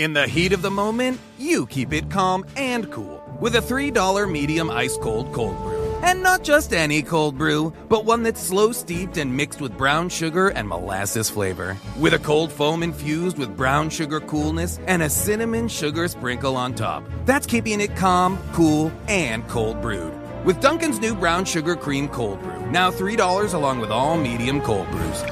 In 0.00 0.14
the 0.14 0.26
heat 0.26 0.54
of 0.54 0.62
the 0.62 0.70
moment, 0.70 1.20
you 1.38 1.66
keep 1.66 1.92
it 1.92 2.10
calm 2.10 2.46
and 2.56 2.90
cool 2.90 3.22
with 3.38 3.54
a 3.54 3.58
$3 3.58 4.32
medium 4.32 4.70
ice 4.70 4.96
cold 4.96 5.30
cold 5.34 5.54
brew. 5.58 5.94
And 6.02 6.22
not 6.22 6.42
just 6.42 6.72
any 6.72 7.02
cold 7.02 7.36
brew, 7.36 7.74
but 7.90 8.06
one 8.06 8.22
that's 8.22 8.40
slow 8.40 8.72
steeped 8.72 9.18
and 9.18 9.36
mixed 9.36 9.60
with 9.60 9.76
brown 9.76 10.08
sugar 10.08 10.48
and 10.48 10.66
molasses 10.66 11.28
flavor. 11.28 11.76
With 11.98 12.14
a 12.14 12.18
cold 12.18 12.50
foam 12.50 12.82
infused 12.82 13.36
with 13.36 13.54
brown 13.54 13.90
sugar 13.90 14.20
coolness 14.20 14.78
and 14.86 15.02
a 15.02 15.10
cinnamon 15.10 15.68
sugar 15.68 16.08
sprinkle 16.08 16.56
on 16.56 16.74
top. 16.74 17.04
That's 17.26 17.46
keeping 17.46 17.82
it 17.82 17.94
calm, 17.94 18.38
cool, 18.54 18.90
and 19.06 19.46
cold 19.48 19.82
brewed. 19.82 20.14
With 20.46 20.62
Duncan's 20.62 20.98
new 20.98 21.14
brown 21.14 21.44
sugar 21.44 21.76
cream 21.76 22.08
cold 22.08 22.40
brew, 22.40 22.70
now 22.70 22.90
$3 22.90 23.52
along 23.52 23.80
with 23.80 23.90
all 23.90 24.16
medium 24.16 24.62
cold 24.62 24.90
brews. 24.90 25.22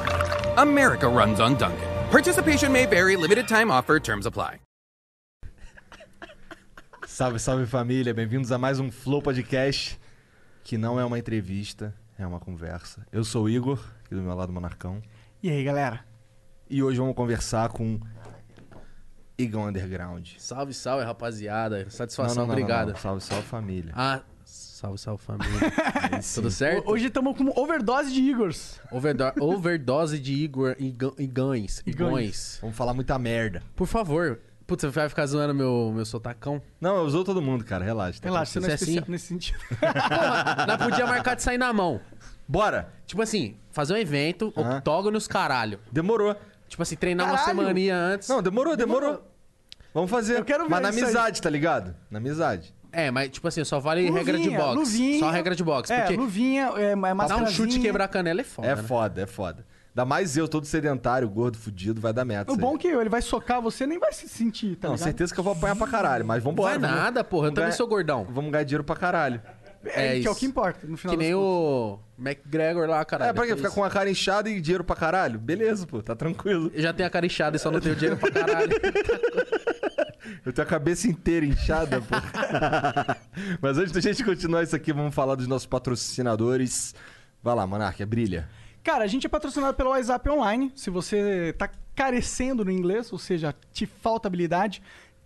America 0.58 1.08
runs 1.08 1.40
on 1.40 1.56
Duncan. 1.56 1.87
Participation 2.10 2.72
may 2.72 2.86
vary, 2.86 3.16
limited 3.16 3.46
time 3.46 3.70
offer, 3.70 4.00
terms 4.00 4.26
apply. 4.26 4.58
Salve, 7.06 7.38
salve 7.38 7.66
família, 7.66 8.14
bem-vindos 8.14 8.52
a 8.52 8.58
mais 8.58 8.78
um 8.78 8.90
Flow 8.90 9.20
Podcast, 9.20 9.98
que 10.62 10.78
não 10.78 10.98
é 11.00 11.04
uma 11.04 11.18
entrevista, 11.18 11.94
é 12.18 12.26
uma 12.26 12.38
conversa. 12.38 13.06
Eu 13.12 13.24
sou 13.24 13.44
o 13.44 13.48
Igor, 13.48 13.82
aqui 14.04 14.14
do 14.14 14.22
meu 14.22 14.34
lado 14.34 14.52
Monarcão, 14.52 15.02
E 15.42 15.50
aí, 15.50 15.62
galera? 15.64 16.04
e 16.70 16.82
hoje 16.82 16.98
vamos 16.98 17.14
conversar 17.16 17.70
com 17.70 17.98
Igor 19.38 19.66
Underground. 19.68 20.28
Salve, 20.38 20.72
salve, 20.74 21.04
rapaziada. 21.04 21.88
Satisfação, 21.90 22.34
não, 22.34 22.42
não, 22.42 22.46
não, 22.48 22.54
obrigado. 22.54 22.88
não. 22.90 22.96
Salve, 22.96 23.20
salve 23.22 23.46
família. 23.46 23.92
Ah, 23.96 24.20
salve, 24.78 24.98
salve, 24.98 25.22
família. 25.22 25.58
Tudo 26.34 26.50
certo? 26.50 26.88
Hoje 26.90 27.06
estamos 27.06 27.36
com 27.36 27.50
overdose 27.60 28.12
de 28.12 28.20
Igors. 28.20 28.80
Overdo- 28.92 29.32
overdose 29.40 30.18
de 30.18 30.32
Igor 30.32 30.76
e 30.78 30.94
Igões. 31.18 31.82
Gões. 31.96 32.58
Vamos 32.60 32.76
falar 32.76 32.94
muita 32.94 33.18
merda. 33.18 33.62
Por 33.74 33.86
favor. 33.86 34.38
Putz, 34.66 34.82
você 34.82 34.88
vai 34.90 35.08
ficar 35.08 35.24
zoando 35.26 35.54
meu, 35.54 35.90
meu 35.94 36.04
sotacão? 36.04 36.60
Não, 36.80 36.96
eu 36.98 37.02
usou 37.04 37.24
todo 37.24 37.40
mundo, 37.40 37.64
cara, 37.64 37.84
relaxa. 37.84 38.20
tá 38.20 38.28
Relaxa, 38.28 38.52
você 38.52 38.60
não 38.60 38.68
é 38.68 38.72
é 38.72 38.74
especial 38.74 39.02
assim? 39.02 39.12
nesse 39.12 39.26
sentido. 39.26 39.58
Porra, 39.80 40.66
nós 40.66 40.76
podia 40.82 41.06
marcar 41.06 41.34
de 41.34 41.42
sair 41.42 41.56
na 41.58 41.72
mão. 41.72 42.00
Bora! 42.46 42.92
Tipo 43.06 43.22
assim, 43.22 43.56
fazer 43.72 43.94
um 43.94 43.96
evento, 43.96 44.52
Aham. 44.56 44.76
octógonos 44.76 45.26
caralho. 45.26 45.80
Demorou. 45.90 46.36
Tipo 46.68 46.82
assim, 46.82 46.96
treinar 46.96 47.26
uma 47.26 47.38
Caralho! 47.38 47.58
semaninha 47.58 47.96
antes. 47.96 48.28
Não, 48.28 48.42
demorou, 48.42 48.76
demorou. 48.76 49.00
Demorou. 49.10 49.28
Vamos 49.94 50.10
fazer. 50.10 50.38
Eu 50.38 50.44
quero 50.44 50.64
ver 50.64 50.70
Mas 50.70 50.82
na 50.82 50.88
isso 50.90 50.98
aí. 50.98 51.04
amizade, 51.04 51.40
tá 51.42 51.48
ligado? 51.48 51.96
Na 52.10 52.18
amizade. 52.18 52.74
É, 52.92 53.10
mas 53.10 53.30
tipo 53.30 53.46
assim, 53.46 53.62
só 53.64 53.78
vale 53.78 54.10
regra 54.10 54.36
de 54.38 54.44
Luvinha, 54.44 54.58
boxe. 54.58 54.76
luvinha. 54.78 55.18
Só 55.20 55.30
regra 55.30 55.54
de 55.54 55.64
boxe. 55.64 55.92
É, 55.92 56.00
porque 56.00 56.16
luvinha, 56.16 56.72
é, 56.76 56.92
é 56.92 56.94
dar 56.94 57.36
um 57.36 57.46
chute 57.46 57.78
e 57.78 57.80
quebrar 57.80 58.04
a 58.04 58.08
canela 58.08 58.40
é 58.40 58.44
foda. 58.44 58.68
é 58.68 58.76
né? 58.76 58.82
foda, 58.82 59.20
é 59.22 59.26
foda. 59.26 59.66
Ainda 59.90 60.04
mais 60.06 60.36
eu, 60.36 60.46
todo 60.46 60.64
sedentário, 60.64 61.28
gordo, 61.28 61.58
fudido, 61.58 62.00
vai 62.00 62.12
dar 62.12 62.24
merda. 62.24 62.52
O 62.52 62.56
bom 62.56 62.70
aí. 62.70 62.74
é 62.76 62.78
que 62.78 62.86
ele 62.88 63.08
vai 63.08 63.20
socar 63.20 63.60
você 63.60 63.84
nem 63.84 63.98
vai 63.98 64.12
se 64.12 64.28
sentir, 64.28 64.76
tá 64.76 64.86
Não, 64.86 64.94
ligado? 64.94 65.04
certeza 65.06 65.34
que 65.34 65.40
eu 65.40 65.44
vou 65.44 65.52
apanhar 65.54 65.74
pra 65.74 65.88
caralho, 65.88 66.24
mas 66.24 66.42
Não 66.44 66.50
vambora. 66.52 66.78
vai 66.78 66.88
vamos- 66.88 66.96
nada, 67.04 67.24
porra. 67.24 67.48
Eu 67.48 67.50
também 67.50 67.64
ganhar- 67.64 67.76
sou 67.76 67.88
gordão. 67.88 68.24
Vamos 68.30 68.52
ganhar 68.52 68.62
dinheiro 68.64 68.84
pra 68.84 68.94
caralho. 68.94 69.42
É, 69.84 70.16
É 70.16 70.20
que 70.20 70.26
é 70.26 70.30
o 70.30 70.32
isso. 70.32 70.40
que 70.40 70.46
importa, 70.46 70.86
no 70.86 70.96
final 70.96 71.16
Que 71.16 71.22
nem 71.22 71.32
contas. 71.32 71.46
o 71.46 72.00
McGregor 72.18 72.88
lá, 72.88 73.04
caralho. 73.04 73.30
é, 73.30 73.32
pra 73.32 73.42
quê? 73.44 73.48
Foi 73.50 73.56
Ficar 73.58 73.68
isso. 73.68 73.74
com 73.76 73.84
a 73.84 73.90
cara 73.90 74.10
inchada 74.10 74.50
e 74.50 74.60
dinheiro 74.60 74.82
pra 74.84 74.96
caralho? 74.96 75.38
Beleza, 75.38 75.86
pô, 75.86 76.02
tá 76.02 76.16
tranquilo. 76.16 76.70
Eu 76.74 76.82
já 76.82 76.92
tenho 76.92 77.06
a 77.06 77.10
cara 77.10 77.26
inchada 77.26 77.56
e 77.56 77.60
só 77.60 77.70
não 77.70 77.80
tenho 77.80 77.94
dinheiro 77.94 78.16
pra 78.16 78.30
caralho. 78.30 78.70
Eu 80.44 80.52
tenho 80.52 80.66
a 80.66 80.70
cabeça 80.70 81.08
inteira 81.08 81.46
inchada, 81.46 82.00
pô. 82.00 82.14
Mas 83.62 83.78
antes 83.78 83.92
da 83.92 84.00
gente 84.00 84.22
continuar 84.24 84.62
isso 84.62 84.74
aqui, 84.76 84.92
vamos 84.92 85.14
falar 85.14 85.34
dos 85.34 85.46
nossos 85.46 85.66
patrocinadores. 85.66 86.94
Vai 87.42 87.54
lá, 87.54 87.66
Monarquia, 87.66 88.06
brilha. 88.06 88.48
Cara, 88.82 89.04
a 89.04 89.06
gente 89.06 89.26
é 89.26 89.28
patrocinado 89.28 89.74
pelo 89.76 89.90
WhatsApp 89.90 90.28
Online. 90.28 90.72
Se 90.74 90.90
você 90.90 91.54
tá 91.56 91.70
carecendo 91.94 92.64
no 92.64 92.70
inglês, 92.70 93.12
ou 93.12 93.18
seja, 93.18 93.54
te 93.72 93.86
falta 93.86 94.28
habilidade, 94.28 94.82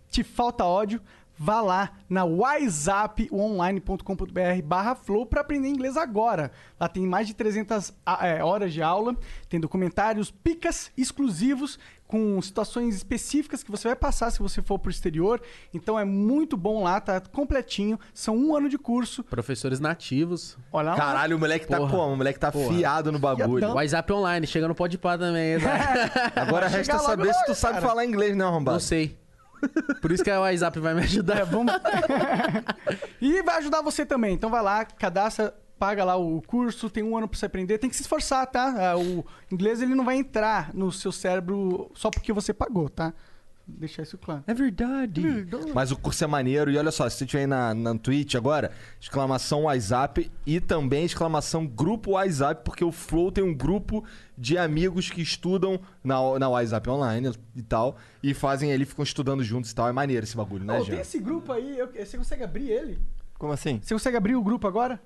te 0.09 0.23
falta 0.23 0.63
ódio, 0.63 1.01
vá 1.37 1.61
lá 1.61 1.91
na 2.09 2.23
whatsapponline.com.br 2.23 4.61
barra 4.63 4.95
flow 4.95 5.25
para 5.25 5.41
aprender 5.41 5.67
inglês 5.69 5.97
agora. 5.97 6.51
Lá 6.79 6.87
tem 6.87 7.05
mais 7.05 7.27
de 7.27 7.33
300 7.33 7.93
a- 8.05 8.25
é, 8.27 8.43
horas 8.43 8.73
de 8.73 8.81
aula, 8.81 9.15
tem 9.49 9.59
documentários, 9.59 10.31
picas 10.31 10.91
exclusivos 10.97 11.77
com 12.07 12.39
situações 12.41 12.95
específicas 12.95 13.63
que 13.63 13.71
você 13.71 13.87
vai 13.87 13.95
passar 13.95 14.29
se 14.29 14.37
você 14.39 14.61
for 14.61 14.77
pro 14.77 14.91
exterior. 14.91 15.41
Então 15.73 15.97
é 15.99 16.05
muito 16.05 16.55
bom 16.55 16.83
lá, 16.83 17.01
tá 17.01 17.19
completinho. 17.19 17.99
São 18.13 18.37
um 18.37 18.55
ano 18.55 18.69
de 18.69 18.77
curso. 18.77 19.23
Professores 19.23 19.79
nativos. 19.79 20.55
Olha 20.71 20.91
lá. 20.91 20.95
Caralho, 20.95 21.37
o 21.37 21.39
moleque 21.39 21.65
tá 21.67 21.77
Porra. 21.77 21.89
como? 21.91 22.13
O 22.13 22.17
moleque 22.17 22.39
tá 22.39 22.51
Porra. 22.51 22.71
fiado 22.71 23.11
no 23.11 23.17
bagulho. 23.17 23.57
Fiadão. 23.59 23.75
WhatsApp 23.75 24.13
online, 24.13 24.45
chega 24.45 24.67
no 24.67 24.75
Pode 24.75 24.97
Pá 24.99 25.17
também. 25.17 25.57
né? 25.63 26.11
Agora 26.35 26.67
resta 26.67 26.93
logo 26.97 27.05
saber 27.05 27.33
se 27.33 27.39
tu 27.45 27.49
logo, 27.49 27.55
sabe 27.55 27.73
cara. 27.75 27.87
falar 27.87 28.05
inglês, 28.05 28.35
né, 28.37 28.43
arrombado? 28.45 28.75
Não 28.75 28.79
sei. 28.79 29.17
Por 30.01 30.11
isso 30.11 30.23
que 30.23 30.29
a 30.29 30.39
WhatsApp 30.39 30.79
vai 30.79 30.93
me 30.93 31.01
ajudar. 31.01 31.39
É, 31.39 31.45
vamos... 31.45 31.73
e 33.21 33.41
vai 33.41 33.57
ajudar 33.57 33.81
você 33.81 34.05
também. 34.05 34.33
Então 34.33 34.49
vai 34.49 34.61
lá, 34.61 34.85
cadastra, 34.85 35.53
paga 35.79 36.03
lá 36.03 36.15
o 36.15 36.41
curso, 36.41 36.89
tem 36.89 37.03
um 37.03 37.17
ano 37.17 37.27
pra 37.27 37.37
você 37.37 37.45
aprender. 37.45 37.77
Tem 37.77 37.89
que 37.89 37.95
se 37.95 38.01
esforçar, 38.03 38.45
tá? 38.47 38.91
Ah, 38.91 38.97
O 38.97 39.25
inglês 39.51 39.81
ele 39.81 39.95
não 39.95 40.05
vai 40.05 40.15
entrar 40.17 40.73
no 40.73 40.91
seu 40.91 41.11
cérebro 41.11 41.91
só 41.93 42.09
porque 42.09 42.31
você 42.31 42.53
pagou, 42.53 42.89
tá? 42.89 43.13
Deixar 43.65 44.03
isso 44.03 44.17
claro. 44.17 44.43
É 44.45 44.53
verdade. 44.53 45.21
Mas 45.73 45.89
o 45.89 45.95
curso 45.95 46.21
é 46.23 46.27
maneiro. 46.27 46.69
E 46.69 46.77
olha 46.77 46.91
só, 46.91 47.07
se 47.07 47.15
você 47.17 47.23
estiver 47.23 47.41
aí 47.43 47.47
na, 47.47 47.73
na 47.73 47.97
Twitch 47.97 48.35
agora, 48.35 48.71
exclamação 48.99 49.63
WhatsApp 49.63 50.29
e 50.45 50.59
também 50.59 51.05
exclamação 51.05 51.65
grupo 51.65 52.11
WhatsApp, 52.11 52.61
porque 52.65 52.83
o 52.83 52.91
Flow 52.91 53.31
tem 53.31 53.41
um 53.43 53.53
grupo 53.53 54.03
de 54.37 54.57
amigos 54.57 55.09
que 55.09 55.21
estudam 55.21 55.79
na, 56.03 56.17
na 56.39 56.49
WhatsApp 56.49 56.89
online 56.89 57.31
e 57.55 57.61
tal, 57.61 57.95
e 58.21 58.33
fazem 58.33 58.73
ali, 58.73 58.83
ficam 58.83 59.03
estudando 59.03 59.41
juntos 59.43 59.71
e 59.71 59.75
tal. 59.75 59.87
É 59.87 59.93
maneiro 59.93 60.25
esse 60.25 60.35
bagulho, 60.35 60.65
né, 60.65 60.77
Ô, 60.79 60.83
Jean? 60.83 60.91
tem 60.95 60.99
esse 61.01 61.19
grupo 61.19 61.53
aí, 61.53 61.77
eu- 61.79 61.87
você 61.93 62.17
consegue 62.17 62.43
abrir 62.43 62.69
ele? 62.69 62.99
Como 63.39 63.53
assim? 63.53 63.79
Você 63.81 63.93
consegue 63.95 64.17
abrir 64.17 64.35
o 64.35 64.43
grupo 64.43 64.67
agora? 64.67 64.99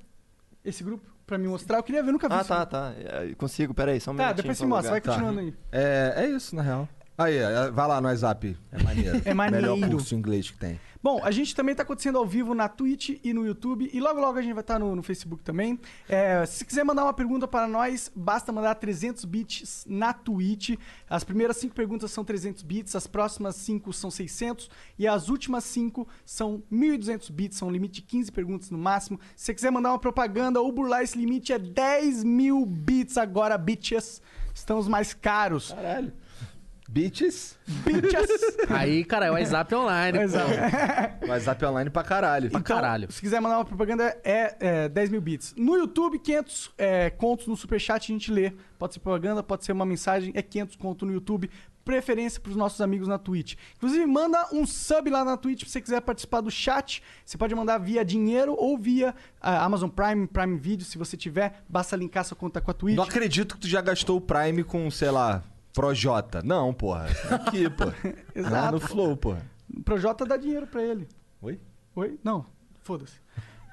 Esse 0.66 0.84
grupo? 0.84 1.06
Pra 1.28 1.38
me 1.38 1.48
mostrar? 1.48 1.78
Eu 1.78 1.84
queria 1.84 2.02
ver, 2.02 2.10
eu 2.10 2.14
nunca 2.14 2.28
vi 2.30 2.36
Ah, 2.36 2.40
isso. 2.40 2.48
tá, 2.48 2.66
tá. 2.66 2.94
É, 2.98 3.36
Consigo, 3.36 3.74
peraí, 3.74 4.00
só 4.00 4.12
um 4.12 4.16
Tá, 4.16 4.24
minutinho. 4.24 4.44
depois 4.44 4.58
só 4.58 4.64
você 4.64 4.70
mostra, 4.70 4.92
vai. 4.92 5.02
Tá. 5.02 5.12
continuando 5.12 5.40
aí. 5.42 5.54
É, 5.72 6.14
é 6.24 6.28
isso, 6.30 6.56
na 6.56 6.62
real. 6.62 6.88
Aí, 7.18 7.36
é, 7.36 7.72
vai 7.72 7.88
lá 7.88 8.00
no 8.00 8.08
WhatsApp. 8.08 8.56
É 8.72 8.84
maneiro. 8.84 9.22
É 9.26 9.34
maneiro. 9.34 9.76
Melhor 9.76 9.90
curso 9.90 10.10
de 10.10 10.16
inglês 10.16 10.52
que 10.52 10.58
tem. 10.58 10.80
Bom, 11.02 11.20
a 11.24 11.32
gente 11.32 11.56
também 11.56 11.74
tá 11.74 11.84
acontecendo 11.84 12.18
ao 12.18 12.26
vivo 12.26 12.54
na 12.54 12.68
Twitch 12.68 13.20
e 13.24 13.34
no 13.34 13.46
YouTube. 13.46 13.90
E 13.92 14.00
logo 14.00 14.20
logo 14.20 14.38
a 14.38 14.42
gente 14.42 14.54
vai 14.54 14.62
estar 14.62 14.78
no, 14.78 14.96
no 14.96 15.02
Facebook 15.02 15.44
também. 15.44 15.80
É, 16.08 16.46
se 16.46 16.66
quiser 16.66 16.84
mandar 16.84 17.04
uma 17.04 17.14
pergunta 17.14 17.48
para 17.48 17.68
nós, 17.68 18.12
basta 18.16 18.52
mandar 18.52 18.76
300 18.76 19.26
bits 19.26 19.86
na 19.88 20.14
Twitch. 20.14 20.78
As 21.10 21.24
primeiras 21.24 21.58
cinco 21.58 21.74
perguntas 21.74 22.12
são 22.12 22.24
300 22.24 22.62
bits, 22.62 22.96
as 22.96 23.08
próximas 23.08 23.56
cinco 23.56 23.92
são 23.94 24.12
600 24.12 24.70
e 25.00 25.08
as 25.08 25.30
últimas 25.30 25.64
cinco 25.64 26.08
são 26.26 26.62
1.200 26.72 27.32
bits. 27.32 27.58
São 27.58 27.70
um 27.70 27.72
limite 27.72 27.96
de 27.96 28.02
15 28.04 28.32
perguntas 28.32 28.70
no 28.70 28.78
máximo. 28.78 29.20
Se 29.36 29.46
você 29.46 29.54
quiser 29.54 29.72
mandar 29.72 29.90
uma 29.92 30.00
propaganda 30.00 30.62
ou 30.62 30.72
burlar 30.72 31.02
esse 31.02 31.18
limite, 31.18 31.54
é 31.54 31.58
10 31.58 32.24
mil 32.24 32.66
bits 32.66 33.18
agora, 33.18 33.58
bitches. 33.58 34.22
Estamos 34.54 34.88
mais 34.88 35.14
caros. 35.14 35.72
Caralho. 35.72 36.12
Bitches. 36.88 37.58
Bitches! 37.68 38.30
Aí, 38.70 39.04
cara, 39.04 39.26
é 39.26 39.32
o 39.32 39.34
WhatsApp 39.34 39.76
online. 39.76 40.20
Pô. 40.20 40.38
é. 41.26 41.28
WhatsApp 41.28 41.66
online 41.66 41.90
pra 41.90 42.04
caralho. 42.04 42.50
Pra 42.50 42.62
caralho. 42.62 43.12
Se 43.12 43.20
quiser 43.20 43.42
mandar 43.42 43.58
uma 43.58 43.66
propaganda, 43.66 44.18
é, 44.24 44.56
é 44.60 44.90
10 44.90 45.10
mil 45.10 45.22
bits. 45.22 45.54
No 45.58 45.76
YouTube, 45.76 46.18
500 46.18 46.72
é, 46.78 47.10
contos 47.10 47.48
no 47.48 47.58
Superchat 47.58 48.10
a 48.10 48.14
gente 48.14 48.32
lê. 48.32 48.54
Pode 48.80 48.94
ser 48.94 49.00
propaganda, 49.02 49.44
pode 49.44 49.66
ser 49.66 49.74
uma 49.74 49.86
mensagem, 49.86 50.32
é 50.34 50.42
500 50.42 50.76
conto 50.78 51.06
no 51.06 51.12
YouTube. 51.12 51.50
Preferência 51.84 52.40
pros 52.40 52.56
nossos 52.56 52.80
amigos 52.82 53.08
na 53.08 53.18
Twitch. 53.18 53.56
Inclusive, 53.78 54.06
manda 54.06 54.48
um 54.54 54.66
sub 54.66 55.10
lá 55.10 55.24
na 55.24 55.38
Twitch 55.38 55.64
se 55.64 55.70
você 55.70 55.82
quiser 55.82 56.02
participar 56.02 56.42
do 56.42 56.52
chat. 56.52 57.02
Você 57.26 57.38
pode 57.38 57.56
mandar 57.56 57.78
via 57.78 58.04
dinheiro 58.04 58.56
ou 58.58 58.78
via 58.78 59.16
ah, 59.42 59.64
Amazon 59.64 59.90
Prime, 59.90 60.28
Prime 60.28 60.58
Video, 60.58 60.86
se 60.86 60.98
você 60.98 61.16
tiver. 61.16 61.64
Basta 61.68 61.96
linkar 61.96 62.26
sua 62.26 62.36
conta 62.36 62.60
com 62.60 62.72
a 62.72 62.74
Twitch. 62.74 62.96
Não 62.96 63.04
acredito 63.04 63.56
que 63.56 63.62
tu 63.62 63.68
já 63.68 63.82
gastou 63.82 64.18
o 64.18 64.22
Prime 64.22 64.66
com, 64.66 64.92
sei 64.92 65.12
lá, 65.12 65.44
Projota. 65.78 66.42
Não, 66.44 66.74
porra. 66.74 67.06
Aqui, 67.30 67.70
pô. 67.70 67.84
Exato. 68.34 68.56
Não, 68.56 68.72
no 68.72 68.80
Flow, 68.80 69.16
porra. 69.16 69.46
O 69.72 69.84
Projota 69.84 70.26
dá 70.26 70.36
dinheiro 70.36 70.66
pra 70.66 70.82
ele. 70.82 71.08
Oi? 71.40 71.60
Oi? 71.96 72.20
Não, 72.24 72.44
foda-se. 72.82 73.20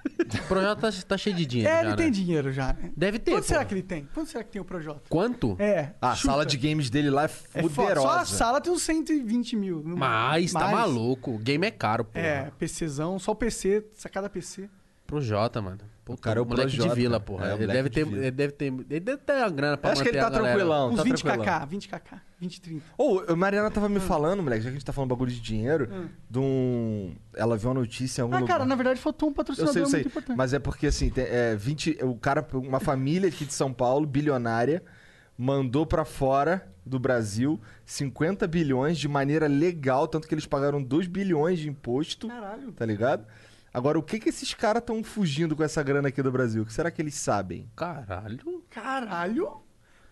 O 0.04 0.48
projeto 0.48 0.80
tá, 0.80 0.90
tá 1.08 1.16
cheio 1.16 1.34
de 1.34 1.46
dinheiro. 1.46 1.72
É, 1.72 1.76
já, 1.76 1.80
ele 1.80 1.90
né? 1.90 1.96
tem 1.96 2.10
dinheiro 2.10 2.52
já, 2.52 2.74
né? 2.74 2.92
Deve 2.94 3.18
ter. 3.18 3.30
Quanto 3.30 3.46
será 3.46 3.60
pô. 3.60 3.68
que 3.68 3.74
ele 3.74 3.82
tem? 3.82 4.06
Quanto 4.12 4.30
será 4.30 4.44
que 4.44 4.50
tem 4.50 4.60
o 4.60 4.64
Projota? 4.66 5.00
Quanto? 5.08 5.56
É. 5.58 5.94
Ah, 5.98 6.10
a 6.10 6.14
chuta. 6.14 6.28
sala 6.30 6.44
de 6.44 6.58
games 6.58 6.90
dele 6.90 7.08
lá 7.08 7.22
é 7.22 7.30
É 7.54 7.62
fuderosa. 7.62 8.06
Só 8.06 8.18
a 8.18 8.24
sala 8.26 8.60
tem 8.60 8.70
uns 8.70 8.82
120 8.82 9.56
mil. 9.56 9.82
Mas, 9.82 10.52
tá 10.52 10.60
Mais. 10.60 10.72
maluco. 10.72 11.30
O 11.30 11.38
game 11.38 11.66
é 11.66 11.70
caro, 11.70 12.04
pô. 12.04 12.18
É, 12.18 12.52
PCzão, 12.58 13.18
só 13.18 13.32
o 13.32 13.34
PC, 13.34 13.86
sacada 13.94 14.28
PC. 14.28 14.68
Projota, 15.06 15.62
mano. 15.62 15.80
Puta, 16.04 16.18
O 16.18 16.22
cara 16.22 16.38
é 16.38 16.42
o 16.42 16.44
moleque 16.44 16.72
Projota. 16.76 16.94
de 16.94 17.00
vila, 17.00 17.18
porra. 17.18 17.48
É, 17.50 17.54
ele, 17.54 17.66
deve 17.66 17.88
de 17.88 17.94
ter, 17.94 18.04
vila. 18.04 18.18
ele 18.20 18.30
deve 18.30 18.52
ter. 18.52 18.64
Ele 18.66 19.00
deve 19.00 19.16
ter 19.18 19.32
a 19.32 19.48
grana 19.48 19.76
pra 19.78 19.88
Eu 19.88 19.92
acho 19.94 20.02
que 20.02 20.08
ele 20.10 20.18
tá 20.18 20.30
tranquilão, 20.30 20.90
Uns 20.90 20.96
tá 20.96 21.02
20 21.02 21.22
tranquilão. 21.24 21.60
kk, 21.60 21.66
20 21.66 21.88
kk, 21.88 22.16
20, 22.40 22.60
30. 22.60 22.82
Ô, 22.98 23.22
a 23.26 23.34
Mariana 23.34 23.70
tava 23.70 23.88
me 23.88 24.00
falando, 24.00 24.42
moleque, 24.42 24.60
já 24.62 24.68
que 24.68 24.76
a 24.76 24.78
gente 24.78 24.84
tá 24.84 24.92
falando 24.92 25.08
bagulho 25.10 25.30
de 25.30 25.40
dinheiro, 25.40 25.88
de 26.28 26.38
um. 26.38 27.14
Ela 27.34 27.56
viu 27.56 27.70
uma 27.70 27.80
notícia 27.80 28.20
em 28.20 28.22
algum 28.24 28.34
Ah, 28.36 28.40
lugar. 28.40 28.52
cara, 28.52 28.64
na 28.66 28.74
verdade 28.74 29.00
faltou 29.00 29.30
um 29.30 29.32
Eu 29.32 29.34
patrocinador 29.36 29.72
sei, 29.72 29.82
eu 29.82 29.86
sei. 29.86 30.00
muito 30.00 30.08
importante. 30.10 30.36
Mas 30.36 30.52
é 30.52 30.58
porque 30.58 30.88
assim, 30.88 31.08
tem, 31.08 31.24
é, 31.24 31.56
20, 31.56 31.98
o 32.02 32.14
cara, 32.16 32.46
uma 32.52 32.80
família 32.80 33.28
aqui 33.30 33.46
de 33.46 33.54
São 33.54 33.72
Paulo, 33.72 34.06
bilionária, 34.06 34.82
mandou 35.38 35.86
pra 35.86 36.04
fora 36.04 36.68
do 36.86 36.98
Brasil 36.98 37.58
50 37.86 38.46
bilhões 38.46 38.98
de 38.98 39.08
maneira 39.08 39.46
legal, 39.46 40.06
tanto 40.06 40.28
que 40.28 40.34
eles 40.34 40.44
pagaram 40.44 40.82
2 40.82 41.06
bilhões 41.06 41.58
de 41.58 41.68
imposto, 41.70 42.28
Caralho. 42.28 42.72
tá 42.72 42.84
ligado? 42.84 43.24
Agora, 43.74 43.98
o 43.98 44.02
que 44.04 44.20
que 44.20 44.28
esses 44.28 44.54
caras 44.54 44.80
estão 44.80 45.02
fugindo 45.02 45.56
com 45.56 45.64
essa 45.64 45.82
grana 45.82 46.06
aqui 46.06 46.22
do 46.22 46.30
Brasil? 46.30 46.62
O 46.62 46.66
que 46.66 46.72
será 46.72 46.92
que 46.92 47.02
eles 47.02 47.16
sabem? 47.16 47.68
Caralho. 47.74 48.62
Caralho. 48.70 49.62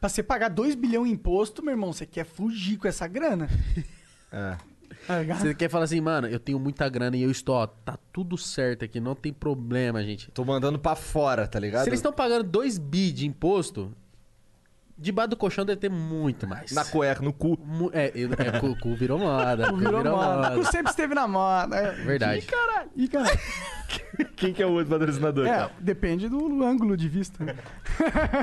Pra 0.01 0.09
você 0.09 0.21
pagar 0.21 0.49
2 0.49 0.75
bilhões 0.75 1.09
em 1.09 1.15
imposto, 1.15 1.65
meu 1.65 1.71
irmão, 1.73 1.93
você 1.93 2.05
quer 2.05 2.25
fugir 2.25 2.77
com 2.77 2.89
essa 2.89 3.07
grana? 3.07 3.49
É. 4.35 4.57
Tá 5.07 5.19
ligado? 5.19 5.41
Você 5.41 5.55
quer 5.55 5.69
falar 5.69 5.85
assim, 5.85 6.01
mano, 6.01 6.27
eu 6.27 6.41
tenho 6.41 6.59
muita 6.59 6.89
grana 6.89 7.15
e 7.19 7.23
eu 7.23 7.31
estou, 7.31 7.55
ó, 7.55 7.67
tá 7.67 7.99
tudo 8.11 8.39
certo 8.39 8.83
aqui, 8.83 8.99
não 8.99 9.15
tem 9.15 9.31
problema, 9.31 10.03
gente. 10.03 10.31
Tô 10.31 10.43
mandando 10.43 10.79
pra 10.79 10.97
fora, 10.97 11.47
tá 11.47 11.61
ligado? 11.61 11.85
Se 11.85 11.91
eles 11.91 11.99
estão 11.99 12.15
pagando 12.15 12.45
2 12.45 12.79
bi 12.79 13.13
de 13.13 13.27
imposto, 13.27 13.95
debaixo 14.99 15.31
do 15.31 15.37
colchão 15.37 15.65
deve 15.65 15.81
ter 15.81 15.91
muito 15.91 16.47
mais. 16.47 16.73
Na 16.73 16.85
cueca, 16.85 17.23
no 17.23 17.33
cu. 17.33 17.59
Mu- 17.65 17.91
É, 17.93 18.07
é, 18.09 18.61
cu, 18.61 18.77
cu 18.79 18.95
virou 18.95 19.19
moda. 19.19 19.69
O 19.71 19.73
cu 19.73 19.77
virou 19.79 20.03
virou 20.03 20.17
moda. 20.17 20.51
moda. 20.51 20.59
O 20.59 20.65
sempre 20.65 20.91
esteve 20.91 21.15
na 21.15 21.27
moda. 21.27 21.77
É. 21.77 21.91
Verdade. 22.05 22.39
Ih, 22.41 22.43
caralho. 22.47 22.91
Ih, 22.97 23.09
caralho. 23.09 23.41
Quem 24.37 24.53
que 24.55 24.63
é 24.63 24.67
o 24.67 24.73
outro 24.73 24.89
patrocinador? 24.91 25.47
É, 25.47 25.71
depende 25.79 26.29
do 26.29 26.65
ângulo 26.65 26.97
de 26.97 27.09
vista. 27.09 27.45
né? 27.45 27.55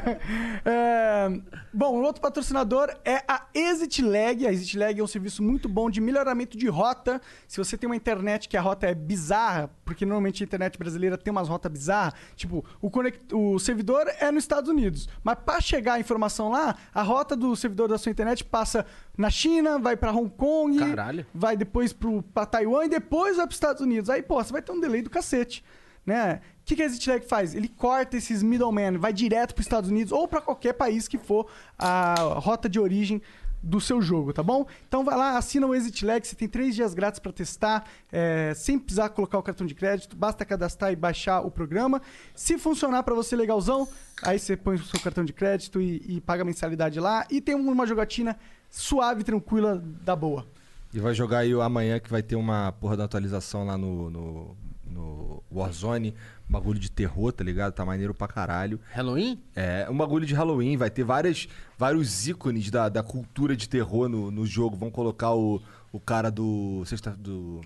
É, 0.65 1.27
bom, 1.73 1.95
o 1.99 2.03
outro 2.03 2.21
patrocinador 2.21 2.89
é 3.05 3.23
a 3.27 3.45
ExitLag. 3.53 4.45
A 4.47 4.51
ExitLag 4.51 4.99
é 4.99 5.03
um 5.03 5.07
serviço 5.07 5.41
muito 5.43 5.67
bom 5.69 5.89
de 5.89 5.99
melhoramento 6.01 6.57
de 6.57 6.67
rota. 6.67 7.21
Se 7.47 7.57
você 7.57 7.77
tem 7.77 7.89
uma 7.89 7.95
internet 7.95 8.47
que 8.47 8.57
a 8.57 8.61
rota 8.61 8.87
é 8.87 8.93
bizarra, 8.93 9.69
porque 9.85 10.05
normalmente 10.05 10.43
a 10.43 10.45
internet 10.45 10.77
brasileira 10.77 11.17
tem 11.17 11.31
umas 11.31 11.47
rotas 11.47 11.71
bizarras, 11.71 12.13
tipo, 12.35 12.63
o, 12.81 12.89
conect... 12.89 13.19
o 13.33 13.57
servidor 13.59 14.05
é 14.19 14.31
nos 14.31 14.43
Estados 14.43 14.69
Unidos, 14.69 15.07
mas 15.23 15.37
para 15.45 15.59
chegar 15.61 15.93
a 15.93 15.99
informação 15.99 16.38
lá, 16.47 16.75
a 16.93 17.01
rota 17.01 17.35
do 17.35 17.53
servidor 17.55 17.89
da 17.89 17.97
sua 17.97 18.11
internet 18.11 18.45
passa 18.45 18.85
na 19.17 19.29
China, 19.29 19.77
vai 19.79 19.97
para 19.97 20.13
Hong 20.13 20.29
Kong, 20.29 20.77
Caralho. 20.79 21.25
vai 21.33 21.57
depois 21.57 21.91
pro, 21.91 22.21
pra 22.21 22.45
Taiwan 22.45 22.85
e 22.85 22.89
depois 22.89 23.35
vai 23.35 23.47
pros 23.47 23.57
Estados 23.57 23.81
Unidos. 23.81 24.09
Aí, 24.09 24.21
pô, 24.21 24.41
você 24.41 24.53
vai 24.53 24.61
ter 24.61 24.71
um 24.71 24.79
delay 24.79 25.01
do 25.01 25.09
cacete, 25.09 25.61
né? 26.05 26.39
O 26.61 26.65
que, 26.69 26.75
que 26.75 26.83
a 26.83 26.85
ExitLag 26.85 27.25
faz? 27.25 27.55
Ele 27.55 27.67
corta 27.67 28.15
esses 28.15 28.41
middlemen, 28.43 28.97
vai 28.97 29.11
direto 29.11 29.55
pros 29.55 29.65
Estados 29.65 29.89
Unidos 29.89 30.13
ou 30.13 30.27
para 30.27 30.39
qualquer 30.39 30.73
país 30.73 31.07
que 31.07 31.17
for 31.17 31.47
a 31.77 32.13
rota 32.37 32.69
de 32.69 32.79
origem 32.79 33.21
do 33.61 33.81
seu 33.81 34.01
jogo, 34.01 34.31
tá 34.33 34.41
bom? 34.41 34.65
Então 34.87 35.03
vai 35.03 35.17
lá, 35.17 35.37
assina 35.37 35.67
o 35.67 35.75
ExitLag, 35.75 36.25
você 36.25 36.35
tem 36.35 36.47
três 36.47 36.75
dias 36.75 36.93
grátis 36.93 37.19
para 37.19 37.31
testar, 37.31 37.85
é, 38.11 38.53
sem 38.55 38.79
precisar 38.79 39.09
colocar 39.09 39.37
o 39.37 39.43
cartão 39.43 39.67
de 39.67 39.75
crédito, 39.75 40.15
basta 40.15 40.45
cadastrar 40.45 40.91
e 40.91 40.95
baixar 40.95 41.41
o 41.41 41.51
programa. 41.51 42.01
Se 42.33 42.57
funcionar 42.57 43.03
para 43.03 43.13
você 43.13 43.35
legalzão, 43.35 43.87
aí 44.23 44.39
você 44.39 44.55
põe 44.55 44.75
o 44.75 44.83
seu 44.83 44.99
cartão 44.99 45.25
de 45.25 45.33
crédito 45.33 45.81
e, 45.81 46.03
e 46.07 46.21
paga 46.21 46.43
a 46.43 46.45
mensalidade 46.45 46.99
lá 46.99 47.25
e 47.29 47.41
tem 47.41 47.55
uma 47.55 47.85
jogatina 47.85 48.37
suave, 48.69 49.23
tranquila, 49.23 49.81
da 50.03 50.15
boa. 50.15 50.47
E 50.93 50.99
vai 50.99 51.13
jogar 51.13 51.39
aí 51.39 51.53
amanhã 51.53 51.99
que 51.99 52.09
vai 52.09 52.23
ter 52.23 52.35
uma 52.35 52.71
porra 52.71 52.97
da 52.97 53.03
atualização 53.03 53.65
lá 53.65 53.77
no, 53.77 54.09
no, 54.09 54.57
no 54.89 55.43
Warzone. 55.51 56.13
Um 56.49 56.51
bagulho 56.51 56.79
de 56.79 56.91
terror, 56.91 57.31
tá 57.31 57.43
ligado? 57.43 57.73
Tá 57.73 57.85
maneiro 57.85 58.13
pra 58.13 58.27
caralho. 58.27 58.79
Halloween? 58.91 59.39
É, 59.55 59.87
um 59.89 59.97
bagulho 59.97 60.25
de 60.25 60.33
Halloween. 60.33 60.77
Vai 60.77 60.89
ter 60.89 61.03
várias, 61.03 61.47
vários 61.77 62.27
ícones 62.27 62.69
da, 62.71 62.89
da 62.89 63.03
cultura 63.03 63.55
de 63.55 63.69
terror 63.69 64.09
no, 64.09 64.31
no 64.31 64.45
jogo. 64.45 64.75
Vão 64.75 64.89
colocar 64.89 65.33
o, 65.33 65.61
o 65.91 65.99
cara 65.99 66.29
do. 66.29 66.83
Sexta, 66.85 67.11
do 67.11 67.61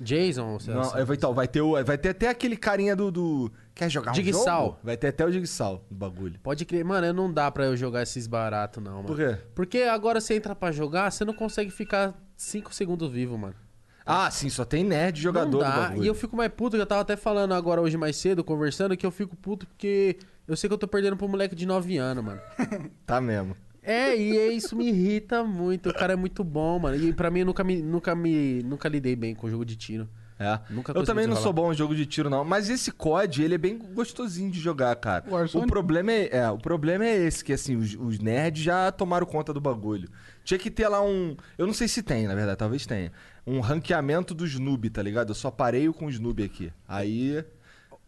Jason? 0.00 0.58
sei 0.58 0.74
não, 0.74 0.96
é, 0.96 1.04
vai, 1.04 1.16
então, 1.16 1.34
vai, 1.34 1.46
ter 1.46 1.60
o, 1.60 1.72
vai 1.84 1.98
ter 1.98 2.08
até 2.10 2.28
aquele 2.28 2.56
carinha 2.56 2.96
do. 2.96 3.10
do 3.10 3.52
quer 3.74 3.90
jogar 3.90 4.12
um 4.12 4.14
Jigsaw. 4.14 4.66
jogo? 4.66 4.78
Vai 4.82 4.96
ter 4.96 5.08
até 5.08 5.24
o 5.24 5.30
Jigsaw 5.30 5.84
no 5.90 5.96
bagulho. 5.96 6.40
Pode 6.42 6.64
crer. 6.64 6.84
Mano, 6.84 7.12
não 7.12 7.32
dá 7.32 7.50
pra 7.50 7.64
eu 7.64 7.76
jogar 7.76 8.02
esses 8.02 8.26
baratos, 8.26 8.82
não, 8.82 9.02
mano. 9.02 9.06
Por 9.06 9.16
quê? 9.16 9.38
Porque 9.54 9.82
agora 9.82 10.20
você 10.20 10.34
entra 10.34 10.54
pra 10.54 10.72
jogar, 10.72 11.10
você 11.10 11.24
não 11.24 11.34
consegue 11.34 11.70
ficar 11.70 12.14
5 12.36 12.74
segundos 12.74 13.10
vivo, 13.10 13.36
mano. 13.36 13.54
Ah, 14.04 14.30
sim, 14.30 14.48
só 14.48 14.64
tem 14.64 14.84
nerd 14.84 15.20
jogador 15.20 15.62
não 15.62 15.70
dá. 15.70 15.94
E 15.96 16.06
eu 16.06 16.14
fico 16.14 16.36
mais 16.36 16.50
puto, 16.52 16.76
que 16.76 16.82
eu 16.82 16.86
tava 16.86 17.02
até 17.02 17.16
falando 17.16 17.54
agora 17.54 17.80
hoje 17.80 17.96
mais 17.96 18.16
cedo, 18.16 18.42
conversando, 18.42 18.96
que 18.96 19.06
eu 19.06 19.10
fico 19.10 19.36
puto 19.36 19.66
porque 19.66 20.16
eu 20.48 20.56
sei 20.56 20.68
que 20.68 20.74
eu 20.74 20.78
tô 20.78 20.88
perdendo 20.88 21.16
pro 21.16 21.28
moleque 21.28 21.54
de 21.54 21.66
9 21.66 21.96
anos, 21.96 22.24
mano. 22.24 22.40
Tá 23.06 23.20
mesmo. 23.20 23.56
É, 23.82 24.16
e 24.16 24.36
é 24.36 24.48
isso 24.48 24.76
me 24.76 24.88
irrita 24.88 25.42
muito. 25.42 25.88
O 25.88 25.94
cara 25.94 26.12
é 26.12 26.16
muito 26.16 26.44
bom, 26.44 26.78
mano. 26.78 26.96
E 26.96 27.12
pra 27.12 27.30
mim, 27.30 27.40
eu 27.40 27.46
nunca 27.46 27.64
me, 27.64 27.80
nunca 27.80 28.14
me, 28.14 28.62
nunca 28.62 28.88
lidei 28.88 29.16
bem 29.16 29.34
com 29.34 29.48
jogo 29.48 29.64
de 29.64 29.76
tiro. 29.76 30.08
É. 30.40 30.58
Nunca 30.70 30.92
eu 30.96 31.04
também 31.04 31.26
não 31.26 31.36
sou 31.36 31.52
bom 31.52 31.70
em 31.70 31.76
jogo 31.76 31.94
de 31.94 32.06
tiro, 32.06 32.30
não. 32.30 32.42
Mas 32.44 32.70
esse 32.70 32.90
COD, 32.90 33.42
ele 33.42 33.56
é 33.56 33.58
bem 33.58 33.76
gostosinho 33.76 34.50
de 34.50 34.58
jogar, 34.58 34.96
cara. 34.96 35.24
Warzone? 35.28 35.64
O 35.64 35.68
problema 35.68 36.12
é, 36.12 36.28
é, 36.32 36.50
o 36.50 36.56
problema 36.56 37.04
é 37.04 37.14
esse, 37.14 37.44
que 37.44 37.52
assim, 37.52 37.76
os, 37.76 37.94
os 37.94 38.18
nerds 38.18 38.62
já 38.62 38.90
tomaram 38.90 39.26
conta 39.26 39.52
do 39.52 39.60
bagulho. 39.60 40.08
Tinha 40.50 40.58
que 40.58 40.68
ter 40.68 40.88
lá 40.88 41.00
um. 41.00 41.36
Eu 41.56 41.64
não 41.64 41.72
sei 41.72 41.86
se 41.86 42.02
tem, 42.02 42.26
na 42.26 42.34
verdade, 42.34 42.58
talvez 42.58 42.84
tenha. 42.84 43.12
Um 43.46 43.60
ranqueamento 43.60 44.34
dos 44.34 44.58
noob, 44.58 44.90
tá 44.90 45.00
ligado? 45.00 45.30
Eu 45.30 45.34
só 45.36 45.48
pareio 45.48 45.94
com 45.94 46.06
os 46.06 46.18
noob 46.18 46.42
aqui. 46.42 46.72
Aí. 46.88 47.44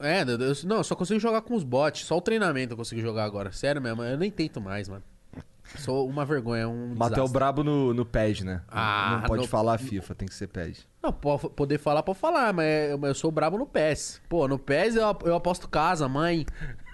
É, 0.00 0.22
eu, 0.22 0.26
eu- 0.40 0.54
não, 0.64 0.78
eu 0.78 0.82
só 0.84 0.96
consigo 0.96 1.20
jogar 1.20 1.42
com 1.42 1.54
os 1.54 1.62
bots. 1.62 2.04
Só 2.04 2.16
o 2.16 2.20
treinamento 2.20 2.72
eu 2.72 2.76
consigo 2.76 3.00
jogar 3.00 3.22
agora. 3.26 3.52
Sério 3.52 3.80
mesmo, 3.80 4.02
eu 4.02 4.18
nem 4.18 4.28
tento 4.28 4.60
mais, 4.60 4.88
mano. 4.88 5.04
Sou 5.78 6.08
uma 6.08 6.24
vergonha, 6.24 6.68
um 6.68 6.96
Matou 6.96 7.24
o 7.24 7.28
brabo 7.28 7.62
no, 7.62 7.94
no 7.94 8.04
PES, 8.04 8.40
né? 8.40 8.62
Ah, 8.68 9.18
não 9.20 9.28
pode 9.28 9.42
no- 9.42 9.48
falar 9.48 9.78
FIFA, 9.78 10.12
tem 10.16 10.26
que 10.26 10.34
ser 10.34 10.48
PES. 10.48 10.84
Não, 11.00 11.12
po- 11.12 11.48
poder 11.50 11.78
falar, 11.78 12.02
pode 12.02 12.18
falar, 12.18 12.52
mas 12.52 12.90
eu, 12.90 12.98
mas 12.98 13.08
eu 13.10 13.14
sou 13.14 13.30
brabo 13.30 13.56
no 13.56 13.66
PES. 13.66 14.20
Pô, 14.28 14.48
no 14.48 14.58
PES 14.58 14.96
eu, 14.96 15.16
eu 15.24 15.36
aposto 15.36 15.68
casa, 15.68 16.08
mãe, 16.08 16.44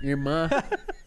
irmã, 0.03 0.51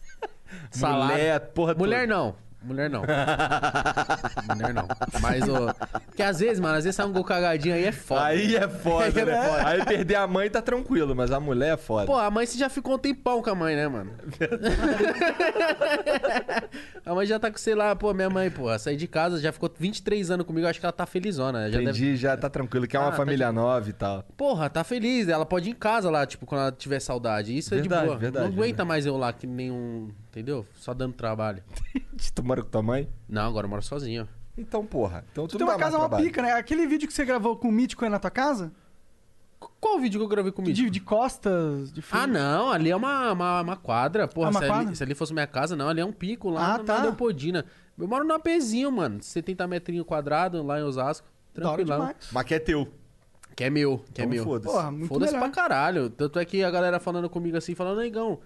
salário. 0.72 1.14
Mulher, 1.14 1.40
porra 1.52 1.74
Mulher 1.74 2.08
toda. 2.08 2.14
não. 2.18 2.34
Mulher 2.64 2.90
não. 2.90 3.02
Mulher 4.54 4.74
não. 4.74 4.86
Mas 5.20 5.48
o. 5.48 5.74
Porque 6.06 6.22
às 6.22 6.40
vezes, 6.40 6.60
mano, 6.60 6.76
às 6.78 6.84
vezes 6.84 6.96
sai 6.96 7.06
um 7.06 7.12
gol 7.12 7.24
cagadinho 7.24 7.74
aí 7.74 7.84
é 7.84 7.92
foda. 7.92 8.24
Aí 8.24 8.56
é 8.56 8.68
foda, 8.68 9.04
Aí 9.06 9.18
é 9.18 9.24
né? 9.24 9.48
foda. 9.48 9.68
Aí 9.68 9.84
perder 9.84 10.14
a 10.16 10.26
mãe 10.26 10.50
tá 10.50 10.60
tranquilo, 10.62 11.14
mas 11.14 11.30
a 11.32 11.40
mulher 11.40 11.74
é 11.74 11.76
foda. 11.76 12.06
Pô, 12.06 12.18
a 12.18 12.30
mãe 12.30 12.46
você 12.46 12.58
já 12.58 12.68
ficou 12.68 12.94
um 12.94 12.98
tempão 12.98 13.42
com 13.42 13.50
a 13.50 13.54
mãe, 13.54 13.76
né, 13.76 13.88
mano? 13.88 14.12
a 17.04 17.14
mãe 17.14 17.26
já 17.26 17.38
tá 17.38 17.50
com, 17.50 17.58
sei 17.58 17.74
lá, 17.74 17.94
pô, 17.96 18.12
minha 18.14 18.30
mãe, 18.30 18.50
pô, 18.50 18.76
saí 18.78 18.96
de 18.96 19.06
casa, 19.06 19.38
já 19.40 19.52
ficou 19.52 19.70
23 19.78 20.30
anos 20.30 20.46
comigo, 20.46 20.66
acho 20.66 20.80
que 20.80 20.86
ela 20.86 20.92
tá 20.92 21.06
felizona. 21.06 21.70
Já 21.70 21.80
Entendi, 21.82 22.04
deve... 22.06 22.16
já 22.16 22.36
tá 22.36 22.48
tranquilo, 22.48 22.86
que 22.86 22.96
é 22.96 23.00
uma 23.00 23.08
Ah, 23.08 23.12
tá 23.12 23.16
família 23.16 23.52
nova 23.52 23.88
e 23.88 23.92
tal. 23.92 24.22
Porra, 24.36 24.68
tá 24.70 24.82
feliz, 24.84 25.28
ela 25.28 25.44
pode 25.46 25.68
ir 25.68 25.72
em 25.72 25.76
casa 25.76 26.10
lá, 26.10 26.24
tipo, 26.26 26.46
quando 26.46 26.60
ela 26.62 26.72
tiver 26.72 27.00
saudade. 27.00 27.56
Isso 27.56 27.74
é 27.74 27.78
Verdade, 27.78 28.02
de 28.02 28.06
boa. 28.08 28.18
verdade, 28.18 28.44
Não 28.46 28.52
aguenta 28.52 28.66
verdade. 28.68 28.88
mais 28.88 29.06
eu 29.06 29.16
lá 29.16 29.32
que 29.32 29.46
nenhum. 29.46 30.10
Entendeu? 30.32 30.66
Só 30.76 30.94
dando 30.94 31.12
trabalho. 31.14 31.62
Tu 32.34 32.42
mora 32.42 32.62
com 32.62 32.70
tua 32.70 32.82
mãe? 32.82 33.06
Não, 33.28 33.46
agora 33.48 33.66
eu 33.66 33.70
moro 33.70 33.82
sozinho. 33.82 34.26
Então, 34.56 34.84
porra. 34.84 35.24
Então 35.30 35.46
tu 35.46 35.52
Tu 35.52 35.58
tem 35.58 35.66
uma 35.66 35.76
casa 35.76 35.96
uma 35.98 36.08
trabalho. 36.08 36.24
pica, 36.26 36.40
né? 36.42 36.52
Aquele 36.52 36.86
vídeo 36.86 37.06
que 37.06 37.12
você 37.12 37.24
gravou 37.24 37.56
com 37.56 37.68
o 37.68 37.72
Mítico 37.72 38.04
aí 38.04 38.10
na 38.10 38.18
tua 38.18 38.30
casa? 38.30 38.72
Qu- 39.60 39.70
Qual 39.80 39.96
o 39.96 40.00
vídeo 40.00 40.18
que 40.18 40.24
eu 40.24 40.28
gravei 40.28 40.50
comigo? 40.52 40.74
De, 40.74 40.88
de 40.90 41.00
costas, 41.00 41.92
de 41.92 42.02
Ah, 42.10 42.26
não, 42.26 42.70
ali 42.70 42.90
é 42.90 42.96
uma, 42.96 43.32
uma, 43.32 43.60
uma 43.60 43.76
quadra. 43.76 44.26
Porra, 44.26 44.48
Ah, 44.48 44.50
uma 44.50 44.60
se, 44.60 44.66
quadra? 44.66 44.86
Ali, 44.88 44.96
se 44.96 45.02
ali 45.02 45.14
fosse 45.14 45.32
minha 45.34 45.46
casa, 45.46 45.76
não, 45.76 45.88
ali 45.88 46.00
é 46.00 46.04
um 46.04 46.12
pico 46.12 46.48
lá 46.50 46.74
Ah, 46.74 46.78
na, 46.78 46.84
tá. 46.84 46.94
na 46.98 47.02
Leopoldina. 47.04 47.64
Eu 47.98 48.08
moro 48.08 48.24
num 48.24 48.34
apezinho, 48.34 48.90
mano. 48.90 49.22
70 49.22 49.66
metrinhos 49.66 50.06
quadrados 50.06 50.64
lá 50.64 50.80
em 50.80 50.82
Osasco. 50.82 51.26
Demais. 51.76 52.16
Mas 52.32 52.44
que 52.44 52.54
é 52.54 52.58
teu. 52.58 52.88
Que 53.54 53.64
é 53.64 53.70
meu, 53.70 53.98
que 54.14 54.22
é 54.22 54.24
Então 54.24 54.34
meu. 54.34 54.44
foda-se. 54.44 54.74
Porra, 54.74 54.90
muito 54.90 55.08
Foda-se 55.08 55.34
melhor. 55.34 55.50
pra 55.50 55.62
caralho. 55.62 56.08
Tanto 56.08 56.38
é 56.38 56.44
que 56.44 56.64
a 56.64 56.70
galera 56.70 56.98
falando 56.98 57.28
comigo 57.28 57.56
assim, 57.56 57.74
falando, 57.74 57.98
negão, 57.98 58.40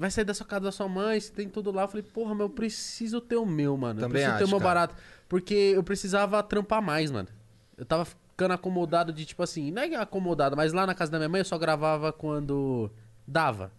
vai 0.00 0.10
sair 0.10 0.24
dessa 0.24 0.44
casa 0.44 0.64
da 0.64 0.72
sua 0.72 0.88
mãe, 0.88 1.20
você 1.20 1.30
tem 1.32 1.48
tudo 1.48 1.70
lá. 1.70 1.82
Eu 1.82 1.88
falei, 1.88 2.02
porra, 2.02 2.30
mas 2.34 2.40
eu 2.40 2.50
preciso 2.50 3.20
ter 3.20 3.36
o 3.36 3.44
meu, 3.46 3.76
mano. 3.76 4.00
Também 4.00 4.22
eu 4.22 4.28
preciso 4.30 4.38
ter 4.38 4.44
o 4.44 4.46
acho, 4.46 4.50
meu 4.50 4.58
cara. 4.60 4.80
barato. 4.86 4.96
Porque 5.28 5.54
eu 5.54 5.82
precisava 5.84 6.42
trampar 6.42 6.80
mais, 6.82 7.10
mano. 7.10 7.28
Eu 7.76 7.84
tava 7.84 8.04
ficando 8.04 8.52
acomodado 8.54 9.12
de, 9.12 9.24
tipo 9.26 9.42
assim, 9.42 9.70
não 9.70 9.82
é 9.82 9.94
acomodado, 9.96 10.56
mas 10.56 10.72
lá 10.72 10.86
na 10.86 10.94
casa 10.94 11.10
da 11.12 11.18
minha 11.18 11.28
mãe 11.28 11.40
eu 11.40 11.44
só 11.44 11.58
gravava 11.58 12.12
quando 12.12 12.90
dava. 13.26 13.70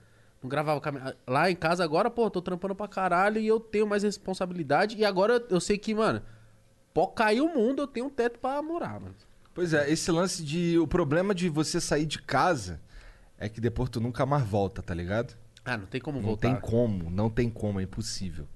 Não 0.42 0.50
gravava. 0.50 0.82
Lá 1.28 1.50
em 1.52 1.56
casa 1.56 1.84
agora, 1.84 2.10
pô, 2.10 2.26
eu 2.26 2.30
tô 2.32 2.42
trampando 2.42 2.74
pra 2.76 2.88
caralho 2.88 3.40
e 3.40 3.46
eu 3.48 3.60
tenho 3.60 3.86
mais 3.88 4.04
responsabilidade. 4.04 4.96
E 4.98 5.04
agora 5.06 5.34
eu- 5.34 5.48
eu 5.50 5.60
sei 5.60 5.78
que, 5.78 5.94
mano, 5.94 6.22
pode 6.94 7.14
cair 7.16 7.42
o 7.42 7.48
mundo, 7.54 7.82
eu 7.84 7.88
tenho 7.88 8.06
um 8.06 8.10
teto 8.10 8.40
pra 8.40 8.62
morar, 8.62 9.00
mano. 9.00 9.16
Pois 9.54 9.74
é, 9.74 9.90
esse 9.92 10.10
lance 10.12 10.44
de. 10.44 10.80
O 10.80 10.88
problema 10.88 11.36
de 11.36 11.50
você 11.50 11.82
sair 11.82 12.06
de 12.06 12.22
casa 12.22 12.80
é 13.38 13.50
que 13.50 13.60
depois 13.60 13.90
tu 13.90 14.00
nunca 14.00 14.26
mais 14.26 14.44
volta, 14.46 14.82
tá 14.82 14.94
ligado? 14.94 15.36
Ah, 15.64 15.78
não 15.78 15.86
tem 15.86 16.02
como 16.02 16.20
Não 16.20 16.26
voltar. 16.30 16.48
tem 16.50 16.60
como, 16.60 17.10
não 17.10 17.30
tem 17.30 17.50
como, 17.50 17.80
é 17.80 17.84
impossível. 17.84 18.48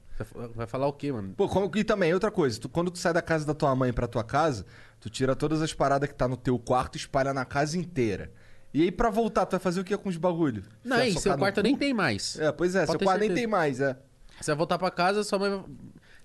Vai- 0.56 0.66
falar 0.66 0.88
o 0.88 0.94
quê, 0.94 1.12
mano? 1.12 1.34
Pô, 1.36 1.48
como, 1.50 1.70
e 1.76 1.84
também, 1.84 2.14
outra 2.14 2.32
coisa, 2.32 2.60
tu, 2.60 2.70
quando 2.70 2.90
tu 2.90 2.98
sai 2.98 3.14
da 3.14 3.22
casa 3.22 3.46
da 3.46 3.54
tua 3.54 3.76
mãe 3.76 3.92
pra 3.92 4.08
tua 4.08 4.24
casa, 4.24 4.66
tu 5.00 5.10
tira 5.10 5.36
todas 5.36 5.62
as 5.62 5.74
paradas 5.74 6.08
que 6.10 6.16
tá 6.16 6.28
no 6.28 6.38
teu 6.38 6.58
quarto 6.58 6.96
e 6.96 6.98
espalha 6.98 7.34
na 7.34 7.44
casa 7.44 7.78
inteira. 7.78 8.32
E 8.74 8.82
aí, 8.84 8.92
pra 8.92 9.10
voltar, 9.10 9.46
tu 9.46 9.52
vai 9.52 9.60
fazer 9.60 9.82
o 9.82 9.84
que 9.84 9.96
com 9.98 10.10
os 10.10 10.18
bagulho? 10.18 10.64
Não, 10.84 11.02
e 11.04 11.14
seu 11.20 11.38
quarto 11.38 11.62
nem 11.62 11.76
tem 11.78 11.94
mais. 11.94 12.38
É, 12.40 12.52
pois 12.52 12.76
é, 12.76 12.86
Pode 12.86 12.92
seu 12.92 13.00
quarto 13.08 13.20
nem 13.20 13.30
certeza. 13.30 13.42
tem 13.42 13.48
mais, 13.48 13.80
é. 13.82 13.98
Você 14.40 14.52
vai 14.52 14.58
voltar 14.58 14.78
pra 14.78 14.90
casa, 14.92 15.24
sua 15.24 15.38
mãe 15.40 15.64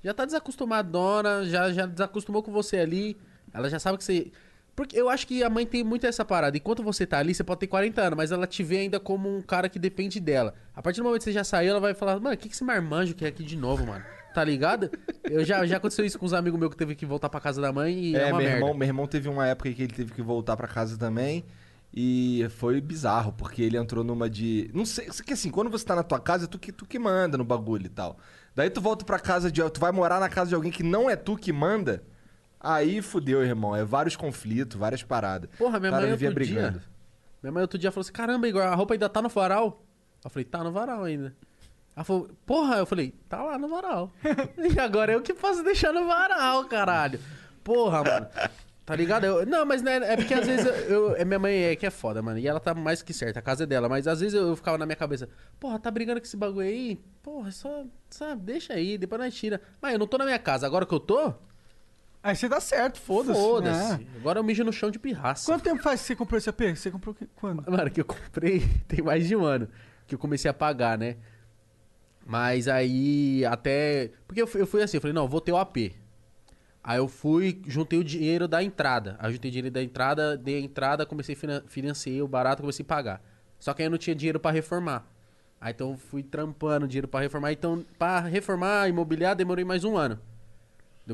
já 0.02 0.14
tá 0.14 0.24
desacostumadona, 0.24 1.44
já, 1.44 1.72
já 1.72 1.86
desacostumou 1.86 2.42
com 2.42 2.52
você 2.52 2.78
ali. 2.78 3.16
Ela 3.52 3.68
já 3.68 3.78
sabe 3.78 3.98
que 3.98 4.04
você. 4.04 4.30
Porque 4.80 4.98
eu 4.98 5.10
acho 5.10 5.26
que 5.26 5.44
a 5.44 5.50
mãe 5.50 5.66
tem 5.66 5.84
muito 5.84 6.06
essa 6.06 6.24
parada. 6.24 6.56
Enquanto 6.56 6.82
você 6.82 7.04
tá 7.04 7.18
ali, 7.18 7.34
você 7.34 7.44
pode 7.44 7.60
ter 7.60 7.66
40 7.66 8.00
anos, 8.00 8.16
mas 8.16 8.32
ela 8.32 8.46
te 8.46 8.62
vê 8.62 8.78
ainda 8.78 8.98
como 8.98 9.28
um 9.28 9.42
cara 9.42 9.68
que 9.68 9.78
depende 9.78 10.18
dela. 10.18 10.54
A 10.74 10.80
partir 10.80 11.00
do 11.00 11.04
momento 11.04 11.18
que 11.18 11.24
você 11.24 11.32
já 11.32 11.44
saiu, 11.44 11.72
ela 11.72 11.80
vai 11.80 11.92
falar, 11.92 12.18
mano, 12.18 12.34
o 12.34 12.38
que, 12.38 12.48
que 12.48 12.54
esse 12.54 12.64
marmanjo 12.64 13.14
quer 13.14 13.26
aqui 13.26 13.44
de 13.44 13.58
novo, 13.58 13.84
mano? 13.84 14.02
Tá 14.32 14.42
ligado? 14.42 14.90
Eu 15.24 15.44
já, 15.44 15.66
já 15.66 15.76
aconteceu 15.76 16.02
isso 16.02 16.18
com 16.18 16.24
uns 16.24 16.32
amigos 16.32 16.58
meus 16.58 16.70
que 16.72 16.78
teve 16.78 16.94
que 16.94 17.04
voltar 17.04 17.28
pra 17.28 17.40
casa 17.40 17.60
da 17.60 17.70
mãe 17.70 17.92
e 17.94 18.16
é, 18.16 18.20
É, 18.20 18.24
uma 18.28 18.38
meu 18.38 18.46
merda. 18.46 18.56
irmão, 18.56 18.74
meu 18.74 18.88
irmão 18.88 19.06
teve 19.06 19.28
uma 19.28 19.46
época 19.46 19.70
que 19.70 19.82
ele 19.82 19.92
teve 19.92 20.12
que 20.14 20.22
voltar 20.22 20.56
pra 20.56 20.66
casa 20.66 20.96
também. 20.96 21.44
E 21.92 22.46
foi 22.56 22.80
bizarro, 22.80 23.34
porque 23.34 23.60
ele 23.60 23.76
entrou 23.76 24.02
numa 24.02 24.30
de. 24.30 24.70
Não 24.72 24.86
sei, 24.86 25.10
que 25.26 25.34
assim, 25.34 25.50
quando 25.50 25.68
você 25.68 25.84
tá 25.84 25.94
na 25.94 26.02
tua 26.02 26.18
casa, 26.20 26.44
é 26.44 26.48
tu 26.48 26.58
que, 26.58 26.72
tu 26.72 26.86
que 26.86 26.98
manda 26.98 27.36
no 27.36 27.44
bagulho 27.44 27.84
e 27.84 27.90
tal. 27.90 28.16
Daí 28.54 28.70
tu 28.70 28.80
volta 28.80 29.04
pra 29.04 29.18
casa 29.18 29.52
de. 29.52 29.60
Tu 29.68 29.78
vai 29.78 29.92
morar 29.92 30.20
na 30.20 30.28
casa 30.30 30.48
de 30.48 30.54
alguém 30.54 30.72
que 30.72 30.82
não 30.82 31.10
é 31.10 31.16
tu 31.16 31.36
que 31.36 31.52
manda. 31.52 32.02
Aí 32.60 33.00
fudeu, 33.00 33.42
irmão. 33.42 33.74
É 33.74 33.84
vários 33.84 34.16
conflitos, 34.16 34.76
várias 34.78 35.02
paradas. 35.02 35.48
Porra, 35.56 35.80
minha 35.80 35.90
cara 35.90 36.02
mãe 36.02 36.10
vivia 36.12 36.28
outro 36.28 36.44
brigando. 36.44 36.78
dia... 36.78 36.88
Minha 37.42 37.52
mãe 37.52 37.62
outro 37.62 37.78
dia 37.78 37.90
falou 37.90 38.02
assim, 38.02 38.12
caramba, 38.12 38.46
Igor, 38.46 38.62
a 38.62 38.74
roupa 38.74 38.92
ainda 38.94 39.08
tá 39.08 39.22
no 39.22 39.30
varal? 39.30 39.82
Eu 40.22 40.28
falei, 40.28 40.44
tá 40.44 40.62
no 40.62 40.70
varal 40.70 41.02
ainda. 41.04 41.34
Ela 41.96 42.04
falou, 42.04 42.28
porra, 42.44 42.76
eu 42.76 42.84
falei, 42.86 43.14
tá 43.28 43.42
lá 43.42 43.58
no 43.58 43.68
varal. 43.68 44.12
e 44.58 44.78
agora 44.78 45.12
eu 45.12 45.22
que 45.22 45.32
posso 45.32 45.62
deixar 45.62 45.92
no 45.92 46.06
varal, 46.06 46.64
caralho. 46.66 47.18
Porra, 47.64 48.04
mano. 48.04 48.26
Tá 48.84 48.94
ligado? 48.94 49.24
Eu- 49.24 49.46
não, 49.46 49.64
mas 49.64 49.82
né, 49.82 49.96
é 49.96 50.16
porque 50.16 50.34
às 50.34 50.46
vezes 50.46 50.66
eu, 50.66 50.72
eu- 50.74 51.16
é 51.16 51.24
minha 51.24 51.38
mãe 51.38 51.54
é 51.64 51.76
que 51.76 51.86
é 51.86 51.90
foda, 51.90 52.20
mano. 52.20 52.38
E 52.38 52.46
ela 52.46 52.60
tá 52.60 52.74
mais 52.74 53.00
que 53.02 53.14
certa, 53.14 53.38
a 53.38 53.42
casa 53.42 53.62
é 53.62 53.66
dela. 53.66 53.88
Mas 53.88 54.06
às 54.06 54.20
vezes 54.20 54.34
eu, 54.34 54.48
eu 54.48 54.56
ficava 54.56 54.76
na 54.76 54.84
minha 54.84 54.96
cabeça, 54.96 55.28
porra, 55.58 55.78
tá 55.78 55.90
brigando 55.90 56.20
com 56.20 56.26
esse 56.26 56.36
bagulho 56.36 56.66
aí? 56.66 57.00
Porra, 57.22 57.50
só, 57.52 57.84
sabe, 58.10 58.42
deixa 58.42 58.74
aí, 58.74 58.98
depois 58.98 59.20
nós 59.20 59.34
tira. 59.34 59.60
Mas 59.80 59.92
eu 59.94 59.98
não 59.98 60.06
tô 60.06 60.18
na 60.18 60.24
minha 60.24 60.38
casa, 60.38 60.66
agora 60.66 60.84
que 60.84 60.92
eu 60.94 61.00
tô, 61.00 61.32
Aí 62.22 62.36
você 62.36 62.48
dá 62.48 62.60
certo, 62.60 63.00
foda-se. 63.00 63.40
foda-se. 63.40 63.92
É. 64.02 64.16
Agora 64.18 64.38
eu 64.38 64.44
mijo 64.44 64.62
no 64.62 64.72
chão 64.72 64.90
de 64.90 64.98
pirraça. 64.98 65.50
Quanto 65.50 65.62
tempo 65.62 65.82
faz 65.82 66.00
que 66.02 66.06
você 66.08 66.16
comprou 66.16 66.36
esse 66.38 66.50
AP? 66.50 66.60
Você 66.76 66.90
comprou 66.90 67.14
que- 67.14 67.26
quando? 67.36 67.64
Mano, 67.70 67.90
que 67.90 68.00
eu 68.00 68.04
comprei 68.04 68.60
tem 68.86 69.02
mais 69.02 69.26
de 69.26 69.34
um 69.34 69.44
ano 69.44 69.68
que 70.06 70.14
eu 70.14 70.18
comecei 70.18 70.50
a 70.50 70.54
pagar, 70.54 70.98
né? 70.98 71.16
Mas 72.26 72.68
aí 72.68 73.44
até. 73.46 74.10
Porque 74.26 74.40
eu 74.42 74.46
fui, 74.46 74.60
eu 74.60 74.66
fui 74.66 74.82
assim, 74.82 74.96
eu 74.98 75.00
falei, 75.00 75.14
não, 75.14 75.26
vou 75.28 75.40
ter 75.40 75.52
o 75.52 75.56
AP. 75.56 75.92
Aí 76.82 76.98
eu 76.98 77.08
fui, 77.08 77.60
juntei 77.66 77.98
o 77.98 78.04
dinheiro 78.04 78.46
da 78.48 78.62
entrada. 78.62 79.16
Aí 79.18 79.28
eu 79.28 79.32
juntei 79.34 79.48
o 79.50 79.52
dinheiro 79.52 79.70
da 79.72 79.82
entrada, 79.82 80.36
dei 80.36 80.56
a 80.56 80.60
entrada, 80.60 81.04
comecei 81.06 81.34
a 81.34 81.38
finan- 81.38 81.62
financiei 81.66 82.22
o 82.22 82.28
barato, 82.28 82.62
comecei 82.62 82.82
a 82.84 82.86
pagar. 82.86 83.22
Só 83.58 83.74
que 83.74 83.82
aí 83.82 83.86
eu 83.86 83.90
não 83.90 83.98
tinha 83.98 84.14
dinheiro 84.14 84.40
pra 84.40 84.50
reformar. 84.50 85.06
Aí 85.60 85.72
então 85.72 85.90
eu 85.90 85.96
fui 85.96 86.22
trampando 86.22 86.86
dinheiro 86.88 87.08
pra 87.08 87.20
reformar. 87.20 87.52
Então, 87.52 87.84
pra 87.98 88.20
reformar, 88.20 88.88
imobiliar, 88.88 89.34
demorei 89.36 89.64
mais 89.64 89.84
um 89.84 89.96
ano. 89.96 90.18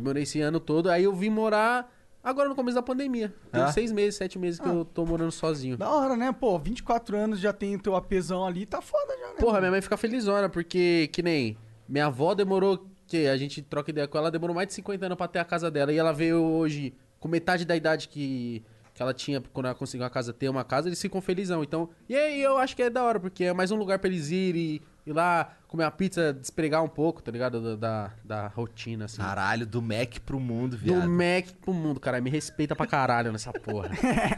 Demorei 0.01 0.23
esse 0.25 0.41
ano 0.41 0.61
todo. 0.61 0.91
Aí 0.91 1.05
eu 1.05 1.15
vim 1.15 1.31
morar 1.31 1.93
agora 2.23 2.49
no 2.49 2.55
começo 2.55 2.75
da 2.75 2.83
pandemia. 2.83 3.35
Tem 3.53 3.63
Ah. 3.63 3.73
seis 3.73 3.91
meses, 3.93 4.17
sete 4.17 4.39
meses 4.39 4.61
que 4.61 4.69
eu 4.69 4.85
tô 4.85 5.05
morando 5.07 5.31
sozinho. 5.33 5.77
Da 5.77 5.89
hora, 5.91 6.17
né? 6.17 6.33
Pô, 6.33 6.59
24 6.59 7.17
anos 7.17 7.39
já 7.41 7.53
tem 7.53 7.79
teu 7.79 7.95
APzão 7.97 8.45
ali, 8.45 8.67
tá 8.67 8.81
foda 8.83 9.15
já, 9.19 9.29
né? 9.29 9.35
Porra, 9.41 9.59
minha 9.61 9.71
mãe 9.71 9.81
fica 9.81 9.97
felizona, 9.97 10.49
porque 10.49 11.09
que 11.13 11.23
nem 11.23 11.57
minha 11.89 12.07
avó 12.07 12.35
demorou, 12.35 12.87
que 13.07 13.27
a 13.29 13.37
gente 13.37 13.63
troca 13.63 13.91
ideia 13.91 14.09
com 14.09 14.19
ela, 14.19 14.31
demorou 14.31 14.55
mais 14.55 14.67
de 14.69 14.75
50 14.75 15.07
anos 15.07 15.17
pra 15.17 15.29
ter 15.29 15.39
a 15.39 15.45
casa 15.45 15.71
dela. 15.71 15.93
E 15.93 15.97
ela 15.97 16.13
veio 16.13 16.43
hoje 16.43 16.93
com 17.21 17.29
metade 17.29 17.65
da 17.65 17.77
idade 17.77 18.09
que, 18.09 18.63
que 18.93 19.01
ela 19.01 19.15
tinha 19.15 19.41
quando 19.53 19.67
ela 19.67 19.75
conseguiu 19.77 20.03
uma 20.05 20.11
casa, 20.11 20.33
ter 20.33 20.49
uma 20.49 20.65
casa, 20.65 20.89
eles 20.89 21.01
ficam 21.01 21.21
felizão. 21.21 21.63
Então, 21.63 21.89
e 22.09 22.17
aí 22.17 22.43
eu 22.43 22.59
acho 22.59 22.75
que 22.75 22.83
é 22.83 22.91
da 22.91 23.05
hora, 23.05 23.21
porque 23.21 23.45
é 23.45 23.53
mais 23.53 23.71
um 23.71 23.77
lugar 23.77 23.99
pra 24.01 24.09
eles 24.11 24.31
irem, 24.31 24.81
ir 25.07 25.13
lá, 25.13 25.53
comer 25.69 25.85
uma 25.85 25.91
pizza, 25.91 26.33
despregar 26.33 26.83
um 26.83 26.89
pouco, 26.89 27.23
tá 27.23 27.31
ligado? 27.31 27.77
Da, 27.77 27.77
da, 27.77 28.11
da 28.25 28.47
rotina, 28.49 29.05
assim. 29.07 29.19
Caralho, 29.19 29.65
do 29.67 29.81
Mac 29.81 30.19
pro 30.25 30.41
mundo, 30.41 30.73
Do 30.73 30.79
viado. 30.79 31.09
Mac 31.09 31.53
pro 31.61 31.73
mundo, 31.73 32.01
cara. 32.01 32.21
Me 32.21 32.29
respeita 32.31 32.75
pra 32.75 32.87
caralho 32.87 33.31
nessa 33.33 33.53
porra. 33.53 33.91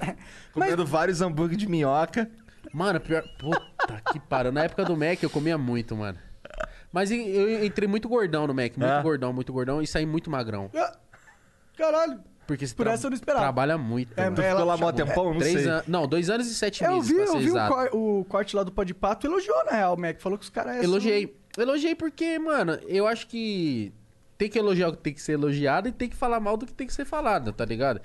Comendo 0.53 0.85
vários 0.87 1.21
hambúrguer 1.23 1.57
de 1.57 1.67
minhoca. 1.69 2.31
Mano, 2.73 3.01
pior. 3.01 3.23
Puta 3.39 4.01
que 4.13 4.21
pariu. 4.21 4.53
Na 4.53 4.65
época 4.65 4.85
do 4.85 4.97
Mac 4.97 5.23
eu 5.23 5.31
comia 5.31 5.57
muito, 5.57 5.97
mano. 5.97 6.19
Mas 6.93 7.11
eu 7.11 7.65
entrei 7.65 7.89
muito 7.89 8.09
gordão 8.09 8.47
no 8.47 8.55
Mac. 8.55 8.77
Muito 8.77 8.91
É? 8.91 9.03
gordão, 9.03 9.33
muito 9.33 9.53
gordão. 9.53 9.81
E 9.83 9.87
saí 9.87 10.05
muito 10.07 10.31
magrão. 10.31 10.71
Ah, 10.75 10.97
Caralho. 11.77 12.21
Porque 12.49 12.67
você 12.67 12.75
Por 12.75 12.87
essa 12.87 13.07
eu 13.07 13.11
não 13.11 13.15
esperava. 13.15 13.43
trabalha 13.45 13.77
muito. 13.77 14.11
É, 14.19 14.25
mano. 14.25 14.37
Tu 14.37 14.41
Ela 14.43 14.51
ficou 14.53 14.65
lá 14.67 14.77
mó 14.79 14.91
tempão? 14.91 15.33
Não 15.35 15.39
Três 15.39 15.61
sei. 15.61 15.69
anos. 15.71 15.87
Não, 15.87 16.07
dois 16.09 16.31
anos 16.31 16.47
e 16.51 16.55
sete 16.55 16.83
Eu 16.83 16.95
meses, 16.95 17.09
vi, 17.09 17.15
pra 17.17 17.25
eu 17.25 17.33
ser 17.33 17.39
vi 17.41 17.45
o, 17.45 17.49
exato. 17.53 17.97
o 17.97 18.25
corte 18.25 18.57
lá 18.57 18.63
do 18.63 18.73
Podpato, 18.73 19.27
elogiou, 19.27 19.65
na 19.67 19.73
real, 19.73 19.95
o 19.95 20.01
Mac. 20.01 20.19
Falou 20.19 20.39
que 20.39 20.45
os 20.45 20.51
caras... 20.51 20.83
Elogiei. 20.83 21.37
Elogiei 21.59 21.95
porque, 21.95 22.39
mano, 22.39 22.73
eu 22.89 23.07
acho 23.07 23.27
que 23.27 23.93
tem 24.39 24.49
que 24.49 24.59
elogiar 24.59 24.89
o 24.89 24.93
que 24.93 24.99
tem 25.03 25.13
que 25.13 25.21
ser 25.21 25.33
elogiado 25.33 25.89
e 25.89 25.93
tem 25.93 26.09
que 26.09 26.17
falar 26.17 26.41
mal 26.41 26.57
do 26.57 26.65
que 26.65 26.73
tem 26.73 26.87
que 26.87 26.93
ser 26.95 27.05
falado, 27.05 27.53
tá 27.53 27.65
ligado? 27.67 28.01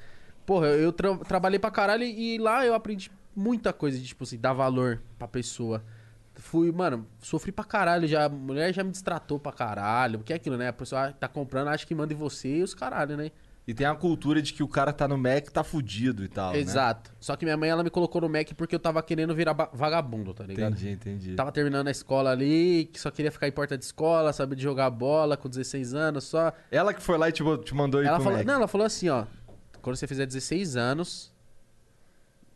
Porra, 0.45 0.67
eu, 0.67 0.79
eu 0.79 0.91
tra- 0.91 1.15
trabalhei 1.19 1.57
pra 1.57 1.71
caralho 1.71 2.03
e 2.03 2.37
lá 2.37 2.65
eu 2.65 2.73
aprendi 2.73 3.09
muita 3.33 3.71
coisa 3.71 3.97
de, 3.97 4.05
tipo 4.05 4.25
assim, 4.25 4.37
dar 4.37 4.51
valor 4.51 5.01
pra 5.17 5.25
pessoa. 5.27 5.81
Fui, 6.35 6.69
mano, 6.71 7.07
sofri 7.21 7.51
pra 7.53 7.63
caralho 7.63 8.07
já. 8.09 8.25
A 8.25 8.29
mulher 8.29 8.73
já 8.73 8.83
me 8.83 8.91
distratou 8.91 9.39
pra 9.39 9.53
caralho. 9.53 10.19
Porque 10.19 10.33
é 10.33 10.35
aquilo, 10.35 10.57
né? 10.57 10.67
A 10.67 10.73
pessoa 10.73 11.13
tá 11.13 11.27
comprando, 11.29 11.69
acha 11.69 11.85
que 11.85 11.95
manda 11.95 12.11
em 12.11 12.17
você 12.17 12.57
e 12.57 12.63
os 12.63 12.73
caralho, 12.73 13.15
né? 13.15 13.31
E 13.65 13.73
tem 13.73 13.87
a 13.87 13.95
cultura 13.95 14.41
de 14.41 14.53
que 14.53 14.61
o 14.61 14.67
cara 14.67 14.91
tá 14.91 15.07
no 15.07 15.17
Mac 15.17 15.47
tá 15.47 15.63
fudido 15.63 16.21
e 16.23 16.27
tal, 16.27 16.51
né? 16.51 16.59
Exato. 16.59 17.13
Só 17.17 17.33
que 17.37 17.45
minha 17.45 17.55
mãe, 17.55 17.69
ela 17.69 17.81
me 17.81 17.89
colocou 17.89 18.19
no 18.19 18.27
Mac 18.27 18.51
porque 18.57 18.75
eu 18.75 18.79
tava 18.79 19.01
querendo 19.01 19.33
virar 19.33 19.53
vagabundo, 19.71 20.33
tá 20.33 20.43
ligado? 20.43 20.73
Entendi, 20.73 20.89
entendi. 20.89 21.35
Tava 21.35 21.49
terminando 21.49 21.87
a 21.87 21.91
escola 21.91 22.31
ali, 22.31 22.89
que 22.91 22.99
só 22.99 23.09
queria 23.09 23.31
ficar 23.31 23.47
em 23.47 23.53
porta 23.53 23.77
de 23.77 23.85
escola, 23.85 24.33
saber 24.33 24.57
de 24.57 24.63
jogar 24.63 24.89
bola 24.89 25.37
com 25.37 25.47
16 25.47 25.93
anos 25.93 26.25
só. 26.25 26.51
Ela 26.69 26.93
que 26.93 27.01
foi 27.01 27.17
lá 27.17 27.29
e 27.29 27.31
te, 27.31 27.41
te 27.63 27.73
mandou 27.73 28.03
ir 28.03 28.07
Ela 28.07 28.17
pro 28.17 28.25
falou, 28.25 28.37
Mac. 28.39 28.47
não, 28.47 28.55
ela 28.55 28.67
falou 28.67 28.85
assim, 28.85 29.07
ó, 29.07 29.25
quando 29.81 29.95
você 29.95 30.07
fizer 30.07 30.25
16 30.25 30.75
anos, 30.75 31.33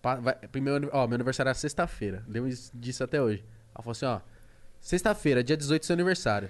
vai, 0.04 0.36
primeiro, 0.52 0.90
ó, 0.92 1.08
meu 1.08 1.16
aniversário 1.16 1.50
era 1.50 1.56
sexta-feira, 1.58 2.22
lembro 2.28 2.50
disso 2.74 3.02
até 3.04 3.22
hoje. 3.22 3.46
Ela 3.74 3.82
falou 3.82 3.92
assim, 3.92 4.06
ó, 4.06 4.20
sexta-feira, 4.82 5.42
dia 5.42 5.56
18 5.56 5.86
seu 5.86 5.94
aniversário. 5.94 6.50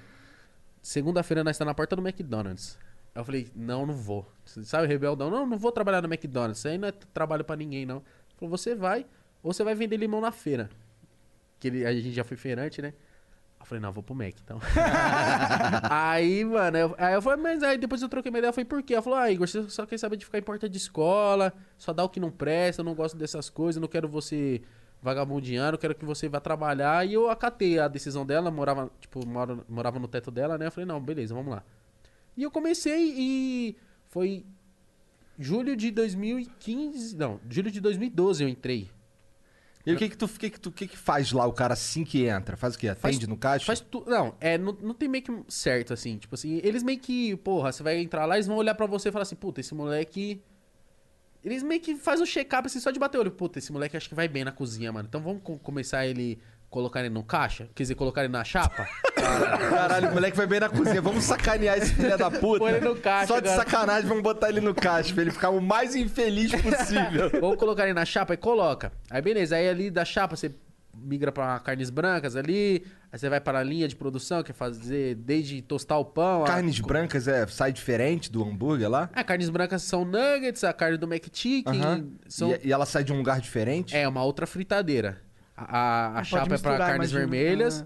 Segunda-feira 0.81 1.43
nós 1.43 1.57
tá 1.57 1.63
na 1.65 1.75
porta 1.75 1.95
do 1.95 2.01
McDonald's. 2.07 2.77
Aí 3.17 3.21
eu 3.21 3.25
falei, 3.25 3.47
não, 3.55 3.83
não 3.83 3.95
vou. 3.95 4.31
Sabe, 4.45 4.85
rebeldão, 4.85 5.31
não, 5.31 5.43
não 5.47 5.57
vou 5.57 5.71
trabalhar 5.71 6.03
no 6.03 6.07
McDonald's, 6.07 6.59
isso 6.59 6.67
aí 6.67 6.77
não 6.77 6.87
é 6.87 6.91
trabalho 6.91 7.43
pra 7.43 7.55
ninguém, 7.55 7.83
não. 7.83 7.95
Ela 7.95 8.03
falou, 8.37 8.55
você 8.55 8.75
vai, 8.75 9.07
ou 9.41 9.51
você 9.51 9.63
vai 9.63 9.73
vender 9.73 9.97
limão 9.97 10.21
na 10.21 10.31
feira. 10.31 10.69
Que 11.59 11.67
ele, 11.67 11.83
a 11.83 11.91
gente 11.91 12.11
já 12.11 12.23
foi 12.23 12.37
feirante, 12.37 12.79
né? 12.79 12.93
Eu 13.59 13.65
falei, 13.65 13.81
não, 13.81 13.91
vou 13.91 14.03
pro 14.03 14.13
Mac, 14.13 14.35
então. 14.39 14.59
aí, 15.89 16.45
mano, 16.45 16.77
eu, 16.77 16.95
aí 16.95 17.15
eu 17.15 17.21
falei, 17.23 17.41
mas 17.41 17.63
aí 17.63 17.79
depois 17.79 18.03
eu 18.03 18.07
troquei 18.07 18.29
uma 18.29 18.37
ideia, 18.37 18.49
eu 18.49 18.53
falei, 18.53 18.65
por 18.65 18.83
quê? 18.83 18.93
Ela 18.93 19.01
falou, 19.01 19.17
ah, 19.17 19.31
Igor, 19.31 19.47
você 19.47 19.67
só 19.67 19.83
quer 19.87 19.97
saber 19.97 20.17
de 20.17 20.23
ficar 20.23 20.37
em 20.37 20.43
porta 20.43 20.69
de 20.69 20.77
escola, 20.77 21.51
só 21.75 21.91
dá 21.91 22.03
o 22.03 22.09
que 22.09 22.19
não 22.19 22.29
presta, 22.29 22.83
eu 22.83 22.85
não 22.85 22.93
gosto 22.93 23.17
dessas 23.17 23.49
coisas, 23.49 23.81
não 23.81 23.87
quero 23.87 24.07
você 24.07 24.61
vagabundeando, 25.01 25.73
eu 25.73 25.79
quero 25.79 25.95
que 25.95 26.05
você 26.05 26.29
vá 26.29 26.39
trabalhar. 26.39 27.03
E 27.03 27.15
eu 27.15 27.31
acatei 27.31 27.79
a 27.79 27.87
decisão 27.87 28.23
dela, 28.23 28.51
morava, 28.51 28.91
tipo, 28.99 29.21
morava 29.67 29.97
no 29.97 30.07
teto 30.07 30.29
dela, 30.29 30.55
né? 30.55 30.67
Eu 30.67 30.71
falei, 30.71 30.85
não, 30.85 31.01
beleza, 31.01 31.33
vamos 31.33 31.51
lá. 31.51 31.63
E 32.37 32.43
eu 32.43 32.51
comecei 32.51 33.13
e 33.17 33.75
foi 34.09 34.45
julho 35.39 35.75
de 35.75 35.89
2015, 35.91 37.15
não, 37.17 37.39
julho 37.49 37.71
de 37.71 37.81
2012 37.81 38.43
eu 38.43 38.49
entrei. 38.49 38.89
E 39.85 39.93
o 39.93 39.97
que 39.97 40.09
que 40.09 40.17
tu, 40.17 40.27
que 40.27 40.49
que 40.49 40.59
tu 40.59 40.69
que 40.71 40.85
que 40.85 40.97
faz 40.97 41.31
lá 41.31 41.45
o 41.45 41.53
cara 41.53 41.73
assim 41.73 42.03
que 42.03 42.25
entra? 42.25 42.57
Faz 42.57 42.75
o 42.75 42.77
quê? 42.77 42.93
Faz- 42.93 43.15
Atende 43.15 43.25
no 43.27 43.37
caixa? 43.37 43.65
Faz 43.65 43.79
tu... 43.79 44.03
Não, 44.05 44.35
é, 44.41 44.57
não, 44.57 44.73
não 44.81 44.93
tem 44.93 45.07
meio 45.07 45.23
que 45.23 45.31
certo, 45.47 45.93
assim. 45.93 46.17
Tipo 46.17 46.35
assim, 46.35 46.59
eles 46.61 46.83
meio 46.83 46.99
que, 46.99 47.37
porra, 47.37 47.71
você 47.71 47.81
vai 47.81 47.97
entrar 47.97 48.25
lá, 48.25 48.35
eles 48.35 48.47
vão 48.47 48.57
olhar 48.57 48.75
pra 48.75 48.85
você 48.85 49.07
e 49.07 49.11
falar 49.13 49.23
assim, 49.23 49.35
puta, 49.37 49.61
esse 49.61 49.73
moleque. 49.73 50.41
Eles 51.41 51.63
meio 51.63 51.79
que 51.79 51.95
fazem 51.95 52.23
um 52.23 52.25
check-up 52.25 52.65
assim, 52.65 52.81
só 52.81 52.91
de 52.91 52.99
bater 52.99 53.17
o 53.17 53.21
olho. 53.21 53.31
Puta, 53.31 53.59
esse 53.59 53.71
moleque 53.71 53.95
acho 53.95 54.09
que 54.09 54.15
vai 54.15 54.27
bem 54.27 54.43
na 54.43 54.51
cozinha, 54.51 54.91
mano. 54.91 55.07
Então 55.07 55.21
vamos 55.21 55.41
co- 55.41 55.57
começar 55.59 56.05
ele. 56.05 56.37
Colocar 56.69 56.99
ele 56.99 57.09
no 57.09 57.23
caixa? 57.23 57.69
Quer 57.73 57.83
dizer, 57.83 57.95
colocar 57.95 58.23
ele 58.23 58.31
na 58.33 58.43
chapa? 58.43 58.85
Caralho, 59.15 60.09
o 60.09 60.13
moleque 60.13 60.35
vai 60.35 60.45
bem 60.45 60.59
na 60.59 60.69
cozinha. 60.69 61.01
Vamos 61.01 61.23
sacanear 61.23 61.77
esse 61.77 61.93
filho 61.93 62.17
da 62.17 62.29
puta. 62.29 62.59
Põe 62.59 62.73
ele 62.73 62.85
no 62.85 62.95
caixa 62.95 63.27
Só 63.27 63.39
de 63.39 63.47
agora. 63.49 63.63
sacanagem, 63.65 64.07
vamos 64.07 64.23
botar 64.23 64.49
ele 64.49 64.59
no 64.61 64.75
caixa 64.75 65.13
pra 65.13 65.21
ele 65.23 65.31
ficar 65.31 65.49
o 65.49 65.61
mais 65.61 65.95
infeliz 65.95 66.51
possível. 66.61 67.29
Vamos 67.39 67.57
colocar 67.57 67.83
ele 67.83 67.93
na 67.93 68.03
chapa 68.05 68.33
e 68.33 68.37
coloca. 68.37 68.91
Aí 69.09 69.21
beleza, 69.21 69.55
aí 69.55 69.67
ali 69.69 69.89
da 69.89 70.03
chapa 70.03 70.35
você 70.35 70.53
migra 70.93 71.31
pra 71.31 71.57
carnes 71.59 71.89
brancas 71.89 72.35
ali. 72.35 72.83
Aí 73.11 73.17
você 73.17 73.29
vai 73.29 73.39
para 73.39 73.59
a 73.59 73.63
linha 73.63 73.87
de 73.87 73.95
produção, 73.95 74.43
que 74.43 74.51
é 74.51 74.53
fazer 74.53 75.15
desde 75.15 75.61
tostar 75.61 75.97
o 75.99 76.03
pão. 76.05 76.43
a- 76.43 76.47
Carnes 76.47 76.79
brancas 76.81 77.27
é, 77.27 77.47
sai 77.47 77.71
diferente 77.71 78.29
do 78.31 78.43
hambúrguer 78.43 78.89
lá? 78.89 79.09
Ah, 79.13 79.23
carnes 79.23 79.49
brancas 79.49 79.83
são 79.83 80.03
nuggets, 80.03 80.63
a 80.65 80.73
carne 80.73 80.97
do 80.97 81.05
McChicken. 81.05 81.81
Aham. 81.81 82.07
São... 82.27 82.51
E, 82.51 82.59
e 82.67 82.71
ela 82.73 82.85
sai 82.85 83.03
de 83.05 83.13
um 83.13 83.17
lugar 83.17 83.39
diferente? 83.39 83.95
É, 83.95 84.05
uma 84.07 84.23
outra 84.23 84.45
fritadeira. 84.45 85.21
A, 85.57 85.63
a- 85.63 86.07
a 86.07 86.13
pode 86.13 86.27
chapa 86.29 86.43
é 86.43 86.45
pra 86.45 86.53
misturar, 86.53 86.77
carnes 86.79 87.11
imagino. 87.11 87.19
vermelhas. 87.19 87.81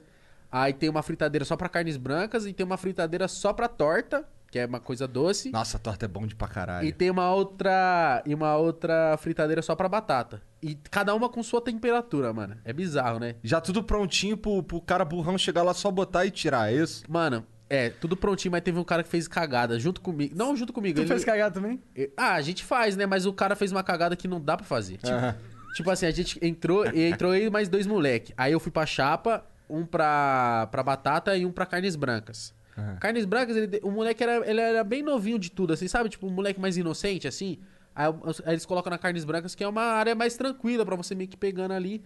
Ah. 0.52 0.64
Aí 0.64 0.74
tem 0.74 0.90
uma 0.90 1.02
fritadeira 1.02 1.46
só 1.46 1.56
pra 1.56 1.70
carnes 1.70 1.96
brancas 1.96 2.46
e 2.46 2.52
tem 2.52 2.66
uma 2.66 2.76
fritadeira 2.76 3.26
só 3.30 3.54
pra 3.54 3.70
torta, 3.70 4.26
que 4.52 4.60
é 4.60 4.66
uma 4.66 4.82
coisa 4.82 5.08
doce. 5.08 5.50
Nossa, 5.50 5.78
a 5.78 5.80
torta 5.80 6.04
é 6.04 6.08
bom 6.10 6.28
de 6.28 6.36
pra 6.36 6.50
caralho. 6.50 6.86
E 6.86 6.92
tem 6.92 7.10
uma 7.10 7.34
outra 7.34 8.22
e 8.26 8.36
uma 8.36 8.58
outra 8.58 9.16
fritadeira 9.18 9.62
só 9.62 9.76
pra 9.76 9.88
batata. 9.88 10.42
E 10.62 10.76
cada 10.92 11.16
uma 11.16 11.30
com 11.30 11.42
sua 11.42 11.62
temperatura, 11.62 12.34
mano. 12.34 12.58
É 12.66 12.74
bizarro, 12.74 13.18
né? 13.18 13.36
Já 13.42 13.62
tudo 13.62 13.82
prontinho 13.82 14.36
pro, 14.36 14.62
pro 14.62 14.82
cara 14.82 15.06
burrão 15.06 15.38
chegar 15.38 15.64
lá 15.64 15.74
só 15.74 15.90
botar 15.90 16.26
e 16.26 16.32
tirar, 16.32 16.72
é 16.72 16.76
isso? 16.76 17.04
Mano, 17.08 17.46
é, 17.70 17.90
tudo 17.90 18.18
prontinho, 18.18 18.52
mas 18.52 18.62
teve 18.62 18.78
um 18.78 18.84
cara 18.84 19.04
que 19.04 19.10
fez 19.10 19.30
cagada 19.30 19.80
junto 19.80 20.02
comigo. 20.02 20.36
Não 20.36 20.54
junto 20.58 20.74
comigo. 20.74 20.98
Tu 20.98 21.02
ele- 21.04 21.08
fez 21.08 21.24
cagada 21.24 21.54
também? 21.56 21.82
Ah, 22.18 22.34
a 22.34 22.42
gente 22.42 22.66
faz, 22.66 22.98
né? 22.98 23.06
Mas 23.06 23.26
o 23.26 23.32
cara 23.32 23.56
fez 23.56 23.72
uma 23.72 23.82
cagada 23.84 24.18
que 24.18 24.28
não 24.28 24.42
dá 24.42 24.58
pra 24.58 24.66
fazer. 24.66 24.98
Tipo, 24.98 25.08
Aham. 25.14 25.36
Tipo 25.74 25.90
assim, 25.90 26.06
a 26.06 26.12
gente 26.12 26.40
entrou 26.46 26.86
e 26.86 27.10
entrou 27.10 27.32
aí 27.32 27.50
mais 27.50 27.70
dois 27.70 27.88
moleque. 27.88 28.34
Aí 28.38 28.52
eu 28.52 28.60
fui 28.60 28.72
pra 28.72 28.86
chapa, 28.86 29.46
um 29.70 29.86
pra, 29.86 30.68
pra 30.72 30.84
batata 30.84 31.36
e 31.36 31.46
um 31.46 31.52
pra 31.52 31.66
carnes 31.66 31.96
brancas. 31.96 32.54
Carnes 33.00 33.26
Brancas, 33.26 33.56
ele, 33.56 33.80
o 33.84 33.92
moleque 33.92 34.24
era, 34.24 34.50
ele 34.50 34.60
era 34.60 34.84
bem 34.84 35.04
novinho 35.04 35.38
de 35.38 35.52
tudo, 35.52 35.74
assim, 35.74 35.88
sabe? 35.88 36.10
Tipo, 36.10 36.28
um 36.28 36.32
moleque 36.32 36.60
mais 36.60 36.78
inocente, 36.78 37.28
assim. 37.28 37.60
Aí, 37.96 38.08
aí 38.46 38.54
eles 38.54 38.66
colocam 38.66 38.90
na 38.90 38.98
Carnes 38.98 39.26
Brancas, 39.26 39.54
que 39.54 39.64
é 39.64 39.68
uma 39.68 39.84
área 39.84 40.16
mais 40.16 40.36
tranquila 40.36 40.86
pra 40.86 40.96
você 40.96 41.14
meio 41.14 41.30
que 41.30 41.38
pegando 41.38 41.74
ali. 41.74 42.02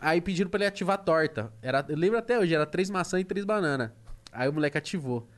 Aí 0.00 0.20
pediram 0.20 0.50
pra 0.50 0.58
ele 0.58 0.66
ativar 0.66 0.94
a 0.94 0.98
torta. 0.98 1.52
Era, 1.62 1.84
eu 1.88 1.96
lembro 1.96 2.18
até 2.18 2.38
hoje, 2.38 2.54
era 2.54 2.66
três 2.66 2.90
maçãs 2.90 3.22
e 3.22 3.24
três 3.24 3.44
bananas. 3.44 3.90
Aí 4.32 4.48
o 4.48 4.52
moleque 4.52 4.76
ativou. 4.76 5.28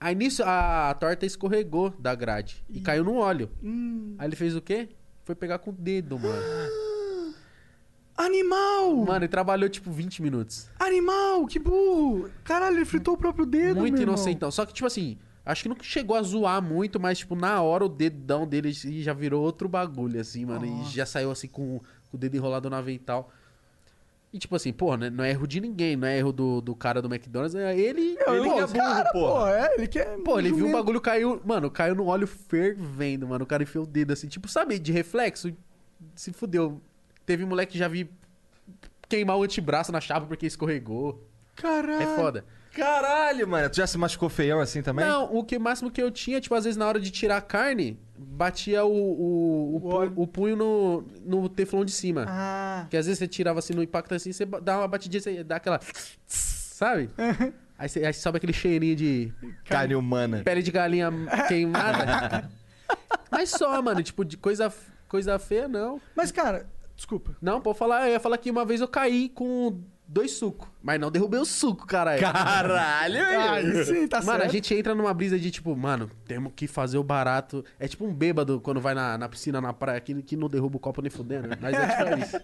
Aí 0.00 0.14
nisso 0.14 0.42
a, 0.42 0.90
a 0.90 0.94
torta 0.94 1.24
escorregou 1.24 1.90
da 1.98 2.14
grade 2.14 2.62
e 2.68 2.80
caiu 2.80 3.04
no 3.04 3.16
óleo. 3.16 3.50
Hum. 3.62 4.14
Aí 4.18 4.28
ele 4.28 4.36
fez 4.36 4.54
o 4.56 4.60
quê? 4.60 4.88
Foi 5.24 5.34
pegar 5.34 5.58
com 5.58 5.70
o 5.70 5.72
dedo, 5.72 6.18
mano. 6.18 6.42
Animal! 8.16 8.94
Mano, 8.96 9.24
ele 9.24 9.28
trabalhou 9.28 9.68
tipo 9.68 9.90
20 9.90 10.22
minutos. 10.22 10.70
Animal, 10.78 11.46
que 11.46 11.58
burro! 11.58 12.30
Caralho, 12.44 12.76
ele 12.76 12.84
fritou 12.84 13.14
o 13.14 13.16
próprio 13.16 13.44
dedo, 13.44 13.80
Muito 13.80 14.00
inocentão. 14.00 14.50
Só 14.50 14.64
que, 14.64 14.72
tipo 14.72 14.86
assim, 14.86 15.18
acho 15.44 15.64
que 15.64 15.68
não 15.68 15.76
chegou 15.80 16.16
a 16.16 16.22
zoar 16.22 16.62
muito, 16.62 17.00
mas, 17.00 17.18
tipo, 17.18 17.34
na 17.34 17.60
hora 17.60 17.84
o 17.84 17.88
dedão 17.88 18.46
dele 18.46 18.72
já 18.72 19.12
virou 19.12 19.42
outro 19.42 19.68
bagulho, 19.68 20.20
assim, 20.20 20.44
mano. 20.44 20.64
E 20.64 20.84
já 20.84 21.04
saiu 21.04 21.30
assim 21.30 21.48
com, 21.48 21.80
o 22.12 22.16
dedo 22.16 22.36
enrolado 22.36 22.70
no 22.70 22.76
avental. 22.76 23.30
E, 24.32 24.38
tipo 24.38 24.54
assim, 24.56 24.72
pô, 24.72 24.96
né, 24.96 25.10
não 25.10 25.22
é 25.22 25.30
erro 25.30 25.46
de 25.46 25.60
ninguém, 25.60 25.94
não 25.94 26.08
é 26.08 26.18
erro 26.18 26.32
do, 26.32 26.60
do 26.60 26.74
cara 26.74 27.00
do 27.00 27.12
McDonald's, 27.12 27.54
é 27.54 27.78
ele. 27.78 28.16
Ele 28.26 28.44
pô, 28.48 28.54
que 28.54 28.60
é 28.60 28.66
burro, 28.66 28.72
cara, 28.72 29.12
pô, 29.12 29.46
é, 29.46 29.74
ele 29.74 29.86
quer... 29.86 30.18
Pô, 30.24 30.38
ele 30.38 30.52
viu 30.52 30.68
o 30.68 30.72
bagulho 30.72 31.00
caiu. 31.00 31.40
Mano, 31.44 31.70
caiu 31.70 31.94
no 31.94 32.06
óleo 32.06 32.26
fervendo, 32.26 33.28
mano. 33.28 33.44
O 33.44 33.46
cara 33.46 33.62
enfiou 33.62 33.84
o 33.84 33.86
dedo 33.86 34.12
assim, 34.12 34.26
tipo, 34.26 34.48
sabe, 34.48 34.78
de 34.78 34.90
reflexo? 34.90 35.52
Se 36.16 36.32
fudeu. 36.32 36.80
Teve 37.26 37.44
moleque 37.44 37.72
que 37.72 37.78
já 37.78 37.88
vi 37.88 38.10
queimar 39.08 39.36
o 39.36 39.42
antebraço 39.42 39.90
na 39.92 40.00
chapa 40.00 40.26
porque 40.26 40.46
escorregou. 40.46 41.26
Caralho. 41.56 42.02
É 42.02 42.16
foda. 42.16 42.44
Caralho, 42.72 43.46
mano. 43.46 43.70
Tu 43.70 43.76
já 43.76 43.86
se 43.86 43.96
machucou 43.96 44.28
feião 44.28 44.58
assim 44.60 44.82
também? 44.82 45.04
Não, 45.06 45.32
o 45.32 45.44
que 45.44 45.56
máximo 45.58 45.90
que 45.92 46.02
eu 46.02 46.10
tinha, 46.10 46.40
tipo, 46.40 46.54
às 46.56 46.64
vezes 46.64 46.76
na 46.76 46.86
hora 46.86 46.98
de 46.98 47.08
tirar 47.10 47.36
a 47.36 47.40
carne, 47.40 47.96
batia 48.18 48.84
o, 48.84 48.90
o, 48.92 49.76
o, 49.76 49.80
pu- 49.80 50.22
o 50.22 50.26
punho 50.26 50.56
no, 50.56 51.04
no 51.24 51.48
teflon 51.48 51.84
de 51.84 51.92
cima. 51.92 52.26
Ah, 52.28 52.80
Porque 52.82 52.96
às 52.96 53.06
vezes 53.06 53.20
você 53.20 53.28
tirava 53.28 53.60
assim 53.60 53.74
no 53.74 53.82
impacto 53.82 54.12
assim, 54.14 54.32
você 54.32 54.44
dá 54.44 54.78
uma 54.78 54.88
batidinha, 54.88 55.20
você 55.20 55.44
dá 55.44 55.56
aquela. 55.56 55.78
Sabe? 56.26 57.08
aí, 57.78 57.88
você, 57.88 58.04
aí 58.04 58.12
sobe 58.12 58.38
aquele 58.38 58.52
cheirinho 58.52 58.96
de 58.96 59.32
Carne 59.66 59.94
humana. 59.94 60.42
pele 60.44 60.60
de 60.60 60.72
galinha 60.72 61.12
queimada. 61.46 62.50
Mas 63.30 63.50
só, 63.50 63.80
mano, 63.80 64.02
tipo, 64.02 64.24
de 64.24 64.36
coisa, 64.36 64.72
coisa 65.06 65.38
feia, 65.38 65.68
não. 65.68 66.00
mas 66.16 66.32
cara, 66.32 66.66
desculpa. 66.96 67.36
Não, 67.40 67.60
pode 67.60 67.78
falar, 67.78 68.06
eu 68.08 68.12
ia 68.12 68.20
falar 68.20 68.38
que 68.38 68.50
uma 68.50 68.64
vez 68.64 68.80
eu 68.80 68.88
caí 68.88 69.28
com 69.28 69.80
dois 70.06 70.32
sucos. 70.32 70.68
Mas 70.82 71.00
não 71.00 71.10
derrubei 71.10 71.40
o 71.40 71.44
suco, 71.44 71.86
caralho. 71.86 72.20
Caralho, 72.20 73.18
Ah, 73.20 73.84
sim, 73.84 74.06
tá 74.06 74.18
Mano, 74.18 74.38
certo. 74.38 74.44
a 74.44 74.48
gente 74.52 74.74
entra 74.74 74.94
numa 74.94 75.12
brisa 75.14 75.38
de 75.38 75.50
tipo, 75.50 75.74
mano, 75.76 76.10
temos 76.26 76.52
que 76.54 76.66
fazer 76.66 76.98
o 76.98 77.02
barato. 77.04 77.64
É 77.78 77.88
tipo 77.88 78.04
um 78.04 78.12
bêbado 78.14 78.60
quando 78.60 78.80
vai 78.80 78.94
na, 78.94 79.16
na 79.18 79.28
piscina, 79.28 79.60
na 79.60 79.72
praia, 79.72 80.00
que, 80.00 80.22
que 80.22 80.36
não 80.36 80.48
derruba 80.48 80.76
o 80.76 80.80
copo 80.80 81.00
nem 81.02 81.10
fudendo. 81.10 81.48
Mas 81.60 81.74
é 81.74 81.86
tipo 81.96 82.18
isso. 82.20 82.36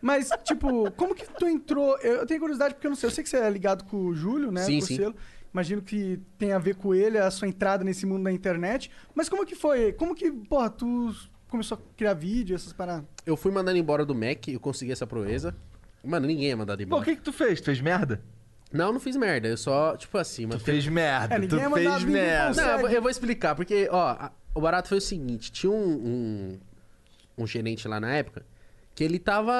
Mas, 0.00 0.28
tipo, 0.44 0.90
como 0.92 1.14
que 1.14 1.24
tu 1.38 1.46
entrou? 1.46 1.96
Eu 1.98 2.16
eu 2.22 2.26
tenho 2.26 2.40
curiosidade 2.40 2.74
porque 2.74 2.86
eu 2.86 2.90
não 2.90 2.96
sei. 2.96 3.06
Eu 3.08 3.12
sei 3.12 3.22
que 3.24 3.30
você 3.30 3.36
é 3.36 3.48
ligado 3.48 3.84
com 3.84 3.96
o 4.06 4.14
Júlio, 4.14 4.50
né? 4.50 4.62
Sim, 4.62 4.80
sim. 4.80 4.94
o 4.94 4.96
selo. 4.96 5.14
Imagino 5.52 5.80
que 5.82 6.18
tem 6.38 6.52
a 6.52 6.58
ver 6.58 6.74
com 6.76 6.94
ele, 6.94 7.18
a 7.18 7.30
sua 7.30 7.46
entrada 7.46 7.84
nesse 7.84 8.04
mundo 8.06 8.24
da 8.24 8.32
internet. 8.32 8.90
Mas 9.14 9.28
como 9.28 9.46
que 9.46 9.54
foi? 9.54 9.92
Como 9.92 10.14
que, 10.14 10.30
porra, 10.32 10.70
tu 10.70 11.14
começou 11.48 11.78
a 11.78 11.96
criar 11.96 12.14
vídeo, 12.14 12.56
essas 12.56 12.72
paradas? 12.72 13.04
Eu 13.24 13.36
fui 13.36 13.52
mandando 13.52 13.78
embora 13.78 14.04
do 14.04 14.14
Mac, 14.14 14.48
eu 14.48 14.58
consegui 14.60 14.92
essa 14.92 15.06
proeza. 15.06 15.54
Mano, 16.04 16.26
ninguém 16.26 16.50
é 16.50 16.56
mandado 16.56 16.78
Pô, 16.78 16.84
embora. 16.84 17.02
o 17.02 17.04
que 17.04 17.16
que 17.16 17.22
tu 17.22 17.32
fez? 17.32 17.60
Tu 17.60 17.66
fez 17.66 17.80
merda? 17.80 18.20
Não, 18.72 18.92
não 18.92 18.98
fiz 18.98 19.16
merda. 19.16 19.46
Eu 19.48 19.56
só, 19.56 19.96
tipo 19.96 20.16
assim, 20.18 20.46
mano. 20.46 20.58
Tu 20.58 20.64
fez 20.64 20.86
merda. 20.88 21.34
É, 21.34 21.38
tu 21.38 21.42
ninguém 21.42 21.58
é 21.60 21.68
mandado, 21.68 21.84
fez 21.92 22.04
ninguém 22.04 22.22
merda. 22.22 22.62
Não, 22.62 22.70
eu 22.72 22.78
vou, 22.80 22.88
eu 22.90 23.02
vou 23.02 23.10
explicar, 23.10 23.54
porque, 23.54 23.88
ó, 23.90 24.08
a- 24.10 24.32
o 24.54 24.60
barato 24.60 24.88
foi 24.88 24.98
o 24.98 25.00
seguinte: 25.00 25.52
tinha 25.52 25.70
um, 25.70 25.92
um, 25.94 26.58
um 27.38 27.46
gerente 27.46 27.86
lá 27.86 28.00
na 28.00 28.10
época 28.12 28.44
que 28.94 29.04
ele 29.04 29.18
tava. 29.18 29.52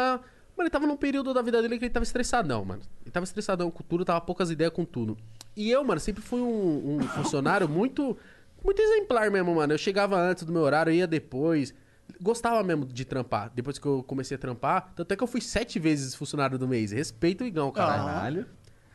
Mano, 0.57 0.67
ele 0.67 0.71
tava 0.71 0.87
num 0.87 0.97
período 0.97 1.33
da 1.33 1.41
vida 1.43 1.63
dele 1.63 1.79
que 1.79 1.85
ele 1.85 1.93
tava 1.93 2.05
estressadão, 2.05 2.65
mano. 2.65 2.83
Ele 3.03 3.11
tava 3.11 3.25
estressadão 3.25 3.71
com 3.71 3.83
tudo, 3.83 4.05
tava 4.05 4.21
poucas 4.21 4.51
ideias 4.51 4.73
com 4.73 4.85
tudo. 4.85 5.17
E 5.57 5.71
eu, 5.71 5.83
mano, 5.85 6.01
sempre 6.01 6.23
fui 6.23 6.41
um, 6.41 6.97
um 6.97 7.03
funcionário 7.09 7.69
muito. 7.69 8.17
Muito 8.65 8.81
exemplar 8.81 9.29
mesmo, 9.31 9.55
mano. 9.57 9.73
Eu 9.73 9.79
chegava 9.79 10.17
antes 10.21 10.45
do 10.45 10.53
meu 10.53 10.63
horário, 10.63 10.93
ia 10.93 11.07
depois. 11.07 11.75
Gostava 12.21 12.63
mesmo 12.63 12.85
de 12.87 13.05
trampar. 13.05 13.51
Depois 13.55 13.79
que 13.79 13.87
eu 13.87 14.03
comecei 14.03 14.37
a 14.37 14.39
trampar, 14.39 14.93
tanto 14.95 15.13
é 15.13 15.17
que 15.17 15.23
eu 15.23 15.27
fui 15.27 15.41
sete 15.41 15.79
vezes 15.79 16.15
funcionário 16.15 16.59
do 16.59 16.67
mês. 16.69 16.93
Respeito 16.93 17.45
o 17.45 17.47
Igão, 17.47 17.71
caralho. 17.71 18.05
Caralho. 18.05 18.47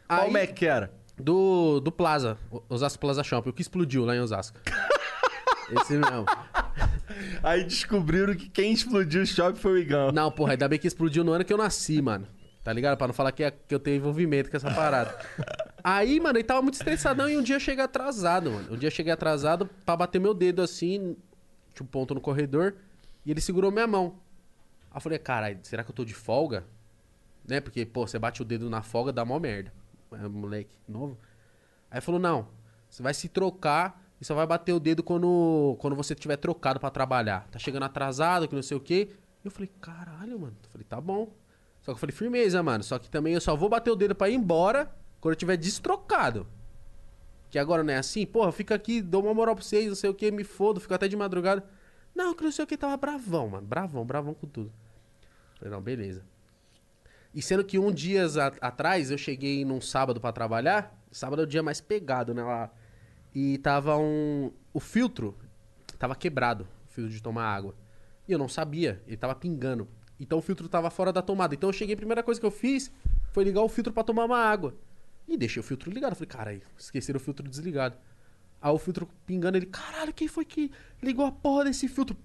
Qual 0.08 0.21
Aí- 0.21 0.32
Mac 0.32 0.53
que 0.53 0.65
era? 0.65 0.91
Do, 1.19 1.80
do 1.80 1.91
Plaza, 1.91 2.38
Osasco 2.69 2.99
Plaza 2.99 3.23
Shopping, 3.23 3.49
o 3.49 3.53
que 3.53 3.62
explodiu 3.62 4.06
lá 4.06 4.15
em 4.15 4.19
Osasco. 4.19 4.60
Esse 5.82 5.93
mesmo. 5.93 6.25
Aí 7.43 7.63
descobriram 7.63 8.36
que 8.36 8.47
quem 8.49 8.71
explodiu 8.71 9.23
o 9.23 9.25
shopping 9.25 9.60
foi 9.60 9.71
o 9.73 9.77
Igão. 9.77 10.12
Não, 10.12 10.32
porra, 10.32 10.51
ainda 10.53 10.67
bem 10.67 10.77
que 10.80 10.88
explodiu 10.88 11.23
no 11.23 11.32
ano 11.34 11.43
que 11.43 11.51
eu 11.51 11.58
nasci, 11.58 12.01
mano. 12.01 12.27
Tá 12.63 12.71
ligado? 12.71 12.97
Pra 12.97 13.08
não 13.08 13.13
falar 13.13 13.32
que, 13.32 13.43
é- 13.43 13.51
que 13.51 13.73
eu 13.73 13.80
tenho 13.80 13.97
envolvimento 13.97 14.49
com 14.51 14.58
essa 14.58 14.69
parada. 14.71 15.17
Aí, 15.84 16.19
mano, 16.19 16.38
ele 16.38 16.43
tava 16.43 16.62
muito 16.62 16.75
estressadão 16.75 17.30
e 17.30 17.38
um 17.38 17.41
dia 17.41 17.56
eu 17.56 17.60
cheguei 17.60 17.84
atrasado, 17.84 18.51
mano. 18.51 18.73
Um 18.73 18.77
dia 18.77 18.88
eu 18.88 18.91
cheguei 18.91 19.12
atrasado 19.12 19.69
pra 19.86 19.95
bater 19.95 20.19
meu 20.19 20.34
dedo 20.34 20.62
assim, 20.62 21.15
tinha 21.73 21.84
um 21.84 21.88
ponto 21.88 22.13
no 22.13 22.21
corredor, 22.21 22.75
e 23.27 23.31
ele 23.31 23.41
segurou 23.41 23.69
minha 23.69 23.85
mão. 23.85 24.15
Aí 24.89 24.95
eu 24.95 25.01
falei, 25.01 25.19
caralho, 25.19 25.59
será 25.63 25.83
que 25.83 25.91
eu 25.91 25.93
tô 25.93 26.05
de 26.05 26.13
folga? 26.13 26.65
Né? 27.45 27.59
Porque, 27.59 27.85
pô, 27.85 28.07
você 28.07 28.17
bate 28.17 28.41
o 28.41 28.45
dedo 28.45 28.69
na 28.69 28.81
folga, 28.81 29.11
dá 29.11 29.25
mó 29.25 29.37
merda. 29.37 29.73
É, 30.13 30.25
moleque 30.29 30.73
novo. 30.87 31.17
Aí 31.91 31.99
falou, 31.99 32.21
não, 32.21 32.47
você 32.89 33.03
vai 33.03 33.13
se 33.13 33.27
trocar 33.27 34.01
e 34.21 34.23
só 34.23 34.33
vai 34.33 34.47
bater 34.47 34.71
o 34.71 34.79
dedo 34.79 35.03
quando, 35.03 35.75
quando 35.79 35.93
você 35.93 36.15
tiver 36.15 36.37
trocado 36.37 36.79
pra 36.79 36.89
trabalhar. 36.89 37.45
Tá 37.51 37.59
chegando 37.59 37.83
atrasado, 37.83 38.47
que 38.47 38.55
não 38.55 38.63
sei 38.63 38.77
o 38.77 38.79
quê. 38.79 39.09
Eu 39.43 39.51
falei, 39.51 39.69
caralho, 39.81 40.39
mano. 40.39 40.55
Eu 40.63 40.69
falei, 40.69 40.87
tá 40.87 41.01
bom. 41.01 41.25
Só 41.81 41.91
que 41.91 41.97
eu 41.97 41.97
falei, 41.97 42.15
firmeza, 42.15 42.63
mano. 42.63 42.81
Só 42.81 42.97
que 42.97 43.09
também 43.09 43.33
eu 43.33 43.41
só 43.41 43.57
vou 43.57 43.67
bater 43.67 43.91
o 43.91 43.95
dedo 43.97 44.15
pra 44.15 44.29
ir 44.29 44.35
embora 44.35 44.89
quando 45.19 45.33
eu 45.33 45.37
tiver 45.37 45.57
destrocado. 45.57 46.47
Que 47.49 47.59
agora 47.59 47.83
não 47.83 47.93
é 47.93 47.97
assim, 47.97 48.25
porra, 48.25 48.53
fica 48.53 48.73
aqui, 48.73 49.01
dou 49.01 49.21
uma 49.21 49.33
moral 49.33 49.53
pra 49.53 49.65
vocês, 49.65 49.85
não 49.87 49.95
sei 49.95 50.09
o 50.09 50.13
que, 50.13 50.31
me 50.31 50.45
fodo, 50.45 50.79
fico 50.79 50.93
até 50.93 51.09
de 51.09 51.17
madrugada. 51.17 51.63
Não, 52.17 52.34
que 52.34 52.43
não 52.43 52.51
sei 52.51 52.63
o 52.65 52.67
que, 52.67 52.75
tava 52.75 52.97
bravão, 52.97 53.47
mano. 53.49 53.67
Bravão, 53.67 54.03
bravão 54.03 54.34
com 54.34 54.47
tudo. 54.47 54.73
Falei, 55.60 55.71
não, 55.71 55.80
beleza. 55.80 56.23
E 57.32 57.43
sendo 57.43 57.63
que 57.63 57.77
um 57.77 57.91
dias 57.91 58.38
a- 58.38 58.47
atrás 58.60 59.12
eu 59.12 59.19
cheguei 59.19 59.63
num 59.63 59.80
sábado 59.80 60.19
pra 60.19 60.32
trabalhar, 60.32 60.99
sábado 61.12 61.43
é 61.43 61.45
o 61.45 61.47
dia 61.47 61.62
mais 61.62 61.80
pegado, 61.80 62.34
né, 62.34 62.41
lá. 62.43 62.71
E 63.36 63.60
tava 63.60 63.95
um 63.97 64.51
o 64.73 64.80
filtro 64.80 65.38
tava 65.99 66.15
quebrado, 66.15 66.67
o 66.88 66.91
filtro 66.91 67.13
de 67.13 67.21
tomar 67.21 67.45
água. 67.45 67.75
E 68.27 68.32
eu 68.32 68.39
não 68.39 68.49
sabia, 68.49 68.99
ele 69.06 69.15
tava 69.17 69.36
pingando. 69.36 69.88
Então 70.19 70.39
o 70.39 70.41
filtro 70.41 70.67
tava 70.67 70.89
fora 70.89 71.13
da 71.13 71.21
tomada. 71.21 71.53
Então 71.53 71.69
eu 71.69 71.73
cheguei, 71.73 71.93
a 71.93 71.97
primeira 71.97 72.23
coisa 72.23 72.39
que 72.39 72.45
eu 72.47 72.51
fiz 72.51 72.91
foi 73.32 73.43
ligar 73.43 73.62
o 73.62 73.69
filtro 73.69 73.93
pra 73.93 74.03
tomar 74.03 74.25
uma 74.25 74.39
água. 74.39 74.73
E 75.27 75.38
deixei 75.38 75.60
o 75.60 75.63
filtro 75.63 75.91
ligado. 75.91 76.15
Falei, 76.15 76.27
caralho, 76.27 76.62
esqueceram 76.75 77.17
o 77.17 77.21
filtro 77.21 77.47
desligado. 77.47 77.95
Aí 78.62 78.72
o 78.72 78.78
filtro 78.78 79.08
pingando, 79.26 79.58
ele, 79.58 79.65
caralho, 79.67 80.13
quem 80.13 80.28
foi 80.28 80.43
que 80.46 80.72
ligou 81.02 81.26
a 81.26 81.32
porra 81.32 81.65
desse 81.65 81.88
filtro? 81.88 82.15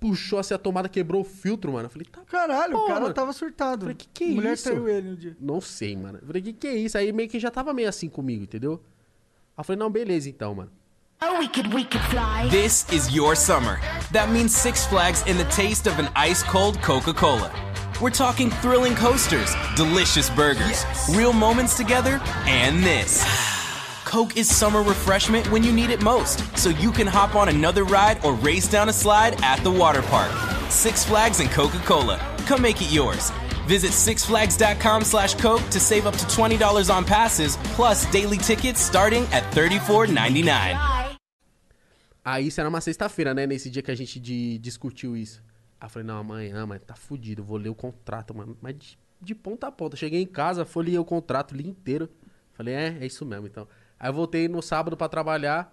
Puxou 0.00 0.38
assim 0.38 0.52
a 0.54 0.58
tomada, 0.58 0.88
quebrou 0.88 1.20
o 1.20 1.24
filtro, 1.24 1.72
mano. 1.72 1.86
Eu 1.86 1.90
falei, 1.90 2.06
tá 2.10 2.20
Caralho, 2.22 2.76
o 2.76 2.80
Pô, 2.80 2.86
cara 2.88 3.00
mano. 3.02 3.14
tava 3.14 3.32
surtado. 3.32 3.82
Falei, 3.82 3.94
que 3.94 4.08
que 4.12 4.24
é 4.24 4.34
Mulher 4.34 4.54
isso? 4.54 4.64
traiu 4.64 4.88
ele 4.88 5.10
no 5.10 5.16
dia. 5.16 5.36
Não 5.40 5.60
sei, 5.60 5.96
mano. 5.96 6.18
Eu 6.20 6.26
falei, 6.26 6.42
que 6.42 6.52
que 6.52 6.66
é 6.66 6.74
isso? 6.74 6.98
Aí 6.98 7.12
meio 7.12 7.28
que 7.28 7.38
já 7.38 7.50
tava 7.52 7.72
meio 7.72 7.88
assim 7.88 8.08
comigo, 8.08 8.42
entendeu? 8.42 8.82
Aí 9.56 9.60
eu 9.60 9.64
falei, 9.64 9.78
não, 9.78 9.90
beleza 9.90 10.28
então, 10.28 10.54
mano. 10.54 10.72
Oh, 11.24 11.38
we 11.38 11.46
could, 11.48 11.72
we 11.72 11.84
could 11.84 12.04
fly. 12.08 12.48
This 12.50 12.84
is 12.92 13.14
your 13.14 13.36
summer. 13.36 13.78
That 14.12 14.28
means 14.32 14.50
Six 14.52 14.84
Flags 14.86 15.22
and 15.28 15.36
the 15.36 15.44
taste 15.54 15.86
of 15.88 16.00
an 16.00 16.08
ice 16.16 16.42
cold 16.42 16.82
Coca 16.82 17.14
Cola. 17.14 17.52
We're 18.00 18.10
talking 18.10 18.50
thrilling 18.60 18.96
coasters, 18.96 19.54
delicious 19.76 20.28
burgers, 20.30 20.84
real 21.16 21.32
moments 21.32 21.76
together, 21.76 22.20
and 22.48 22.82
this. 22.82 23.22
Coke 24.04 24.36
is 24.36 24.48
summer 24.54 24.82
refreshment 24.82 25.50
when 25.50 25.62
you 25.62 25.72
need 25.72 25.90
it 25.90 26.02
most, 26.02 26.40
so 26.56 26.70
you 26.70 26.90
can 26.92 27.06
hop 27.06 27.34
on 27.34 27.48
another 27.48 27.84
ride 27.84 28.22
or 28.24 28.34
race 28.34 28.68
down 28.68 28.88
a 28.88 28.92
slide 28.92 29.40
at 29.42 29.62
the 29.62 29.70
water 29.70 30.02
park. 30.02 30.30
Six 30.70 31.04
Flags 31.04 31.40
and 31.40 31.50
Coca 31.50 31.78
Cola. 31.84 32.18
Come 32.46 32.62
make 32.62 32.80
it 32.82 32.90
yours. 32.92 33.30
Visit 33.66 33.92
sixflags.com 33.92 35.04
slash 35.04 35.34
Coke 35.36 35.62
to 35.70 35.78
save 35.80 36.06
up 36.06 36.16
to 36.16 36.24
$20 36.26 36.90
on 36.94 37.04
passes, 37.04 37.56
plus 37.76 38.06
daily 38.10 38.36
tickets 38.38 38.80
starting 38.80 39.22
at 39.32 39.44
$34.99. 39.54 40.42
Fly. 40.42 41.16
Aí 42.24 42.46
isso 42.48 42.60
era 42.60 42.68
uma 42.68 42.80
sexta-feira, 42.80 43.32
né? 43.34 43.46
Nesse 43.46 43.70
dia 43.70 43.82
que 43.82 43.90
a 43.90 43.94
gente 43.96 44.18
de- 44.20 44.58
discutiu 44.58 45.16
isso. 45.16 45.42
Aí 45.80 45.86
eu 45.86 45.90
falei, 45.90 46.06
não, 46.06 46.18
amanhã, 46.18 46.66
mas 46.66 46.80
tá 46.82 46.94
fudido, 46.94 47.42
vou 47.42 47.56
ler 47.56 47.68
o 47.68 47.74
contrato, 47.74 48.34
mano. 48.34 48.56
Mas 48.60 48.76
de, 48.76 48.98
de 49.20 49.34
ponta 49.34 49.68
a 49.68 49.72
ponta. 49.72 49.96
Cheguei 49.96 50.20
em 50.22 50.26
casa, 50.26 50.64
folhei 50.64 50.98
o 50.98 51.04
contrato, 51.04 51.54
li 51.54 51.66
inteiro. 51.68 52.08
Falei, 52.52 52.74
é, 52.74 52.98
é 53.00 53.06
isso 53.06 53.24
mesmo, 53.24 53.46
então. 53.46 53.66
Aí 54.02 54.08
eu 54.08 54.12
voltei 54.12 54.48
no 54.48 54.60
sábado 54.60 54.96
pra 54.96 55.08
trabalhar. 55.08 55.72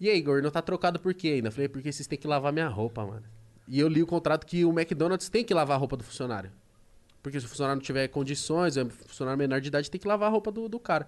E 0.00 0.08
aí, 0.08 0.16
Igor, 0.16 0.42
não 0.42 0.50
tá 0.50 0.62
trocado 0.62 0.98
por 0.98 1.12
quê 1.12 1.28
ainda? 1.28 1.50
Falei, 1.50 1.68
porque 1.68 1.92
vocês 1.92 2.06
têm 2.06 2.18
que 2.18 2.26
lavar 2.26 2.50
minha 2.54 2.68
roupa, 2.68 3.04
mano. 3.04 3.24
E 3.68 3.78
eu 3.78 3.86
li 3.86 4.02
o 4.02 4.06
contrato 4.06 4.46
que 4.46 4.64
o 4.64 4.70
McDonald's 4.70 5.28
tem 5.28 5.44
que 5.44 5.52
lavar 5.52 5.76
a 5.76 5.78
roupa 5.78 5.94
do 5.94 6.02
funcionário. 6.02 6.50
Porque 7.22 7.38
se 7.38 7.44
o 7.44 7.48
funcionário 7.50 7.76
não 7.76 7.82
tiver 7.82 8.08
condições, 8.08 8.78
um 8.78 8.88
funcionário 8.88 9.38
menor 9.38 9.60
de 9.60 9.68
idade, 9.68 9.90
tem 9.90 10.00
que 10.00 10.08
lavar 10.08 10.28
a 10.28 10.30
roupa 10.30 10.50
do, 10.50 10.70
do 10.70 10.80
cara. 10.80 11.06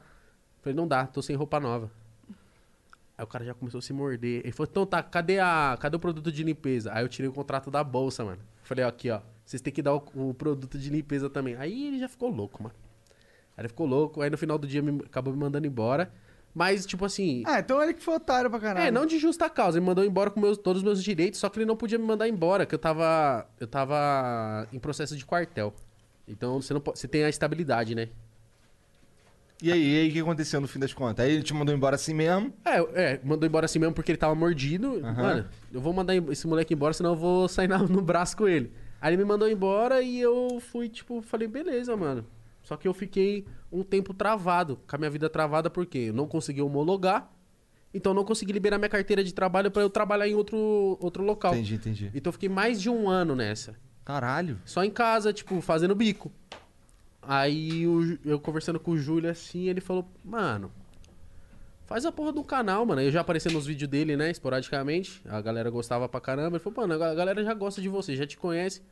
Falei, 0.61 0.77
não 0.77 0.87
dá, 0.87 1.07
tô 1.07 1.23
sem 1.23 1.35
roupa 1.35 1.59
nova. 1.59 1.90
Aí 3.17 3.25
o 3.25 3.27
cara 3.27 3.43
já 3.43 3.55
começou 3.55 3.79
a 3.79 3.83
se 3.83 3.95
morder. 3.95 4.43
Ele 4.45 4.53
falou, 4.53 4.69
então 4.71 4.85
tá, 4.85 5.03
cadê, 5.03 5.38
a, 5.38 5.75
cadê 5.81 5.97
o 5.97 6.01
produto 6.01 6.31
de 6.31 6.45
limpeza? 6.45 6.93
Aí 6.93 7.03
eu 7.03 7.09
tirei 7.09 7.31
o 7.31 7.33
contrato 7.33 7.71
da 7.71 7.83
bolsa, 7.83 8.23
mano. 8.23 8.43
Falei, 8.62 8.85
ó, 8.85 8.88
aqui, 8.88 9.11
ó, 9.11 9.23
vocês 9.43 9.62
têm 9.62 9.73
que 9.73 9.81
dar 9.81 9.95
o, 9.95 10.05
o 10.14 10.35
produto 10.35 10.79
de 10.79 10.90
limpeza 10.90 11.31
também. 11.31 11.57
Aí 11.57 11.87
ele 11.88 11.99
já 11.99 12.09
ficou 12.09 12.29
louco, 12.29 12.62
mano. 12.62 12.75
Aí 13.57 13.62
ele 13.62 13.69
ficou 13.69 13.87
louco, 13.87 14.21
aí 14.21 14.31
no 14.31 14.37
final 14.38 14.59
do 14.59 14.67
dia 14.67 14.83
me, 14.83 15.01
acabou 15.05 15.33
me 15.33 15.38
mandando 15.38 15.67
embora. 15.67 16.11
Mas, 16.55 16.87
tipo 16.87 17.05
assim, 17.05 17.43
Ah, 17.47 17.59
então 17.59 17.83
ele 17.83 17.95
que 17.95 18.03
foi 18.03 18.14
otário 18.14 18.49
pra 18.49 18.61
caralho. 18.61 18.87
é, 18.87 18.90
não 18.90 19.05
de 19.07 19.19
justa 19.19 19.51
causa. 19.51 19.77
Ele 19.79 19.83
me 19.83 19.87
mandou 19.88 20.05
embora 20.05 20.31
com 20.31 20.38
meus- 20.40 20.57
todos 20.57 20.83
os 20.83 20.85
meus 20.85 21.03
direitos, 21.03 21.40
só 21.40 21.49
que 21.49 21.59
ele 21.59 21.67
não 21.67 21.77
podia 21.77 21.99
me 21.99 22.05
mandar 22.05 22.29
embora, 22.29 22.64
que 22.64 22.75
eu 22.75 22.79
tava. 22.79 23.47
Eu 23.59 23.67
tava 23.67 24.69
em 24.73 24.79
processo 24.79 25.17
de 25.17 25.25
quartel. 25.27 25.75
Então 26.29 26.61
você 26.62 26.73
não 26.73 26.81
pode. 26.81 26.99
Você 27.01 27.09
tem 27.09 27.25
a 27.25 27.29
estabilidade, 27.29 27.95
né? 27.95 28.09
E 29.62 29.73
aí, 29.73 29.81
e 29.95 30.01
aí, 30.01 30.09
o 30.09 30.12
que 30.12 30.21
aconteceu 30.21 30.61
no 30.61 30.69
fim 30.69 30.79
das 30.79 30.93
contas? 30.93 31.25
Aí 31.25 31.33
ele 31.33 31.43
te 31.43 31.55
mandou 31.55 31.75
embora 31.75 31.95
assim 31.97 32.12
mesmo? 32.12 32.53
É, 32.64 32.79
é, 33.14 33.21
mandou 33.25 33.49
embora 33.49 33.64
assim 33.64 33.79
mesmo 33.79 33.95
porque 33.95 34.11
ele 34.12 34.19
tava 34.19 34.35
mordido. 34.35 35.01
Aham. 35.03 35.12
Mano, 35.23 35.49
eu 35.73 35.81
vou 35.81 35.93
mandar 35.93 36.14
esse 36.14 36.47
moleque 36.47 36.75
embora, 36.75 36.93
senão 36.93 37.11
eu 37.11 37.17
vou 37.17 37.49
sair 37.49 37.69
na- 37.69 37.79
no 37.88 38.03
braço 38.03 38.37
com 38.37 38.47
ele. 38.47 38.73
Aí 39.01 39.11
ele 39.14 39.23
me 39.23 39.29
mandou 39.29 39.49
embora 39.49 40.03
e 40.03 40.21
eu 40.21 40.59
fui, 40.61 40.88
tipo, 40.88 41.23
falei, 41.23 41.49
beleza, 41.49 41.97
mano. 41.97 42.27
Só 42.64 42.77
que 42.77 42.88
eu 42.88 42.92
fiquei 42.94 43.46
um 43.70 43.85
tempo 43.85 44.12
travado, 44.12 44.81
com 44.88 44.96
a 44.96 44.98
minha 44.98 45.11
vida 45.11 45.29
travada, 45.31 45.70
porque 45.70 45.98
eu 45.98 46.12
não 46.12 46.27
consegui 46.27 46.61
homologar. 46.62 47.31
Então 47.92 48.11
eu 48.11 48.16
não 48.16 48.24
consegui 48.24 48.53
liberar 48.53 48.77
minha 48.79 48.88
carteira 48.88 49.22
de 49.22 49.33
trabalho 49.33 49.70
pra 49.70 49.81
eu 49.83 49.88
trabalhar 49.88 50.27
em 50.27 50.35
outro, 50.35 50.98
outro 51.00 51.22
local. 51.22 51.53
Entendi, 51.55 51.74
entendi. 51.77 52.11
Então 52.12 52.31
eu 52.31 52.33
fiquei 52.33 52.48
mais 52.48 52.81
de 52.83 52.90
um 52.90 53.09
ano 53.09 53.37
nessa. 53.37 53.77
Caralho. 54.05 54.59
Só 54.64 54.83
em 54.83 54.90
casa, 54.90 55.33
tipo, 55.33 55.61
fazendo 55.61 55.94
bico. 55.94 56.33
Aí 57.22 57.83
Ju- 57.85 58.18
eu 58.24 58.40
conversando 58.40 58.81
com 58.81 58.90
o 58.92 58.98
Júlio 58.98 59.31
assim, 59.31 59.68
ele 59.68 59.81
falou, 59.81 60.07
mano, 60.24 60.70
faz 61.87 62.05
a 62.05 62.12
porra 62.12 62.33
do 62.33 62.42
canal, 62.44 62.85
mano. 62.85 63.00
Eu 63.00 63.11
já 63.11 63.20
apareci 63.20 63.48
nos 63.53 63.66
vídeos 63.66 63.88
dele, 63.88 64.16
né, 64.16 64.31
esporadicamente. 64.31 65.22
A 65.27 65.40
galera 65.40 65.70
gostava 65.70 66.09
pra 66.09 66.20
caramba. 66.20 66.57
Ele 66.57 66.64
falou, 66.64 66.87
mano, 66.87 67.03
a 67.03 67.14
galera 67.14 67.42
já 67.44 67.55
gosta 67.55 67.81
de 67.81 67.88
você, 67.88 68.16
já 68.16 68.27
te 68.27 68.37
conhece. 68.37 68.83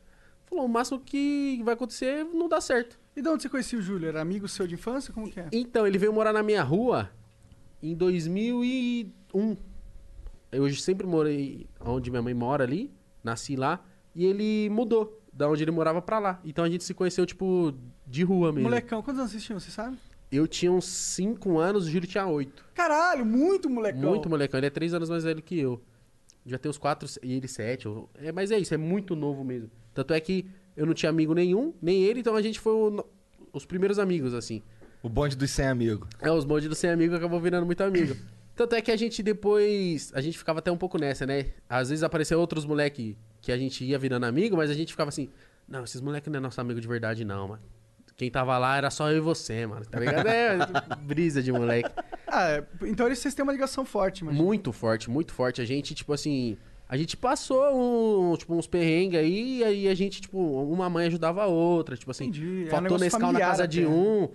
Falou, 0.53 0.67
o 0.67 0.69
máximo 0.69 0.99
que 0.99 1.59
vai 1.63 1.73
acontecer 1.73 2.05
é 2.05 2.23
não 2.23 2.47
dá 2.47 2.61
certo. 2.61 2.99
E 3.15 3.21
de 3.23 3.27
onde 3.27 3.41
você 3.41 3.49
conhecia 3.49 3.79
o 3.79 3.81
Júlio? 3.81 4.07
Era 4.07 4.21
amigo 4.21 4.47
seu 4.47 4.67
de 4.67 4.75
infância? 4.75 5.11
Como 5.11 5.27
que 5.27 5.39
é? 5.39 5.47
Então, 5.51 5.87
ele 5.87 5.97
veio 5.97 6.13
morar 6.13 6.31
na 6.31 6.43
minha 6.43 6.61
rua 6.61 7.09
em 7.81 7.95
2001. 7.95 9.57
Eu 10.51 10.69
sempre 10.75 11.07
morei 11.07 11.67
onde 11.79 12.11
minha 12.11 12.21
mãe 12.21 12.35
mora 12.35 12.63
ali, 12.63 12.93
nasci 13.23 13.55
lá, 13.55 13.83
e 14.13 14.25
ele 14.25 14.69
mudou 14.69 15.19
da 15.33 15.49
onde 15.49 15.63
ele 15.63 15.71
morava 15.71 16.03
pra 16.03 16.19
lá. 16.19 16.39
Então 16.45 16.63
a 16.63 16.69
gente 16.69 16.83
se 16.83 16.93
conheceu, 16.93 17.25
tipo, 17.25 17.73
de 18.05 18.23
rua 18.23 18.51
mesmo. 18.51 18.69
Molecão, 18.69 19.01
quantos 19.01 19.19
anos 19.19 19.31
vocês 19.31 19.43
tinham, 19.43 19.59
você 19.59 19.71
sabe? 19.71 19.97
Eu 20.31 20.47
tinha 20.47 20.71
uns 20.71 20.85
5 20.85 21.57
anos, 21.57 21.87
o 21.87 21.89
Júlio 21.89 22.07
tinha 22.07 22.27
8. 22.27 22.63
Caralho, 22.75 23.25
muito 23.25 23.67
molecão. 23.71 24.11
Muito 24.11 24.29
molecão, 24.29 24.59
ele 24.59 24.67
é 24.67 24.69
3 24.69 24.93
anos 24.93 25.09
mais 25.09 25.23
velho 25.23 25.41
que 25.41 25.59
eu. 25.59 25.81
Já 26.45 26.59
tem 26.59 26.69
uns 26.69 26.77
4 26.77 27.09
e 27.23 27.33
ele 27.33 27.47
7. 27.47 27.87
É, 28.15 28.31
mas 28.31 28.51
é 28.51 28.59
isso, 28.59 28.73
é 28.75 28.77
muito 28.77 29.15
novo 29.15 29.43
mesmo. 29.43 29.71
Tanto 29.93 30.13
é 30.13 30.19
que 30.19 30.45
eu 30.75 30.85
não 30.85 30.93
tinha 30.93 31.09
amigo 31.09 31.33
nenhum, 31.33 31.73
nem 31.81 32.03
ele, 32.03 32.19
então 32.21 32.35
a 32.35 32.41
gente 32.41 32.59
foi 32.59 32.73
o 32.73 33.05
os 33.53 33.65
primeiros 33.65 33.99
amigos, 33.99 34.33
assim. 34.33 34.63
O 35.03 35.07
bonde 35.07 35.35
dos 35.35 35.51
100 35.51 35.67
amigos. 35.67 36.09
É, 36.19 36.31
os 36.31 36.43
bondes 36.43 36.67
do 36.67 36.73
sem 36.75 36.89
amigo 36.89 37.15
acabou 37.15 37.39
virando 37.39 37.65
muito 37.65 37.81
amigo. 37.83 38.15
Tanto 38.55 38.75
é 38.75 38.81
que 38.81 38.91
a 38.91 38.95
gente 38.95 39.21
depois. 39.21 40.11
A 40.15 40.21
gente 40.21 40.37
ficava 40.37 40.59
até 40.59 40.71
um 40.71 40.77
pouco 40.77 40.97
nessa, 40.97 41.25
né? 41.25 41.47
Às 41.69 41.89
vezes 41.89 42.03
apareciam 42.03 42.39
outros 42.39 42.65
moleque 42.65 43.17
que 43.41 43.51
a 43.51 43.57
gente 43.57 43.83
ia 43.83 43.97
virando 43.99 44.25
amigo, 44.25 44.57
mas 44.57 44.69
a 44.69 44.73
gente 44.73 44.91
ficava 44.91 45.09
assim: 45.09 45.29
Não, 45.67 45.83
esses 45.83 46.01
moleque 46.01 46.29
não 46.29 46.37
é 46.37 46.39
nosso 46.39 46.59
amigo 46.61 46.79
de 46.79 46.87
verdade, 46.87 47.25
não, 47.25 47.47
mano. 47.49 47.61
Quem 48.15 48.29
tava 48.29 48.57
lá 48.57 48.77
era 48.77 48.89
só 48.91 49.11
eu 49.11 49.17
e 49.17 49.19
você, 49.21 49.65
mano. 49.67 49.83
Tá 49.85 49.99
ligado? 49.99 50.27
É, 50.27 50.57
brisa 51.01 51.41
de 51.41 51.51
moleque. 51.51 51.89
Ah, 52.27 52.49
é, 52.51 52.63
então 52.83 53.07
eles- 53.07 53.19
vocês 53.19 53.33
têm 53.33 53.43
uma 53.43 53.51
ligação 53.51 53.83
forte, 53.85 54.23
mas. 54.23 54.35
Muito 54.35 54.71
forte, 54.71 55.09
muito 55.09 55.33
forte. 55.33 55.61
A 55.61 55.65
gente, 55.65 55.93
tipo 55.93 56.13
assim. 56.13 56.57
A 56.87 56.97
gente 56.97 57.17
passou 57.17 57.63
um, 57.73 58.35
tipo, 58.37 58.53
uns 58.53 58.67
perrengues 58.67 59.19
aí, 59.19 59.59
e 59.59 59.63
aí 59.63 59.87
a 59.87 59.95
gente, 59.95 60.21
tipo, 60.21 60.37
uma 60.39 60.89
mãe 60.89 61.07
ajudava 61.07 61.43
a 61.43 61.47
outra. 61.47 61.97
Tipo 61.97 62.11
assim, 62.11 62.25
Entendi. 62.25 62.63
É 62.63 62.67
um 62.67 62.69
faltou 62.69 62.99
Nescau 62.99 63.31
na 63.31 63.39
casa 63.39 63.67
de 63.67 63.81
até. 63.83 63.89
um, 63.89 64.29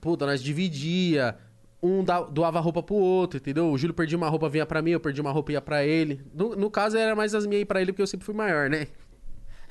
puta, 0.00 0.26
nós 0.26 0.42
dividia. 0.42 1.36
Um 1.82 2.04
doava 2.04 2.60
roupa 2.60 2.82
pro 2.82 2.94
outro, 2.96 3.38
entendeu? 3.38 3.70
O 3.70 3.78
Júlio 3.78 3.94
perdia 3.94 4.16
uma 4.18 4.28
roupa, 4.28 4.48
vinha 4.50 4.66
pra 4.66 4.82
mim, 4.82 4.90
eu 4.90 5.00
perdi 5.00 5.20
uma 5.20 5.30
roupa, 5.30 5.52
ia 5.52 5.60
pra 5.62 5.82
ele. 5.84 6.20
No, 6.34 6.54
no 6.54 6.70
caso, 6.70 6.96
era 6.98 7.14
mais 7.16 7.34
as 7.34 7.46
minhas 7.46 7.62
ir 7.62 7.64
pra 7.64 7.80
ele, 7.80 7.90
porque 7.92 8.02
eu 8.02 8.06
sempre 8.06 8.26
fui 8.26 8.34
maior, 8.34 8.68
né? 8.68 8.86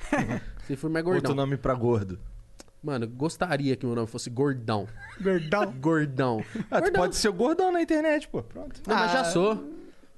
sempre 0.60 0.76
fui 0.76 0.90
mais 0.90 1.04
Outro 1.04 1.20
gordão. 1.20 1.34
nome 1.36 1.56
pra 1.56 1.74
gordo. 1.74 2.18
Mano, 2.82 3.06
gostaria 3.06 3.76
que 3.76 3.84
meu 3.84 3.94
nome 3.94 4.06
fosse 4.08 4.30
Gordão. 4.30 4.88
Gordão. 5.20 5.72
Gordão. 5.80 6.44
Ah, 6.70 6.78
tu 6.80 6.84
Gordão. 6.84 6.92
pode 7.02 7.16
ser 7.16 7.28
o 7.28 7.32
gordão 7.32 7.70
na 7.70 7.82
internet, 7.82 8.26
pô. 8.26 8.42
Pronto. 8.42 8.80
Não, 8.88 8.96
mas 8.96 9.10
Ah, 9.10 9.14
já 9.18 9.24
sou. 9.24 9.62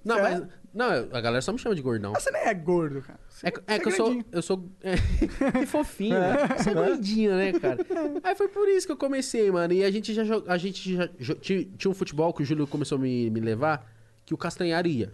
Não, 0.04 0.18
é? 0.18 0.22
mas... 0.22 0.48
Não, 0.74 0.86
a 0.86 1.20
galera 1.20 1.42
só 1.42 1.52
me 1.52 1.58
chama 1.58 1.74
de 1.74 1.82
Gordão. 1.82 2.12
Mas 2.12 2.22
você 2.22 2.30
nem 2.30 2.42
é 2.42 2.54
gordo, 2.54 3.02
cara. 3.02 3.20
Você, 3.28 3.46
É, 3.46 3.52
é 3.74 3.78
que 3.78 3.88
eu 3.88 3.92
sou. 3.92 4.24
Eu 4.32 4.42
sou. 4.42 4.70
É, 4.80 4.94
que 5.60 5.66
fofinho, 5.66 6.18
né? 6.18 6.36
Eu 6.56 6.64
sou 6.64 6.74
gordinho, 6.74 7.36
né, 7.36 7.52
cara? 7.52 7.78
Aí 8.24 8.34
foi 8.34 8.48
por 8.48 8.66
isso 8.68 8.86
que 8.86 8.92
eu 8.92 8.96
comecei, 8.96 9.50
mano. 9.50 9.74
E 9.74 9.84
a 9.84 9.90
gente 9.90 10.14
já 10.14 10.22
A 10.46 10.56
gente 10.56 10.96
já. 11.18 11.34
Tinha 11.36 11.90
um 11.90 11.94
futebol 11.94 12.32
que 12.32 12.42
o 12.42 12.44
Júlio 12.44 12.66
começou 12.66 12.96
a 12.96 13.00
me, 13.00 13.28
me 13.28 13.40
levar, 13.40 13.86
que 14.24 14.32
o 14.32 14.36
Castanhari 14.38 14.90
ia. 14.90 15.12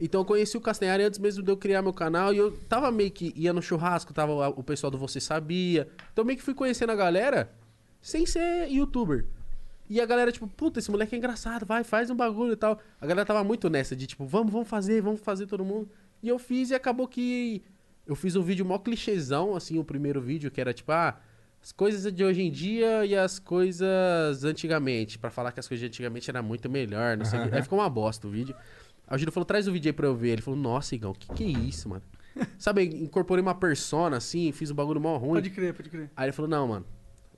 Então 0.00 0.20
eu 0.20 0.24
conheci 0.24 0.56
o 0.56 0.60
Castanhari 0.60 1.02
antes 1.02 1.18
mesmo 1.18 1.42
de 1.42 1.50
eu 1.50 1.56
criar 1.56 1.82
meu 1.82 1.92
canal. 1.92 2.32
E 2.32 2.38
eu 2.38 2.52
tava 2.68 2.92
meio 2.92 3.10
que. 3.10 3.32
ia 3.34 3.52
no 3.52 3.60
churrasco, 3.60 4.14
tava 4.14 4.50
o 4.50 4.62
pessoal 4.62 4.90
do 4.90 4.98
Você 4.98 5.18
Sabia. 5.20 5.88
Então 6.12 6.24
meio 6.24 6.38
que 6.38 6.44
fui 6.44 6.54
conhecendo 6.54 6.92
a 6.92 6.96
galera 6.96 7.50
sem 8.00 8.24
ser 8.24 8.68
youtuber. 8.70 9.26
E 9.88 10.00
a 10.00 10.06
galera, 10.06 10.30
tipo, 10.30 10.46
puta, 10.46 10.78
esse 10.78 10.90
moleque 10.90 11.14
é 11.14 11.18
engraçado, 11.18 11.64
vai, 11.64 11.82
faz 11.82 12.10
um 12.10 12.14
bagulho 12.14 12.52
e 12.52 12.56
tal. 12.56 12.78
A 13.00 13.06
galera 13.06 13.24
tava 13.24 13.42
muito 13.42 13.70
nessa 13.70 13.96
de, 13.96 14.06
tipo, 14.06 14.26
vamos, 14.26 14.52
vamos 14.52 14.68
fazer, 14.68 15.00
vamos 15.00 15.20
fazer 15.20 15.46
todo 15.46 15.64
mundo. 15.64 15.88
E 16.22 16.28
eu 16.28 16.38
fiz 16.38 16.70
e 16.70 16.74
acabou 16.74 17.08
que 17.08 17.62
eu 18.06 18.14
fiz 18.14 18.36
um 18.36 18.42
vídeo 18.42 18.64
mó 18.64 18.78
clichêzão, 18.78 19.56
assim, 19.56 19.78
o 19.78 19.84
primeiro 19.84 20.20
vídeo, 20.20 20.50
que 20.50 20.60
era 20.60 20.74
tipo, 20.74 20.92
ah, 20.92 21.18
as 21.62 21.72
coisas 21.72 22.12
de 22.12 22.24
hoje 22.24 22.42
em 22.42 22.50
dia 22.50 23.04
e 23.04 23.16
as 23.16 23.38
coisas 23.38 24.44
antigamente. 24.44 25.18
Pra 25.18 25.30
falar 25.30 25.52
que 25.52 25.60
as 25.60 25.66
coisas 25.66 25.80
de 25.80 25.86
antigamente 25.86 26.30
era 26.30 26.42
muito 26.42 26.68
melhor, 26.68 27.16
não 27.16 27.24
sei 27.24 27.40
o 27.40 27.42
quê. 27.44 27.56
Aí 27.56 27.62
ficou 27.62 27.78
uma 27.78 27.88
bosta 27.88 28.26
o 28.26 28.30
vídeo. 28.30 28.54
Aí 29.06 29.16
o 29.16 29.18
Júlio 29.18 29.32
falou, 29.32 29.44
traz 29.44 29.66
o 29.66 29.72
vídeo 29.72 29.88
aí 29.88 29.92
pra 29.92 30.06
eu 30.06 30.14
ver. 30.14 30.30
Ele 30.30 30.42
falou, 30.42 30.58
nossa, 30.60 30.94
Igão, 30.94 31.12
que 31.14 31.32
que 31.34 31.44
é 31.44 31.48
isso, 31.48 31.88
mano? 31.88 32.02
Sabe, 32.58 32.84
incorporei 32.84 33.42
uma 33.42 33.54
persona, 33.54 34.18
assim, 34.18 34.52
fiz 34.52 34.70
um 34.70 34.74
bagulho 34.74 35.00
mó 35.00 35.16
ruim. 35.16 35.34
Pode 35.34 35.50
crer, 35.50 35.74
pode 35.74 35.88
crer. 35.88 36.10
Aí 36.16 36.26
ele 36.26 36.32
falou, 36.32 36.48
não, 36.48 36.68
mano. 36.68 36.86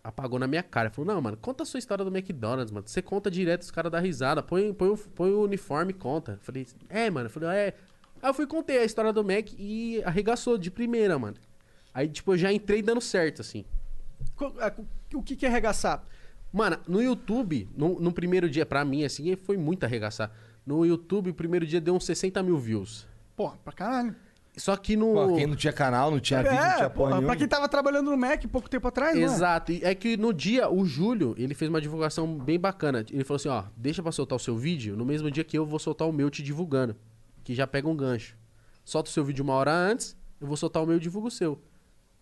Apagou 0.02 0.38
na 0.38 0.46
minha 0.46 0.62
cara. 0.62 0.90
Falou, 0.90 1.14
não, 1.14 1.20
mano, 1.20 1.36
conta 1.36 1.62
a 1.62 1.66
sua 1.66 1.78
história 1.78 2.04
do 2.04 2.16
McDonald's, 2.16 2.72
mano. 2.72 2.86
Você 2.86 3.02
conta 3.02 3.30
direto, 3.30 3.62
os 3.62 3.70
caras 3.70 3.92
dão 3.92 4.00
risada. 4.00 4.42
Põe, 4.42 4.72
põe, 4.72 4.88
o, 4.88 4.96
põe 4.96 5.30
o 5.30 5.42
uniforme 5.42 5.90
e 5.92 5.94
conta. 5.94 6.38
Falei, 6.42 6.66
é, 6.88 7.10
mano. 7.10 7.28
Falei, 7.28 7.48
é. 7.50 7.74
Aí 8.22 8.30
eu 8.30 8.34
fui 8.34 8.46
contei 8.46 8.78
a 8.78 8.84
história 8.84 9.12
do 9.12 9.24
Mac 9.24 9.52
e 9.58 10.02
arregaçou 10.04 10.58
de 10.58 10.70
primeira, 10.70 11.18
mano. 11.18 11.36
Aí, 11.92 12.08
tipo, 12.08 12.32
eu 12.32 12.38
já 12.38 12.52
entrei 12.52 12.82
dando 12.82 13.00
certo, 13.00 13.40
assim. 13.40 13.64
Ah, 14.58 14.72
O 15.14 15.22
que 15.22 15.36
que 15.36 15.44
é 15.44 15.48
arregaçar? 15.48 16.04
Mano, 16.52 16.78
no 16.86 17.00
YouTube, 17.02 17.68
no, 17.76 18.00
no 18.00 18.12
primeiro 18.12 18.48
dia, 18.48 18.66
pra 18.66 18.84
mim, 18.84 19.04
assim, 19.04 19.36
foi 19.36 19.56
muito 19.56 19.84
arregaçar. 19.84 20.32
No 20.66 20.84
YouTube, 20.84 21.30
o 21.30 21.34
primeiro 21.34 21.66
dia 21.66 21.80
deu 21.80 21.94
uns 21.94 22.04
60 22.04 22.42
mil 22.42 22.58
views. 22.58 23.06
Pô, 23.36 23.50
pra 23.50 23.72
caralho. 23.72 24.14
Só 24.60 24.76
que 24.76 24.94
no. 24.94 25.14
Pô, 25.14 25.34
quem 25.36 25.46
não 25.46 25.56
tinha 25.56 25.72
canal, 25.72 26.10
não 26.10 26.20
tinha 26.20 26.42
vídeo, 26.42 26.54
não 26.54 26.62
É, 26.62 26.76
tinha 26.76 26.90
pô, 26.90 27.04
porra 27.04 27.22
pra 27.22 27.34
quem 27.34 27.48
tava 27.48 27.66
trabalhando 27.66 28.10
no 28.10 28.16
Mac 28.16 28.44
pouco 28.46 28.68
tempo 28.68 28.86
atrás, 28.86 29.14
não 29.14 29.22
é? 29.22 29.24
Exato. 29.24 29.72
E 29.72 29.82
é 29.82 29.94
que 29.94 30.18
no 30.18 30.34
dia, 30.34 30.70
o 30.70 30.84
Júlio, 30.84 31.34
ele 31.38 31.54
fez 31.54 31.70
uma 31.70 31.80
divulgação 31.80 32.36
bem 32.36 32.60
bacana. 32.60 33.04
Ele 33.10 33.24
falou 33.24 33.36
assim, 33.36 33.48
ó, 33.48 33.64
deixa 33.74 34.02
pra 34.02 34.12
soltar 34.12 34.36
o 34.36 34.38
seu 34.38 34.58
vídeo 34.58 34.96
no 34.96 35.04
mesmo 35.04 35.30
dia 35.30 35.42
que 35.42 35.56
eu 35.56 35.64
vou 35.64 35.78
soltar 35.78 36.06
o 36.06 36.12
meu 36.12 36.28
te 36.28 36.42
divulgando. 36.42 36.94
Que 37.42 37.54
já 37.54 37.66
pega 37.66 37.88
um 37.88 37.96
gancho. 37.96 38.36
Solta 38.84 39.08
o 39.08 39.12
seu 39.12 39.24
vídeo 39.24 39.42
uma 39.42 39.54
hora 39.54 39.72
antes, 39.72 40.14
eu 40.38 40.46
vou 40.46 40.58
soltar 40.58 40.82
o 40.82 40.86
meu 40.86 40.98
e 40.98 41.00
divulgo 41.00 41.28
o 41.28 41.30
seu. 41.30 41.58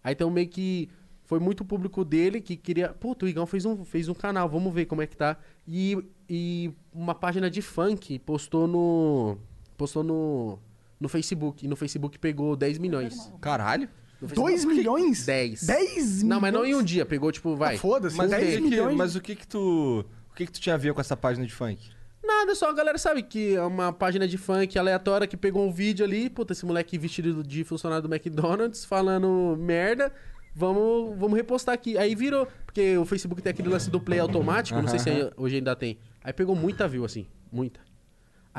Aí 0.05 0.12
então 0.12 0.31
meio 0.31 0.48
que 0.48 0.88
foi 1.24 1.40
muito 1.40 1.62
o 1.62 1.64
público 1.64 2.05
dele 2.05 2.40
que 2.40 2.57
queria... 2.57 2.90
Pô, 2.90 3.16
o 3.20 3.27
Igão 3.27 3.46
fez 3.46 3.64
um, 3.64 3.85
fez 3.85 4.09
um 4.09 4.14
canal, 4.14 4.48
vamos 4.48 4.72
ver 4.72 4.87
como 4.87 5.03
é 5.03 5.07
que 5.07 5.16
tá. 5.16 5.37
E, 5.66 5.98
e 6.31 6.72
uma 6.92 7.16
página 7.16 7.51
de 7.51 7.61
funk 7.61 8.18
postou 8.20 8.68
no... 8.68 9.38
Postou 9.77 10.05
no... 10.05 10.59
No 11.00 11.08
Facebook. 11.08 11.64
E 11.64 11.68
no 11.68 11.76
Facebook 11.76 12.18
pegou 12.18 12.56
10 12.56 12.78
milhões. 12.78 13.32
Caralho. 13.40 13.88
No 14.20 14.26
2 14.28 14.50
Facebook, 14.50 14.76
milhões? 14.76 15.24
10. 15.26 15.62
10 15.64 15.88
milhões? 15.88 16.22
Não, 16.24 16.40
mas 16.40 16.52
não 16.52 16.64
em 16.64 16.74
um 16.74 16.82
dia. 16.82 17.06
Pegou, 17.06 17.30
tipo, 17.30 17.54
vai. 17.54 17.76
Ah, 17.76 17.78
Foda-se, 17.78 18.16
Mas, 18.16 18.30
10 18.30 18.42
o 18.42 18.56
que 18.56 18.61
milhões. 18.62 18.96
mas 18.96 19.14
o 19.16 19.20
que 19.20 19.34
que 19.37 19.46
tu... 19.46 20.04
O 20.30 20.34
que 20.34 20.46
que 20.46 20.52
tu 20.52 20.61
tinha 20.61 20.74
a 20.74 20.78
ver 20.78 20.92
com 20.94 21.00
essa 21.00 21.16
página 21.16 21.44
de 21.46 21.52
funk? 21.52 21.90
Nada, 22.22 22.54
só 22.54 22.68
a 22.70 22.72
galera 22.72 22.98
sabe 22.98 23.22
que 23.22 23.54
é 23.54 23.62
uma 23.62 23.92
página 23.92 24.26
de 24.28 24.37
funk 24.37 24.78
aleatória 24.78 25.26
que 25.26 25.37
pegou 25.37 25.66
um 25.66 25.72
vídeo 25.72 26.04
ali, 26.04 26.28
puta, 26.28 26.52
esse 26.52 26.64
moleque 26.66 26.98
vestido 26.98 27.42
de 27.42 27.64
funcionário 27.64 28.06
do 28.06 28.12
McDonald's 28.14 28.84
falando 28.84 29.56
merda, 29.58 30.12
vamos, 30.54 31.16
vamos 31.18 31.37
repostar 31.37 31.74
aqui. 31.74 31.96
Aí 31.96 32.14
virou, 32.14 32.46
porque 32.66 32.98
o 32.98 33.04
Facebook 33.04 33.40
tem 33.40 33.50
aquele 33.50 33.68
lance 33.68 33.88
do 33.88 34.00
play 34.00 34.18
automático, 34.18 34.80
não 34.80 34.88
sei 34.88 34.98
se 34.98 35.32
hoje 35.37 35.56
ainda 35.56 35.74
tem. 35.74 35.98
Aí 36.22 36.32
pegou 36.32 36.54
muita 36.54 36.87
view, 36.87 37.04
assim, 37.04 37.26
muita. 37.50 37.80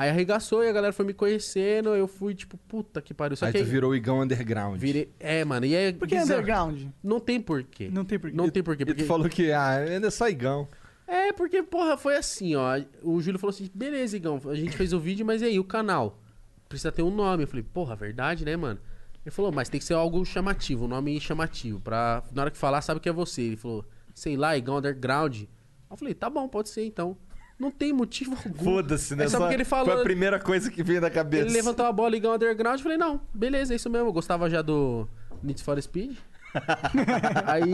Aí 0.00 0.08
arregaçou 0.08 0.64
e 0.64 0.68
a 0.70 0.72
galera 0.72 0.94
foi 0.94 1.04
me 1.04 1.12
conhecendo, 1.12 1.90
eu 1.90 2.08
fui 2.08 2.34
tipo, 2.34 2.56
puta 2.56 3.02
que 3.02 3.12
pariu. 3.12 3.36
Só 3.36 3.44
Aí 3.44 3.52
que 3.52 3.58
tu 3.58 3.64
aí 3.64 3.70
virou 3.70 3.90
o 3.90 3.94
Igão 3.94 4.22
Underground. 4.22 4.80
virei... 4.80 5.12
É, 5.20 5.44
mano, 5.44 5.66
e 5.66 5.74
é 5.74 5.92
Por 5.92 6.08
que 6.08 6.14
bizarro. 6.14 6.40
underground? 6.40 6.86
Não 7.04 7.20
tem 7.20 7.38
porquê. 7.38 7.90
Não 7.92 8.02
tem 8.02 8.18
porquê. 8.18 8.34
Não 8.34 8.48
tem 8.48 8.62
porquê, 8.62 8.82
E 8.84 8.86
porque... 8.86 9.02
tu 9.02 9.06
falou 9.06 9.28
que, 9.28 9.52
ah, 9.52 9.72
ainda 9.76 10.06
é 10.06 10.10
só 10.10 10.26
Igão. 10.26 10.66
É, 11.06 11.34
porque, 11.34 11.62
porra, 11.62 11.98
foi 11.98 12.16
assim, 12.16 12.54
ó. 12.54 12.80
O 13.02 13.20
Júlio 13.20 13.38
falou 13.38 13.50
assim: 13.50 13.68
beleza, 13.74 14.16
Igão, 14.16 14.40
a 14.46 14.54
gente 14.54 14.74
fez 14.74 14.94
o 14.94 14.98
vídeo, 14.98 15.26
mas 15.26 15.42
e 15.42 15.44
aí, 15.44 15.58
o 15.58 15.64
canal? 15.64 16.18
Precisa 16.66 16.90
ter 16.90 17.02
um 17.02 17.14
nome. 17.14 17.42
Eu 17.42 17.48
falei, 17.48 17.62
porra, 17.62 17.94
verdade, 17.94 18.42
né, 18.42 18.56
mano? 18.56 18.80
Ele 19.22 19.30
falou, 19.30 19.52
mas 19.52 19.68
tem 19.68 19.78
que 19.78 19.84
ser 19.84 19.92
algo 19.92 20.24
chamativo, 20.24 20.86
um 20.86 20.88
nome 20.88 21.20
chamativo. 21.20 21.78
Pra, 21.78 22.22
na 22.32 22.40
hora 22.40 22.50
que 22.50 22.56
falar, 22.56 22.80
sabe 22.80 23.00
que 23.00 23.08
é 23.08 23.12
você. 23.12 23.42
Ele 23.42 23.56
falou, 23.56 23.84
sei 24.14 24.34
lá, 24.34 24.56
Igão 24.56 24.78
Underground. 24.78 25.42
Eu 25.90 25.96
falei, 25.98 26.14
tá 26.14 26.30
bom, 26.30 26.48
pode 26.48 26.70
ser 26.70 26.86
então. 26.86 27.18
Não 27.60 27.70
tem 27.70 27.92
motivo 27.92 28.34
algum. 28.34 28.64
Foda-se, 28.64 29.14
né? 29.14 29.24
É 29.24 29.28
só 29.28 29.36
Só 29.36 29.44
porque 29.44 29.54
ele 29.54 29.66
falou. 29.66 29.92
Foi 29.92 30.00
a 30.00 30.02
primeira 30.02 30.40
coisa 30.40 30.70
que 30.70 30.82
veio 30.82 30.98
da 30.98 31.10
cabeça. 31.10 31.44
Ele 31.44 31.52
levantou 31.52 31.84
a 31.84 31.92
bola, 31.92 32.16
Igão 32.16 32.34
Underground. 32.34 32.78
Eu 32.78 32.82
falei, 32.82 32.96
não, 32.96 33.20
beleza, 33.34 33.74
é 33.74 33.76
isso 33.76 33.90
mesmo. 33.90 34.08
Eu 34.08 34.12
gostava 34.14 34.48
já 34.48 34.62
do 34.62 35.06
Need 35.42 35.62
for 35.62 35.80
Speed. 35.80 36.16
aí, 37.46 37.70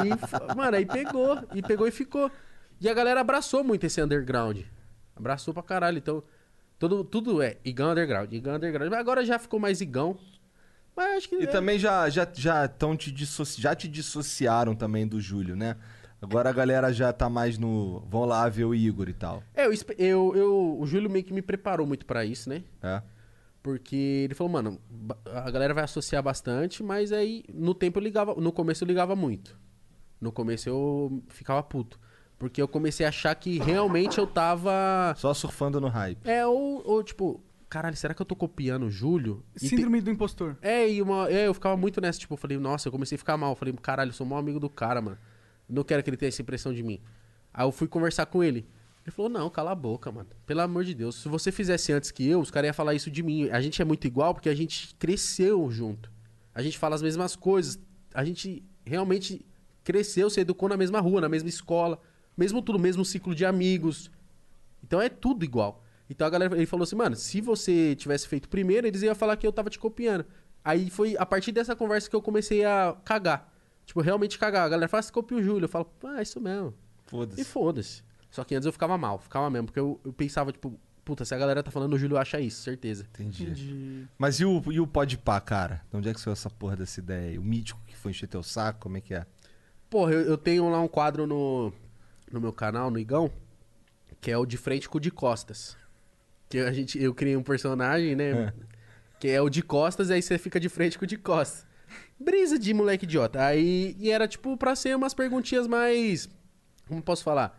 mano, 0.57 0.77
aí 0.77 0.85
pegou. 0.85 1.39
E 1.55 1.63
pegou 1.63 1.87
e 1.87 1.93
ficou. 1.93 2.29
E 2.81 2.89
a 2.89 2.95
galera 2.95 3.21
abraçou 3.21 3.63
muito 3.63 3.87
esse 3.87 4.03
underground. 4.03 4.59
Abraçou 5.15 5.55
pra 5.55 5.63
caralho. 5.63 5.99
Então, 5.99 6.21
tudo, 6.81 7.05
tudo 7.05 7.41
é 7.41 7.57
Igão 7.65 7.93
Underground, 7.93 8.33
Igão 8.33 8.57
Underground. 8.57 8.91
Mas 8.91 8.99
agora 9.01 9.25
já 9.25 9.39
ficou 9.39 9.61
mais 9.61 9.81
Igão. 9.81 10.19
Mas 10.97 11.19
acho 11.19 11.29
que. 11.29 11.37
E 11.37 11.45
é- 11.45 11.47
também 11.47 11.79
já 11.79 12.11
já 12.11 12.27
já 12.35 12.67
tão 12.67 12.97
te 12.97 13.13
dissoci... 13.13 13.63
já 13.63 13.73
te 13.73 13.87
dissociaram 13.87 14.75
também 14.75 15.07
do 15.07 15.21
Júlio, 15.21 15.55
né? 15.55 15.77
Agora 16.21 16.49
a 16.49 16.53
galera 16.53 16.93
já 16.93 17.13
tá 17.13 17.29
mais 17.29 17.59
no 17.59 18.01
vão 18.09 18.25
lá 18.25 18.49
ver 18.49 18.65
o 18.65 18.75
Igor 18.75 19.09
e 19.09 19.13
tal. 19.13 19.43
É, 19.55 19.67
eu, 19.67 19.73
eu, 19.99 20.33
eu- 20.37 20.79
o 20.81 20.87
Júlio 20.87 21.11
meio 21.11 21.25
que 21.25 21.33
me 21.33 21.43
preparou 21.43 21.87
muito 21.87 22.07
pra 22.07 22.25
isso, 22.25 22.49
né? 22.49 22.65
É. 22.83 23.03
Porque 23.63 23.97
ele 24.25 24.35
falou, 24.35 24.53
mano, 24.53 24.79
a 25.27 25.51
galera 25.51 25.75
vai 25.75 25.85
associar 25.85 26.23
bastante, 26.23 26.83
mas 26.83 27.13
aí 27.13 27.43
no 27.53 27.75
tempo 27.75 27.99
eu 27.99 28.03
ligava, 28.03 28.35
no 28.37 28.53
começo 28.53 28.85
eu 28.85 28.87
ligava 28.89 29.17
muito. 29.17 29.59
No 30.21 30.31
começo 30.33 30.69
eu 30.69 31.23
ficava 31.29 31.63
puto. 31.63 31.99
Porque 32.39 32.61
eu 32.63 32.69
comecei 32.69 33.05
a 33.05 33.09
achar 33.09 33.35
que 33.35 33.59
realmente 33.59 34.19
eu 34.19 34.27
tava. 34.27 35.15
Só 35.17 35.33
surfando 35.35 35.81
no 35.81 35.89
hype. 35.89 36.29
É, 36.29 36.47
ou, 36.47 36.83
ou 36.87 37.03
tipo, 37.03 37.43
caralho, 37.69 37.97
será 37.97 38.13
que 38.15 38.21
eu 38.23 38.27
tô 38.27 38.37
copiando 38.37 38.85
o 38.85 38.91
Júlio? 38.91 39.43
E 39.57 39.61
te- 39.61 39.69
Síndrome 39.71 40.01
do 40.01 40.11
impostor. 40.11 40.57
É, 40.63 40.89
e 40.89 41.01
uma, 41.03 41.29
é, 41.31 41.47
eu 41.49 41.55
ficava 41.55 41.77
muito 41.77 42.01
nessa, 42.01 42.19
tipo, 42.21 42.35
eu 42.35 42.39
falei, 42.39 42.59
nossa, 42.59 42.89
eu 42.89 42.93
comecei 42.93 43.17
a 43.17 43.19
ficar 43.19 43.37
mal. 43.37 43.53
Eu 43.53 43.57
falei, 43.57 43.75
caralho, 43.83 44.11
eu 44.11 44.13
sou 44.13 44.27
o 44.27 44.31
maior 44.31 44.41
amigo 44.41 44.61
do 44.61 44.69
cara, 44.71 45.01
mano. 45.01 45.19
Não 45.69 45.83
quero 45.83 46.03
que 46.03 46.11
ele 46.11 46.17
tenha 46.17 46.29
essa 46.29 46.43
impressão 46.43 46.73
de 46.73 46.83
mim. 46.83 47.01
Aí 47.53 47.65
eu 47.65 47.73
fui 47.73 47.89
conversar 47.89 48.27
com 48.27 48.43
ele. 48.43 48.67
Ele 49.05 49.11
falou, 49.11 49.31
não, 49.31 49.49
cala 49.49 49.71
a 49.71 49.75
boca, 49.75 50.11
mano. 50.11 50.29
Pelo 50.45 50.61
amor 50.61 50.85
de 50.85 50.95
Deus. 50.95 51.17
Se 51.17 51.29
você 51.29 51.53
fizesse 51.53 51.93
antes 51.93 52.11
que 52.11 52.29
eu, 52.29 52.41
os 52.41 52.51
caras 52.51 52.69
iam 52.69 52.75
falar 52.75 52.95
isso 52.95 53.11
de 53.11 53.23
mim. 53.23 53.49
A 53.51 53.61
gente 53.61 53.81
é 53.81 53.85
muito 53.85 54.07
igual 54.07 54.35
porque 54.35 54.49
a 54.49 54.55
gente 54.55 54.95
cresceu 54.97 55.71
junto. 55.71 56.11
A 56.55 56.61
gente 56.61 56.77
fala 56.77 56.95
as 56.95 57.03
mesmas 57.03 57.37
coisas. 57.37 57.79
A 58.13 58.25
gente 58.25 58.65
realmente 58.85 59.47
cresceu, 59.85 60.29
se 60.29 60.41
educou 60.41 60.69
na 60.69 60.77
mesma 60.77 61.01
rua, 61.01 61.21
na 61.21 61.29
mesma 61.29 61.49
escola. 61.49 62.01
Mesmo 62.37 62.61
tudo, 62.61 62.79
mesmo 62.79 63.05
ciclo 63.05 63.35
de 63.35 63.45
amigos. 63.45 64.11
Então 64.83 65.01
é 65.01 65.09
tudo 65.09 65.45
igual. 65.45 65.85
Então 66.11 66.27
a 66.27 66.31
galera 66.31 66.57
ele 66.57 66.67
falou 66.67 66.85
assim, 66.85 66.97
mano, 66.97 67.17
se 67.17 67.41
você 67.41 67.95
tivesse 67.97 68.27
feito 68.27 68.49
primeiro, 68.49 68.87
eles 68.87 69.03
iam 69.03 69.15
falar 69.15 69.37
que 69.37 69.47
eu 69.47 69.53
tava 69.53 69.71
te 69.71 69.79
copiando. 69.79 70.25
Aí 70.65 70.91
foi 70.91 71.17
a 71.17 71.25
partir 71.25 71.53
dessa 71.53 71.77
conversa 71.77 72.11
que 72.11 72.17
eu 72.17 72.23
comecei 72.23 72.65
a 72.65 72.97
cagar. 73.05 73.53
Tipo, 73.87 74.01
realmente 74.01 74.39
cagar. 74.39 74.67
A 74.67 74.69
galera 74.69 74.89
fala, 74.89 75.03
você 75.03 75.13
copia 75.13 75.39
o 75.39 75.43
Júlio. 75.43 75.65
Eu 75.65 75.69
falo, 75.69 75.91
ah, 76.05 76.19
é 76.19 76.23
isso 76.23 76.41
mesmo. 76.41 76.75
E 77.07 77.11
Foda-se. 77.11 77.45
foda-se. 77.45 78.03
Só 78.31 78.45
que 78.45 78.55
antes 78.55 78.67
eu 78.67 78.73
ficava 78.73 78.99
mal, 78.99 79.19
ficava 79.19 79.49
mesmo. 79.49 79.67
Porque 79.67 79.81
eu, 79.81 80.01
eu 80.05 80.13
pensava, 80.13 80.53
tipo, 80.53 80.79
puta, 81.05 81.25
se 81.25 81.33
a 81.35 81.39
galera 81.39 81.63
tá 81.63 81.71
falando, 81.71 81.95
o 81.95 81.99
Júlio 81.99 82.19
acha 82.19 82.41
isso, 82.41 82.63
certeza. 82.63 83.07
Entendi. 83.15 83.51
De... 83.53 84.09
Mas 84.19 84.41
e 84.41 84.45
o, 84.45 84.63
e 84.73 84.81
o 84.81 84.87
Podpah, 84.87 85.41
cara? 85.41 85.83
De 85.91 85.97
onde 85.97 86.09
é 86.09 86.13
que 86.13 86.21
saiu 86.21 86.33
essa 86.33 86.51
porra 86.51 86.77
dessa 86.77 86.99
ideia 87.01 87.31
aí? 87.31 87.39
O 87.39 87.43
mítico 87.43 87.81
que 87.87 87.97
foi 87.97 88.11
encher 88.11 88.27
teu 88.27 88.43
saco, 88.43 88.81
como 88.81 88.97
é 88.97 89.01
que 89.01 89.15
é? 89.15 89.25
Porra, 89.89 90.13
eu, 90.13 90.23
eu 90.23 90.37
tenho 90.37 90.69
lá 90.69 90.81
um 90.81 90.89
quadro 90.89 91.27
no, 91.27 91.73
no 92.31 92.41
meu 92.41 92.53
canal, 92.53 92.91
no 92.91 92.99
Igão, 92.99 93.31
que 94.21 94.33
é 94.33 94.37
o 94.37 94.45
de 94.45 94.57
frente 94.57 94.89
com 94.89 94.99
o 94.99 95.01
de 95.01 95.13
costas. 95.13 95.77
Que 96.49 96.59
a 96.59 96.73
gente, 96.73 97.01
eu 97.01 97.15
criei 97.15 97.37
um 97.37 97.43
personagem, 97.43 98.17
né? 98.17 98.53
Que 99.21 99.29
é 99.29 99.41
o 99.41 99.49
de 99.49 99.63
costas, 99.63 100.11
aí 100.11 100.21
você 100.21 100.37
fica 100.39 100.59
de 100.59 100.69
frente 100.69 100.99
com 100.99 101.05
o 101.05 101.09
de 101.09 101.17
costas. 101.17 101.65
Brisa 102.19 102.59
de 102.59 102.73
moleque 102.73 103.05
idiota. 103.05 103.45
Aí, 103.45 103.95
e 103.99 104.11
era 104.11 104.27
tipo 104.27 104.57
pra 104.57 104.75
ser 104.75 104.97
umas 104.97 105.13
perguntinhas 105.15 105.67
mais. 105.67 106.29
Como 106.89 107.03
posso 107.03 107.23
falar? 107.23 107.57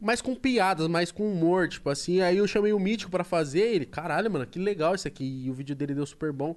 Mais 0.00 0.20
com 0.22 0.34
piadas, 0.34 0.88
mais 0.88 1.12
com 1.12 1.30
humor, 1.30 1.68
tipo 1.68 1.88
assim. 1.90 2.20
Aí 2.20 2.38
eu 2.38 2.46
chamei 2.46 2.72
o 2.72 2.78
Mítico 2.80 3.10
pra 3.10 3.22
fazer. 3.22 3.60
Ele, 3.60 3.86
caralho, 3.86 4.30
mano, 4.30 4.46
que 4.46 4.58
legal 4.58 4.94
isso 4.94 5.06
aqui. 5.06 5.24
E 5.44 5.50
o 5.50 5.52
vídeo 5.54 5.76
dele 5.76 5.94
deu 5.94 6.06
super 6.06 6.32
bom. 6.32 6.56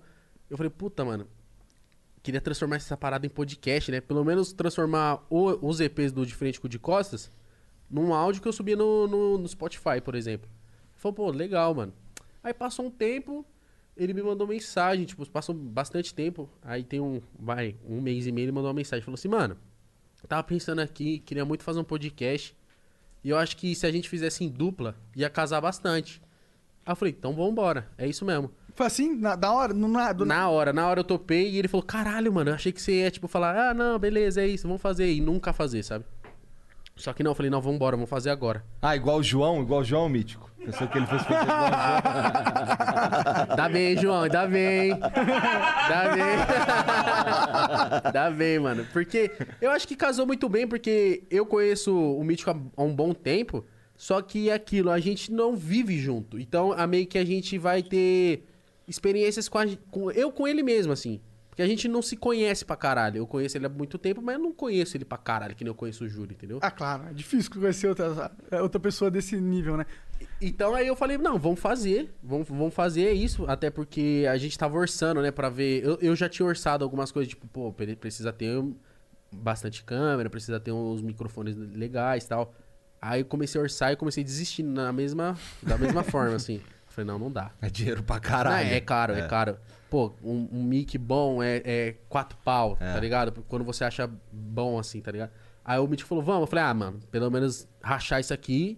Eu 0.49 0.57
falei, 0.57 0.69
puta, 0.69 1.03
mano. 1.05 1.27
Queria 2.23 2.39
transformar 2.39 2.77
essa 2.77 2.95
parada 2.95 3.25
em 3.25 3.29
podcast, 3.29 3.91
né? 3.91 3.99
Pelo 3.99 4.23
menos 4.23 4.53
transformar 4.53 5.25
o- 5.29 5.59
os 5.67 5.81
EPs 5.81 6.11
do 6.13 6.25
De 6.25 6.33
Frente 6.33 6.59
com 6.59 6.67
o 6.67 6.69
de 6.69 6.79
Costas 6.79 7.29
num 7.89 8.13
áudio 8.13 8.41
que 8.41 8.47
eu 8.47 8.53
subia 8.53 8.77
no, 8.77 9.07
no, 9.07 9.37
no 9.37 9.47
Spotify, 9.47 9.99
por 10.03 10.15
exemplo. 10.15 10.49
Falei, 10.95 11.15
pô, 11.15 11.29
legal, 11.31 11.75
mano. 11.75 11.93
Aí 12.41 12.53
passou 12.53 12.85
um 12.85 12.89
tempo, 12.89 13.45
ele 13.95 14.13
me 14.13 14.21
mandou 14.21 14.47
mensagem, 14.47 15.05
tipo, 15.05 15.27
passou 15.29 15.53
bastante 15.53 16.13
tempo. 16.13 16.49
Aí 16.61 16.83
tem 16.83 16.99
um, 16.99 17.21
vai, 17.39 17.75
um 17.87 18.01
mês 18.01 18.25
e 18.25 18.31
meio, 18.31 18.45
ele 18.45 18.51
mandou 18.51 18.69
uma 18.69 18.75
mensagem. 18.75 19.03
Falou 19.03 19.15
assim, 19.15 19.27
mano, 19.27 19.57
tava 20.27 20.43
pensando 20.43 20.79
aqui, 20.79 21.19
queria 21.19 21.45
muito 21.45 21.63
fazer 21.63 21.79
um 21.79 21.83
podcast. 21.83 22.55
E 23.23 23.29
eu 23.29 23.37
acho 23.37 23.55
que 23.55 23.73
se 23.75 23.85
a 23.85 23.91
gente 23.91 24.09
fizesse 24.09 24.43
em 24.43 24.49
dupla, 24.49 24.95
ia 25.15 25.29
casar 25.29 25.61
bastante. 25.61 26.21
Aí 26.85 26.91
eu 26.91 26.95
falei, 26.95 27.15
então 27.17 27.33
vambora, 27.33 27.87
é 27.97 28.07
isso 28.07 28.25
mesmo. 28.25 28.51
Foi 28.75 28.87
assim, 28.87 29.15
na, 29.15 29.35
da 29.35 29.51
hora? 29.51 29.73
No, 29.73 29.87
na, 29.87 30.11
do... 30.11 30.25
Na 30.25 30.49
hora, 30.49 30.73
na 30.73 30.87
hora 30.87 30.99
eu 30.99 31.03
topei 31.03 31.49
e 31.51 31.57
ele 31.57 31.67
falou, 31.67 31.85
caralho, 31.85 32.33
mano, 32.33 32.49
eu 32.49 32.55
achei 32.55 32.71
que 32.71 32.81
você 32.81 33.01
ia, 33.01 33.11
tipo, 33.11 33.27
falar, 33.27 33.69
ah, 33.69 33.73
não, 33.73 33.99
beleza, 33.99 34.41
é 34.41 34.47
isso, 34.47 34.67
vamos 34.67 34.81
fazer. 34.81 35.13
E 35.13 35.21
nunca 35.21 35.53
fazer, 35.53 35.83
sabe? 35.83 36.03
Só 36.95 37.13
que 37.13 37.23
não, 37.23 37.31
eu 37.31 37.35
falei, 37.35 37.49
não, 37.49 37.61
vambora, 37.61 37.95
vamos 37.95 38.09
fazer 38.09 38.29
agora. 38.31 38.63
Ah, 38.81 38.95
igual 38.95 39.19
o 39.19 39.23
João, 39.23 39.61
igual 39.61 39.81
o 39.81 39.83
João 39.83 40.09
Mítico. 40.09 40.51
Pensou 40.65 40.87
que 40.87 40.97
ele 40.97 41.07
fosse 41.07 41.25
fazer 41.25 41.43
igual 41.43 41.59
o 41.59 41.69
João. 41.69 43.55
Dá 43.57 43.69
bem, 43.69 43.97
João, 43.97 44.27
dá 44.29 44.47
bem. 44.47 44.97
Dá 44.99 46.13
bem. 46.15 46.35
dá 48.13 48.31
bem, 48.31 48.59
mano. 48.59 48.85
Porque 48.93 49.31
eu 49.61 49.71
acho 49.71 49.87
que 49.87 49.95
casou 49.95 50.25
muito 50.25 50.47
bem, 50.49 50.67
porque 50.67 51.23
eu 51.29 51.45
conheço 51.45 51.95
o 51.95 52.23
Mítico 52.23 52.51
há- 52.51 52.83
um 52.83 52.93
bom 52.95 53.13
tempo, 53.13 53.65
só 53.95 54.21
que 54.21 54.49
é 54.49 54.53
aquilo, 54.53 54.89
a 54.89 54.99
gente 54.99 55.31
não 55.31 55.55
vive 55.55 55.97
junto. 55.97 56.39
Então, 56.39 56.71
a 56.73 56.87
meio 56.87 57.05
que 57.07 57.17
a 57.17 57.25
gente 57.25 57.57
vai 57.57 57.81
ter 57.83 58.45
experiências 58.87 59.47
com, 59.47 59.57
a, 59.59 59.65
com 59.91 60.11
eu 60.11 60.31
com 60.31 60.47
ele 60.47 60.63
mesmo, 60.63 60.91
assim. 60.93 61.19
Porque 61.49 61.61
a 61.61 61.67
gente 61.67 61.87
não 61.87 62.01
se 62.01 62.17
conhece 62.17 62.65
pra 62.65 62.75
caralho. 62.75 63.17
Eu 63.17 63.27
conheço 63.27 63.55
ele 63.55 63.67
há 63.67 63.69
muito 63.69 63.99
tempo, 63.99 64.23
mas 64.23 64.35
eu 64.35 64.41
não 64.41 64.51
conheço 64.51 64.97
ele 64.97 65.05
pra 65.05 65.19
caralho, 65.19 65.55
que 65.55 65.63
nem 65.63 65.69
eu 65.69 65.75
conheço 65.75 66.03
o 66.03 66.09
Júlio, 66.09 66.33
entendeu? 66.33 66.57
Ah, 66.63 66.71
claro. 66.71 67.03
É 67.11 67.13
difícil 67.13 67.51
conhecer 67.51 67.87
outra, 67.89 68.31
outra 68.59 68.79
pessoa 68.79 69.11
desse 69.11 69.39
nível, 69.39 69.77
né? 69.77 69.85
Então 70.47 70.75
aí 70.75 70.87
eu 70.87 70.95
falei, 70.95 71.17
não, 71.17 71.37
vamos 71.39 71.59
fazer, 71.59 72.13
vamos, 72.21 72.47
vamos 72.47 72.73
fazer 72.73 73.11
isso, 73.13 73.45
até 73.49 73.69
porque 73.69 74.25
a 74.29 74.37
gente 74.37 74.57
tava 74.57 74.77
orçando, 74.77 75.21
né, 75.21 75.31
pra 75.31 75.49
ver. 75.49 75.83
Eu, 75.83 75.97
eu 76.01 76.15
já 76.15 76.27
tinha 76.27 76.45
orçado 76.45 76.83
algumas 76.83 77.11
coisas, 77.11 77.29
tipo, 77.29 77.47
pô, 77.47 77.71
pre- 77.71 77.95
precisa 77.95 78.31
ter 78.33 78.61
bastante 79.31 79.83
câmera, 79.83 80.29
precisa 80.29 80.59
ter 80.59 80.71
uns 80.71 81.01
microfones 81.01 81.55
legais 81.55 82.23
e 82.25 82.27
tal. 82.29 82.53
Aí 83.01 83.21
eu 83.21 83.25
comecei 83.25 83.59
a 83.59 83.63
orçar 83.63 83.91
e 83.91 83.95
comecei 83.95 84.23
a 84.23 84.25
desistir 84.25 84.63
na 84.63 84.91
mesma, 84.93 85.37
da 85.61 85.77
mesma 85.77 86.03
forma, 86.05 86.35
assim. 86.35 86.61
Falei, 86.87 87.07
não, 87.07 87.17
não 87.17 87.31
dá. 87.31 87.51
É 87.61 87.69
dinheiro 87.69 88.03
pra 88.03 88.15
Não, 88.17 88.21
caralho. 88.21 88.69
é 88.69 88.79
caro, 88.79 89.13
é, 89.13 89.27
caro. 89.27 89.57
Pô, 89.89 90.13
um, 90.23 90.47
um 90.51 90.63
mic 90.63 90.97
bom 90.97 91.41
é, 91.41 91.61
é 91.65 91.95
quatro 92.07 92.37
pau, 92.43 92.77
É. 92.79 92.93
tá 92.93 92.99
ligado? 92.99 93.31
Quando 93.47 93.65
você 93.65 93.83
acha 93.83 94.09
bom 94.31 94.77
assim, 94.79 95.01
tá 95.01 95.11
ligado? 95.11 95.31
Aí 95.65 95.79
o 95.79 95.87
Mítico 95.87 96.07
falou, 96.09 96.23
vamos. 96.23 96.41
Eu 96.41 96.47
falei, 96.47 96.65
ah, 96.65 96.73
mano, 96.73 96.99
pelo 97.11 97.29
menos 97.31 97.67
rachar 97.81 98.19
isso 98.19 98.33
aqui 98.33 98.77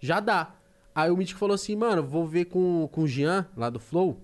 já 0.00 0.18
dá. 0.20 0.54
Aí 0.94 1.10
o 1.10 1.16
Mítico 1.16 1.40
falou 1.40 1.54
assim, 1.54 1.74
mano, 1.74 2.02
vou 2.02 2.26
ver 2.26 2.46
com, 2.46 2.88
com 2.92 3.02
o 3.02 3.08
Jean, 3.08 3.46
lá 3.56 3.70
do 3.70 3.80
Flow, 3.80 4.20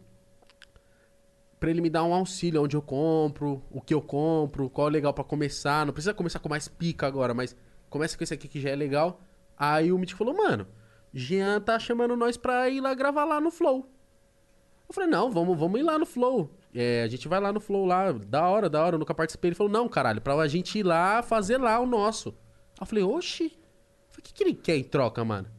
pra 1.59 1.71
ele 1.71 1.81
me 1.81 1.89
dar 1.89 2.05
um 2.05 2.13
auxílio 2.13 2.63
onde 2.63 2.77
eu 2.77 2.83
compro, 2.83 3.63
o 3.71 3.81
que 3.81 3.95
eu 3.95 4.03
compro, 4.03 4.69
qual 4.69 4.89
é 4.89 4.91
legal 4.91 5.15
pra 5.15 5.25
começar. 5.25 5.87
Não 5.87 5.93
precisa 5.93 6.15
começar 6.15 6.39
com 6.39 6.49
mais 6.49 6.69
pica 6.69 7.07
agora, 7.07 7.33
mas 7.33 7.57
começa 7.89 8.17
com 8.17 8.25
esse 8.25 8.35
aqui 8.35 8.49
que 8.49 8.61
já 8.61 8.71
é 8.71 8.77
legal. 8.77 9.21
Aí 9.57 9.91
o 9.91 9.99
Mítico 9.99 10.19
falou, 10.19 10.37
mano, 10.37 10.67
Jean 11.13 11.61
tá 11.61 11.79
chamando 11.79 12.17
nós 12.17 12.37
pra 12.37 12.69
ir 12.69 12.81
lá 12.81 12.95
gravar 12.95 13.25
lá 13.25 13.41
no 13.41 13.51
Flow. 13.51 13.91
Eu 14.89 14.95
falei, 14.95 15.11
não, 15.11 15.31
vamos, 15.31 15.59
vamos 15.59 15.81
ir 15.81 15.83
lá 15.83 15.99
no 15.99 16.07
Flow. 16.07 16.51
É, 16.75 17.03
a 17.03 17.09
gente 17.09 17.29
vai 17.29 17.41
lá 17.41 17.53
no 17.53 17.61
Flow 17.61 17.85
lá, 17.85 18.13
da 18.13 18.47
hora, 18.47 18.69
da 18.69 18.85
hora, 18.85 18.95
eu 18.95 18.99
nunca 18.99 19.15
participei. 19.15 19.49
Ele 19.49 19.55
falou, 19.55 19.73
não, 19.73 19.89
caralho, 19.89 20.21
pra 20.21 20.47
gente 20.47 20.79
ir 20.79 20.83
lá 20.83 21.23
fazer 21.23 21.59
lá 21.59 21.79
o 21.81 21.87
nosso. 21.87 22.31
Aí 22.31 22.83
eu 22.83 22.87
falei, 22.87 23.05
oxi. 23.05 23.59
O 24.19 24.23
que, 24.23 24.33
que 24.33 24.43
ele 24.43 24.55
quer 24.55 24.77
em 24.77 24.85
troca, 24.85 25.25
mano? 25.25 25.58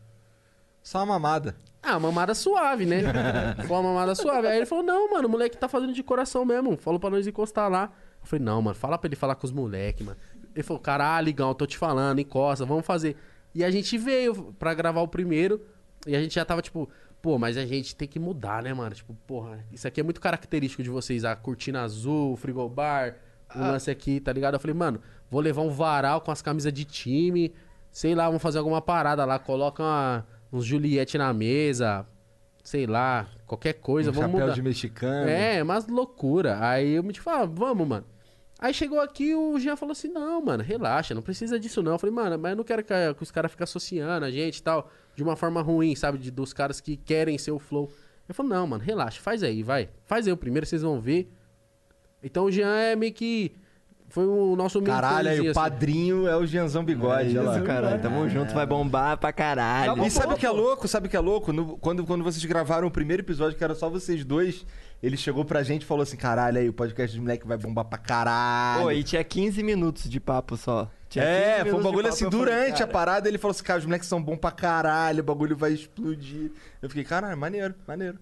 Só 0.89 0.97
uma 0.97 1.05
mamada. 1.05 1.55
Ah, 1.83 1.91
uma 1.97 2.09
mamada 2.09 2.33
suave, 2.33 2.83
né? 2.83 3.03
Foi 3.67 3.77
uma 3.77 3.83
mamada 3.83 4.15
suave. 4.15 4.47
Aí 4.47 4.57
ele 4.57 4.65
falou, 4.65 4.83
não, 4.83 5.11
mano, 5.11 5.27
o 5.27 5.31
moleque 5.31 5.55
tá 5.55 5.67
fazendo 5.69 5.93
de 5.93 6.01
coração 6.01 6.43
mesmo. 6.43 6.75
Falou 6.77 6.99
pra 6.99 7.11
nós 7.11 7.27
encostar 7.27 7.69
lá. 7.69 7.91
Eu 8.19 8.25
falei, 8.27 8.43
não, 8.43 8.59
mano, 8.59 8.73
fala 8.75 8.97
pra 8.97 9.07
ele 9.07 9.15
falar 9.15 9.35
com 9.35 9.45
os 9.45 9.51
moleques, 9.51 10.03
mano. 10.03 10.17
Ele 10.55 10.63
falou, 10.63 10.81
caralho, 10.81 11.25
ligão, 11.25 11.53
tô 11.53 11.67
te 11.67 11.77
falando, 11.77 12.17
encosta, 12.17 12.65
vamos 12.65 12.87
fazer. 12.87 13.15
E 13.53 13.63
a 13.63 13.69
gente 13.69 13.99
veio 13.99 14.51
pra 14.57 14.73
gravar 14.73 15.01
o 15.01 15.07
primeiro. 15.07 15.61
E 16.07 16.15
a 16.15 16.19
gente 16.19 16.33
já 16.33 16.43
tava 16.43 16.59
tipo, 16.63 16.89
pô, 17.21 17.37
mas 17.37 17.55
a 17.55 17.67
gente 17.67 17.95
tem 17.95 18.07
que 18.07 18.17
mudar, 18.17 18.63
né, 18.63 18.73
mano? 18.73 18.95
Tipo, 18.95 19.13
porra, 19.27 19.63
isso 19.71 19.87
aqui 19.87 19.99
é 19.99 20.03
muito 20.03 20.19
característico 20.19 20.81
de 20.81 20.89
vocês. 20.89 21.23
A 21.23 21.35
cortina 21.35 21.83
azul, 21.83 22.33
o 22.33 22.35
frigobar, 22.35 23.15
o 23.55 23.59
lance 23.59 23.91
aqui, 23.91 24.19
tá 24.19 24.33
ligado? 24.33 24.55
Eu 24.55 24.59
falei, 24.59 24.75
mano, 24.75 24.99
vou 25.29 25.39
levar 25.39 25.61
um 25.61 25.69
varal 25.69 26.19
com 26.21 26.31
as 26.31 26.41
camisas 26.41 26.73
de 26.73 26.83
time. 26.83 27.53
sei 27.91 28.15
lá, 28.15 28.25
vamos 28.25 28.41
fazer 28.41 28.57
alguma 28.57 28.81
parada 28.81 29.23
lá, 29.25 29.37
coloca 29.39 29.81
uma- 29.83 30.25
uns 30.51 30.65
Juliette 30.65 31.17
na 31.17 31.33
mesa, 31.33 32.05
sei 32.63 32.85
lá, 32.85 33.27
qualquer 33.45 33.73
coisa, 33.73 34.09
um 34.09 34.13
vamos 34.13 34.31
chapéu 34.31 34.45
mudar. 34.47 34.55
de 34.55 34.61
mexicano. 34.61 35.29
É, 35.29 35.63
mas 35.63 35.87
loucura. 35.87 36.57
Aí 36.61 36.91
eu 36.91 37.03
me 37.03 37.13
tipo, 37.13 37.29
ah, 37.29 37.45
vamos, 37.45 37.87
mano. 37.87 38.05
Aí 38.59 38.73
chegou 38.73 38.99
aqui 38.99 39.33
o 39.33 39.57
Jean 39.57 39.77
falou 39.77 39.93
assim: 39.93 40.09
não, 40.09 40.41
mano, 40.41 40.61
relaxa, 40.61 41.15
não 41.15 41.21
precisa 41.21 41.57
disso 41.57 41.81
não. 41.81 41.93
Eu 41.93 41.99
falei, 41.99 42.13
mano, 42.13 42.37
mas 42.37 42.51
eu 42.51 42.57
não 42.57 42.63
quero 42.63 42.83
que, 42.83 42.93
que 43.13 43.23
os 43.23 43.31
caras 43.31 43.51
fiquem 43.51 43.63
associando 43.63 44.25
a 44.25 44.29
gente 44.29 44.57
e 44.57 44.63
tal, 44.63 44.91
de 45.15 45.23
uma 45.23 45.37
forma 45.37 45.61
ruim, 45.61 45.95
sabe? 45.95 46.17
De, 46.17 46.29
dos 46.29 46.51
caras 46.51 46.81
que 46.81 46.97
querem 46.97 47.37
ser 47.37 47.51
o 47.51 47.59
flow. 47.59 47.89
Eu 48.27 48.35
falei, 48.35 48.51
não, 48.51 48.67
mano, 48.67 48.83
relaxa, 48.83 49.21
faz 49.21 49.43
aí, 49.43 49.63
vai. 49.63 49.89
Faz 50.05 50.27
aí 50.27 50.33
o 50.33 50.37
primeiro, 50.37 50.65
vocês 50.65 50.81
vão 50.81 50.99
ver. 50.99 51.31
Então 52.21 52.45
o 52.45 52.51
Jean 52.51 52.75
é 52.75 52.95
meio 52.95 53.13
que. 53.13 53.55
Foi 54.09 54.25
o 54.25 54.55
nosso 54.55 54.81
Caralho, 54.81 55.29
aí 55.29 55.39
o 55.39 55.43
assim. 55.43 55.53
padrinho 55.53 56.27
é 56.27 56.35
o 56.35 56.45
Gianzão 56.45 56.83
Bigode, 56.83 57.37
olha 57.37 57.49
lá. 57.49 57.55
Isso, 57.57 57.65
caralho. 57.65 58.01
Tamo 58.01 58.27
junto, 58.27 58.53
vai 58.53 58.65
bombar 58.65 59.17
pra 59.17 59.31
caralho. 59.31 60.03
E 60.03 60.09
sabe 60.09 60.33
o 60.33 60.37
que 60.37 60.45
é 60.45 60.49
louco? 60.49 60.87
Sabe 60.87 61.07
o 61.07 61.09
que 61.09 61.15
é 61.15 61.19
louco? 61.19 61.53
No- 61.53 61.77
quando, 61.77 62.03
quando 62.05 62.23
vocês 62.23 62.43
gravaram 62.45 62.87
o 62.87 62.91
primeiro 62.91 63.21
episódio, 63.21 63.55
que 63.57 63.63
era 63.63 63.75
só 63.75 63.87
vocês 63.87 64.25
dois, 64.25 64.65
ele 65.01 65.15
chegou 65.15 65.45
pra 65.45 65.61
gente 65.61 65.83
e 65.83 65.85
falou 65.85 66.01
assim: 66.03 66.17
caralho, 66.17 66.57
aí 66.57 66.67
o 66.67 66.73
podcast 66.73 67.15
dos 67.15 67.21
moleque 67.21 67.47
vai 67.47 67.57
bombar 67.57 67.85
pra 67.85 67.99
caralho. 67.99 68.81
Pô, 68.83 68.91
e 68.91 69.03
tinha 69.03 69.23
15 69.23 69.61
minutos 69.61 70.09
de 70.09 70.19
papo 70.19 70.57
só. 70.57 70.89
Tinha 71.07 71.23
15 71.25 71.37
É, 71.37 71.65
foi 71.65 71.73
um 71.79 71.83
bagulho 71.83 72.07
assim, 72.07 72.25
falei, 72.25 72.39
durante 72.39 72.83
a 72.83 72.87
parada 72.87 73.27
ele 73.27 73.37
falou 73.37 73.51
assim, 73.51 73.63
cara, 73.63 73.79
os 73.79 73.85
moleques 73.85 74.07
são 74.07 74.21
bons 74.21 74.37
pra 74.37 74.51
caralho, 74.51 75.21
o 75.21 75.23
bagulho 75.23 75.55
vai 75.55 75.71
explodir. 75.73 76.51
Eu 76.81 76.89
fiquei, 76.89 77.03
caralho, 77.03 77.37
maneiro, 77.37 77.73
maneiro. 77.87 78.17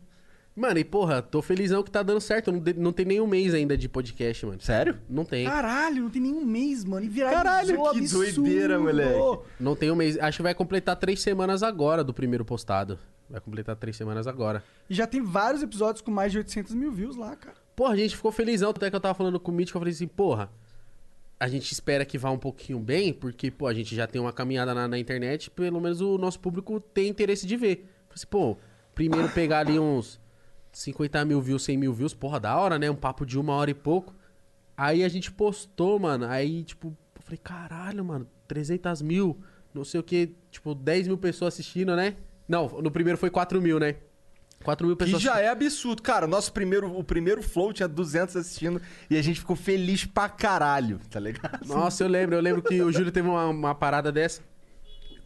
Mano, 0.60 0.80
e 0.80 0.84
porra, 0.84 1.22
tô 1.22 1.40
felizão 1.40 1.84
que 1.84 1.92
tá 1.92 2.02
dando 2.02 2.20
certo. 2.20 2.52
Não, 2.52 2.60
de- 2.60 2.74
não 2.74 2.92
tem 2.92 3.06
nem 3.06 3.22
um 3.22 3.28
mês 3.28 3.54
ainda 3.54 3.78
de 3.78 3.88
podcast, 3.88 4.44
mano. 4.44 4.60
Sério? 4.60 4.98
Não 5.08 5.24
tem. 5.24 5.46
Caralho, 5.46 6.02
não 6.02 6.10
tem 6.10 6.20
nenhum 6.20 6.44
mês, 6.44 6.84
mano. 6.84 7.06
E 7.06 7.10
viralizou 7.10 7.44
Caralho, 7.44 7.92
que 7.92 8.00
absurdo. 8.00 8.34
doideira, 8.42 8.80
moleque. 8.80 9.40
Não 9.60 9.76
tem 9.76 9.92
um 9.92 9.96
mês. 9.96 10.18
Acho 10.18 10.38
que 10.38 10.42
vai 10.44 10.56
completar 10.56 10.96
três 10.96 11.22
semanas 11.22 11.62
agora 11.62 12.04
do 12.04 12.12
primeiro 12.12 12.44
postado. 12.44 12.98
Vai 13.30 13.40
completar 13.40 13.76
três 13.76 13.96
semanas 13.96 14.26
agora. 14.26 14.64
E 14.90 14.96
já 14.96 15.06
tem 15.06 15.22
vários 15.22 15.62
episódios 15.62 16.02
com 16.02 16.10
mais 16.10 16.32
de 16.32 16.40
800 16.40 16.74
mil 16.74 16.92
views 16.92 17.16
lá, 17.18 17.36
cara. 17.36 17.58
Porra, 17.76 17.94
a 17.94 17.98
gente 17.98 18.16
ficou 18.16 18.32
felizão. 18.32 18.72
Até 18.72 18.90
que 18.90 18.96
eu 18.96 19.00
tava 19.00 19.14
falando 19.14 19.40
com 19.40 19.52
o 19.52 19.54
Mítico, 19.54 19.78
eu 19.78 19.82
falei 19.82 19.94
assim, 19.94 20.08
porra, 20.08 20.50
a 21.40 21.48
gente 21.48 21.72
espera 21.72 22.04
que 22.04 22.18
vá 22.18 22.32
um 22.32 22.38
pouquinho 22.40 22.80
bem, 22.80 23.14
porque, 23.14 23.52
pô, 23.52 23.68
a 23.68 23.74
gente 23.76 23.96
já 23.96 24.08
tem 24.08 24.20
uma 24.20 24.34
caminhada 24.34 24.74
na, 24.74 24.88
na 24.88 24.98
internet, 24.98 25.52
pelo 25.52 25.80
menos 25.80 26.02
o 26.02 26.18
nosso 26.18 26.40
público 26.40 26.80
tem 26.80 27.08
interesse 27.10 27.46
de 27.46 27.56
ver. 27.56 27.76
Falei 28.08 28.16
assim, 28.16 28.28
pô, 28.28 28.58
primeiro 28.96 29.30
pegar 29.30 29.60
ali 29.60 29.78
uns 29.78 30.20
50 30.78 31.26
mil 31.26 31.42
views, 31.42 31.64
100 31.64 31.78
mil 31.78 31.92
views, 31.92 32.14
porra, 32.14 32.40
da 32.40 32.56
hora, 32.56 32.78
né? 32.78 32.90
Um 32.90 32.96
papo 32.96 33.26
de 33.26 33.40
uma 33.40 33.54
hora 33.54 33.72
e 33.72 33.74
pouco. 33.74 34.14
Aí 34.78 35.04
a 35.04 35.10
gente 35.10 35.32
postou, 35.32 35.98
mano, 35.98 36.28
aí, 36.28 36.64
tipo, 36.64 36.96
eu 37.16 37.22
falei, 37.22 37.40
caralho, 37.44 38.06
mano, 38.06 38.28
300 38.48 39.02
mil, 39.02 39.42
não 39.74 39.84
sei 39.84 40.00
o 40.00 40.04
que, 40.04 40.36
tipo, 40.52 40.76
10 40.76 41.08
mil 41.08 41.18
pessoas 41.18 41.56
assistindo, 41.56 41.96
né? 41.96 42.16
Não, 42.48 42.68
no 42.80 42.92
primeiro 42.92 43.18
foi 43.18 43.32
4 43.32 43.60
mil, 43.60 43.80
né? 43.80 43.96
4 44.64 44.86
mil 44.86 44.96
Que 44.96 45.06
pessoas 45.06 45.22
já 45.22 45.40
é 45.40 45.50
absurdo. 45.50 46.04
Cara, 46.04 46.28
o 46.28 46.30
nosso 46.30 46.54
primeiro, 46.54 46.96
o 46.96 47.04
primeiro 47.04 47.42
flow 47.42 47.74
tinha 47.74 47.88
200 47.88 48.36
assistindo 48.36 48.80
e 49.10 49.18
a 49.18 49.22
gente 49.22 49.40
ficou 49.40 49.56
feliz 49.56 50.06
pra 50.06 50.30
caralho, 50.30 51.00
tá 51.10 51.20
ligado? 51.20 51.66
Nossa, 51.68 52.04
eu 52.04 52.08
lembro, 52.08 52.36
eu 52.36 52.42
lembro 52.42 52.62
que 52.62 52.82
o 52.84 52.92
Júlio 52.92 53.12
teve 53.12 53.28
uma, 53.28 53.48
uma 53.48 53.74
parada 53.74 54.12
dessa. 54.12 54.42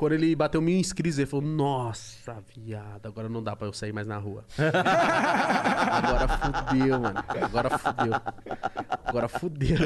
Quando 0.01 0.13
ele 0.13 0.35
bateu 0.35 0.59
mil 0.63 0.79
inscritos, 0.79 1.19
ele 1.19 1.27
falou: 1.27 1.45
Nossa, 1.45 2.43
viado, 2.55 3.05
agora 3.05 3.29
não 3.29 3.43
dá 3.43 3.55
pra 3.55 3.67
eu 3.67 3.71
sair 3.71 3.93
mais 3.93 4.07
na 4.07 4.17
rua. 4.17 4.43
agora 5.91 6.27
fudeu, 6.27 6.99
mano. 6.99 7.23
Agora 7.27 7.77
fudeu. 7.77 8.13
Agora 9.05 9.27
fudeu. 9.29 9.77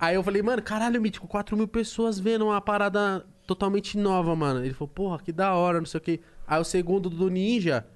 Aí 0.00 0.14
eu 0.14 0.22
falei, 0.22 0.40
mano, 0.40 0.62
caralho, 0.62 1.02
Mítico, 1.02 1.28
4 1.28 1.54
mil 1.54 1.68
pessoas 1.68 2.18
vendo 2.18 2.46
uma 2.46 2.62
parada 2.62 3.26
totalmente 3.46 3.98
nova, 3.98 4.34
mano. 4.34 4.64
Ele 4.64 4.72
falou, 4.72 4.88
porra, 4.88 5.18
que 5.18 5.32
da 5.32 5.52
hora, 5.52 5.80
não 5.80 5.86
sei 5.86 5.98
o 5.98 6.02
quê. 6.02 6.20
Aí 6.46 6.58
o 6.58 6.64
segundo 6.64 7.10
do 7.10 7.28
Ninja 7.28 7.86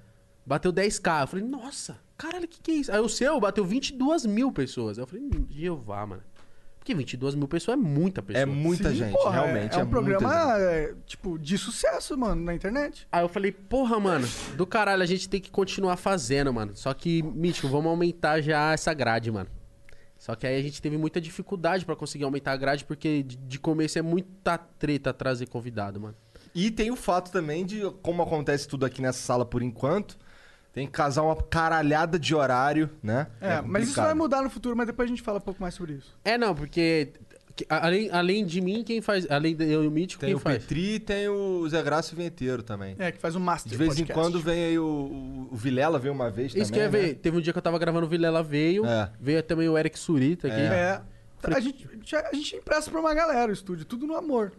bateu 0.45 0.71
10k. 0.71 1.21
Eu 1.21 1.27
falei, 1.27 1.43
nossa, 1.43 1.97
caralho, 2.15 2.47
que 2.47 2.61
que 2.61 2.69
é 2.69 2.75
isso? 2.75 2.91
Aí 2.91 2.99
o 2.99 3.09
seu 3.09 3.39
bateu 3.39 3.65
22 3.65 4.27
mil 4.27 4.51
pessoas. 4.51 4.99
Eu 4.99 5.07
falei, 5.07 5.27
Jeová, 5.49 6.05
mano. 6.05 6.21
Porque 6.83 6.93
22 6.93 7.35
mil 7.35 7.47
pessoas 7.47 7.77
é 7.77 7.81
muita 7.81 8.21
pessoa. 8.21 8.43
É 8.43 8.45
muita 8.45 8.89
Sim, 8.89 8.95
gente, 8.95 9.13
porra, 9.13 9.31
realmente. 9.31 9.73
É, 9.73 9.79
É, 9.79 9.83
um 9.83 9.85
muita 9.85 10.01
gente. 10.09 10.19
programa, 10.19 10.59
é, 10.59 10.93
tipo, 11.05 11.39
de 11.39 11.57
sucesso, 11.57 12.17
mano, 12.17 12.43
na 12.43 12.53
internet. 12.53 13.07
Aí 13.09 13.23
eu 13.23 13.29
falei, 13.29 13.53
porra, 13.53 13.97
mano, 14.01 14.27
do 14.57 14.67
caralho, 14.67 15.01
a 15.01 15.05
gente 15.05 15.29
tem 15.29 15.39
que 15.39 15.49
continuar 15.49 15.95
fazendo, 15.95 16.51
mano. 16.51 16.73
Só 16.75 16.93
que, 16.93 17.23
Mítico, 17.23 17.69
vamos 17.69 17.89
aumentar 17.89 18.41
já 18.41 18.73
essa 18.73 18.93
grade, 18.93 19.31
mano. 19.31 19.49
Só 20.17 20.35
que 20.35 20.45
aí 20.45 20.59
a 20.59 20.61
gente 20.61 20.81
teve 20.81 20.97
muita 20.97 21.21
dificuldade 21.21 21.85
pra 21.85 21.95
conseguir 21.95 22.25
aumentar 22.25 22.51
a 22.51 22.57
grade, 22.57 22.83
porque 22.83 23.23
de, 23.23 23.37
de 23.37 23.59
começo 23.59 23.97
é 23.97 24.01
muita 24.01 24.57
treta 24.57 25.13
trazer 25.13 25.47
convidado, 25.47 26.01
mano. 26.01 26.15
E 26.53 26.69
tem 26.69 26.91
o 26.91 26.97
fato 26.97 27.31
também 27.31 27.65
de, 27.65 27.79
como 28.01 28.21
acontece 28.21 28.67
tudo 28.67 28.85
aqui 28.85 29.01
nessa 29.01 29.19
sala 29.19 29.45
por 29.45 29.61
enquanto, 29.63 30.17
tem 30.73 30.85
que 30.87 30.91
casar 30.91 31.21
uma 31.21 31.35
caralhada 31.35 32.17
de 32.19 32.33
horário, 32.35 32.89
né? 33.01 33.27
É, 33.39 33.61
mas 33.61 33.87
isso 33.89 34.01
vai 34.01 34.13
mudar 34.13 34.41
no 34.41 34.49
futuro, 34.49 34.75
mas 34.75 34.87
depois 34.87 35.05
a 35.07 35.09
gente 35.09 35.21
fala 35.21 35.37
um 35.37 35.41
pouco 35.41 35.61
mais 35.61 35.73
sobre 35.75 35.93
isso. 35.93 36.13
É, 36.25 36.37
não, 36.37 36.53
porque 36.55 37.13
que- 37.55 37.65
além, 37.69 38.09
além 38.11 38.43
de 38.43 38.59
mim, 38.59 38.83
quem 38.83 38.99
faz. 38.99 39.29
Além 39.29 39.55
de 39.55 39.63
eu 39.71 39.83
e 39.83 39.87
o 39.87 39.91
Mítico, 39.91 40.21
Tem 40.21 40.29
quem 40.29 40.35
o 40.35 40.39
faz? 40.39 40.57
Petri 40.57 40.95
e 40.95 40.99
tem 40.99 41.29
o 41.29 41.69
Zé 41.69 41.83
Graça 41.83 42.11
e 42.11 42.13
o 42.15 42.17
Venteiro 42.17 42.63
também. 42.63 42.95
É, 42.97 43.11
que 43.11 43.19
faz 43.19 43.35
um 43.35 43.39
master 43.39 43.69
De 43.71 43.77
vez 43.77 43.91
em 43.91 43.97
podcast. 44.05 44.13
quando 44.19 44.39
vem 44.43 44.63
aí 44.65 44.79
o, 44.79 44.83
o, 44.83 45.49
o 45.51 45.55
Vilela, 45.55 45.99
veio 45.99 46.11
uma 46.13 46.31
vez 46.31 46.47
Isso 46.55 46.71
que 46.71 46.79
também, 46.79 46.79
eu 46.79 46.85
ia 46.85 46.89
ver. 46.89 47.07
né? 47.13 47.19
Teve 47.21 47.37
um 47.37 47.41
dia 47.41 47.53
que 47.53 47.59
eu 47.59 47.63
tava 47.63 47.77
gravando 47.77 48.07
o 48.07 48.09
Vilela 48.09 48.41
veio. 48.41 48.83
É. 48.85 49.11
Veio 49.21 49.43
também 49.43 49.69
o 49.69 49.77
Eric 49.77 49.97
Surita 49.99 50.47
aqui. 50.47 50.59
É. 50.59 50.99
A 51.43 51.59
gente, 51.59 51.87
a 52.15 52.33
gente 52.33 52.55
empresta 52.55 52.89
pra 52.89 52.99
uma 52.99 53.13
galera 53.13 53.51
o 53.51 53.53
estúdio, 53.53 53.85
tudo 53.85 54.07
no 54.07 54.15
amor. 54.15 54.53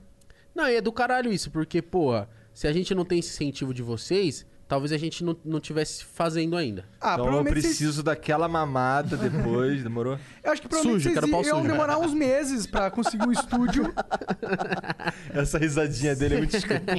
Não, 0.55 0.69
e 0.69 0.77
é 0.77 0.81
do 0.81 0.93
caralho 0.93 1.33
isso, 1.33 1.51
porque, 1.51 1.83
pô, 1.83 2.13
se 2.53 2.69
a 2.69 2.73
gente 2.73 2.95
não 2.95 3.05
tem 3.05 3.19
esse 3.19 3.31
incentivo 3.31 3.75
de 3.75 3.83
vocês, 3.83 4.47
talvez 4.67 4.93
a 4.93 4.97
gente 4.99 5.23
não, 5.23 5.37
não 5.45 5.61
tivesse 5.61 6.05
fazendo 6.05 6.57
ainda. 6.57 6.85
Ah, 7.01 7.15
Então 7.15 7.27
eu 7.27 7.33
vocês- 7.43 7.51
preciso 7.51 8.03
daquela 8.03 8.49
mamada 8.49 9.17
depois, 9.17 9.83
demorou? 9.83 10.19
Eu 10.43 10.53
acho 10.53 10.63
que 10.63 10.69
provavelmente 10.69 11.03
Sujo, 11.03 11.15
quero 11.15 11.27
vocês 11.27 11.33
pau 11.33 11.45
iam 11.45 11.59
sujo. 11.63 11.73
demorar 11.73 11.99
uns 11.99 12.15
meses 12.15 12.67
pra 12.67 12.91
conseguir 12.91 13.27
um 13.27 13.33
estúdio. 13.33 13.93
Essa 15.33 15.59
risadinha 15.59 16.15
dele 16.17 16.35
é 16.35 16.39
muito 16.39 16.57
escrota. 16.57 16.85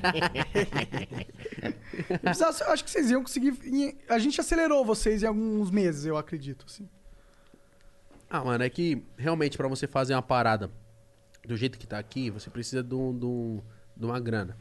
Eu 2.65 2.71
acho 2.71 2.83
que 2.83 2.89
vocês 2.91 3.09
iam 3.09 3.21
conseguir. 3.23 3.97
A 4.09 4.19
gente 4.19 4.39
acelerou 4.39 4.83
vocês 4.85 5.23
em 5.23 5.27
alguns 5.27 5.71
meses, 5.71 6.05
eu 6.05 6.17
acredito. 6.17 6.65
Assim. 6.67 6.87
Ah, 8.29 8.43
mano, 8.43 8.63
é 8.63 8.69
que 8.69 9.03
realmente 9.17 9.57
pra 9.57 9.67
você 9.67 9.87
fazer 9.87 10.13
uma 10.13 10.21
parada 10.21 10.69
do 11.47 11.55
jeito 11.55 11.77
que 11.77 11.87
tá 11.87 11.97
aqui, 11.99 12.29
você 12.29 12.49
precisa 12.49 12.83
de, 12.83 12.93
um, 12.95 13.17
de, 13.17 13.25
um- 13.25 13.61
de 13.95 14.05
uma 14.05 14.19
grana. 14.19 14.57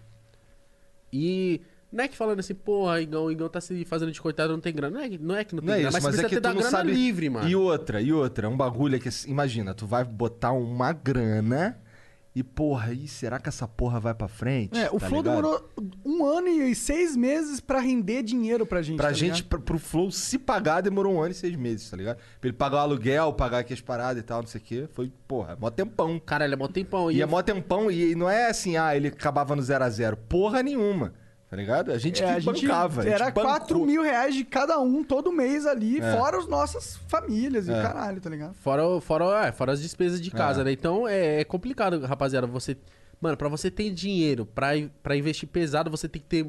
E 1.13 1.61
não 1.95 2.05
é 2.05 2.09
que 2.09 2.17
falando 2.17 2.41
assim, 2.41 2.55
porra, 2.55 3.01
Igão, 3.01 3.25
o 3.25 3.33
Igão 3.33 3.49
tá 3.49 3.61
se 3.61 3.85
fazendo 3.85 4.11
de 4.13 4.21
coitado, 4.21 4.53
não 4.53 4.61
tem 4.61 4.73
grana. 4.75 4.99
Não 4.99 5.05
é, 5.05 5.09
que- 5.09 5.19
não 5.19 5.35
é 5.37 5.45
que 5.45 5.55
não 5.55 5.63
tem 5.63 5.69
Não 5.69 5.75
é 5.75 5.81
grana, 5.81 5.89
isso, 5.89 5.97
mas, 5.97 6.05
mas 6.05 6.15
você 6.17 6.21
é 6.21 6.29
que 6.29 6.29
precisa 6.29 6.41
ter 6.41 6.49
tu 6.49 6.55
da 6.55 6.61
grana 6.61 6.71
sabe... 6.71 6.93
livre, 6.93 7.31
mano. 7.31 7.49
E 7.49 7.55
outra, 7.57 8.01
e 8.01 8.13
outra, 8.13 8.49
um 8.49 8.57
bagulho 8.57 8.97
é 8.97 8.99
que, 8.99 9.09
imagina, 9.27 9.73
tu 9.75 9.87
vai 9.87 10.05
botar 10.05 10.53
uma 10.53 10.93
grana 10.93 11.79
e, 12.37 12.43
porra, 12.43 12.93
e 12.93 13.07
será 13.07 13.39
que 13.39 13.49
essa 13.49 13.69
porra 13.69 14.01
vai 14.01 14.13
pra 14.13 14.27
frente? 14.27 14.77
É, 14.77 14.89
o 14.91 14.99
Tá 14.99 15.07
Flow 15.07 15.23
ligado? 15.23 15.37
demorou 15.37 15.71
um 16.05 16.25
ano 16.27 16.49
e 16.49 16.75
seis 16.75 17.15
meses 17.15 17.61
pra 17.61 17.79
render 17.79 18.25
dinheiro 18.25 18.67
pra 18.67 18.83
gente. 18.83 18.97
Pra 18.97 19.07
tá 19.07 19.13
gente, 19.13 19.37
ligado? 19.37 19.49
pra, 19.51 19.59
pro 19.61 19.79
Flow 19.79 20.11
se 20.11 20.37
pagar, 20.37 20.81
demorou 20.81 21.15
um 21.15 21.21
ano 21.23 21.31
e 21.31 21.35
seis 21.35 21.55
meses, 21.55 21.89
tá 21.89 21.97
ligado? 21.97 22.17
Pra 22.41 22.49
ele 22.49 22.57
pagar 22.57 22.79
o 22.79 22.81
aluguel, 22.81 23.33
pagar 23.35 23.59
aqui 23.59 23.73
as 23.73 23.81
paradas 23.81 24.21
e 24.21 24.27
tal, 24.27 24.41
não 24.41 24.49
sei 24.49 24.61
o 24.61 24.65
quê. 24.65 24.89
Foi, 24.93 25.13
porra, 25.29 25.57
mó 25.61 25.71
tempão. 25.71 26.19
Caralho, 26.19 26.55
é 26.55 26.57
mó 26.57 26.67
tempão. 26.67 27.09
E 27.09 27.19
E 27.19 27.23
é 27.23 27.27
mó 27.27 27.41
tempão, 27.41 27.89
e 27.89 28.17
não 28.17 28.29
é 28.29 28.51
assim, 28.51 28.77
ah, 28.77 28.97
ele 28.97 29.07
acabava 29.07 29.55
no 29.55 29.63
zero 29.63 29.85
a 29.85 29.89
zero 29.91 30.17
Porra 30.17 30.61
nenhuma, 30.61 31.15
tá 31.55 31.61
ligado? 31.61 31.93
A 31.93 31.99
gente 31.99 32.21
É, 32.23 32.27
que 32.27 32.31
a 32.33 32.41
gente 32.41 32.67
bancava. 32.67 33.01
a 33.01 33.05
gente 33.05 33.13
era 33.15 33.27
bancou. 33.27 33.43
4 33.45 33.87
mil 33.87 34.03
reais 34.03 34.35
de 34.35 34.45
cada 34.45 34.79
um 34.81 35.05
todo 35.05 35.31
mês 35.33 35.65
ali, 35.67 36.01
É. 36.01 36.17
fora 36.17 36.37
as 36.39 36.49
nossas 36.49 36.97
famílias 37.09 37.69
e 37.69 37.73
É. 37.73 37.79
o 37.79 37.83
caralho, 37.83 38.21
tá 38.21 38.29
ligado? 38.29 38.55
Fora, 38.55 39.01
fora, 39.01 39.47
é, 39.47 39.53
fora 39.53 39.73
as 39.73 39.81
despesas 39.81 40.21
de 40.21 40.31
casa, 40.33 40.63
É. 40.63 40.65
né? 40.65 40.73
Então 40.73 41.07
é, 41.07 41.41
é 41.41 41.45
complicado, 41.45 42.01
rapaziada. 42.05 42.47
Você. 42.49 42.77
Mano, 43.21 43.37
pra 43.37 43.49
você 43.49 43.71
ter 43.71 43.91
dinheiro 43.91 44.45
pra, 44.45 44.71
pra 45.03 45.17
investir 45.17 45.49
pesado, 45.49 45.91
você 45.91 46.09
tem 46.09 46.21
que 46.21 46.29
ter 46.29 46.47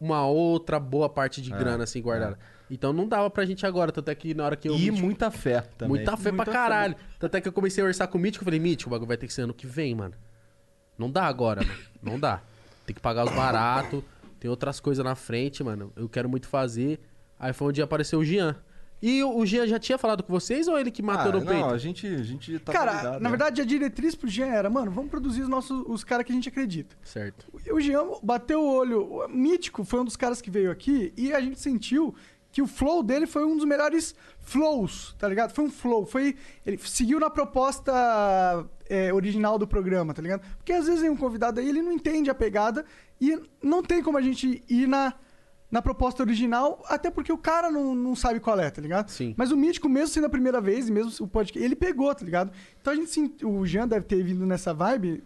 uma 0.00 0.26
outra 0.26 0.80
boa 0.80 1.08
parte 1.08 1.40
de 1.42 1.52
É, 1.52 1.56
grana 1.56 1.84
assim 1.84 2.00
guardada. 2.02 2.38
Então 2.70 2.92
não 2.92 3.06
dava 3.06 3.28
pra 3.30 3.44
gente 3.44 3.64
agora, 3.64 3.92
tanto 3.92 4.10
é 4.10 4.14
que 4.14 4.34
na 4.34 4.44
hora 4.44 4.56
que 4.56 4.68
eu. 4.68 4.74
E 4.74 4.78
Mítico- 4.90 4.98
muita 5.06 5.30
fé 5.30 5.60
também. 5.78 5.88
Muita 5.96 6.16
fé 6.16 6.30
Muita 6.32 6.44
pra 6.44 6.52
fé. 6.52 6.58
caralho. 6.58 6.96
Tanto 7.18 7.36
é 7.36 7.40
que 7.40 7.46
eu 7.48 7.52
comecei 7.52 7.84
a 7.84 7.86
orçar 7.86 8.08
com 8.08 8.18
o 8.18 8.20
Mítico, 8.20 8.42
eu 8.42 8.46
falei, 8.46 8.58
Mítico, 8.58 8.88
o 8.88 8.92
bagulho 8.92 9.06
vai 9.06 9.16
ter 9.18 9.26
que 9.26 9.32
ser 9.34 9.42
ano 9.42 9.54
que 9.54 9.66
vem, 9.66 9.94
mano. 9.94 10.14
Não 10.98 11.10
dá 11.10 11.24
agora, 11.26 11.62
mano. 11.62 11.78
Não 12.02 12.18
dá. 12.18 12.40
Tem 12.86 12.94
que 12.94 13.00
pagar 13.00 13.24
os 13.24 13.32
baratos, 13.32 14.02
tem 14.46 14.50
outras 14.50 14.78
coisas 14.78 15.04
na 15.04 15.16
frente, 15.16 15.64
mano. 15.64 15.92
Eu 15.96 16.08
quero 16.08 16.28
muito 16.28 16.46
fazer. 16.46 17.00
Aí 17.38 17.52
foi 17.52 17.68
onde 17.68 17.82
apareceu 17.82 18.20
o 18.20 18.24
Jean. 18.24 18.54
E 19.02 19.22
o 19.22 19.44
Jean 19.44 19.66
já 19.66 19.78
tinha 19.78 19.98
falado 19.98 20.22
com 20.22 20.32
vocês 20.32 20.68
ou 20.68 20.78
ele 20.78 20.90
que 20.90 21.02
matou 21.02 21.30
Ah, 21.32 21.34
no 21.34 21.40
não, 21.40 21.46
peito? 21.46 21.66
a 21.66 21.76
gente, 21.78 22.06
a 22.06 22.22
gente 22.22 22.58
tá 22.60 22.72
Cara, 22.72 23.02
na 23.02 23.20
né? 23.20 23.28
verdade, 23.28 23.60
a 23.60 23.64
diretriz 23.64 24.14
pro 24.14 24.28
Jean 24.28 24.46
era, 24.46 24.70
mano, 24.70 24.90
vamos 24.90 25.10
produzir 25.10 25.42
os 25.42 25.48
nossos 25.48 25.84
os 25.86 26.02
caras 26.02 26.24
que 26.24 26.32
a 26.32 26.34
gente 26.34 26.48
acredita. 26.48 26.96
Certo. 27.02 27.46
O 27.70 27.80
Jean 27.80 28.04
bateu 28.22 28.62
o 28.62 28.72
olho. 28.74 29.02
O 29.02 29.28
Mítico 29.28 29.84
foi 29.84 30.00
um 30.00 30.04
dos 30.04 30.16
caras 30.16 30.40
que 30.40 30.50
veio 30.50 30.70
aqui 30.70 31.12
e 31.16 31.32
a 31.34 31.40
gente 31.40 31.60
sentiu 31.60 32.14
que 32.52 32.62
o 32.62 32.66
flow 32.66 33.02
dele 33.02 33.26
foi 33.26 33.44
um 33.44 33.54
dos 33.56 33.66
melhores 33.66 34.14
flows, 34.40 35.14
tá 35.18 35.28
ligado? 35.28 35.52
Foi 35.52 35.64
um 35.64 35.70
flow, 35.70 36.06
foi 36.06 36.36
ele 36.64 36.78
seguiu 36.78 37.20
na 37.20 37.28
proposta 37.28 37.92
é, 38.88 39.12
original 39.12 39.58
do 39.58 39.66
programa, 39.66 40.14
tá 40.14 40.22
ligado? 40.22 40.40
Porque 40.56 40.72
às 40.72 40.86
vezes 40.86 41.02
vem 41.02 41.10
um 41.10 41.16
convidado 41.16 41.60
aí, 41.60 41.68
ele 41.68 41.82
não 41.82 41.92
entende 41.92 42.30
a 42.30 42.34
pegada 42.34 42.84
e 43.20 43.38
não 43.62 43.82
tem 43.82 44.02
como 44.02 44.18
a 44.18 44.22
gente 44.22 44.62
ir 44.68 44.86
na 44.86 45.14
na 45.68 45.82
proposta 45.82 46.22
original, 46.22 46.80
até 46.86 47.10
porque 47.10 47.32
o 47.32 47.36
cara 47.36 47.72
não, 47.72 47.92
não 47.92 48.14
sabe 48.14 48.38
qual 48.38 48.58
é, 48.60 48.70
tá 48.70 48.80
ligado? 48.80 49.08
Sim. 49.10 49.34
Mas 49.36 49.50
o 49.50 49.56
Mítico, 49.56 49.88
mesmo 49.88 50.08
sendo 50.14 50.26
a 50.26 50.30
primeira 50.30 50.60
vez, 50.60 50.88
e 50.88 50.92
mesmo 50.92 51.12
o 51.24 51.28
podcast, 51.28 51.62
ele 51.62 51.74
pegou, 51.74 52.14
tá 52.14 52.24
ligado? 52.24 52.52
Então 52.80 52.92
a 52.92 52.96
gente 52.96 53.10
sent- 53.10 53.42
o 53.42 53.66
Jean 53.66 53.88
deve 53.88 54.06
ter 54.06 54.22
vindo 54.22 54.46
nessa 54.46 54.72
vibe 54.72 55.24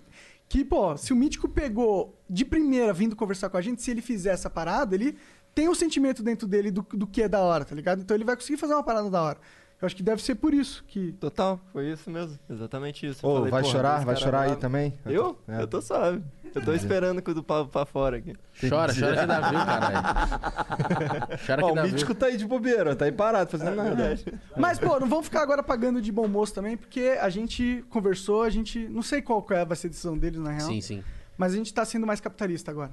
que, 0.49 0.64
pô, 0.64 0.97
se 0.97 1.12
o 1.12 1.16
Mítico 1.16 1.47
pegou 1.47 2.18
de 2.28 2.47
primeira 2.47 2.91
vindo 2.91 3.14
conversar 3.14 3.51
com 3.51 3.59
a 3.59 3.61
gente, 3.61 3.82
se 3.82 3.91
ele 3.91 4.01
fizer 4.01 4.30
essa 4.30 4.49
parada, 4.49 4.95
ele 4.95 5.14
tem 5.55 5.68
o 5.68 5.74
sentimento 5.74 6.22
dentro 6.22 6.49
dele 6.49 6.70
do, 6.70 6.80
do 6.91 7.07
que 7.07 7.22
é 7.22 7.28
da 7.28 7.41
hora, 7.41 7.64
tá 7.64 7.74
ligado? 7.74 8.01
Então 8.01 8.16
ele 8.16 8.24
vai 8.24 8.34
conseguir 8.34 8.57
fazer 8.59 8.72
uma 8.72 8.82
parada 8.82 9.11
da 9.11 9.22
hora. 9.22 9.38
Eu 9.80 9.86
acho 9.86 9.97
que 9.97 10.03
deve 10.03 10.22
ser 10.22 10.34
por 10.34 10.53
isso 10.53 10.84
que. 10.86 11.12
Total, 11.12 11.59
foi 11.72 11.91
isso 11.93 12.11
mesmo. 12.11 12.38
Exatamente 12.51 13.07
isso. 13.07 13.26
Ô, 13.26 13.36
falei, 13.36 13.51
vai 13.51 13.64
chorar? 13.64 14.05
Vai 14.05 14.16
chorar 14.16 14.41
aí 14.41 14.47
bravo. 14.49 14.61
também? 14.61 14.99
Eu? 15.07 15.38
É. 15.49 15.62
Eu 15.62 15.66
tô 15.66 15.80
suave. 15.80 16.22
Eu 16.55 16.63
tô 16.63 16.73
esperando 16.73 17.23
com 17.23 17.31
o 17.31 17.35
do 17.35 17.43
pau 17.43 17.67
pra 17.67 17.85
fora 17.87 18.17
aqui. 18.17 18.35
Chora, 18.69 18.93
chora 18.93 19.17
que 19.21 19.27
dá 19.27 19.41
view, 19.51 19.65
caralho. 19.65 21.39
Chora 21.47 21.65
Ó, 21.65 21.67
que 21.67 21.73
o 21.73 21.75
dá 21.75 21.83
Mítico 21.85 22.15
tá 22.15 22.27
aí 22.27 22.37
de 22.37 22.47
bobeira, 22.47 22.97
tá 22.97 23.05
aí 23.05 23.13
parado, 23.13 23.51
fazendo 23.51 23.77
nada. 23.77 24.19
Mas, 24.57 24.79
pô, 24.79 24.99
não 24.99 25.09
vamos 25.09 25.27
ficar 25.27 25.43
agora 25.43 25.63
pagando 25.63 26.01
de 26.01 26.11
bom 26.11 26.27
moço 26.27 26.55
também, 26.55 26.77
porque 26.77 27.19
a 27.21 27.29
gente 27.29 27.85
conversou, 27.91 28.43
a 28.43 28.51
gente. 28.51 28.79
Não 28.89 29.03
sei 29.03 29.23
qual 29.23 29.43
que 29.43 29.55
é, 29.55 29.65
vai 29.65 29.77
ser 29.77 29.87
a 29.87 29.91
decisão 29.91 30.19
deles, 30.19 30.41
na 30.41 30.51
real. 30.51 30.69
Sim, 30.69 30.81
sim. 30.81 31.05
Mas 31.39 31.53
a 31.55 31.57
gente 31.57 31.73
tá 31.73 31.85
sendo 31.85 32.07
mais 32.07 32.21
capitalista 32.21 32.71
agora. 32.71 32.91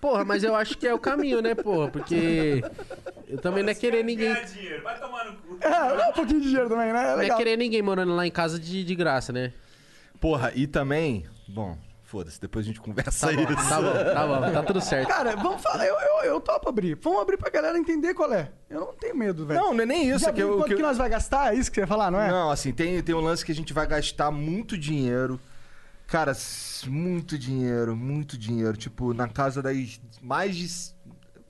Porra, 0.00 0.24
mas 0.24 0.44
eu 0.44 0.54
acho 0.54 0.76
que 0.78 0.86
é 0.86 0.94
o 0.94 0.98
caminho, 0.98 1.40
né, 1.40 1.54
porra? 1.54 1.90
Porque 1.90 2.62
eu 3.28 3.38
também 3.38 3.62
não 3.62 3.70
é 3.70 3.74
querer 3.74 4.04
ninguém. 4.04 4.34
dinheiro, 4.44 4.82
vai 4.82 4.98
tomar 5.00 5.24
no 5.24 5.36
cu. 5.38 5.58
É, 5.60 5.68
dá 5.70 6.08
um 6.10 6.12
pouquinho 6.12 6.40
de 6.40 6.48
dinheiro 6.48 6.68
também, 6.68 6.92
né? 6.92 7.00
É 7.00 7.04
Não 7.06 7.12
é 7.12 7.16
legal. 7.16 7.38
querer 7.38 7.56
ninguém 7.56 7.82
morando 7.82 8.14
lá 8.14 8.26
em 8.26 8.30
casa 8.30 8.58
de, 8.58 8.84
de 8.84 8.94
graça, 8.94 9.32
né? 9.32 9.52
Porra, 10.20 10.52
e 10.54 10.66
também. 10.66 11.24
Bom, 11.48 11.76
foda-se, 12.16 12.40
depois 12.40 12.64
a 12.64 12.68
gente 12.68 12.80
conversa 12.80 13.26
Tá 13.28 13.32
bom, 13.34 13.42
isso. 13.42 13.68
tá 13.68 13.80
bom, 13.80 13.92
tá 14.14 14.26
bom, 14.26 14.52
tá 14.52 14.62
tudo 14.62 14.80
certo. 14.80 15.08
Cara, 15.08 15.36
vamos 15.36 15.60
falar, 15.62 15.86
eu, 15.86 15.94
eu, 15.94 16.24
eu 16.32 16.40
topo 16.40 16.68
abrir. 16.68 16.94
Vamos 17.02 17.20
abrir 17.20 17.36
pra 17.36 17.50
galera 17.50 17.78
entender 17.78 18.14
qual 18.14 18.32
é. 18.32 18.50
Eu 18.70 18.80
não 18.80 18.94
tenho 18.94 19.14
medo, 19.14 19.44
velho. 19.46 19.60
Não, 19.60 19.74
não 19.74 19.82
é 19.82 19.86
nem 19.86 20.08
isso. 20.08 20.20
Já 20.24 20.30
é 20.30 20.32
que 20.32 20.42
eu, 20.42 20.56
quanto 20.56 20.68
que 20.68 20.74
que, 20.76 20.80
eu- 20.82 20.86
nós 20.86 20.96
vai 20.96 21.08
gastar? 21.10 21.54
É 21.54 21.58
isso 21.58 21.70
que 21.70 21.74
você 21.74 21.82
ia 21.82 21.86
falar, 21.86 22.10
não 22.10 22.20
é? 22.20 22.30
Não, 22.30 22.50
assim, 22.50 22.72
tem, 22.72 23.02
tem 23.02 23.14
um 23.14 23.20
lance 23.20 23.44
que 23.44 23.52
a 23.52 23.54
gente 23.54 23.72
vai 23.74 23.86
gastar 23.86 24.30
muito 24.30 24.78
dinheiro. 24.78 25.38
Cara, 26.06 26.32
muito 26.86 27.36
dinheiro, 27.36 27.94
muito 27.96 28.38
dinheiro. 28.38 28.76
Tipo, 28.76 29.12
na 29.12 29.28
casa 29.28 29.60
das 29.60 30.00
mais 30.22 30.56
de 30.56 30.64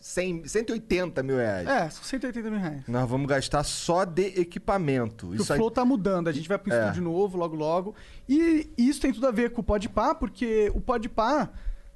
100, 0.07 0.47
180 0.47 1.23
mil 1.25 1.37
reais. 1.37 1.67
É, 1.67 1.91
são 1.91 2.05
180 2.05 2.49
mil 2.49 2.61
reais. 2.61 2.83
Nós 2.87 3.09
vamos 3.09 3.27
gastar 3.27 3.65
só 3.65 4.05
de 4.05 4.41
equipamento. 4.41 5.27
Porque 5.27 5.43
Isso 5.43 5.51
o 5.51 5.55
aí, 5.55 5.59
Flow 5.59 5.69
tá 5.71 5.85
mudando, 5.85 6.29
a 6.29 6.33
gente 6.33 6.49
vai 6.49 6.57
pro 6.57 6.73
É. 6.73 6.81
estúdio 6.81 7.03
novo 7.03 7.37
logo 7.37 7.57
logo. 7.57 7.95
E 8.29 8.71
isso 8.79 9.01
tem 9.01 9.13
tudo 9.13 9.27
a 9.27 9.33
ver 9.33 9.51
com 9.51 9.63
o 9.63 9.65
Podpah, 9.65 10.15
porque 10.15 10.71
o 10.75 10.81
Podpah 10.81 11.51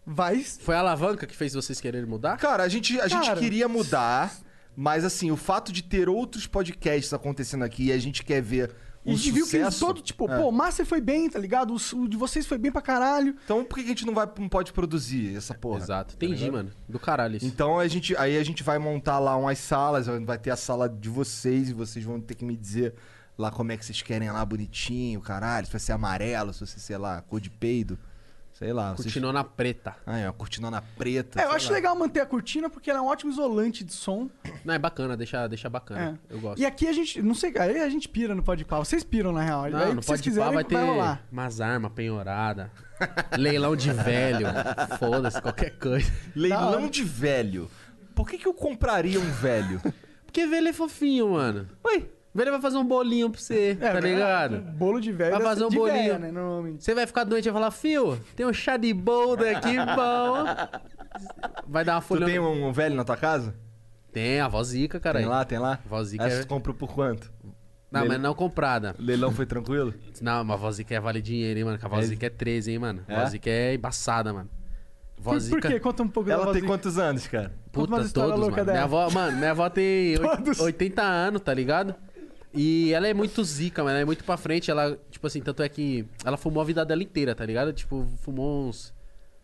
vai... 0.04 0.42
Foi 0.42 0.74
a 0.74 0.80
alavanca 0.80 1.24
que 1.24 1.36
fez 1.36 1.54
vocês 1.54 1.80
quererem 1.80 2.08
mudar? 2.08 2.36
Cara, 2.36 2.64
a 2.64 2.68
gente, 2.68 3.00
a 3.00 3.06
gente 3.06 3.28
Cara. 3.28 3.38
queria 3.38 3.68
mudar, 3.68 4.34
mas 4.76 5.04
assim, 5.04 5.30
o 5.30 5.36
fato 5.36 5.72
de 5.72 5.82
ter 5.82 6.08
outros 6.08 6.48
podcasts 6.48 7.14
acontecendo 7.14 7.62
aqui 7.62 7.86
e 7.86 7.92
a 7.92 7.98
gente 7.98 8.24
quer 8.24 8.42
ver 8.42 8.72
E 9.04 9.10
a 9.12 9.14
gente 9.14 9.30
viu 9.32 9.46
que 9.46 9.56
eles 9.56 9.78
todo, 9.78 10.02
tipo, 10.02 10.30
É. 10.30 10.36
pô, 10.36 10.48
o 10.48 10.52
Márcio 10.52 10.84
foi 10.84 11.00
bem, 11.00 11.28
tá 11.30 11.38
ligado? 11.38 11.74
O, 11.74 11.96
o 12.00 12.08
de 12.08 12.16
vocês 12.18 12.46
foi 12.46 12.58
bem 12.58 12.70
pra 12.70 12.82
caralho. 12.82 13.34
Então 13.44 13.64
por 13.64 13.76
que 13.78 13.84
a 13.84 13.88
gente 13.88 14.04
não, 14.04 14.12
vai, 14.14 14.28
não 14.38 14.48
pode 14.48 14.72
produzir 14.72 15.34
essa 15.34 15.54
porra? 15.54 15.78
Exato, 15.78 16.14
entendi, 16.16 16.50
mano. 16.50 16.70
Do 16.88 16.98
caralho 16.98 17.36
isso. 17.36 17.46
Então 17.46 17.78
a 17.78 17.88
gente, 17.88 18.14
aí 18.16 18.36
a 18.36 18.44
gente 18.44 18.62
vai 18.62 18.78
montar 18.78 19.18
lá 19.18 19.36
umas 19.36 19.58
salas, 19.58 20.06
vai 20.06 20.38
ter 20.38 20.50
a 20.50 20.56
sala 20.56 20.88
de 20.88 21.08
vocês 21.08 21.70
e 21.70 21.72
vocês 21.72 22.04
vão 22.04 22.20
ter 22.20 22.34
que 22.34 22.44
me 22.44 22.54
dizer 22.56 22.94
lá 23.38 23.50
como 23.50 23.72
é 23.72 23.76
que 23.76 23.84
vocês 23.86 24.02
querem 24.02 24.30
lá 24.30 24.44
bonitinho, 24.44 25.18
caralho, 25.22 25.64
se 25.66 25.72
vai 25.72 25.80
ser 25.80 25.92
amarelo, 25.92 26.52
se 26.52 26.60
vai 26.60 26.68
ser, 26.68 26.80
sei 26.80 26.98
lá, 26.98 27.22
cor 27.22 27.40
de 27.40 27.48
peido, 27.48 27.98
sei 28.60 28.74
lá. 28.74 28.92
Vocês... 28.92 29.06
Cortinona 29.06 29.42
preta. 29.42 29.96
Ah, 30.06 30.18
é, 30.18 30.26
uma 30.26 30.34
cortinona 30.34 30.82
preta. 30.96 31.40
É, 31.40 31.46
eu 31.46 31.52
acho 31.52 31.68
lá. 31.68 31.74
legal 31.74 31.96
manter 31.96 32.20
a 32.20 32.26
cortina 32.26 32.68
porque 32.68 32.90
ela 32.90 32.98
é 32.98 33.02
um 33.02 33.06
ótimo 33.06 33.32
isolante 33.32 33.82
de 33.82 33.92
som. 33.92 34.28
Não, 34.64 34.74
é 34.74 34.78
bacana, 34.78 35.16
deixa, 35.16 35.48
deixa 35.48 35.68
bacana. 35.70 36.20
É. 36.30 36.34
Eu 36.34 36.40
gosto. 36.40 36.60
E 36.60 36.66
aqui 36.66 36.86
a 36.86 36.92
gente, 36.92 37.22
não 37.22 37.34
sei, 37.34 37.52
aí 37.58 37.80
a 37.80 37.88
gente 37.88 38.06
pira 38.08 38.34
no 38.34 38.42
Podpah. 38.42 38.78
Vocês 38.78 39.02
piram, 39.02 39.32
na 39.32 39.42
real. 39.42 39.70
Não, 39.70 39.78
aí, 39.78 39.94
não 39.94 40.02
se 40.02 40.08
vocês 40.08 40.20
pode 40.20 40.22
pá, 40.22 40.22
quiserem, 40.22 40.54
vai 40.54 40.64
ter 40.64 41.22
umas 41.32 41.60
armas 41.60 41.92
penhoradas. 41.92 42.70
leilão 43.38 43.74
de 43.74 43.90
velho. 43.90 44.46
Foda-se, 44.98 45.40
qualquer 45.40 45.78
coisa. 45.78 46.12
Leilão 46.36 46.86
de 46.88 47.02
velho. 47.02 47.70
Por 48.14 48.28
que, 48.28 48.36
que 48.36 48.46
eu 48.46 48.52
compraria 48.52 49.18
um 49.18 49.30
velho? 49.32 49.80
Porque 50.26 50.46
velho 50.46 50.68
é 50.68 50.72
fofinho, 50.72 51.30
mano. 51.30 51.66
Oi, 51.82 52.10
velho 52.34 52.50
vai 52.52 52.60
fazer 52.60 52.76
um 52.78 52.84
bolinho 52.84 53.30
pra 53.30 53.40
você, 53.40 53.76
É, 53.80 53.92
tá 53.92 54.00
ligado? 54.00 54.58
Bolo 54.60 55.00
de 55.00 55.12
velho. 55.12 55.32
Vai 55.32 55.40
é 55.40 55.44
fazer 55.44 55.64
um 55.64 55.68
de 55.68 55.76
bolinho. 55.76 55.98
véia, 55.98 56.18
né, 56.18 56.30
normalmente. 56.30 56.84
Você 56.84 56.94
vai 56.94 57.06
ficar 57.06 57.24
doente 57.24 57.46
e 57.46 57.50
vai 57.50 57.60
falar, 57.60 57.70
fio, 57.70 58.18
tem 58.36 58.46
um 58.46 58.52
chá 58.52 58.76
de 58.76 58.92
bolda 58.94 59.50
aqui 59.50 59.76
bom. 59.76 60.44
Vai 61.66 61.84
dar 61.84 61.94
uma 61.96 62.00
tu 62.00 62.06
folha. 62.08 62.26
tem 62.26 62.38
um, 62.38 62.68
um 62.68 62.72
velho 62.72 62.94
na 62.94 63.04
tua 63.04 63.16
casa? 63.16 63.54
Tem, 64.12 64.40
a 64.40 64.48
vozica, 64.48 64.98
cara. 64.98 65.18
Tem 65.18 65.28
lá, 65.28 65.44
tem 65.44 65.58
lá? 65.58 65.78
Vozica 65.88 66.24
Essa 66.24 66.38
é... 66.38 66.40
tu 66.42 66.48
comprou 66.48 66.74
por 66.74 66.92
quanto? 66.92 67.30
Não, 67.90 68.00
Leilão- 68.02 68.16
mas 68.18 68.22
não 68.22 68.34
comprada. 68.34 68.94
Leilão 68.98 69.32
foi 69.32 69.46
tranquilo? 69.46 69.92
Não, 70.22 70.44
mas 70.44 70.54
a 70.54 70.58
vozica 70.60 70.94
é 70.94 71.00
vale 71.00 71.20
dinheiro, 71.20 71.58
hein, 71.58 71.64
mano. 71.64 71.78
Que 71.78 71.84
a 71.86 71.88
vozica 71.88 72.26
é 72.26 72.30
13, 72.30 72.70
hein, 72.72 72.78
mano. 72.78 73.02
A 73.08 73.12
É? 73.12 73.24
vozica 73.24 73.50
é 73.50 73.74
embaçada, 73.74 74.32
mano. 74.32 74.48
Vozica... 75.18 75.60
por 75.60 75.68
quê? 75.70 75.80
Conta 75.80 76.02
um 76.04 76.08
pouco 76.08 76.28
da 76.28 76.36
Ela 76.36 76.52
tem 76.52 76.62
quantos 76.62 76.98
anos, 76.98 77.26
cara? 77.26 77.52
Puta, 77.72 77.96
todos, 78.08 78.38
mano. 78.38 78.52
Minha 78.52 78.64
dela. 78.64 78.82
avó, 78.84 79.10
mano, 79.10 79.36
minha 79.36 79.50
avó 79.50 79.68
tem 79.68 80.16
oit- 80.22 80.36
Todos. 80.36 80.60
80 80.60 81.02
anos, 81.02 81.40
tá 81.42 81.52
ligado? 81.52 81.94
E 82.52 82.92
ela 82.92 83.06
é 83.06 83.14
muito 83.14 83.42
zica, 83.44 83.82
mano. 83.82 83.94
Ela 83.94 84.02
é 84.02 84.04
muito 84.04 84.24
pra 84.24 84.36
frente. 84.36 84.70
Ela, 84.70 84.98
tipo 85.10 85.26
assim, 85.26 85.40
tanto 85.40 85.62
é 85.62 85.68
que 85.68 86.06
ela 86.24 86.36
fumou 86.36 86.60
a 86.60 86.64
vida 86.64 86.84
dela 86.84 87.02
inteira, 87.02 87.34
tá 87.34 87.44
ligado? 87.44 87.72
Tipo, 87.72 88.06
fumou 88.22 88.68
uns. 88.68 88.92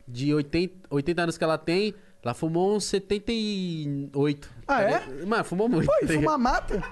De 0.09 0.33
80, 0.33 0.87
80 0.89 1.23
anos 1.23 1.37
que 1.37 1.43
ela 1.43 1.59
tem, 1.59 1.93
ela 2.23 2.33
fumou 2.33 2.77
uns 2.77 2.85
78. 2.85 4.51
Ah, 4.67 4.77
tá 4.77 4.83
é? 4.83 4.87
ligado? 4.87 5.27
Mano, 5.27 5.45
fumou 5.45 5.69
muito. 5.69 5.87
Pô, 5.87 5.93
e 6.03 6.07
tá 6.07 6.15
fumar 6.15 6.39
mata? 6.39 6.83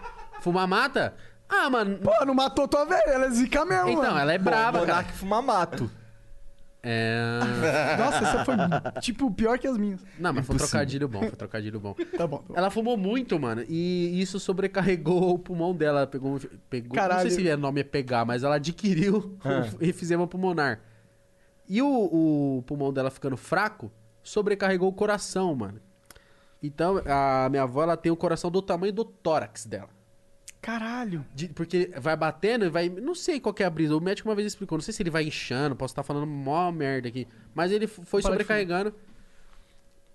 Fumar 0.41 0.67
mata? 0.67 1.15
Ah, 1.49 1.71
mano. 1.71 1.99
Pô, 1.99 2.25
não 2.25 2.35
matou 2.35 2.67
tua 2.67 2.85
velha, 2.85 3.11
ela 3.11 3.27
é 3.27 3.31
zica 3.31 3.65
mesmo, 3.65 3.91
então, 3.91 4.03
mano. 4.03 4.19
ela 4.19 4.33
é 4.33 4.39
braba, 4.39 4.81
cara. 4.81 4.87
Monark 4.87 5.12
fuma 5.12 5.43
mato. 5.43 5.91
É. 6.85 7.39
Nossa, 7.99 8.18
essa 8.18 8.45
foi, 8.45 8.55
tipo, 9.01 9.30
pior 9.30 9.59
que 9.59 9.66
as 9.66 9.78
minhas. 9.78 10.05
Não, 10.18 10.32
mas 10.32 10.45
foi 10.47 10.55
Impossível. 10.55 10.68
trocadilho 10.68 11.09
bom, 11.09 11.20
foi 11.20 11.30
trocadilho 11.30 11.80
bom. 11.80 11.95
Tá 12.16 12.26
bom, 12.26 12.39
tá 12.39 12.45
bom. 12.49 12.55
Ela 12.57 12.70
fumou 12.70 12.97
muito, 12.97 13.39
mano, 13.41 13.64
e 13.68 14.20
isso 14.20 14.39
sobrecarregou 14.39 15.35
o 15.35 15.39
pulmão 15.39 15.74
dela. 15.74 16.01
Ela 16.01 16.07
Pegou, 16.07 16.39
pegou 16.68 16.89
não 16.91 16.95
Caralho. 16.97 17.30
sei 17.30 17.45
se 17.45 17.51
o 17.53 17.57
nome 17.57 17.80
é 17.80 17.85
pegar, 17.85 18.24
mas 18.26 18.43
ela 18.45 18.57
adquiriu 18.57 19.39
o 19.80 19.85
enfisema 19.85 20.26
pulmonar. 20.26 20.80
E 21.66 21.80
o, 21.80 21.89
o 22.59 22.62
pulmão 22.66 22.93
dela 22.93 23.11
ficando 23.11 23.37
fraco, 23.37 23.91
sobrecarregou 24.22 24.89
o 24.89 24.93
coração, 24.93 25.55
mano. 25.55 25.80
Então, 26.62 27.01
a 27.07 27.49
minha 27.51 27.62
avó, 27.62 27.82
ela 27.82 27.97
tem 27.97 28.12
o 28.12 28.16
coração 28.16 28.51
do 28.51 28.61
tamanho 28.61 28.93
do 28.93 29.05
tórax 29.05 29.64
dela. 29.66 29.89
Caralho. 30.65 31.25
De- 31.35 31.49
porque 31.49 31.91
vai 32.01 32.17
batendo 32.17 32.65
e 32.65 32.69
vai. 32.71 32.89
Não 32.89 33.15
sei 33.15 33.39
qual 33.39 33.53
que 33.53 33.62
é 33.62 33.67
a 33.67 33.71
brisa. 33.71 33.95
O 33.95 34.01
médico 34.01 34.29
uma 34.29 34.35
vez 34.35 34.47
explicou. 34.47 34.79
Não 34.79 34.83
sei 34.83 34.95
se 34.95 35.03
ele 35.03 35.11
vai 35.11 35.25
inchando, 35.25 35.77
posso 35.77 35.93
estar 35.93 36.03
falando 36.03 36.27
mó 36.27 36.73
merda 36.73 37.09
aqui. 37.09 37.29
Mas 37.55 37.71
ele 37.71 37.87
foi 37.87 38.23
Para 38.23 38.31
sobrecarregando. 38.31 38.95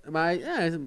Mas, 0.09 0.41
é. 0.41 0.79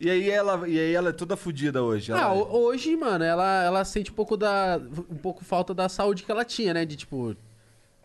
E 0.00 0.10
aí 0.10 0.28
ela, 0.28 0.68
e 0.68 0.78
aí 0.78 0.92
ela 0.94 1.10
é 1.10 1.12
toda 1.12 1.36
fodida 1.36 1.82
hoje. 1.82 2.12
Ah, 2.12 2.18
Ela... 2.18 2.32
ho- 2.34 2.64
hoje, 2.66 2.94
mano, 2.96 3.24
ela, 3.24 3.62
ela 3.62 3.84
sente 3.84 4.10
um 4.10 4.14
pouco 4.14 4.36
da. 4.36 4.80
Um 5.08 5.16
pouco 5.16 5.44
falta 5.44 5.72
da 5.72 5.88
saúde 5.88 6.22
que 6.24 6.30
ela 6.30 6.44
tinha, 6.44 6.74
né? 6.74 6.84
De 6.84 6.96
tipo. 6.96 7.34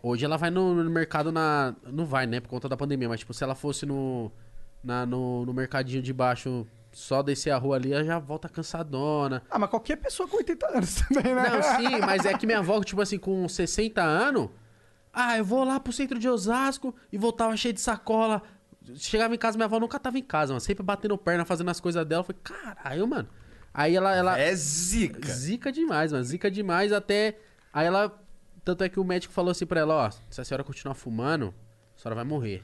Hoje 0.01 0.23
ela 0.23 0.37
vai 0.37 0.49
no, 0.51 0.73
no 0.83 0.89
mercado 0.89 1.31
na. 1.31 1.75
Não 1.91 2.05
vai, 2.05 2.25
né? 2.25 2.39
Por 2.39 2.47
conta 2.49 2.69
da 2.69 2.77
pandemia, 2.77 3.09
mas 3.09 3.19
tipo, 3.19 3.33
se 3.33 3.43
ela 3.43 3.55
fosse 3.55 3.85
no. 3.85 4.31
Na, 4.83 5.05
no, 5.05 5.43
no 5.45 5.53
mercadinho 5.53 6.01
de 6.01 6.13
baixo, 6.13 6.65
só 6.97 7.21
descer 7.21 7.51
a 7.51 7.57
rua 7.57 7.75
ali, 7.75 7.93
ela 7.93 8.03
já 8.03 8.17
volta 8.17 8.49
cansadona. 8.49 9.43
Ah, 9.51 9.59
mas 9.59 9.69
qualquer 9.69 9.97
pessoa 9.97 10.27
com 10.27 10.37
80 10.37 10.67
anos 10.67 10.95
também, 11.07 11.35
né? 11.35 11.43
Não, 11.47 11.61
sim, 11.61 11.99
mas 11.99 12.25
é 12.25 12.35
que 12.35 12.47
minha 12.47 12.57
avó, 12.57 12.83
tipo 12.83 12.99
assim, 12.99 13.19
com 13.19 13.47
60 13.47 14.01
anos. 14.01 14.49
Ah, 15.13 15.37
eu 15.37 15.45
vou 15.45 15.63
lá 15.63 15.79
pro 15.79 15.93
centro 15.93 16.17
de 16.17 16.27
Osasco 16.27 16.95
e 17.11 17.17
voltava 17.17 17.55
cheio 17.55 17.71
de 17.73 17.81
sacola. 17.81 18.41
Chegava 18.95 19.35
em 19.35 19.37
casa, 19.37 19.57
minha 19.59 19.65
avó 19.65 19.79
nunca 19.79 19.99
tava 19.99 20.17
em 20.17 20.23
casa, 20.23 20.53
mano. 20.53 20.59
Sempre 20.59 20.83
batendo 20.83 21.15
perna, 21.19 21.45
fazendo 21.45 21.69
as 21.69 21.79
coisas 21.79 22.03
dela. 22.03 22.21
Eu 22.21 22.25
falei, 22.25 22.41
caralho, 22.43 23.07
mano. 23.07 23.29
Aí 23.71 23.95
ela. 23.95 24.15
ela 24.15 24.39
É 24.39 24.55
zica. 24.55 25.31
Zica 25.31 25.71
demais, 25.71 26.11
mano. 26.11 26.23
Zica 26.23 26.49
demais 26.49 26.91
até. 26.91 27.37
Aí 27.71 27.85
ela. 27.85 28.19
Tanto 28.65 28.83
é 28.83 28.89
que 28.89 28.99
o 28.99 29.03
médico 29.03 29.31
falou 29.31 29.51
assim 29.51 29.67
pra 29.67 29.81
ela: 29.81 29.93
ó, 29.93 30.09
se 30.31 30.41
a 30.41 30.43
senhora 30.43 30.63
continuar 30.63 30.95
fumando, 30.95 31.53
a 31.95 32.01
senhora 32.01 32.15
vai 32.15 32.23
morrer. 32.23 32.63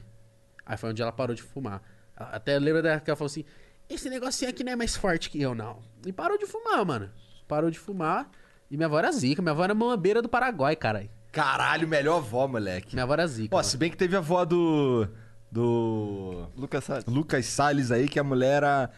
Aí 0.66 0.76
foi 0.76 0.90
onde 0.90 1.00
ela 1.00 1.12
parou 1.12 1.36
de 1.36 1.42
fumar. 1.42 1.82
Até 2.16 2.58
lembra 2.58 2.82
dela 2.82 3.00
que 3.00 3.08
ela 3.08 3.16
falou 3.16 3.26
assim: 3.26 3.44
esse 3.88 4.08
negocinho 4.08 4.50
aqui 4.50 4.64
não 4.64 4.72
é 4.72 4.76
mais 4.76 4.96
forte 4.96 5.30
que 5.30 5.40
eu, 5.40 5.54
não. 5.54 5.78
E 6.06 6.12
parou 6.12 6.38
de 6.38 6.46
fumar, 6.46 6.84
mano. 6.84 7.10
Parou 7.46 7.70
de 7.70 7.78
fumar. 7.78 8.30
E 8.70 8.76
minha 8.76 8.86
avó 8.86 8.98
era 8.98 9.12
zica. 9.12 9.42
Minha 9.42 9.52
avó 9.52 9.64
era 9.64 9.74
mambeira 9.74 10.20
do 10.22 10.28
Paraguai, 10.28 10.74
caralho. 10.74 11.10
Caralho, 11.30 11.86
melhor 11.88 12.18
avó, 12.18 12.46
moleque. 12.46 12.94
Minha 12.94 13.04
avó 13.04 13.12
era 13.14 13.26
zica. 13.26 13.54
Ó, 13.54 13.58
mano. 13.58 13.68
se 13.68 13.76
bem 13.76 13.90
que 13.90 13.96
teve 13.96 14.16
a 14.16 14.18
avó 14.18 14.44
do. 14.44 15.08
Do. 15.50 16.48
Lucas 16.56 16.84
Salles. 16.84 17.04
Lucas 17.06 17.46
Salles 17.46 17.90
aí, 17.90 18.08
que 18.08 18.18
a 18.18 18.24
mulher 18.24 18.56
era. 18.56 18.90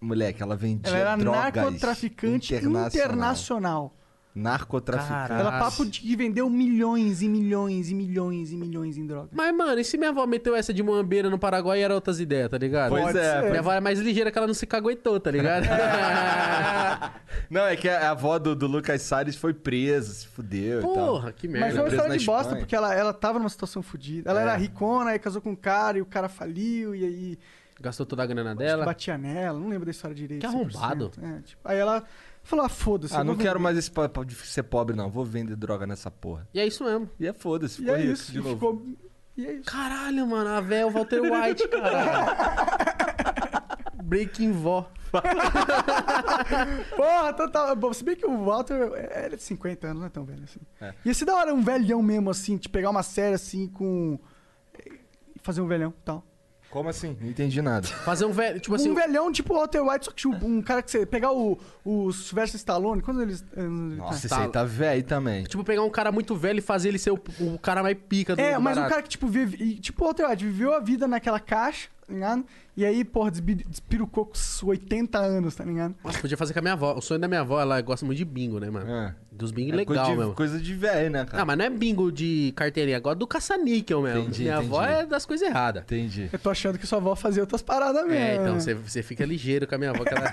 Moleque, 0.00 0.42
ela 0.42 0.54
vendia 0.56 0.88
Ela 0.90 0.98
era 0.98 1.16
drogas 1.16 1.54
narcotraficante 1.54 2.54
internacional. 2.54 2.88
internacional. 2.88 3.97
Narcotraficante. 4.38 5.32
Ela 5.32 5.58
papo 5.58 5.84
de 5.84 6.00
que 6.00 6.16
vendeu 6.16 6.48
milhões 6.48 7.22
e 7.22 7.28
milhões 7.28 7.90
e 7.90 7.94
milhões 7.94 8.52
e 8.52 8.56
milhões 8.56 8.96
em 8.96 9.06
droga. 9.06 9.28
Mas, 9.32 9.54
mano, 9.56 9.78
e 9.80 9.84
se 9.84 9.96
minha 9.98 10.10
avó 10.10 10.26
meteu 10.26 10.54
essa 10.54 10.72
de 10.72 10.82
Moambeira 10.82 11.28
no 11.28 11.38
Paraguai 11.38 11.82
era 11.82 11.94
outras 11.94 12.20
ideias, 12.20 12.48
tá 12.48 12.58
ligado? 12.58 12.90
Pois 12.90 13.04
Pode 13.04 13.18
é. 13.18 13.40
ser. 13.42 13.48
Minha 13.48 13.60
avó 13.60 13.72
é 13.72 13.80
mais 13.80 13.98
ligeira 13.98 14.30
que 14.30 14.38
ela 14.38 14.46
não 14.46 14.54
se 14.54 14.66
caguetou, 14.66 15.18
tá 15.20 15.30
ligado? 15.30 15.64
Não, 17.50 17.62
é 17.66 17.76
que 17.76 17.88
a 17.88 18.08
a 18.08 18.10
avó 18.10 18.38
do, 18.38 18.54
do 18.54 18.66
Lucas 18.66 19.02
Salles 19.02 19.36
foi 19.36 19.52
presa, 19.54 20.12
se 20.12 20.26
fudeu 20.26 20.80
e 20.80 20.82
tal. 20.82 20.92
Porra, 20.94 21.32
que 21.32 21.46
merda. 21.48 21.66
Mas 21.66 21.74
foi 21.74 21.82
uma 21.84 21.88
história 21.90 22.18
de 22.18 22.24
bosta, 22.26 22.56
porque 22.56 22.74
ela, 22.76 22.94
ela 22.94 23.12
tava 23.12 23.38
numa 23.38 23.48
situação 23.48 23.82
fodida. 23.82 24.30
Ela 24.30 24.40
É. 24.40 24.42
era 24.44 24.56
ricona, 24.56 25.10
aí 25.10 25.18
casou 25.18 25.40
com 25.42 25.50
um 25.50 25.56
cara 25.56 25.98
e 25.98 26.00
o 26.02 26.06
cara 26.06 26.28
faliu, 26.28 26.94
e 26.94 27.04
aí 27.04 27.38
Gastou 27.80 28.04
toda 28.04 28.22
a 28.24 28.26
grana 28.26 28.50
acho 28.50 28.58
que 28.58 28.64
dela. 28.64 28.84
batia 28.84 29.16
nela, 29.16 29.58
não 29.58 29.68
lembro 29.68 29.84
da 29.84 29.90
história 29.92 30.14
direito. 30.14 30.40
Que 30.40 30.46
100%. 30.48 30.50
arrombado. 30.76 31.10
É, 31.22 31.40
tipo, 31.42 31.60
aí 31.64 31.78
ela 31.78 32.02
falou, 32.48 32.64
ah, 32.64 32.68
foda-se. 32.68 33.14
Ah, 33.14 33.22
não 33.22 33.36
quero 33.36 33.60
mais 33.60 33.76
esse 33.76 33.90
papo 33.90 34.24
de 34.24 34.34
ser 34.34 34.62
pobre, 34.64 34.96
não. 34.96 35.10
Vou 35.10 35.24
vender 35.24 35.54
droga 35.56 35.86
nessa 35.86 36.10
porra. 36.10 36.48
E 36.52 36.60
é 36.60 36.66
isso 36.66 36.82
mesmo. 36.84 37.08
E 37.18 37.26
é 37.26 37.32
foda-se, 37.32 37.74
E 37.74 37.78
ficou 37.84 37.94
é 37.94 37.98
rico 38.00 38.12
isso, 38.12 38.32
de 38.32 38.38
e 38.38 38.42
novo. 38.42 38.54
ficou... 38.54 38.82
E 39.36 39.46
é 39.46 39.52
isso. 39.54 39.64
Caralho, 39.70 40.26
mano, 40.26 40.50
a 40.50 40.60
véia 40.60 40.80
é 40.80 40.86
o 40.86 40.90
Walter 40.90 41.20
White, 41.20 41.68
caralho. 41.68 42.36
Breaking 44.02 44.52
vó. 44.52 44.90
Porra, 46.96 47.32
total. 47.32 47.74
Bom, 47.76 47.92
se 47.92 48.04
bem 48.04 48.16
que 48.16 48.26
o 48.26 48.44
Walter 48.44 48.74
é 48.94 49.24
ele 49.26 49.34
é 49.34 49.36
de 49.36 49.42
50 49.42 49.86
anos, 49.86 50.00
não 50.00 50.06
é 50.06 50.10
tão 50.10 50.24
velho 50.24 50.44
assim. 50.44 50.60
É. 50.80 50.94
Ia 51.04 51.14
ser 51.14 51.24
da 51.24 51.34
hora 51.34 51.54
um 51.54 51.62
velhão 51.62 52.02
mesmo, 52.02 52.30
assim, 52.30 52.56
de 52.56 52.68
pegar 52.68 52.90
uma 52.90 53.02
série 53.02 53.34
assim 53.34 53.68
com. 53.68 54.18
e 54.86 55.38
fazer 55.42 55.60
um 55.60 55.66
velhão 55.66 55.90
e 55.96 56.04
tal. 56.04 56.24
Como 56.70 56.88
assim? 56.88 57.16
Não 57.20 57.28
entendi 57.28 57.62
nada. 57.62 57.86
Fazer 57.86 58.26
um 58.26 58.32
velho, 58.32 58.60
tipo 58.60 58.74
assim... 58.74 58.90
um 58.90 58.94
velhão 58.94 59.32
tipo 59.32 59.54
o 59.54 59.56
Walter 59.56 59.80
White, 59.80 60.04
só 60.04 60.10
que 60.10 60.16
tipo, 60.18 60.46
um 60.46 60.60
cara 60.60 60.82
que 60.82 60.90
você. 60.90 61.06
Pegar 61.06 61.32
o, 61.32 61.58
o 61.84 62.12
Sylvester 62.12 62.58
Stallone, 62.58 63.00
quantos 63.00 63.22
eles. 63.22 63.40
tá? 63.40 63.62
Nossa, 63.62 64.26
esse 64.26 64.34
aí 64.34 64.48
tá 64.48 64.64
velho 64.64 65.02
também. 65.02 65.44
Tipo, 65.44 65.64
pegar 65.64 65.82
um 65.82 65.90
cara 65.90 66.12
muito 66.12 66.36
velho 66.36 66.58
e 66.58 66.62
fazer 66.62 66.88
ele 66.88 66.98
ser 66.98 67.10
o, 67.10 67.18
o 67.40 67.58
cara 67.58 67.82
mais 67.82 67.96
pica 68.08 68.36
do 68.36 68.40
É, 68.40 68.58
mas 68.58 68.76
um 68.76 68.80
barato. 68.82 68.90
cara 68.90 69.02
que, 69.02 69.08
tipo, 69.08 69.26
vive. 69.26 69.76
Tipo, 69.76 70.02
o 70.02 70.06
Walter 70.06 70.28
White 70.28 70.44
viveu 70.44 70.74
a 70.74 70.80
vida 70.80 71.08
naquela 71.08 71.40
caixa, 71.40 71.88
tá 72.08 72.14
ligado? 72.14 72.44
E 72.76 72.84
aí, 72.86 73.04
porra, 73.04 73.30
despirucou 73.30 74.26
com 74.26 74.32
os 74.32 74.62
80 74.62 75.18
anos, 75.18 75.54
tá 75.54 75.64
ligado? 75.64 75.94
Nossa, 76.02 76.18
podia 76.18 76.36
fazer 76.36 76.52
com 76.54 76.58
a 76.58 76.62
minha 76.62 76.72
avó. 76.72 76.94
O 76.96 77.02
sonho 77.02 77.20
da 77.20 77.28
minha 77.28 77.40
avó, 77.40 77.60
ela 77.60 77.80
gosta 77.82 78.06
muito 78.06 78.18
de 78.18 78.24
bingo, 78.24 78.58
né, 78.58 78.70
mano? 78.70 78.90
É. 78.90 79.14
Dos 79.30 79.50
bingo 79.50 79.72
É 79.72 79.76
legal 79.76 79.94
coisa 79.94 80.10
de, 80.10 80.18
mesmo. 80.18 80.34
Coisa 80.34 80.58
de 80.58 80.74
velho, 80.74 81.10
né, 81.10 81.24
cara? 81.26 81.42
Ah, 81.42 81.44
mas 81.46 81.58
não 81.58 81.64
é 81.66 81.70
bingo 81.70 82.10
de 82.10 82.52
carteirinha, 82.56 82.96
agora 82.96 83.14
é 83.14 83.18
do 83.18 83.26
caça-níquel 83.26 84.00
mesmo. 84.02 84.20
Entendi, 84.22 84.42
minha 84.42 84.54
entendi. 84.56 84.68
avó 84.68 84.84
é 84.84 85.04
das 85.04 85.26
coisas 85.26 85.46
erradas. 85.46 85.82
Entendi. 85.82 86.30
Eu 86.32 86.38
tô 86.38 86.50
achando 86.50 86.78
que 86.78 86.86
sua 86.86 86.98
avó 86.98 87.14
fazia 87.14 87.42
outras 87.42 87.62
paradas 87.62 88.02
mesmo. 88.06 88.14
É, 88.14 88.36
então 88.36 88.58
você, 88.58 88.74
você 88.74 89.02
fica 89.02 89.24
ligeiro 89.24 89.66
com 89.66 89.74
a 89.74 89.78
minha 89.78 89.90
avó, 89.90 90.04
que 90.04 90.14
ela, 90.14 90.32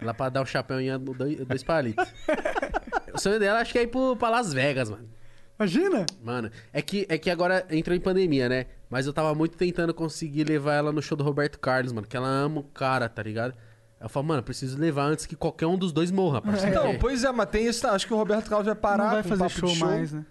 ela 0.00 0.14
pra 0.14 0.28
dar 0.28 0.42
o 0.42 0.46
chapéu 0.46 0.80
em 0.80 0.98
dois, 0.98 1.38
dois 1.46 1.62
palitos. 1.62 2.06
O 3.14 3.18
sonho 3.20 3.38
dela 3.38 3.60
acho 3.60 3.70
que 3.70 3.78
é 3.78 3.82
ir 3.82 3.86
pro, 3.86 4.16
pra 4.16 4.28
Las 4.28 4.52
Vegas, 4.52 4.90
mano. 4.90 5.08
Imagina? 5.58 6.04
Mano, 6.22 6.50
é 6.72 6.82
que, 6.82 7.06
é 7.08 7.16
que 7.16 7.30
agora 7.30 7.64
entrou 7.70 7.96
em 7.96 8.00
pandemia, 8.00 8.48
né? 8.48 8.66
Mas 8.90 9.06
eu 9.06 9.12
tava 9.12 9.34
muito 9.34 9.56
tentando 9.56 9.94
conseguir 9.94 10.44
levar 10.44 10.74
ela 10.74 10.92
no 10.92 11.00
show 11.02 11.16
do 11.16 11.22
Roberto 11.24 11.58
Carlos, 11.58 11.92
mano, 11.92 12.06
que 12.06 12.16
ela 12.16 12.28
ama 12.28 12.60
o 12.60 12.64
cara, 12.64 13.08
tá 13.08 13.22
ligado? 13.22 13.54
Eu 14.00 14.08
falo, 14.08 14.26
mano, 14.26 14.40
eu 14.40 14.44
preciso 14.44 14.76
levar 14.78 15.04
antes 15.04 15.24
que 15.26 15.34
qualquer 15.36 15.66
um 15.66 15.78
dos 15.78 15.92
dois 15.92 16.10
morra, 16.10 16.42
parceiro. 16.42 16.70
Então, 16.70 16.82
Porque- 16.84 16.98
pois 16.98 17.24
é, 17.24 17.32
mas 17.32 17.48
tem 17.48 17.66
isso. 17.66 17.86
Acho 17.86 18.06
que 18.06 18.12
o 18.12 18.16
Roberto 18.16 18.48
Carlos 18.50 18.66
vai 18.66 18.74
parar 18.74 19.04
não 19.04 19.10
vai 19.12 19.22
com 19.22 19.28
fazer 19.30 19.42
papo 19.44 19.54
show, 19.60 19.68
de 19.70 19.78
mais, 19.78 20.12
né? 20.12 20.24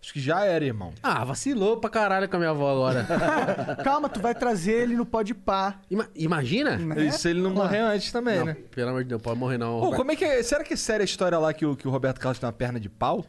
Acho 0.00 0.12
que 0.12 0.20
já 0.20 0.44
era, 0.44 0.64
irmão. 0.64 0.92
Ah, 1.02 1.24
vacilou 1.24 1.78
pra 1.78 1.90
caralho 1.90 2.28
com 2.28 2.36
a 2.36 2.38
minha 2.38 2.50
avó 2.52 2.70
agora. 2.70 3.04
Calma, 3.82 4.08
tu 4.08 4.20
vai 4.20 4.32
trazer 4.32 4.72
ele 4.82 4.94
no 4.96 5.04
pode 5.04 5.34
pá. 5.34 5.80
Ima- 5.90 6.08
imagina? 6.14 6.76
Né? 6.76 7.06
Isso 7.06 7.18
se 7.18 7.30
ele 7.30 7.40
não 7.40 7.50
morrer 7.50 7.78
antes 7.80 8.12
também, 8.12 8.38
Não, 8.38 8.44
né? 8.46 8.56
pelo 8.70 8.90
amor 8.90 9.02
de 9.02 9.08
Deus, 9.08 9.20
pode 9.20 9.36
morrer 9.40 9.58
não. 9.58 9.80
Pô, 9.80 9.96
como 9.96 10.12
é 10.12 10.16
que 10.16 10.24
é? 10.24 10.40
Será 10.44 10.62
que 10.62 10.74
é 10.74 10.76
séria 10.76 11.02
a 11.02 11.04
história 11.04 11.36
lá 11.38 11.52
que 11.52 11.66
o, 11.66 11.74
que 11.74 11.88
o 11.88 11.90
Roberto 11.90 12.20
Carlos 12.20 12.38
tem 12.38 12.46
uma 12.46 12.52
perna 12.52 12.78
de 12.78 12.88
pau? 12.88 13.26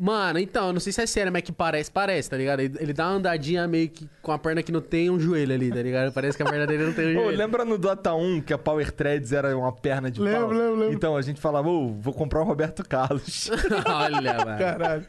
Mano, 0.00 0.38
então, 0.38 0.68
eu 0.68 0.72
não 0.72 0.78
sei 0.80 0.92
se 0.92 1.02
é 1.02 1.06
sério, 1.06 1.32
mas 1.32 1.42
que 1.42 1.50
parece, 1.50 1.90
parece, 1.90 2.30
tá 2.30 2.36
ligado? 2.36 2.60
Ele, 2.60 2.72
ele 2.78 2.92
dá 2.92 3.08
uma 3.08 3.16
andadinha 3.16 3.66
meio 3.66 3.88
que 3.88 4.08
com 4.22 4.30
a 4.30 4.38
perna 4.38 4.62
que 4.62 4.70
não 4.70 4.80
tem 4.80 5.10
um 5.10 5.18
joelho 5.18 5.52
ali, 5.52 5.70
tá 5.70 5.82
ligado? 5.82 6.12
Parece 6.12 6.36
que 6.36 6.42
a 6.44 6.46
perna 6.46 6.66
dele 6.68 6.84
não 6.84 6.92
tem 6.92 7.16
um 7.16 7.18
Ô, 7.18 7.22
joelho. 7.24 7.36
lembra 7.38 7.64
no 7.64 7.76
Dota 7.76 8.14
1 8.14 8.42
que 8.42 8.52
a 8.52 8.58
Power 8.58 8.92
Threads 8.92 9.32
era 9.32 9.56
uma 9.58 9.72
perna 9.72 10.08
de 10.08 10.20
Lembro, 10.20 10.40
pau? 10.40 10.50
lembro, 10.50 10.74
lembro. 10.76 10.94
Então 10.94 11.16
a 11.16 11.22
gente 11.22 11.40
falava, 11.40 11.68
ô, 11.68 11.94
vou 11.94 12.14
comprar 12.14 12.40
o 12.40 12.44
Roberto 12.44 12.88
Carlos. 12.88 13.50
Olha, 13.86 14.34
mano. 14.44 14.58
Caralho. 14.58 15.06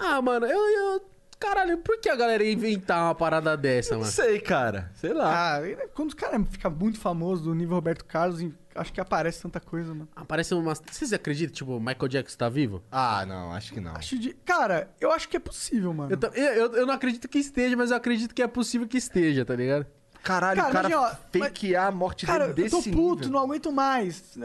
Ah, 0.00 0.22
mano, 0.22 0.46
eu, 0.46 0.58
eu. 0.58 1.02
Caralho, 1.38 1.78
por 1.78 2.00
que 2.00 2.08
a 2.08 2.16
galera 2.16 2.42
ia 2.42 2.52
inventar 2.52 3.04
uma 3.04 3.14
parada 3.14 3.56
dessa, 3.56 3.92
Não 3.92 4.00
mano? 4.00 4.10
sei, 4.10 4.40
cara. 4.40 4.90
Sei 4.94 5.12
lá. 5.12 5.56
Ah, 5.58 5.60
quando 5.94 6.12
o 6.12 6.16
cara 6.16 6.42
fica 6.50 6.68
muito 6.70 6.98
famoso 6.98 7.44
do 7.44 7.54
nível 7.54 7.74
Roberto 7.76 8.04
Carlos, 8.04 8.40
acho 8.78 8.92
que 8.92 9.00
aparece 9.00 9.42
tanta 9.42 9.60
coisa, 9.60 9.92
mano. 9.92 10.08
Aparece 10.16 10.54
umas. 10.54 10.82
Vocês 10.90 11.12
acreditam, 11.12 11.54
tipo, 11.54 11.78
Michael 11.80 12.08
Jackson 12.08 12.36
tá 12.38 12.48
vivo? 12.48 12.82
Ah, 12.90 13.24
não, 13.26 13.52
acho 13.52 13.72
que 13.72 13.80
não. 13.80 13.92
Acho 13.96 14.18
de... 14.18 14.32
Cara, 14.44 14.90
eu 15.00 15.12
acho 15.12 15.28
que 15.28 15.36
é 15.36 15.40
possível, 15.40 15.92
mano. 15.92 16.10
Eu, 16.12 16.30
eu, 16.42 16.52
eu- 16.54 16.72
eu 16.76 16.86
não 16.86 16.94
acredito 16.94 17.28
que 17.28 17.38
esteja, 17.38 17.76
mas 17.76 17.90
eu 17.90 17.96
acredito 17.96 18.34
que 18.34 18.42
é 18.42 18.46
possível 18.46 18.86
que 18.86 18.96
esteja, 18.98 19.44
tá 19.44 19.54
ligado? 19.56 19.86
Caralho, 20.22 20.56
Cara, 20.60 20.68
o 20.70 20.72
cara 20.72 20.88
imagina, 20.88 21.18
fakear 21.46 21.86
a 21.86 21.90
morte 21.92 22.26
Cara, 22.26 22.48
dele 22.52 22.66
eu 22.66 22.70
tô 22.70 22.76
desse 22.78 22.90
puto, 22.90 23.16
nível. 23.24 23.30
não 23.32 23.40
aguento 23.40 23.70
mais. 23.72 24.36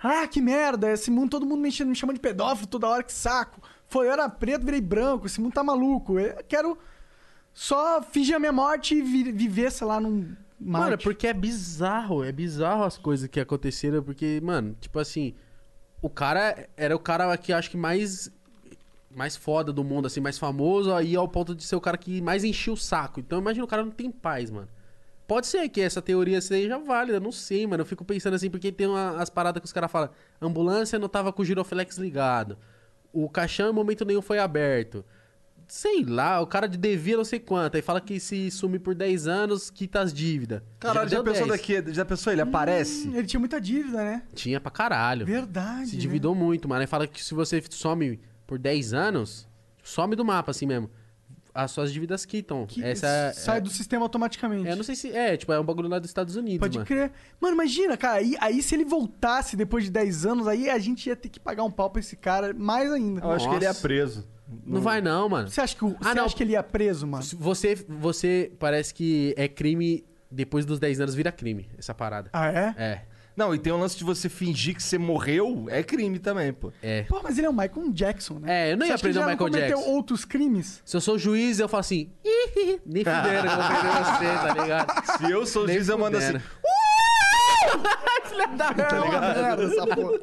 Ah, 0.00 0.26
que 0.28 0.40
merda, 0.40 0.92
esse 0.92 1.10
mundo, 1.10 1.30
todo 1.30 1.44
mundo 1.44 1.60
me, 1.60 1.68
enche- 1.70 1.84
me 1.84 1.94
chama 1.94 2.14
de 2.14 2.20
pedófilo 2.20 2.68
toda 2.68 2.86
hora, 2.88 3.02
que 3.02 3.12
saco. 3.12 3.60
Foi, 3.88 4.06
eu 4.06 4.12
era 4.12 4.28
preto, 4.28 4.64
virei 4.64 4.80
branco, 4.80 5.26
esse 5.26 5.40
mundo 5.40 5.52
tá 5.54 5.64
maluco. 5.64 6.20
Eu 6.20 6.36
quero 6.46 6.78
só 7.52 8.00
fingir 8.02 8.36
a 8.36 8.38
minha 8.38 8.52
morte 8.52 8.94
e 8.94 9.02
vi- 9.02 9.32
viver, 9.32 9.72
sei 9.72 9.86
lá, 9.86 9.98
num 9.98 10.36
Mano, 10.60 10.94
é 10.94 10.96
porque 10.96 11.26
é 11.26 11.32
bizarro, 11.32 12.24
é 12.24 12.32
bizarro 12.32 12.82
as 12.84 12.98
coisas 12.98 13.28
que 13.28 13.38
aconteceram, 13.38 14.02
porque, 14.02 14.40
mano, 14.42 14.76
tipo 14.80 14.98
assim, 14.98 15.34
o 16.02 16.10
cara 16.10 16.68
era 16.76 16.94
o 16.96 16.98
cara 16.98 17.36
que 17.36 17.52
acho 17.52 17.70
que 17.70 17.76
mais 17.76 18.30
mais 19.10 19.36
foda 19.36 19.72
do 19.72 19.82
mundo, 19.82 20.06
assim, 20.06 20.20
mais 20.20 20.38
famoso, 20.38 20.92
aí 20.92 21.16
ao 21.16 21.26
ponto 21.26 21.54
de 21.54 21.64
ser 21.64 21.74
o 21.76 21.80
cara 21.80 21.96
que 21.96 22.20
mais 22.20 22.44
enchia 22.44 22.72
o 22.72 22.76
saco. 22.76 23.18
Então 23.20 23.38
imagina 23.40 23.64
o 23.64 23.68
cara 23.68 23.82
não 23.84 23.90
tem 23.90 24.10
paz, 24.10 24.50
mano. 24.50 24.68
Pode 25.26 25.46
ser 25.46 25.68
que 25.68 25.80
essa 25.80 26.00
teoria 26.00 26.40
seja 26.40 26.78
válida, 26.78 27.18
não 27.18 27.32
sei, 27.32 27.66
mano. 27.66 27.82
Eu 27.82 27.86
fico 27.86 28.04
pensando 28.04 28.34
assim, 28.34 28.50
porque 28.50 28.70
tem 28.70 28.86
uma- 28.86 29.20
as 29.20 29.28
paradas 29.30 29.60
que 29.60 29.66
os 29.66 29.72
caras 29.72 29.90
falam. 29.90 30.10
Ambulância 30.40 30.98
não 30.98 31.08
tava 31.08 31.32
com 31.32 31.42
o 31.42 31.44
giroflex 31.44 31.96
ligado. 31.98 32.56
O 33.12 33.28
caixão 33.28 33.70
em 33.70 33.72
momento 33.72 34.04
nenhum 34.04 34.22
foi 34.22 34.38
aberto. 34.38 35.04
Sei 35.68 36.02
lá, 36.02 36.40
o 36.40 36.46
cara 36.46 36.66
de 36.66 36.78
devia 36.78 37.18
não 37.18 37.24
sei 37.24 37.38
quanto. 37.38 37.74
Aí 37.76 37.82
fala 37.82 38.00
que 38.00 38.18
se 38.18 38.50
sumir 38.50 38.80
por 38.80 38.94
10 38.94 39.26
anos, 39.28 39.68
quita 39.68 40.00
as 40.00 40.14
dívidas. 40.14 40.62
Caralho, 40.80 41.06
já, 41.08 41.16
deu 41.16 41.24
pensou 41.24 41.46
10. 41.46 41.60
daqui? 41.60 41.94
Já 41.94 42.04
pensou? 42.06 42.32
Ele 42.32 42.40
aparece? 42.40 43.06
Hum, 43.06 43.14
Ele 43.14 43.26
tinha 43.26 43.38
muita 43.38 43.60
dívida, 43.60 43.98
né? 43.98 44.22
Tinha 44.34 44.58
pra 44.60 44.70
caralho. 44.70 45.26
Verdade. 45.26 45.90
Se 45.90 45.96
né? 45.96 46.00
dividou 46.00 46.34
muito, 46.34 46.66
mano. 46.66 46.80
Aí 46.80 46.86
fala 46.86 47.06
que 47.06 47.22
se 47.22 47.34
você 47.34 47.62
some 47.68 48.18
por 48.46 48.58
10 48.58 48.94
anos, 48.94 49.46
some 49.84 50.16
do 50.16 50.24
mapa 50.24 50.52
assim 50.52 50.64
mesmo. 50.64 50.90
As 51.52 51.70
suas 51.70 51.92
dívidas 51.92 52.24
quitam. 52.24 52.64
Que 52.66 52.82
Essa 52.82 53.32
sai 53.34 53.58
é, 53.58 53.60
do 53.60 53.68
sistema 53.68 54.04
automaticamente. 54.04 54.66
é, 54.68 54.72
eu 54.72 54.76
não 54.76 54.84
sei 54.84 54.94
se. 54.94 55.10
É, 55.10 55.36
tipo, 55.36 55.52
é 55.52 55.60
um 55.60 55.64
bagulho 55.64 55.88
lá 55.88 55.98
dos 55.98 56.08
Estados 56.08 56.34
Unidos, 56.36 56.60
Pode 56.60 56.78
mano. 56.78 56.86
crer. 56.86 57.10
Mano, 57.38 57.54
imagina, 57.54 57.94
cara. 57.96 58.18
Aí, 58.20 58.36
aí 58.40 58.62
se 58.62 58.74
ele 58.74 58.84
voltasse 58.84 59.54
depois 59.54 59.84
de 59.84 59.90
10 59.90 60.24
anos, 60.24 60.46
aí 60.46 60.70
a 60.70 60.78
gente 60.78 61.08
ia 61.08 61.16
ter 61.16 61.28
que 61.28 61.40
pagar 61.40 61.64
um 61.64 61.70
pau 61.70 61.90
pra 61.90 62.00
esse 62.00 62.16
cara 62.16 62.54
mais 62.54 62.90
ainda. 62.92 63.20
Eu 63.22 63.32
acho 63.32 63.48
que 63.50 63.54
ele 63.56 63.64
é 63.64 63.68
Nossa. 63.68 63.82
preso. 63.82 64.37
Não 64.64 64.80
vai 64.80 65.00
não, 65.00 65.28
mano. 65.28 65.48
Você 65.50 65.60
acha 65.60 65.76
que, 65.76 65.84
o, 65.84 65.96
Ah, 66.00 66.08
você 66.10 66.14
não. 66.14 66.24
acha 66.24 66.36
que 66.36 66.42
ele 66.42 66.52
ia 66.52 66.62
preso, 66.62 67.06
mano? 67.06 67.22
Você, 67.38 67.74
você 67.88 68.50
parece 68.58 68.94
que 68.94 69.34
é 69.36 69.46
crime 69.48 70.04
depois 70.30 70.64
dos 70.64 70.78
10 70.78 71.00
anos 71.00 71.14
vira 71.14 71.30
crime, 71.32 71.68
essa 71.78 71.94
parada. 71.94 72.30
Ah, 72.32 72.48
é? 72.48 72.74
É, 72.76 73.02
Não, 73.36 73.54
e 73.54 73.58
tem 73.58 73.72
o 73.72 73.76
lance 73.78 73.96
de 73.96 74.04
você 74.04 74.28
fingir 74.28 74.74
que 74.74 74.82
você 74.82 74.98
morreu, 74.98 75.66
é 75.68 75.82
crime 75.82 76.18
também, 76.18 76.52
pô. 76.52 76.72
é. 76.82 77.02
Pô, 77.02 77.20
mas 77.22 77.38
ele 77.38 77.46
é 77.46 77.50
o 77.50 77.52
Michael 77.52 77.90
Jackson, 77.92 78.38
né? 78.40 78.68
É, 78.68 78.72
eu 78.72 78.76
não 78.76 78.86
ia 78.86 78.94
acha 78.94 79.00
que 79.02 79.06
ele 79.08 79.14
prender 79.14 79.28
o 79.28 79.30
Michael 79.32 79.50
cometeu 79.50 79.76
Jackson. 79.78 79.92
outros 79.94 80.24
crimes? 80.24 80.82
Se 80.84 80.96
eu 80.96 81.00
sou 81.00 81.18
juiz, 81.18 81.58
eu 81.60 81.68
falo 81.68 81.80
assim, 81.80 82.10
"Ih, 82.24 82.80
nem 82.84 83.04
fuderam 83.04 83.42
que 83.42 83.54
eu 83.54 83.56
vou 83.56 83.68
prender 83.68 84.04
você, 84.04 84.24
tá 84.48 84.54
ligado? 84.62 85.18
Se 85.18 85.30
eu 85.30 85.46
sou 85.46 85.66
Nem 85.66 85.76
juiz, 85.76 85.88
eu 85.88 85.98
mando 85.98 86.16
assim. 86.18 86.38
fudendo. 86.38 86.44
É 88.92 89.00
uma 89.00 89.20
merda 89.20 89.64
essa 89.64 89.86
porra. 89.86 90.18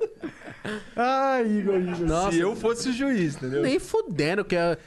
Ai, 0.95 1.45
Igor, 1.47 1.76
Igor. 1.80 1.99
Nossa, 2.07 2.32
Se 2.32 2.39
eu 2.39 2.55
fosse 2.55 2.89
o 2.89 2.93
juiz, 2.93 3.36
entendeu? 3.36 3.61
nem 3.61 3.80
fudendo 3.80 4.43
que 4.45 4.55
eu... 4.55 4.78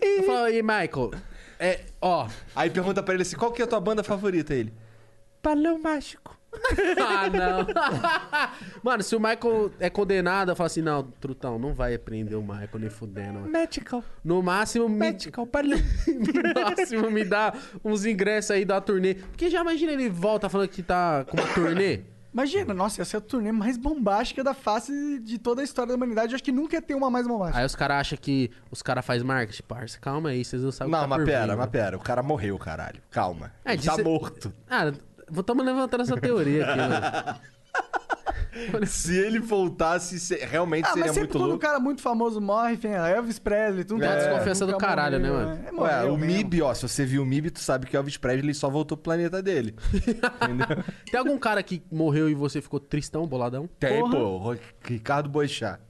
Eu 0.00 0.22
falo, 0.24 0.48
e 0.48 0.62
Michael, 0.62 1.10
é, 1.58 1.80
ó... 2.00 2.28
Aí 2.54 2.70
pergunta 2.70 3.02
pra 3.02 3.14
ele 3.14 3.22
assim: 3.22 3.36
qual 3.36 3.52
que 3.52 3.60
é 3.62 3.64
a 3.64 3.68
tua 3.68 3.80
banda 3.80 4.02
favorita? 4.02 4.54
Ele. 4.54 4.72
Balão 5.42 5.78
mágico. 5.78 6.36
Ah, 6.98 7.28
não. 7.28 7.66
Mano, 8.82 9.02
se 9.02 9.14
o 9.14 9.20
Michael 9.20 9.70
é 9.78 9.90
condenado, 9.90 10.50
eu 10.52 10.56
falo 10.56 10.66
assim, 10.66 10.80
não, 10.80 11.02
Trutão, 11.20 11.58
não 11.58 11.74
vai 11.74 11.98
prender 11.98 12.36
o 12.38 12.40
Michael 12.42 12.78
nem 12.78 12.88
fudendo. 12.88 13.40
mano. 13.40 13.52
Magical. 13.52 14.02
No 14.24 14.42
máximo, 14.42 14.88
me... 14.88 14.98
Magical, 14.98 15.44
balão. 15.52 15.78
no 16.06 16.60
máximo 16.62 17.10
me 17.10 17.24
dá 17.24 17.52
uns 17.84 18.06
ingressos 18.06 18.52
aí 18.52 18.64
da 18.64 18.80
turnê. 18.80 19.14
Porque 19.14 19.50
já 19.50 19.60
imagina 19.60 19.92
ele 19.92 20.08
volta 20.08 20.48
falando 20.48 20.68
que 20.68 20.82
tá 20.82 21.26
com 21.28 21.36
uma 21.36 21.46
turnê? 21.52 22.00
Imagina, 22.32 22.74
nossa, 22.74 23.00
essa 23.00 23.16
é 23.16 23.18
a 23.18 23.20
turnê 23.20 23.50
mais 23.50 23.76
bombástica 23.78 24.44
da 24.44 24.52
face 24.52 25.18
de 25.20 25.38
toda 25.38 25.62
a 25.62 25.64
história 25.64 25.88
da 25.90 25.94
humanidade. 25.96 26.32
Eu 26.32 26.36
acho 26.36 26.44
que 26.44 26.52
nunca 26.52 26.76
ia 26.76 26.82
ter 26.82 26.94
uma 26.94 27.10
mais 27.10 27.26
bombástica. 27.26 27.58
Aí 27.60 27.64
os 27.64 27.74
caras 27.74 27.98
acham 27.98 28.18
que 28.20 28.50
os 28.70 28.82
caras 28.82 29.04
fazem 29.06 29.26
marketing. 29.26 29.62
Parça, 29.62 29.98
calma 29.98 30.28
aí, 30.30 30.44
vocês 30.44 30.62
não 30.62 30.70
sabem 30.70 30.92
o 30.92 30.96
Não, 30.96 30.98
que 31.04 31.04
tá 31.04 31.08
mas 31.08 31.18
por 31.18 31.26
pera, 31.26 31.56
mas 31.56 31.70
pera. 31.70 31.96
O 31.96 32.00
cara 32.00 32.22
morreu, 32.22 32.58
caralho. 32.58 33.00
Calma. 33.10 33.52
É, 33.64 33.72
Ele 33.72 33.82
tá 33.82 33.90
disse- 33.92 34.02
morto. 34.04 34.52
Ah, 34.68 34.92
Estamos 35.34 35.64
levantando 35.64 36.02
essa 36.02 36.16
teoria 36.20 36.64
aqui, 36.66 36.78
mano. 36.78 37.40
Se 38.86 39.16
ele 39.16 39.38
voltasse, 39.40 40.18
se- 40.20 40.36
realmente 40.36 40.84
Ah, 40.86 40.88
seria 40.88 41.04
mas 41.06 41.12
sempre 41.14 41.20
muito 41.20 41.32
quando 41.32 41.42
um 41.44 41.46
louco. 41.48 41.60
cara 41.62 41.78
muito 41.80 42.02
famoso 42.02 42.40
morre, 42.40 42.76
tem 42.76 42.94
a 42.94 43.08
Elvis 43.08 43.38
Presley, 43.38 43.84
tudo 43.84 44.02
É 44.04 44.08
que- 44.08 44.16
desconfiança 44.28 44.66
nunca 44.66 44.78
do 44.78 44.80
caralho, 44.80 45.18
né, 45.18 45.28
morreu, 45.30 45.46
mano? 45.46 45.60
é. 45.62 45.66
Ué, 45.66 45.72
Morreu 45.72 46.14
o 46.14 46.18
mesmo. 46.18 46.34
MIB, 46.36 46.62
ó, 46.62 46.74
se 46.74 46.82
você 46.88 47.04
viu 47.04 47.22
o 47.22 47.26
MIB, 47.26 47.50
tu 47.50 47.60
sabe 47.60 47.86
que 47.86 47.96
Elvis 47.96 48.16
Presley 48.16 48.54
só 48.54 48.68
voltou 48.68 48.96
pro 48.96 49.04
planeta 49.04 49.42
dele. 49.42 49.74
Entendeu? 50.42 50.84
Tem 51.10 51.18
algum 51.18 51.38
cara 51.38 51.62
que 51.62 51.82
morreu 51.90 52.28
e 52.28 52.34
você 52.34 52.60
ficou 52.60 52.80
tristão, 52.80 53.26
boladão? 53.26 53.68
Tem, 53.78 54.00
Porra. 54.00 54.12
pô, 54.16 54.18
o 54.22 54.38
Ro- 54.38 54.58
Ricardo 54.84 55.28
Boechat. 55.28 55.80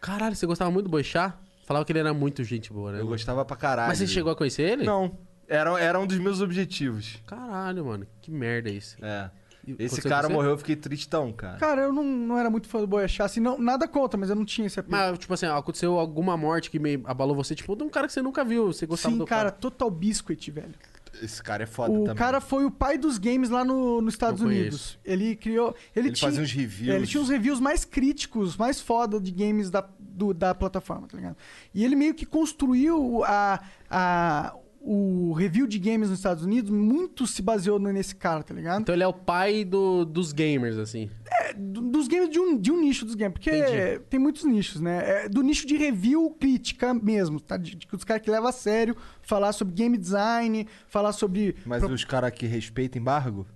Caralho, 0.00 0.36
você 0.36 0.46
gostava 0.46 0.70
muito 0.70 0.84
do 0.86 0.90
Boixá? 0.90 1.38
Falava 1.66 1.84
que 1.84 1.92
ele 1.92 2.00
era 2.00 2.12
muito 2.12 2.44
gente 2.44 2.70
boa, 2.72 2.92
né? 2.92 3.00
Eu 3.00 3.06
gostava 3.06 3.42
pra 3.44 3.56
caralho. 3.56 3.88
Mas 3.88 3.98
você 3.98 4.06
chegou 4.06 4.30
a 4.30 4.36
conhecer 4.36 4.62
ele? 4.62 4.84
Não, 4.84 5.16
era, 5.48 5.80
era 5.80 5.98
um 5.98 6.06
dos 6.06 6.18
meus 6.18 6.42
objetivos. 6.42 7.22
Caralho, 7.26 7.86
mano. 7.86 8.06
Que 8.20 8.30
merda 8.30 8.68
isso. 8.68 8.96
É. 9.02 9.30
Esse 9.78 10.02
cara 10.02 10.28
morreu, 10.28 10.50
eu 10.52 10.58
fiquei 10.58 10.76
tristão, 10.76 11.32
cara. 11.32 11.58
Cara, 11.58 11.82
eu 11.82 11.92
não, 11.92 12.04
não 12.04 12.38
era 12.38 12.50
muito 12.50 12.68
fã 12.68 12.80
do 12.80 12.86
Boechat, 12.86 13.22
assim, 13.22 13.40
não, 13.40 13.58
nada 13.58 13.86
contra, 13.88 14.18
mas 14.18 14.30
eu 14.30 14.36
não 14.36 14.44
tinha 14.44 14.66
esse 14.66 14.78
apelo. 14.80 14.96
Mas, 14.96 15.18
tipo 15.18 15.32
assim, 15.34 15.46
aconteceu 15.46 15.98
alguma 15.98 16.36
morte 16.36 16.70
que 16.70 16.78
meio 16.78 17.02
abalou 17.04 17.34
você, 17.34 17.54
tipo, 17.54 17.74
de 17.76 17.82
um 17.82 17.88
cara 17.88 18.06
que 18.06 18.12
você 18.12 18.22
nunca 18.22 18.44
viu, 18.44 18.66
você 18.72 18.86
gostava 18.86 19.12
Sim, 19.14 19.18
do 19.18 19.26
cara, 19.26 19.50
Total 19.50 19.90
Biscuit, 19.90 20.50
velho. 20.50 20.74
Esse 21.22 21.40
cara 21.40 21.62
é 21.62 21.66
foda 21.66 21.92
O 21.92 22.00
também. 22.00 22.16
cara 22.16 22.40
foi 22.40 22.64
o 22.64 22.70
pai 22.72 22.98
dos 22.98 23.18
games 23.18 23.48
lá 23.48 23.64
no, 23.64 24.00
nos 24.00 24.14
Estados 24.14 24.40
Não 24.40 24.48
Unidos. 24.48 24.98
Ele 25.04 25.36
criou. 25.36 25.68
Ele, 25.94 26.08
Ele 26.08 26.12
tinha, 26.16 26.28
fazia 26.28 26.42
uns 26.42 26.50
reviews. 26.50 26.92
Ele 26.96 27.06
tinha 27.06 27.22
os 27.22 27.28
reviews 27.28 27.60
mais 27.60 27.84
críticos, 27.84 28.56
mais 28.56 28.80
foda 28.80 29.20
de 29.20 29.30
games 29.30 29.70
da, 29.70 29.88
do- 29.96 30.34
da 30.34 30.52
plataforma, 30.56 31.06
tá 31.06 31.16
ligado? 31.16 31.36
E 31.72 31.84
ele 31.84 31.94
meio 31.94 32.14
que 32.14 32.26
construiu 32.26 33.22
a, 33.24 33.60
a, 33.88 34.54
o 34.86 35.32
review 35.32 35.66
de 35.66 35.78
games 35.78 36.10
nos 36.10 36.18
Estados 36.18 36.44
Unidos 36.44 36.70
muito 36.70 37.26
se 37.26 37.40
baseou 37.40 37.78
nesse 37.78 38.14
cara, 38.14 38.42
tá 38.42 38.52
ligado? 38.52 38.82
Então 38.82 38.94
ele 38.94 39.02
é 39.02 39.06
o 39.06 39.12
pai 39.14 39.64
do- 39.64 40.04
dos 40.04 40.32
gamers, 40.32 40.76
assim. 40.76 41.08
É, 41.40 41.54
do- 41.54 41.80
dos 41.80 42.06
games 42.06 42.28
de 42.28 42.38
um, 42.38 42.58
de 42.58 42.70
um 42.70 42.80
nicho 42.80 43.04
dos 43.06 43.14
games, 43.14 43.32
porque 43.32 43.50
Entendi. 43.50 44.00
tem 44.10 44.20
muitos 44.20 44.44
nichos, 44.44 44.80
né? 44.82 45.24
É 45.24 45.28
do 45.28 45.42
nicho 45.42 45.66
de 45.66 45.76
review 45.76 46.30
crítica 46.38 46.92
mesmo, 46.92 47.40
tá? 47.40 47.56
De, 47.56 47.74
de, 47.74 47.86
os 47.92 48.04
caras 48.04 48.22
que 48.22 48.30
levam 48.30 48.48
a 48.48 48.52
sério, 48.52 48.94
falar 49.22 49.52
sobre 49.52 49.74
game 49.74 49.96
design, 49.96 50.68
falar 50.86 51.12
sobre. 51.12 51.56
Mas 51.64 51.82
pro- 51.82 51.92
os 51.94 52.04
caras 52.04 52.30
que 52.32 52.44
respeitam 52.46 53.00
embargo? 53.00 53.46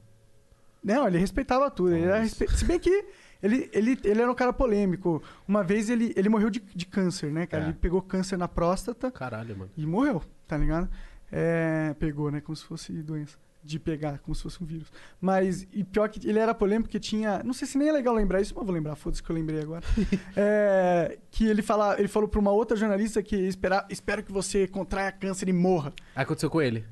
Não, 0.83 1.07
ele 1.07 1.19
respeitava 1.19 1.71
tudo. 1.71 1.95
Ele 1.95 2.07
respe... 2.07 2.49
Se 2.57 2.65
bem 2.65 2.79
que 2.79 3.05
ele, 3.43 3.69
ele, 3.73 3.99
ele 4.05 4.23
era 4.23 4.31
um 4.31 4.35
cara 4.35 4.53
polêmico. 4.53 5.23
Uma 5.47 5.63
vez 5.63 5.91
ele, 5.91 6.13
ele 6.17 6.29
morreu 6.29 6.49
de, 6.51 6.61
de 6.61 6.87
câncer, 6.87 7.31
né, 7.31 7.47
cara? 7.47 7.65
É. 7.65 7.67
Ele 7.67 7.75
pegou 7.75 8.01
câncer 8.01 8.39
na 8.39 8.49
próstata 8.49 9.11
Caralho, 9.11 9.57
mano. 9.59 9.71
e 9.77 9.85
morreu, 9.85 10.23
tá 10.47 10.57
ligado? 10.57 10.89
É, 11.31 11.95
pegou, 11.99 12.31
né? 12.31 12.41
Como 12.41 12.57
se 12.57 12.65
fosse 12.65 12.93
doença. 13.03 13.37
De 13.63 13.79
pegar, 13.79 14.19
como 14.21 14.35
se 14.35 14.43
fosse 14.45 14.63
um 14.63 14.67
vírus. 14.67 14.91
Mas, 15.21 15.67
e 15.73 15.83
pior 15.83 16.09
que 16.09 16.27
ele 16.27 16.39
era 16.39 16.55
polêmico 16.55 16.85
porque 16.89 17.01
tinha. 17.01 17.43
Não 17.45 17.53
sei 17.53 17.67
se 17.67 17.77
nem 17.77 17.89
é 17.89 17.93
legal 17.93 18.15
lembrar 18.15 18.41
isso, 18.41 18.55
mas 18.57 18.65
vou 18.65 18.73
lembrar, 18.75 18.95
foda-se 18.95 19.23
que 19.23 19.29
eu 19.29 19.35
lembrei 19.35 19.61
agora. 19.61 19.85
É, 20.37 21.19
que 21.31 21.47
ele, 21.47 21.61
fala, 21.61 21.99
ele 21.99 22.09
falou 22.09 22.29
pra 22.29 22.39
uma 22.41 22.53
outra 22.53 22.77
jornalista 22.77 23.21
que 23.23 23.37
espera, 23.37 23.85
espero 23.91 24.23
que 24.23 24.31
você 24.33 24.67
contraia 24.69 25.11
câncer 25.11 25.49
e 25.49 25.53
morra. 25.53 25.93
Aconteceu 26.15 26.49
com 26.49 26.63
ele. 26.63 26.85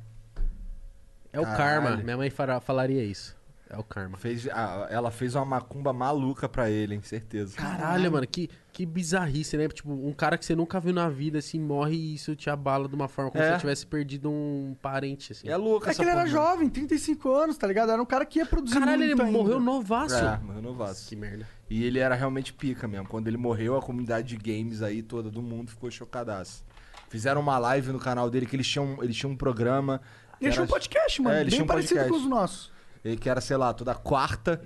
É 1.33 1.39
o 1.41 1.45
Caralho. 1.45 1.83
karma. 1.83 1.97
Minha 2.03 2.17
mãe 2.17 2.31
falaria 2.31 3.05
isso. 3.05 3.36
É 3.69 3.77
o 3.77 3.83
karma. 3.83 4.17
Fez, 4.17 4.47
ah, 4.53 4.87
ela 4.91 5.11
fez 5.11 5.35
uma 5.35 5.45
macumba 5.45 5.93
maluca 5.93 6.49
pra 6.49 6.71
ele, 6.71 6.95
hein? 6.95 7.01
Certeza. 7.03 7.57
Caralho, 7.57 8.13
mano, 8.13 8.25
que, 8.25 8.49
que 8.73 8.87
bizarrice, 8.87 9.57
né? 9.57 9.67
Tipo, 9.67 9.91
um 9.93 10.13
cara 10.13 10.39
que 10.39 10.45
você 10.45 10.55
nunca 10.55 10.79
viu 10.79 10.93
na 10.95 11.09
vida, 11.09 11.39
assim, 11.39 11.59
morre 11.59 11.97
e 11.97 12.15
isso 12.15 12.37
te 12.37 12.49
abala 12.49 12.89
de 12.89 12.95
uma 12.95 13.09
forma 13.09 13.29
como 13.31 13.43
É. 13.43 13.47
se 13.49 13.53
você 13.55 13.61
tivesse 13.61 13.85
perdido 13.87 14.31
um 14.31 14.77
parente, 14.81 15.33
assim. 15.33 15.49
É 15.49 15.57
louco 15.57 15.91
É 15.91 15.95
que 15.95 16.01
ele 16.01 16.11
era 16.11 16.21
porra. 16.21 16.31
jovem, 16.31 16.69
35 16.69 17.29
anos, 17.35 17.59
tá 17.59 17.67
ligado? 17.67 17.91
Era 17.91 18.01
um 18.01 18.07
cara 18.07 18.25
que 18.25 18.39
ia 18.39 18.47
produzir 18.47 18.79
Caralho, 18.79 19.03
ele 19.03 19.15
muito 19.17 19.23
ainda. 19.27 19.37
morreu 19.39 19.59
novaço. 19.59 20.15
É, 20.15 20.39
morreu 20.39 20.63
novaço. 20.63 21.09
Que 21.09 21.17
merda. 21.17 21.49
E 21.69 21.85
ele 21.85 21.99
era 21.99 22.15
realmente 22.15 22.53
pica 22.53 22.87
mesmo. 22.87 23.09
Quando 23.09 23.27
ele 23.27 23.37
morreu, 23.37 23.77
a 23.77 23.83
comunidade 23.83 24.29
de 24.29 24.37
games 24.37 24.81
aí 24.81 25.03
toda 25.03 25.29
do 25.29 25.43
mundo 25.43 25.71
ficou 25.73 25.91
chocadaço. 25.91 26.65
Fizeram 27.09 27.41
uma 27.41 27.59
live 27.59 27.91
no 27.91 27.99
canal 27.99 28.31
dele 28.31 28.47
que 28.47 28.55
eles 28.55 28.67
tinham, 28.69 29.03
eles 29.03 29.17
tinham 29.17 29.33
um 29.33 29.37
programa. 29.37 30.01
que 30.39 30.45
Ele 30.45 30.53
tinha 30.53 30.63
um 30.63 30.65
era- 30.67 30.73
podcast, 30.73 31.21
mano. 31.23 31.35
É, 31.37 31.41
eles 31.41 31.51
bem 31.53 31.57
tinham 31.59 31.65
um 31.65 31.67
parecido 31.67 31.95
podcast. 32.01 32.13
com 32.21 32.25
os 32.25 32.31
nossos. 32.31 32.76
Ele 33.07 33.17
que 33.17 33.29
era, 33.29 33.41
sei 33.41 33.57
lá, 33.57 33.73
toda 33.73 33.95
quarta. 33.95 34.61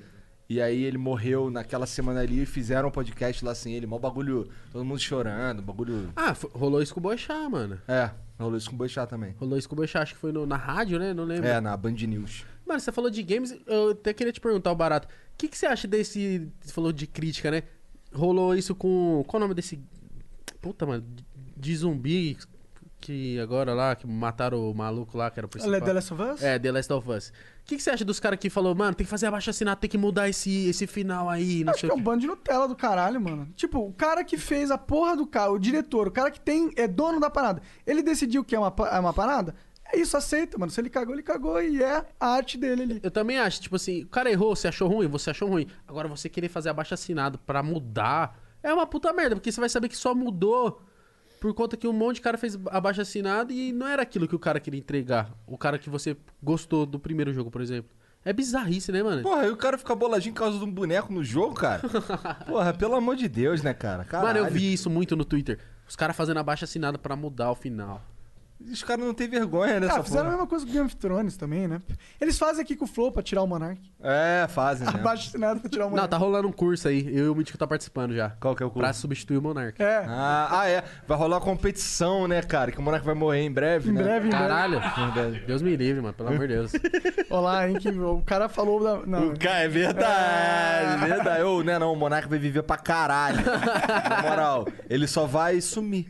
E 0.48 0.60
aí 0.60 0.82
ele 0.82 0.98
morreu 0.98 1.48
naquela 1.48 1.86
semana 1.86 2.20
ali 2.20 2.42
e 2.42 2.46
fizeram 2.46 2.88
um 2.88 2.90
podcast 2.90 3.44
lá 3.44 3.54
sem 3.54 3.74
ele. 3.74 3.86
Mó 3.86 3.98
bagulho, 3.98 4.48
todo 4.72 4.84
mundo 4.84 4.98
chorando, 4.98 5.62
bagulho. 5.62 6.10
Ah, 6.16 6.34
rolou 6.52 6.82
isso 6.82 6.92
com 6.92 6.98
o 6.98 7.02
Boixá, 7.02 7.48
mano. 7.48 7.78
É, 7.86 8.10
rolou 8.36 8.56
isso 8.56 8.68
com 8.68 8.74
o 8.74 8.78
Boixá 8.78 9.06
também. 9.06 9.32
Rolou 9.38 9.56
isso 9.56 9.68
com 9.68 9.74
o 9.74 9.76
Boixá, 9.76 10.02
acho 10.02 10.14
que 10.14 10.20
foi 10.20 10.32
no- 10.32 10.46
na 10.46 10.56
rádio, 10.56 10.98
né? 10.98 11.14
Não 11.14 11.22
lembro. 11.24 11.46
É, 11.46 11.60
na 11.60 11.76
Band 11.76 11.92
News. 11.92 12.44
Mano, 12.66 12.80
você 12.80 12.90
falou 12.90 13.10
de 13.10 13.22
games, 13.22 13.56
eu 13.66 13.90
até 13.90 14.12
queria 14.12 14.32
te 14.32 14.40
perguntar, 14.40 14.72
o 14.72 14.74
Barato. 14.76 15.06
O 15.06 15.10
que, 15.38 15.46
que 15.46 15.56
você 15.56 15.66
acha 15.66 15.86
desse. 15.86 16.50
Você 16.60 16.72
falou 16.72 16.92
de 16.92 17.06
crítica, 17.06 17.48
né? 17.50 17.62
Rolou 18.12 18.54
isso 18.56 18.74
com. 18.74 19.22
Qual 19.28 19.38
o 19.38 19.42
nome 19.44 19.54
desse. 19.54 19.78
Puta, 20.60 20.84
mano. 20.84 21.04
De 21.56 21.76
zumbi 21.76 22.36
que 23.00 23.40
agora 23.40 23.72
lá, 23.72 23.96
que 23.96 24.06
mataram 24.06 24.70
o 24.70 24.74
maluco 24.74 25.16
lá, 25.16 25.30
que 25.30 25.40
era 25.40 25.46
o 25.46 25.50
Olha, 25.50 25.80
principal. 25.80 25.80
The 25.80 25.92
Last 25.92 26.12
of 26.12 26.22
Us? 26.22 26.42
É, 26.42 26.58
The 26.58 26.72
Last 26.72 26.92
of 26.92 27.10
Us. 27.10 27.28
O 27.28 27.32
que, 27.64 27.76
que 27.76 27.82
você 27.82 27.90
acha 27.90 28.04
dos 28.04 28.20
caras 28.20 28.38
que 28.38 28.50
falou, 28.50 28.74
mano, 28.74 28.94
tem 28.94 29.04
que 29.04 29.10
fazer 29.10 29.26
abaixo 29.26 29.50
assinado, 29.50 29.80
tem 29.80 29.88
que 29.88 29.98
mudar 29.98 30.28
esse, 30.28 30.68
esse 30.68 30.86
final 30.86 31.28
aí, 31.28 31.64
não 31.64 31.72
Acho 31.72 31.80
sei 31.80 31.88
que 31.88 31.94
é 31.94 31.96
o 31.96 32.00
um 32.00 32.02
bando 32.02 32.20
de 32.20 32.26
Nutella 32.26 32.68
do 32.68 32.76
caralho, 32.76 33.20
mano. 33.20 33.48
Tipo, 33.56 33.78
o 33.78 33.92
cara 33.92 34.22
que 34.24 34.36
fez 34.36 34.70
a 34.70 34.78
porra 34.78 35.16
do 35.16 35.26
carro, 35.26 35.54
o 35.54 35.58
diretor, 35.58 36.08
o 36.08 36.10
cara 36.10 36.30
que 36.30 36.40
tem, 36.40 36.70
é 36.76 36.86
dono 36.86 37.18
da 37.20 37.30
parada, 37.30 37.62
ele 37.86 38.02
decidiu 38.02 38.44
que 38.44 38.54
é 38.54 38.58
uma, 38.58 38.74
é 38.90 38.98
uma 38.98 39.12
parada? 39.12 39.54
É 39.92 39.98
isso, 39.98 40.16
aceita, 40.16 40.56
mano. 40.56 40.70
Se 40.70 40.80
ele 40.80 40.88
cagou, 40.88 41.14
ele 41.14 41.22
cagou 41.22 41.60
e 41.60 41.82
é 41.82 42.04
a 42.18 42.26
arte 42.28 42.56
dele 42.56 42.82
ali. 42.82 43.00
Eu 43.02 43.10
também 43.10 43.38
acho, 43.38 43.60
tipo 43.60 43.76
assim, 43.76 44.02
o 44.02 44.08
cara 44.08 44.30
errou, 44.30 44.54
você 44.54 44.68
achou 44.68 44.88
ruim, 44.88 45.08
você 45.08 45.30
achou 45.30 45.48
ruim. 45.48 45.66
Agora 45.86 46.06
você 46.06 46.28
querer 46.28 46.48
fazer 46.48 46.68
abaixo 46.68 46.94
assinado 46.94 47.38
pra 47.38 47.62
mudar 47.62 48.38
é 48.62 48.72
uma 48.72 48.86
puta 48.86 49.12
merda, 49.12 49.36
porque 49.36 49.50
você 49.50 49.60
vai 49.60 49.68
saber 49.68 49.88
que 49.88 49.96
só 49.96 50.14
mudou 50.14 50.82
por 51.40 51.54
conta 51.54 51.76
que 51.76 51.88
um 51.88 51.92
monte 51.92 52.16
de 52.16 52.20
cara 52.22 52.36
fez 52.36 52.58
abaixo 52.66 53.00
assinado 53.00 53.52
e 53.52 53.72
não 53.72 53.88
era 53.88 54.02
aquilo 54.02 54.28
que 54.28 54.36
o 54.36 54.38
cara 54.38 54.60
queria 54.60 54.78
entregar. 54.78 55.32
O 55.46 55.56
cara 55.56 55.78
que 55.78 55.88
você 55.88 56.16
gostou 56.42 56.84
do 56.84 56.98
primeiro 56.98 57.32
jogo, 57.32 57.50
por 57.50 57.62
exemplo. 57.62 57.90
É 58.22 58.32
bizarrice, 58.34 58.92
né, 58.92 59.02
mano? 59.02 59.22
Porra, 59.22 59.42
aí 59.42 59.50
o 59.50 59.56
cara 59.56 59.78
fica 59.78 59.94
boladinho 59.94 60.34
por 60.34 60.40
causa 60.40 60.58
de 60.58 60.64
um 60.64 60.70
boneco 60.70 61.10
no 61.10 61.24
jogo, 61.24 61.54
cara? 61.54 61.80
Porra, 62.46 62.74
pelo 62.74 62.94
amor 62.94 63.16
de 63.16 63.26
Deus, 63.26 63.62
né, 63.62 63.72
cara? 63.72 64.04
Caralho. 64.04 64.42
Mano, 64.42 64.46
eu 64.46 64.52
vi 64.52 64.74
isso 64.74 64.90
muito 64.90 65.16
no 65.16 65.24
Twitter. 65.24 65.58
Os 65.88 65.96
caras 65.96 66.14
fazendo 66.14 66.38
abaixo 66.38 66.64
assinado 66.64 66.98
pra 66.98 67.16
mudar 67.16 67.50
o 67.50 67.54
final. 67.54 68.02
Os 68.70 68.82
caras 68.82 69.04
não 69.04 69.14
têm 69.14 69.26
vergonha 69.28 69.80
nessa 69.80 70.00
Ah, 70.00 70.02
fizeram 70.02 70.20
a 70.20 70.24
porra. 70.24 70.36
mesma 70.36 70.46
coisa 70.46 70.66
com 70.66 70.72
Game 70.72 70.86
of 70.86 70.96
Thrones 70.96 71.36
também, 71.36 71.66
né? 71.66 71.80
Eles 72.20 72.38
fazem 72.38 72.62
aqui 72.62 72.76
com 72.76 72.84
o 72.84 72.88
Flow 72.88 73.10
pra 73.10 73.22
tirar 73.22 73.42
o 73.42 73.46
Monark. 73.46 73.80
É, 74.02 74.46
fazem, 74.48 74.86
né? 74.86 74.92
Abaixo 74.94 75.28
assinado 75.28 75.60
pra 75.60 75.70
tirar 75.70 75.84
o 75.84 75.86
Não, 75.86 75.90
Monark. 75.92 76.10
tá 76.10 76.16
rolando 76.16 76.46
um 76.48 76.52
curso 76.52 76.86
aí. 76.88 77.06
Eu 77.08 77.26
e 77.26 77.28
o 77.30 77.34
Mítico 77.34 77.56
tá 77.58 77.66
participando 77.66 78.14
já. 78.14 78.30
Qual 78.38 78.54
que 78.54 78.62
é 78.62 78.66
o 78.66 78.70
curso? 78.70 78.80
Pra 78.84 78.92
substituir 78.92 79.38
o 79.38 79.42
Monark. 79.42 79.80
É, 79.82 80.04
Ah, 80.06 80.48
ah, 80.60 80.68
é. 80.68 80.84
Vai 81.08 81.16
rolar 81.18 81.36
uma 81.38 81.42
competição, 81.42 82.28
né, 82.28 82.42
cara? 82.42 82.70
Que 82.70 82.78
o 82.78 82.82
Monark 82.82 83.04
vai 83.04 83.14
morrer 83.14 83.40
em 83.42 83.50
breve, 83.50 83.90
em 83.90 83.92
né? 83.92 84.02
breve, 84.02 84.26
em 84.26 84.30
breve. 84.30 84.44
Caralho. 84.44 84.80
Deus 85.46 85.62
me 85.62 85.74
livre, 85.74 86.00
mano. 86.02 86.14
Pelo 86.14 86.28
amor 86.28 86.46
de 86.46 86.54
Deus. 86.54 86.72
Olha 87.30 87.40
lá, 87.40 87.68
hein, 87.68 87.76
que 87.78 87.88
o 87.88 88.22
cara 88.26 88.48
falou 88.48 88.82
da... 88.82 89.06
Não, 89.06 89.28
O 89.28 89.38
cara, 89.38 89.60
é 89.64 89.68
verdade, 89.68 91.04
é 91.04 91.06
verdade. 91.06 91.42
Ô, 91.42 91.62
né, 91.62 91.78
não, 91.78 91.92
o 91.92 91.96
Monark 91.96 92.28
vai 92.28 92.38
viver 92.38 92.62
pra 92.62 92.76
caralho. 92.76 93.38
Na 94.08 94.22
moral, 94.22 94.66
ele 94.88 95.06
só 95.06 95.26
vai 95.26 95.60
sumir. 95.60 96.08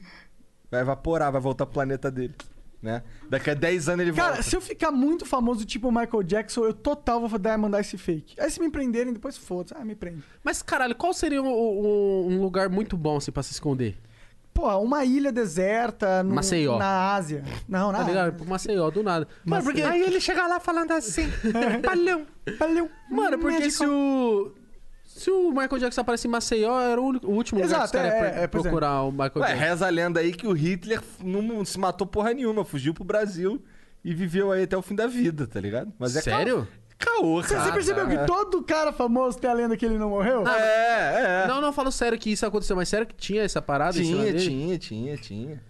Vai 0.70 0.80
evaporar, 0.80 1.32
vai 1.32 1.40
voltar 1.40 1.66
pro 1.66 1.74
planeta 1.74 2.10
dele, 2.10 2.34
né? 2.82 3.02
Daqui 3.28 3.50
a 3.50 3.54
10 3.54 3.88
anos 3.88 4.06
ele 4.06 4.12
Cara, 4.16 4.28
volta. 4.34 4.42
se 4.42 4.54
eu 4.54 4.60
ficar 4.60 4.90
muito 4.90 5.26
famoso, 5.26 5.64
tipo 5.64 5.88
o 5.88 5.92
Michael 5.92 6.22
Jackson, 6.22 6.64
eu 6.64 6.72
total 6.72 7.26
vou 7.26 7.38
dar 7.38 7.58
mandar 7.58 7.80
esse 7.80 7.98
fake. 7.98 8.40
Aí 8.40 8.50
se 8.50 8.60
me 8.60 8.70
prenderem, 8.70 9.12
depois 9.12 9.36
foda-se. 9.36 9.74
Ah, 9.76 9.84
me 9.84 9.94
prende. 9.96 10.22
Mas, 10.44 10.62
caralho, 10.62 10.94
qual 10.94 11.12
seria 11.12 11.42
um, 11.42 11.46
um- 11.48 12.26
um 12.34 12.40
lugar 12.42 12.68
muito 12.68 12.96
bom, 12.96 13.16
assim, 13.16 13.32
pra 13.32 13.42
se 13.42 13.52
esconder? 13.52 13.96
Pô, 14.52 14.68
uma 14.78 15.04
ilha 15.04 15.30
deserta 15.30 16.22
no, 16.24 16.34
Maceió. 16.34 16.76
na 16.76 17.14
Ásia. 17.14 17.44
Não, 17.68 17.92
na 17.92 17.98
Tá 17.98 18.04
ligado? 18.04 18.26
Ásia. 18.26 18.32
Pro 18.38 18.46
Maceió, 18.48 18.90
do 18.90 19.02
nada. 19.02 19.28
Mano, 19.44 19.62
porque... 19.64 19.80
Aí 19.82 20.02
ele 20.02 20.20
chega 20.20 20.44
lá 20.46 20.58
falando 20.58 20.90
assim, 20.90 21.28
palhão. 21.84 22.26
Valeu. 22.58 22.90
Mano, 23.08 23.38
porque 23.38 23.58
Médico. 23.60 23.84
se 23.84 23.86
o... 23.86 24.52
Se 25.20 25.30
o 25.30 25.50
Michael 25.50 25.78
Jackson 25.78 26.00
aparece 26.00 26.26
em 26.26 26.30
Maceió, 26.30 26.80
era 26.80 27.00
o, 27.00 27.04
único- 27.04 27.26
o 27.26 27.32
último 27.34 27.60
lugar 27.60 27.74
Exato, 27.76 27.90
que 27.90 27.96
os 27.98 28.02
caras 28.02 28.14
é, 28.36 28.40
é, 28.40 28.44
é. 28.44 28.46
procurar 28.46 29.02
o 29.02 29.10
Michael 29.12 29.32
Ué, 29.36 29.48
Jackson. 29.48 29.64
reza 29.64 29.86
a 29.86 29.90
lenda 29.90 30.20
aí 30.20 30.32
que 30.32 30.46
o 30.46 30.52
Hitler 30.52 31.02
não 31.22 31.64
se 31.64 31.78
matou 31.78 32.06
porra 32.06 32.32
nenhuma, 32.32 32.64
fugiu 32.64 32.94
pro 32.94 33.04
Brasil 33.04 33.62
e 34.02 34.14
viveu 34.14 34.50
aí 34.50 34.62
até 34.62 34.76
o 34.76 34.82
fim 34.82 34.94
da 34.94 35.06
vida, 35.06 35.46
tá 35.46 35.60
ligado? 35.60 35.92
Mas 35.98 36.16
é 36.16 36.22
Sério? 36.22 36.66
Caô, 36.98 37.42
Você, 37.42 37.54
cara. 37.54 37.64
você 37.66 37.72
percebeu 37.72 38.06
que 38.08 38.26
todo 38.26 38.62
cara 38.62 38.92
famoso 38.92 39.38
tem 39.38 39.48
a 39.50 39.54
lenda 39.54 39.74
que 39.76 39.86
ele 39.86 39.96
não 39.98 40.10
morreu? 40.10 40.46
É, 40.46 41.44
é. 41.44 41.48
Não, 41.48 41.60
não, 41.60 41.72
falo 41.72 41.90
sério 41.90 42.18
que 42.18 42.30
isso 42.30 42.44
aconteceu, 42.44 42.76
mas 42.76 42.88
sério 42.90 43.06
que 43.06 43.14
tinha 43.14 43.42
essa 43.42 43.60
parada 43.62 43.98
em 43.98 44.04
cima 44.04 44.18
Tinha, 44.20 44.32
dele? 44.32 44.38
tinha, 44.44 44.78
tinha, 44.78 45.16
tinha. 45.16 45.62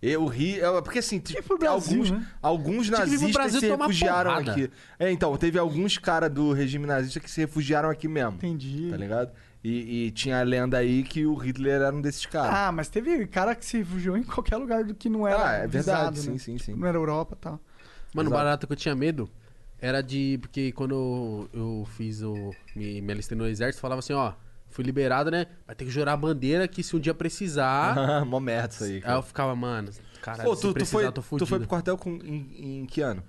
Eu 0.00 0.26
ri, 0.26 0.60
é, 0.60 0.80
porque 0.80 1.00
assim, 1.00 1.18
pro 1.20 1.58
Brasil, 1.58 1.98
alguns, 2.02 2.10
né? 2.12 2.26
alguns 2.40 2.86
Tinha 2.86 2.98
que 3.00 3.06
vir 3.16 3.18
pro 3.18 3.18
nazistas 3.18 3.32
Brasil 3.34 3.60
se 3.60 3.68
tomar 3.68 3.86
refugiaram 3.86 4.30
porrada. 4.30 4.52
aqui. 4.52 4.70
É, 4.98 5.10
então, 5.10 5.36
teve 5.36 5.58
alguns 5.58 5.98
caras 5.98 6.30
do 6.30 6.52
regime 6.52 6.86
nazista 6.86 7.18
que 7.18 7.28
se 7.30 7.40
refugiaram 7.40 7.90
aqui 7.90 8.06
mesmo. 8.06 8.34
Entendi. 8.34 8.88
Tá 8.90 8.96
ligado? 8.96 9.32
E, 9.64 10.06
e 10.06 10.10
tinha 10.12 10.38
a 10.38 10.42
lenda 10.44 10.78
aí 10.78 11.02
que 11.02 11.26
o 11.26 11.34
Hitler 11.34 11.82
era 11.82 11.92
um 11.94 12.00
desses 12.00 12.24
caras. 12.26 12.54
Ah, 12.54 12.70
mas 12.70 12.88
teve 12.88 13.26
cara 13.26 13.56
que 13.56 13.64
se 13.66 13.78
refugiou 13.78 14.16
em 14.16 14.22
qualquer 14.22 14.56
lugar 14.56 14.84
do 14.84 14.94
que 14.94 15.08
não 15.08 15.26
era 15.26 15.44
Ah, 15.48 15.52
é 15.54 15.66
visado, 15.66 16.14
verdade, 16.14 16.30
né? 16.30 16.38
sim, 16.38 16.58
sim, 16.58 16.58
sim. 16.58 16.74
Não 16.78 16.86
era 16.86 16.96
Europa 16.96 17.34
e 17.36 17.42
tal. 17.42 17.60
Mano, 18.14 18.30
o 18.30 18.32
Exato. 18.32 18.44
barato 18.44 18.66
que 18.68 18.72
eu 18.72 18.76
tinha 18.76 18.94
medo 18.94 19.28
Era 19.80 20.00
de. 20.00 20.38
Porque 20.40 20.70
quando 20.72 20.94
eu, 20.94 21.50
eu 21.52 21.88
fiz 21.96 22.22
o. 22.22 22.52
Me, 22.74 23.00
me 23.00 23.12
alistei 23.12 23.36
no 23.36 23.46
exército, 23.48 23.80
falava 23.80 23.98
assim, 23.98 24.12
ó. 24.12 24.32
Fui 24.70 24.84
liberado, 24.84 25.30
né? 25.30 25.46
Vai 25.66 25.74
ter 25.74 25.84
que 25.84 25.90
jurar 25.90 26.12
a 26.12 26.16
bandeira 26.16 26.68
que 26.68 26.82
se 26.82 26.94
um 26.94 27.00
dia 27.00 27.14
precisar. 27.14 28.24
Mó 28.26 28.38
merda 28.40 28.74
isso 28.74 28.84
aí. 28.84 28.94
Aí 28.94 29.00
Cara. 29.00 29.18
eu 29.18 29.22
ficava, 29.22 29.56
mano, 29.56 29.90
caralho, 30.20 30.48
Pô, 30.48 30.56
se 30.56 30.62
tu, 30.62 30.74
tu, 30.74 30.86
foi, 30.86 31.04
eu 31.06 31.12
tô 31.12 31.22
tu 31.22 31.46
foi 31.46 31.58
pro 31.58 31.68
quartel 31.68 31.96
com, 31.96 32.10
em, 32.16 32.80
em 32.82 32.86
que 32.86 33.00
ano? 33.00 33.22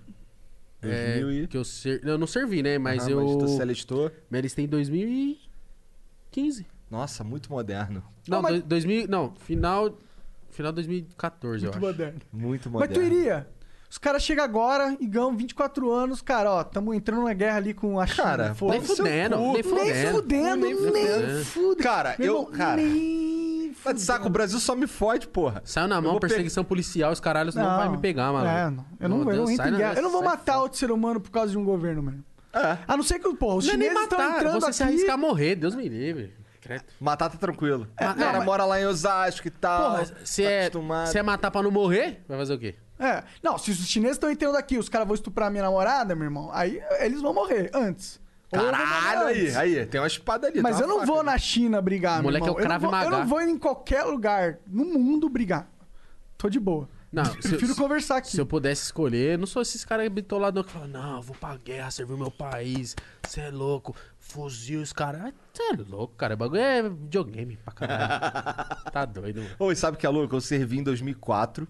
É, 0.81 1.19
2000 1.19 1.43
e... 1.43 1.47
que 1.47 1.57
eu, 1.57 1.63
ser... 1.63 2.01
eu 2.05 2.17
não 2.17 2.27
servi, 2.27 2.61
né? 2.63 2.77
Mas 2.77 3.03
Aham, 3.03 3.11
eu 3.11 3.37
tu 3.37 3.47
se 3.47 3.61
alistou. 3.61 4.11
me 4.29 4.37
alistei 4.37 4.65
em 4.65 4.67
2015. 4.67 6.65
Nossa, 6.89 7.23
muito 7.23 7.51
moderno. 7.51 8.03
Não, 8.27 8.41
mas- 8.41 8.51
dois- 8.53 8.63
2000, 8.63 9.07
não, 9.07 9.33
final 9.35 9.97
final 10.49 10.71
de 10.71 10.75
2014, 10.77 11.63
eu 11.65 11.71
Muito 11.71 11.77
acho. 11.77 11.85
moderno. 11.85 12.19
Muito 12.33 12.69
Mas 12.71 12.89
moderno. 12.89 12.93
tu 12.95 13.01
iria? 13.15 13.47
Os 13.89 13.97
caras 13.97 14.21
chegam 14.21 14.43
agora 14.43 14.95
e 14.99 15.07
ganham 15.07 15.35
24 15.35 15.91
anos, 15.91 16.21
cara, 16.21 16.51
ó, 16.51 16.63
tamo 16.63 16.93
entrando 16.93 17.21
numa 17.21 17.33
guerra 17.33 17.57
ali 17.57 17.73
com 17.73 17.99
a 17.99 18.05
China. 18.05 18.23
Cara, 18.23 18.55
Nem 18.69 18.81
fudendo, 18.81 19.37
nem 19.37 19.53
Nem 19.53 19.63
fudendo. 19.63 20.11
fudendo, 20.11 20.65
Nem 20.65 20.75
fudendo. 20.75 21.45
fudendo. 21.45 21.75
Cara, 21.83 22.15
eu. 22.19 22.45
Cara, 22.45 22.75
nem 22.79 23.73
tá 23.83 23.91
de 23.91 24.01
saco, 24.01 24.27
o 24.27 24.29
Brasil 24.29 24.59
só 24.59 24.75
me 24.75 24.85
fode, 24.85 25.27
porra. 25.27 25.61
Saiu 25.65 25.87
na 25.87 25.99
mão, 25.99 26.19
perseguição 26.19 26.63
policial, 26.63 27.11
os 27.11 27.19
caralhos 27.19 27.55
não, 27.55 27.63
vai 27.77 27.89
me 27.89 27.97
pegar, 27.97 28.31
mano. 28.31 28.47
É, 28.47 28.69
não. 28.69 28.85
Eu 28.99 29.09
não, 29.09 29.17
Meu 29.19 29.29
eu 29.31 29.37
não 29.37 29.45
Deus, 29.45 29.77
guerra. 29.77 29.93
Eu 29.95 30.03
não 30.03 30.11
vou 30.11 30.21
matar 30.23 30.53
fora. 30.53 30.63
outro 30.63 30.77
ser 30.77 30.91
humano 30.91 31.19
por 31.19 31.31
causa 31.31 31.51
de 31.51 31.57
um 31.57 31.63
governo, 31.63 32.03
mano. 32.03 32.23
É. 32.53 32.77
A 32.87 32.95
não 32.95 33.03
ser 33.03 33.17
que, 33.19 33.33
pô, 33.35 33.55
os 33.55 33.65
Não 33.65 33.73
é 33.73 33.77
nem 33.77 33.87
chineses 33.89 34.03
estão 34.03 34.19
matar, 34.19 34.37
entrando 34.37 34.53
você 34.61 34.65
aqui... 34.65 34.73
se 34.73 34.83
arriscar 34.83 35.13
a 35.15 35.17
morrer, 35.17 35.55
Deus 35.55 35.75
me 35.75 35.87
livre. 35.89 36.33
Credo. 36.61 36.83
Matar 36.99 37.29
tá 37.29 37.37
tranquilo. 37.37 37.87
É, 37.97 38.05
o 38.09 38.15
cara 38.15 38.31
não, 38.31 38.37
mas- 38.39 38.45
mora 38.45 38.65
lá 38.65 38.79
em 38.81 38.85
Osasco 38.85 39.47
e 39.47 39.51
tal. 39.51 39.91
Porra, 39.91 40.05
se 40.23 40.43
tá 40.43 40.49
é, 40.49 40.71
se 41.07 41.17
é 41.17 41.23
matar 41.23 41.49
pra 41.51 41.63
não 41.63 41.71
morrer, 41.71 42.21
vai 42.27 42.37
fazer 42.37 42.53
o 42.53 42.59
quê? 42.59 42.75
É. 42.99 43.23
Não, 43.41 43.57
se 43.57 43.71
os 43.71 43.77
chineses 43.87 44.17
estão 44.17 44.29
entrando 44.29 44.57
aqui 44.57 44.77
os 44.77 44.89
caras 44.89 45.07
vão 45.07 45.15
estuprar 45.15 45.49
minha 45.49 45.63
namorada, 45.63 46.13
meu 46.15 46.25
irmão, 46.25 46.49
aí 46.51 46.81
eles 46.99 47.21
vão 47.21 47.33
morrer 47.33 47.71
antes. 47.73 48.19
Eu 48.51 48.59
Caralho, 48.71 49.27
aí, 49.27 49.55
aí, 49.55 49.85
tem 49.85 50.01
uma 50.01 50.07
espada 50.07 50.47
ali. 50.47 50.59
Mas 50.61 50.75
tem 50.77 50.83
eu 50.83 50.87
não 50.89 50.95
faca 51.01 51.05
vou 51.07 51.17
ali. 51.19 51.25
na 51.27 51.37
China 51.37 51.81
brigar, 51.81 52.21
Moleque 52.23 52.45
meu 52.45 52.53
irmão. 52.59 52.59
é 52.59 52.63
o 52.63 52.65
eu, 52.65 52.79
não 52.81 52.89
vou, 52.89 52.99
eu 53.03 53.09
não 53.11 53.27
vou 53.27 53.41
em 53.41 53.57
qualquer 53.57 54.03
lugar 54.03 54.57
no 54.67 54.83
mundo 54.85 55.29
brigar. 55.29 55.69
Tô 56.37 56.49
de 56.49 56.59
boa. 56.59 56.89
Não, 57.11 57.25
se, 57.25 57.37
Prefiro 57.49 57.73
se- 57.73 57.79
conversar 57.79 58.17
aqui. 58.17 58.31
se 58.31 58.39
eu 58.41 58.45
pudesse 58.47 58.83
escolher, 58.83 59.33
eu 59.33 59.37
não 59.37 59.45
sou 59.47 59.61
esses 59.61 59.85
caras 59.85 60.07
bitolador 60.09 60.63
que 60.63 60.71
falam, 60.71 60.87
não, 60.87 61.15
eu 61.17 61.21
vou 61.21 61.35
pra 61.35 61.55
guerra, 61.57 61.89
servir 61.91 62.13
o 62.13 62.17
meu 62.17 62.31
país, 62.31 62.95
você 63.23 63.41
é 63.41 63.49
louco, 63.51 63.95
fuzil 64.17 64.81
os 64.81 64.91
caras. 64.93 65.31
Você 65.53 65.63
é 65.63 65.75
louco, 65.87 66.15
cara, 66.15 66.33
o 66.33 66.37
bagulho 66.37 66.61
é 66.61 66.83
videogame 66.83 67.57
pra 67.57 67.73
caralho. 67.73 68.75
tá 68.91 69.05
doido, 69.05 69.41
mano. 69.43 69.55
Ô, 69.59 69.71
e 69.71 69.75
sabe 69.75 69.95
o 69.95 69.99
que 69.99 70.05
é 70.05 70.09
louco? 70.09 70.35
Eu 70.35 70.41
servi 70.41 70.79
em 70.79 70.83
2004 70.83 71.67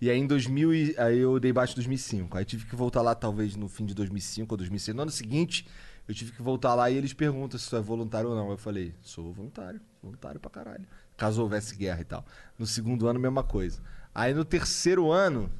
e 0.00 0.08
aí 0.10 0.18
em 0.18 0.26
2000 0.26 0.72
e- 0.74 0.94
aí 0.98 1.18
eu 1.18 1.38
dei 1.38 1.52
baixo 1.52 1.72
em 1.72 1.76
2005. 1.76 2.36
Aí 2.38 2.44
tive 2.44 2.64
que 2.66 2.74
voltar 2.74 3.02
lá 3.02 3.14
talvez 3.14 3.54
no 3.56 3.68
fim 3.68 3.84
de 3.84 3.94
2005 3.94 4.52
ou 4.52 4.56
2006. 4.56 4.94
No 4.96 5.02
ano 5.02 5.10
seguinte, 5.10 5.66
eu 6.08 6.14
tive 6.14 6.32
que 6.32 6.40
voltar 6.42 6.74
lá 6.74 6.90
e 6.90 6.96
eles 6.96 7.12
perguntam 7.12 7.58
se 7.58 7.68
tu 7.68 7.76
é 7.76 7.80
voluntário 7.80 8.30
ou 8.30 8.34
não. 8.36 8.50
Eu 8.50 8.56
falei, 8.56 8.94
sou 9.02 9.32
voluntário, 9.32 9.80
voluntário 10.02 10.40
pra 10.40 10.50
caralho. 10.50 10.86
Caso 11.16 11.42
houvesse 11.42 11.76
guerra 11.76 12.00
e 12.00 12.04
tal. 12.04 12.24
No 12.58 12.66
segundo 12.66 13.06
ano, 13.06 13.20
mesma 13.20 13.42
coisa. 13.42 13.80
Aí 14.14 14.32
no 14.32 14.44
terceiro 14.44 15.12
ano, 15.12 15.50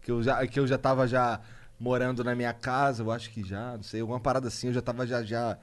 que 0.00 0.10
eu 0.10 0.22
já, 0.22 0.46
que 0.46 0.58
eu 0.60 0.66
já 0.66 0.78
tava 0.78 1.06
já 1.08 1.40
morando 1.78 2.22
na 2.24 2.34
minha 2.34 2.52
casa, 2.52 3.02
eu 3.02 3.10
acho 3.10 3.30
que 3.30 3.42
já, 3.42 3.76
não 3.76 3.82
sei, 3.82 4.00
alguma 4.00 4.20
parada 4.20 4.48
assim, 4.48 4.68
eu 4.68 4.72
já 4.72 4.80
tava 4.80 5.06
já, 5.06 5.22
já 5.22 5.58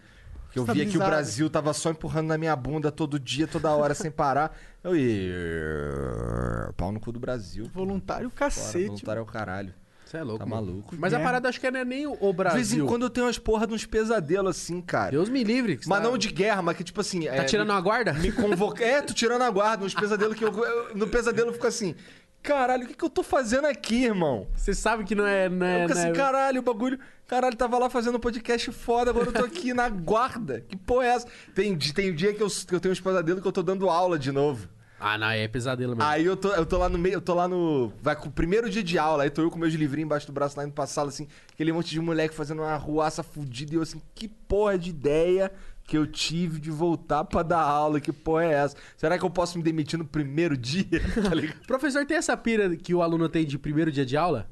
que 0.51 0.59
eu 0.59 0.65
via 0.75 0.85
que 0.85 0.97
o. 0.97 0.99
Brasil 1.09 1.49
tava 1.49 1.73
só 1.73 1.89
empurrando 1.89 2.27
na 2.27 2.37
minha 2.37 2.55
bunda 2.55 2.91
todo 2.91 3.19
dia, 3.19 3.47
toda 3.47 3.71
hora, 3.71 3.95
sem 3.95 4.11
parar. 4.11 4.55
Eu 4.83 4.95
ia. 4.95 6.73
Pau 6.75 6.91
no 6.91 6.99
cu 6.99 7.11
do 7.11 7.19
Brasil. 7.19 7.69
Voluntário 7.73 8.29
Fora, 8.29 8.39
cacete. 8.39 8.87
voluntário 8.87 9.19
é 9.19 9.23
o 9.23 9.25
caralho. 9.25 9.73
Você 10.05 10.17
é 10.17 10.23
louco. 10.23 10.39
Tá 10.39 10.45
mano. 10.45 10.65
maluco. 10.67 10.95
Mas 10.99 11.13
a 11.13 11.17
Guerra. 11.17 11.27
parada 11.29 11.49
acho 11.49 11.59
que 11.59 11.71
não 11.71 11.79
é 11.79 11.85
nem 11.85 12.05
o 12.05 12.15
o 12.19 12.27
De 12.31 12.33
Brasil. 12.33 12.55
vez 12.57 12.73
em 12.73 12.85
quando 12.85 13.03
eu 13.03 13.09
tenho 13.09 13.25
umas 13.25 13.39
porra 13.39 13.65
de 13.65 13.73
uns 13.73 13.85
pesadelos 13.85 14.55
assim, 14.57 14.81
cara. 14.81 15.11
Deus 15.11 15.29
me 15.29 15.43
livre. 15.43 15.79
Mas 15.87 15.99
tá- 16.01 16.03
não 16.07 16.17
de 16.17 16.29
guerra, 16.29 16.61
mas 16.61 16.77
que 16.77 16.83
tipo 16.83 17.01
assim. 17.01 17.25
Tá 17.25 17.45
tirando 17.45 17.69
uma 17.69 17.81
guarda? 17.81 18.13
Me 18.13 18.31
convoca. 18.31 18.83
É, 18.83 19.01
tô 19.01 19.13
tirando 19.13 19.41
a 19.41 19.49
guarda. 19.49 19.85
Uns 19.85 19.93
pesadelos 19.95 20.35
que 20.37 20.43
eu, 20.43 20.51
eu- 20.53 20.95
No 20.95 21.07
pesadelo 21.07 21.49
eu 21.49 21.53
fico 21.53 21.65
assim. 21.67 21.95
Caralho, 22.43 22.83
o 22.83 22.87
que, 22.87 22.93
que 22.93 23.05
eu 23.05 23.09
tô 23.09 23.23
fazendo 23.23 23.65
aqui, 23.65 24.03
irmão? 24.03 24.47
Você 24.53 24.73
sabe 24.73 25.05
que 25.05 25.15
não 25.15 25.25
é. 25.25 25.47
Não 25.47 25.65
Eu 25.65 25.71
é, 25.71 25.81
fico 25.87 25.93
não 25.95 26.01
assim, 26.01 26.11
é- 26.11 26.13
caralho, 26.13 26.59
o 26.59 26.63
bagulho. 26.63 26.99
Caralho, 27.25 27.55
tava 27.55 27.79
lá 27.79 27.89
fazendo 27.89 28.17
um 28.17 28.19
podcast 28.19 28.69
foda, 28.73 29.09
agora 29.11 29.27
eu 29.27 29.31
tô 29.33 29.45
aqui 29.45 29.73
na 29.73 29.87
guarda. 29.87 30.59
Que 30.67 30.75
porra 30.75 31.05
é 31.05 31.09
essa? 31.09 31.27
Tem, 31.55 31.75
tem 31.77 32.13
dia 32.13 32.33
que 32.33 32.43
eu, 32.43 32.47
que 32.49 32.75
eu 32.75 32.79
tenho 32.81 32.91
uns 32.91 32.99
pesadelos 32.99 33.41
que 33.41 33.47
eu 33.47 33.51
tô 33.51 33.63
dando 33.63 33.89
aula 33.89 34.19
de 34.19 34.31
novo. 34.31 34.67
Ah, 35.05 35.17
não, 35.17 35.27
é 35.27 35.49
pesadelo 35.49 35.97
mesmo. 35.97 36.09
Aí 36.09 36.23
eu 36.23 36.37
tô, 36.37 36.47
eu 36.53 36.65
tô 36.65 36.77
lá 36.77 36.87
no 36.87 36.97
meio, 36.97 37.15
eu 37.15 37.21
tô 37.21 37.33
lá 37.33 37.45
no. 37.45 37.91
Vai 38.01 38.15
com 38.15 38.29
o 38.29 38.31
primeiro 38.31 38.69
dia 38.69 38.81
de 38.81 38.97
aula, 38.97 39.23
aí 39.23 39.29
tô 39.29 39.41
eu 39.41 39.51
com 39.51 39.59
meus 39.59 39.73
livrinhos 39.73 40.05
embaixo 40.05 40.25
do 40.25 40.31
braço 40.31 40.55
lá 40.55 40.63
indo 40.63 40.71
pra 40.71 40.87
sala, 40.87 41.09
assim, 41.09 41.27
aquele 41.51 41.73
monte 41.73 41.89
de 41.89 41.99
moleque 41.99 42.33
fazendo 42.33 42.61
uma 42.61 42.77
ruaça 42.77 43.21
fudida, 43.21 43.73
e 43.73 43.75
eu 43.75 43.81
assim, 43.81 44.01
que 44.15 44.29
porra 44.29 44.77
de 44.77 44.91
ideia 44.91 45.51
que 45.85 45.97
eu 45.97 46.07
tive 46.07 46.57
de 46.57 46.71
voltar 46.71 47.25
pra 47.25 47.43
dar 47.43 47.59
aula, 47.59 47.99
que 47.99 48.13
porra 48.13 48.45
é 48.45 48.53
essa? 48.53 48.77
Será 48.95 49.17
que 49.19 49.25
eu 49.25 49.29
posso 49.29 49.57
me 49.57 49.63
demitir 49.63 49.99
no 49.99 50.05
primeiro 50.05 50.55
dia? 50.57 51.01
Tá 51.21 51.35
ligado? 51.35 51.59
Professor, 51.67 52.05
tem 52.05 52.15
essa 52.15 52.37
pira 52.37 52.73
que 52.73 52.93
o 52.95 53.01
aluno 53.01 53.27
tem 53.27 53.45
de 53.45 53.59
primeiro 53.59 53.91
dia 53.91 54.05
de 54.05 54.15
aula? 54.15 54.49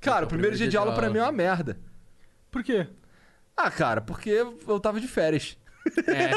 Cara, 0.00 0.24
o 0.24 0.28
primeiro 0.28 0.56
dia 0.56 0.68
de 0.68 0.76
aula 0.76 0.94
pra 0.94 1.10
mim 1.10 1.18
é 1.18 1.22
uma 1.22 1.32
merda. 1.32 1.76
Por 2.48 2.62
quê? 2.62 2.86
Ah, 3.56 3.72
cara, 3.72 4.00
porque 4.00 4.30
eu 4.30 4.78
tava 4.78 5.00
de 5.00 5.08
férias. 5.08 5.58
É. 6.06 6.30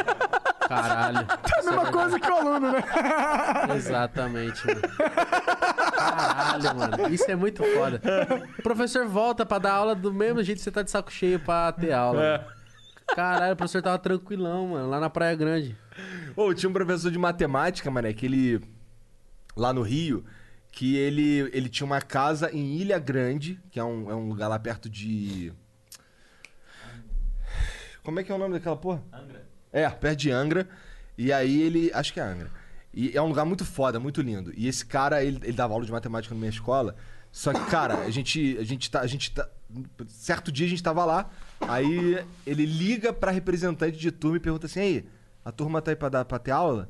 Caralho. 0.68 1.28
É 1.56 1.60
a 1.60 1.64
mesma 1.64 1.92
coisa 1.92 2.20
que 2.20 2.30
o 2.30 2.36
aluno, 2.36 2.72
né? 2.72 2.84
Exatamente, 3.76 4.68
mano. 4.68 4.82
Caralho, 5.96 6.76
mano. 6.76 7.14
Isso 7.14 7.32
é 7.32 7.36
muito 7.36 7.64
foda. 7.64 8.02
O 8.60 8.62
professor 8.62 9.08
volta 9.08 9.46
pra 9.46 9.60
dar 9.60 9.74
aula 9.74 9.96
do 9.96 10.14
mesmo 10.14 10.44
jeito 10.44 10.58
que 10.58 10.64
você 10.64 10.72
tá 10.72 10.82
de 10.82 10.92
saco 10.92 11.12
cheio 11.12 11.40
pra 11.40 11.72
ter 11.72 11.94
aula. 11.94 12.24
É. 12.24 12.38
mano. 12.40 12.52
Caralho, 13.16 13.54
o 13.54 13.56
professor 13.56 13.82
tava 13.82 13.98
tranquilão, 14.00 14.68
mano, 14.70 14.90
lá 14.90 15.00
na 15.00 15.10
Praia 15.10 15.36
Grande. 15.36 15.78
Ô, 16.36 16.54
tinha 16.54 16.70
um 16.70 16.74
professor 16.74 17.12
de 17.12 17.18
matemática, 17.18 17.90
mané, 17.92 18.14
que 18.14 18.26
ele. 18.26 18.62
Lá 19.56 19.72
no 19.72 19.84
Rio, 19.84 20.26
que 20.72 20.96
ele, 20.98 21.50
ele 21.54 21.70
tinha 21.70 21.86
uma 21.86 22.02
casa 22.02 22.50
em 22.52 22.78
Ilha 22.78 22.98
Grande, 22.98 23.60
que 23.72 23.80
é 23.80 23.84
um, 23.84 24.10
é 24.10 24.16
um 24.16 24.28
lugar 24.28 24.48
lá 24.48 24.58
perto 24.58 24.90
de. 24.90 25.54
Como 28.04 28.20
é 28.20 28.24
que 28.24 28.32
é 28.32 28.36
o 28.36 28.38
nome 28.38 28.54
daquela 28.54 28.76
porra? 28.76 29.02
Angra. 29.14 29.53
É, 29.74 29.90
perto 29.90 30.20
de 30.20 30.32
Angra. 30.32 30.70
E 31.18 31.34
aí 31.34 31.62
ele. 31.62 31.92
Acho 31.94 32.14
que 32.14 32.20
é 32.20 32.24
Angra. 32.24 32.50
E 32.94 33.18
é 33.18 33.22
um 33.22 33.28
lugar 33.28 33.44
muito 33.44 33.66
foda, 33.66 34.00
muito 34.00 34.22
lindo. 34.22 34.54
E 34.56 34.68
esse 34.68 34.86
cara, 34.86 35.24
ele, 35.24 35.40
ele 35.44 35.54
dava 35.54 35.74
aula 35.74 35.86
de 35.86 35.92
matemática 35.92 36.34
na 36.34 36.40
minha 36.40 36.52
escola. 36.52 36.96
Só 37.32 37.52
que, 37.52 37.66
cara, 37.72 37.98
a 37.98 38.10
gente, 38.12 38.56
a 38.60 38.64
gente 38.64 38.92
tá. 38.92 39.02
A 39.02 39.08
gente 39.08 39.32
tá 39.32 39.50
certo 40.08 40.52
dia 40.52 40.68
a 40.68 40.70
gente 40.70 40.84
tava 40.84 41.04
lá. 41.04 41.30
Aí 41.62 42.24
ele 42.46 42.66
liga 42.66 43.12
pra 43.12 43.32
representante 43.32 43.98
de 43.98 44.12
turma 44.12 44.38
e 44.38 44.40
pergunta 44.40 44.68
assim: 44.68 44.80
Ei, 44.80 45.06
a 45.44 45.52
turma 45.52 45.82
tá 45.82 45.92
aí 45.92 45.96
pra, 45.96 46.10
dar, 46.10 46.26
pra 46.26 46.38
ter 46.38 46.52
aula? 46.52 46.88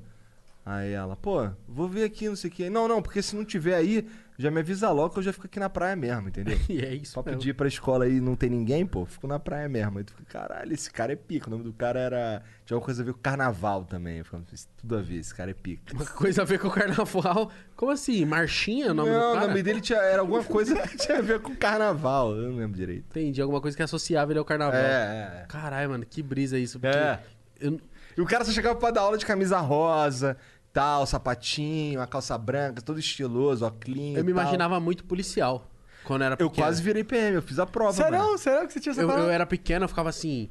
Aí 0.65 0.91
ela, 0.91 1.15
pô, 1.15 1.49
vou 1.67 1.89
ver 1.89 2.05
aqui, 2.05 2.27
não 2.27 2.36
sei 2.36 2.49
o 2.49 2.53
que. 2.53 2.69
Não, 2.69 2.88
não, 2.88 3.01
porque 3.01 3.21
se 3.21 3.36
não 3.36 3.43
tiver 3.43 3.75
aí, 3.75 4.07
já 4.38 4.49
me 4.51 4.59
avisa 4.59 4.89
logo 4.91 5.13
que 5.13 5.19
eu 5.19 5.23
já 5.23 5.31
fico 5.34 5.45
aqui 5.47 5.59
na 5.59 5.69
praia 5.69 5.95
mesmo, 5.95 6.27
entendeu? 6.29 6.57
E 6.69 6.79
é 6.79 6.93
isso 6.95 7.13
Só 7.13 7.21
pedir 7.23 7.53
pra 7.53 7.67
escola 7.67 8.05
aí 8.05 8.19
não 8.19 8.36
tem 8.36 8.49
ninguém, 8.49 8.86
pô, 8.86 9.05
fico 9.05 9.27
na 9.27 9.39
praia 9.39 9.67
mesmo. 9.69 9.97
Aí 9.99 10.03
tu 10.03 10.13
fica, 10.13 10.25
caralho, 10.39 10.73
esse 10.73 10.89
cara 10.91 11.13
é 11.13 11.15
pica. 11.15 11.47
O 11.47 11.51
nome 11.51 11.63
do 11.63 11.73
cara 11.73 11.99
era. 11.99 12.41
Tinha 12.65 12.75
alguma 12.75 12.86
coisa 12.86 13.01
a 13.01 13.05
ver 13.05 13.13
com 13.13 13.19
carnaval 13.19 13.84
também. 13.86 14.17
Eu 14.19 14.25
"Isso 14.51 14.67
tudo 14.77 14.97
a 14.97 15.01
ver, 15.01 15.17
esse 15.17 15.34
cara 15.36 15.51
é 15.51 15.53
pica. 15.53 15.93
Uma 15.95 16.05
coisa 16.05 16.41
a 16.41 16.45
ver 16.45 16.59
com 16.59 16.67
o 16.67 16.71
carnaval. 16.71 17.51
Como 17.75 17.91
assim? 17.91 18.25
Marchinha 18.25 18.88
é 18.88 18.91
o 18.91 18.93
nome 18.93 19.09
não, 19.11 19.19
do 19.19 19.29
o 19.29 19.34
cara? 19.36 19.47
nome 19.47 19.63
dele 19.63 19.81
tinha, 19.81 19.99
era 19.99 20.21
alguma 20.21 20.43
coisa 20.43 20.75
que 20.81 20.97
tinha 20.97 21.17
a 21.17 21.21
ver 21.21 21.39
com 21.39 21.55
carnaval. 21.55 22.36
Eu 22.36 22.49
não 22.51 22.57
lembro 22.57 22.77
direito. 22.77 23.05
Entendi, 23.09 23.41
alguma 23.41 23.59
coisa 23.61 23.75
que 23.75 23.84
é 23.84 23.86
associável 23.86 24.38
ao 24.38 24.45
carnaval. 24.45 24.79
É, 24.79 25.41
é. 25.43 25.45
Caralho, 25.47 25.89
mano, 25.89 26.05
que 26.05 26.23
brisa 26.23 26.57
isso. 26.57 26.79
Porque 26.79 26.97
É. 26.97 27.19
eu- 27.59 27.79
E 28.15 28.21
o 28.21 28.25
cara 28.27 28.45
só 28.45 28.51
chegava 28.51 28.75
pra 28.75 28.91
dar 28.91 29.01
aula 29.01 29.17
de 29.17 29.25
camisa 29.25 29.57
rosa, 29.59 30.38
tal, 30.74 31.05
sapatinho, 31.05 32.01
a 32.01 32.07
calça 32.07 32.36
branca, 32.38 32.82
todo 32.82 32.99
estiloso, 32.99 33.63
óculos. 33.65 34.17
eu 34.17 34.24
me 34.26 34.32
imaginava 34.32 34.80
muito 34.80 35.05
policial 35.05 35.69
quando 36.03 36.24
era 36.24 36.34
Eu 36.34 36.49
pequeno. 36.49 36.67
quase 36.67 36.82
virei 36.82 37.03
PM, 37.03 37.36
eu 37.36 37.41
fiz 37.41 37.59
a 37.59 37.65
prova. 37.65 37.93
mano. 38.09 38.38
Será? 38.38 38.38
Será 38.38 38.67
que 38.67 38.74
você 38.74 38.80
tinha 38.80 38.91
essa 38.91 39.01
Eu, 39.01 39.09
eu 39.09 39.30
era 39.30 39.45
pequeno, 39.45 39.86
eu 39.86 39.89
ficava 39.89 40.09
assim. 40.09 40.49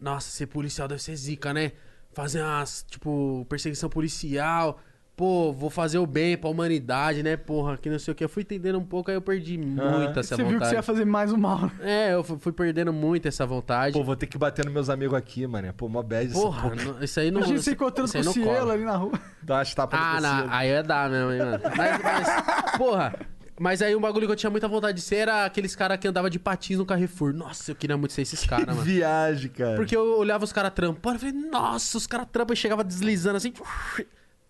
Nossa, 0.00 0.30
ser 0.30 0.46
policial 0.46 0.86
deve 0.86 1.02
ser 1.02 1.16
zica, 1.16 1.52
né? 1.52 1.72
Fazer 2.12 2.42
umas, 2.42 2.84
tipo, 2.88 3.44
perseguição 3.48 3.90
policial. 3.90 4.78
Pô, 5.16 5.50
vou 5.50 5.70
fazer 5.70 5.96
o 5.96 6.06
bem 6.06 6.36
pra 6.36 6.50
humanidade, 6.50 7.22
né? 7.22 7.38
Porra, 7.38 7.78
que 7.78 7.88
não 7.88 7.98
sei 7.98 8.12
o 8.12 8.14
que. 8.14 8.22
Eu 8.22 8.28
fui 8.28 8.42
entendendo 8.42 8.78
um 8.78 8.84
pouco, 8.84 9.10
aí 9.10 9.16
eu 9.16 9.22
perdi 9.22 9.56
muito 9.56 10.20
essa 10.20 10.36
Você 10.36 10.42
viu 10.42 10.46
que 10.46 10.52
vontade. 10.52 10.70
você 10.72 10.76
ia 10.76 10.82
fazer 10.82 11.06
mais 11.06 11.32
um 11.32 11.38
mal. 11.38 11.70
É, 11.80 12.12
eu 12.12 12.22
fu- 12.22 12.38
fui 12.38 12.52
perdendo 12.52 12.92
muito 12.92 13.26
essa 13.26 13.46
vontade. 13.46 13.94
Pô, 13.94 14.04
vou 14.04 14.14
ter 14.14 14.26
que 14.26 14.36
bater 14.36 14.66
nos 14.66 14.74
meus 14.74 14.90
amigos 14.90 15.16
aqui, 15.16 15.46
mano. 15.46 15.72
Pô, 15.72 15.88
mó 15.88 16.02
bad 16.02 16.26
essa 16.30 16.38
Porra, 16.38 16.74
não- 16.74 17.02
isso 17.02 17.18
aí 17.18 17.30
não. 17.30 17.38
Imagina 17.40 17.56
você 17.58 17.60
isso 17.62 17.70
encontrando 17.70 18.12
com 18.12 18.18
o 18.18 18.24
não 18.24 18.32
Cielo 18.34 18.48
cola. 18.58 18.72
ali 18.74 18.84
na 18.84 18.96
rua. 18.96 19.12
Dá 19.42 19.54
umas 19.54 19.74
tapas 19.74 19.98
Ah, 20.02 20.14
no 20.16 20.20
não, 20.46 20.52
aí 20.54 20.68
ia 20.68 20.82
dar 20.82 21.08
mesmo, 21.08 21.32
hein, 21.32 21.38
mano. 21.38 21.60
Mas, 21.76 22.02
mas, 22.02 22.76
porra. 22.76 23.14
Mas 23.58 23.80
aí 23.80 23.96
um 23.96 24.00
bagulho 24.02 24.26
que 24.26 24.32
eu 24.32 24.36
tinha 24.36 24.50
muita 24.50 24.68
vontade 24.68 24.96
de 24.98 25.02
ser 25.02 25.16
era 25.16 25.46
aqueles 25.46 25.74
caras 25.74 25.96
que 25.96 26.06
andavam 26.06 26.28
de 26.28 26.38
patins 26.38 26.76
no 26.76 26.84
Carrefour. 26.84 27.32
Nossa, 27.32 27.70
eu 27.70 27.74
queria 27.74 27.96
muito 27.96 28.12
ser 28.12 28.20
esses 28.20 28.44
caras, 28.44 28.66
mano. 28.66 28.82
Viagem, 28.82 29.50
cara. 29.50 29.76
Porque 29.76 29.96
eu 29.96 30.18
olhava 30.18 30.44
os 30.44 30.52
caras 30.52 30.72
trampando 30.74 31.16
e 31.16 31.18
falei, 31.20 31.34
nossa, 31.34 31.96
os 31.96 32.06
caras 32.06 32.26
trampam 32.30 32.52
e 32.52 32.56
chegava 32.56 32.84
deslizando 32.84 33.38
assim. 33.38 33.54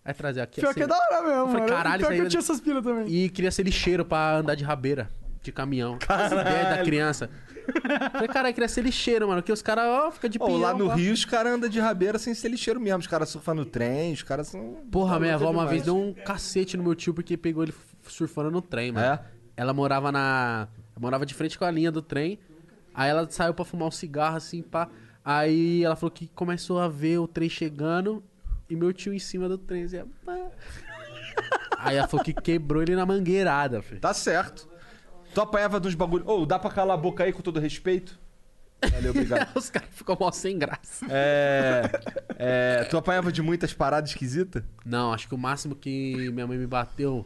Aí 0.07 0.13
trazia 0.13 0.41
aqui 0.43 0.61
Pior 0.61 0.69
assim. 0.69 0.79
que 0.79 0.83
é 0.83 0.87
da 0.87 0.95
hora 0.97 1.21
mesmo, 1.21 1.35
Eu 1.39 1.45
falei, 1.47 1.61
mano. 1.63 1.73
caralho, 1.73 1.99
Pior 2.07 2.15
que 2.15 2.21
eu 2.21 2.29
tinha 2.29 2.39
essas 2.39 2.61
pilas 2.61 2.81
também. 2.81 3.07
E 3.13 3.27
queria 3.29 3.51
ser 3.51 3.63
lixeiro 3.63 4.05
pra 4.05 4.37
andar 4.37 4.55
de 4.55 4.63
rabeira. 4.63 5.09
de 5.43 5.51
caminhão. 5.51 5.99
Essa 6.01 6.41
ideia 6.41 6.77
da 6.77 6.83
criança. 6.83 7.29
Falei, 8.13 8.27
cara, 8.29 8.49
eu 8.49 8.53
queria 8.53 8.69
ser 8.69 8.81
lixeiro, 8.81 9.27
mano. 9.27 9.43
Que 9.43 9.51
os 9.51 9.61
caras, 9.61 9.83
ó, 9.85 10.09
fica 10.09 10.29
de 10.29 10.39
pinhão. 10.39 10.57
lá 10.61 10.73
no. 10.73 10.87
Rio, 10.87 11.13
os 11.13 11.25
caras 11.25 11.51
andam 11.51 11.69
de 11.69 11.77
rabeira 11.81 12.17
sem 12.17 12.33
ser 12.33 12.47
lixeiro 12.47 12.79
mesmo. 12.79 12.99
Os 12.99 13.07
caras 13.07 13.27
surfam 13.27 13.53
no 13.53 13.65
trem, 13.65 14.13
os 14.13 14.23
caras 14.23 14.47
são. 14.47 14.77
Porra, 14.89 15.19
minha 15.19 15.35
avó 15.35 15.51
uma 15.51 15.65
vez 15.65 15.83
deu 15.83 15.97
um 15.97 16.13
cacete 16.13 16.77
no 16.77 16.83
meu 16.83 16.95
tio 16.95 17.13
porque 17.13 17.35
pegou 17.35 17.63
ele 17.63 17.73
surfando 18.07 18.49
no 18.49 18.61
trem, 18.61 18.93
mano. 18.93 19.05
É? 19.05 19.19
Ela 19.57 19.73
morava 19.73 20.09
na. 20.11 20.69
ela 20.95 21.01
morava 21.01 21.25
de 21.25 21.33
frente 21.33 21.57
com 21.59 21.65
a 21.65 21.71
linha 21.71 21.91
do 21.91 22.01
trem. 22.01 22.39
Aí 22.93 23.09
ela 23.09 23.27
saiu 23.29 23.53
pra 23.53 23.65
fumar 23.65 23.89
um 23.89 23.91
cigarro 23.91 24.37
assim, 24.37 24.61
pá. 24.61 24.87
Aí 25.25 25.83
ela 25.83 25.97
falou 25.97 26.11
que 26.11 26.27
começou 26.33 26.79
a 26.79 26.87
ver 26.87 27.17
o 27.19 27.27
trem 27.27 27.49
chegando 27.49 28.23
e 28.69 28.75
meu 28.75 28.93
tio 28.93 29.13
em 29.13 29.19
cima 29.19 29.47
do 29.47 29.57
trem. 29.57 29.83
Assim, 29.83 30.03
pá. 30.25 30.37
Aí 31.77 31.95
ela 31.95 32.07
falou 32.07 32.23
que 32.23 32.33
quebrou 32.33 32.81
ele 32.81 32.95
na 32.95 33.05
mangueirada, 33.05 33.81
filho. 33.81 34.01
Tá 34.01 34.13
certo. 34.13 34.67
Tu 35.33 35.41
apanhava 35.41 35.79
dos 35.79 35.93
bagulho. 35.93 36.27
Ô, 36.27 36.45
dá 36.45 36.57
pra 36.57 36.71
calar 36.71 36.97
a 36.97 36.99
boca 36.99 37.23
aí 37.23 37.31
com 37.31 37.41
todo 37.41 37.59
respeito? 37.59 38.19
Valeu, 38.91 39.11
obrigado. 39.11 39.49
Os 39.57 39.69
caras 39.69 39.89
ficam 39.91 40.17
mal 40.19 40.31
sem 40.31 40.57
graça. 40.57 41.05
É. 41.09 41.83
é, 42.37 42.83
tu 42.85 42.97
apanhava 42.97 43.31
de 43.31 43.41
muitas 43.41 43.73
paradas 43.73 44.11
esquisitas? 44.11 44.63
Não, 44.85 45.13
acho 45.13 45.27
que 45.27 45.35
o 45.35 45.37
máximo 45.37 45.75
que 45.75 46.29
minha 46.31 46.45
mãe 46.45 46.57
me 46.57 46.67
bateu. 46.67 47.25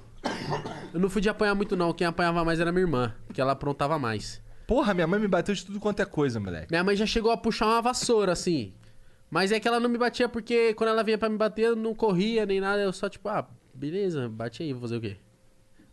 Eu 0.94 1.00
não 1.00 1.10
fui 1.10 1.22
de 1.22 1.30
apanhar 1.30 1.56
muito, 1.56 1.76
não. 1.76 1.94
Quem 1.94 2.08
apanhava 2.08 2.44
mais 2.46 2.60
era 2.60 2.72
minha 2.72 2.84
irmã, 2.84 3.14
que 3.34 3.42
ela 3.42 3.54
aprontava 3.54 3.98
mais. 3.98 4.42
Porra, 4.68 4.94
minha 4.94 5.08
mãe 5.08 5.20
me 5.20 5.28
bateu 5.28 5.54
de 5.54 5.66
tudo 5.66 5.80
quanto 5.80 6.02
é 6.02 6.06
coisa, 6.06 6.40
moleque. 6.40 6.68
Minha 6.70 6.84
mãe 6.84 6.96
já 6.96 7.06
chegou 7.06 7.32
a 7.32 7.38
puxar 7.38 7.66
uma 7.66 7.82
vassoura, 7.82 8.32
assim. 8.32 8.74
Mas 9.32 9.52
é 9.54 9.60
que 9.62 9.68
ela 9.68 9.80
não 9.80 9.90
me 9.90 9.98
batia 9.98 10.28
porque 10.28 10.74
quando 10.74 10.90
ela 10.90 11.04
vinha 11.04 11.18
pra 11.18 11.30
me 11.30 11.38
bater, 11.38 11.68
eu 11.68 11.76
não 11.76 11.96
corria 11.96 12.46
nem 12.46 12.60
nada. 12.60 12.82
Eu 12.82 12.92
só, 12.92 13.08
tipo, 13.08 13.30
ah, 13.30 13.48
beleza, 13.74 14.28
bate 14.28 14.62
aí, 14.62 14.74
vou 14.74 14.82
fazer 14.82 14.98
o 14.98 15.02
quê? 15.02 15.16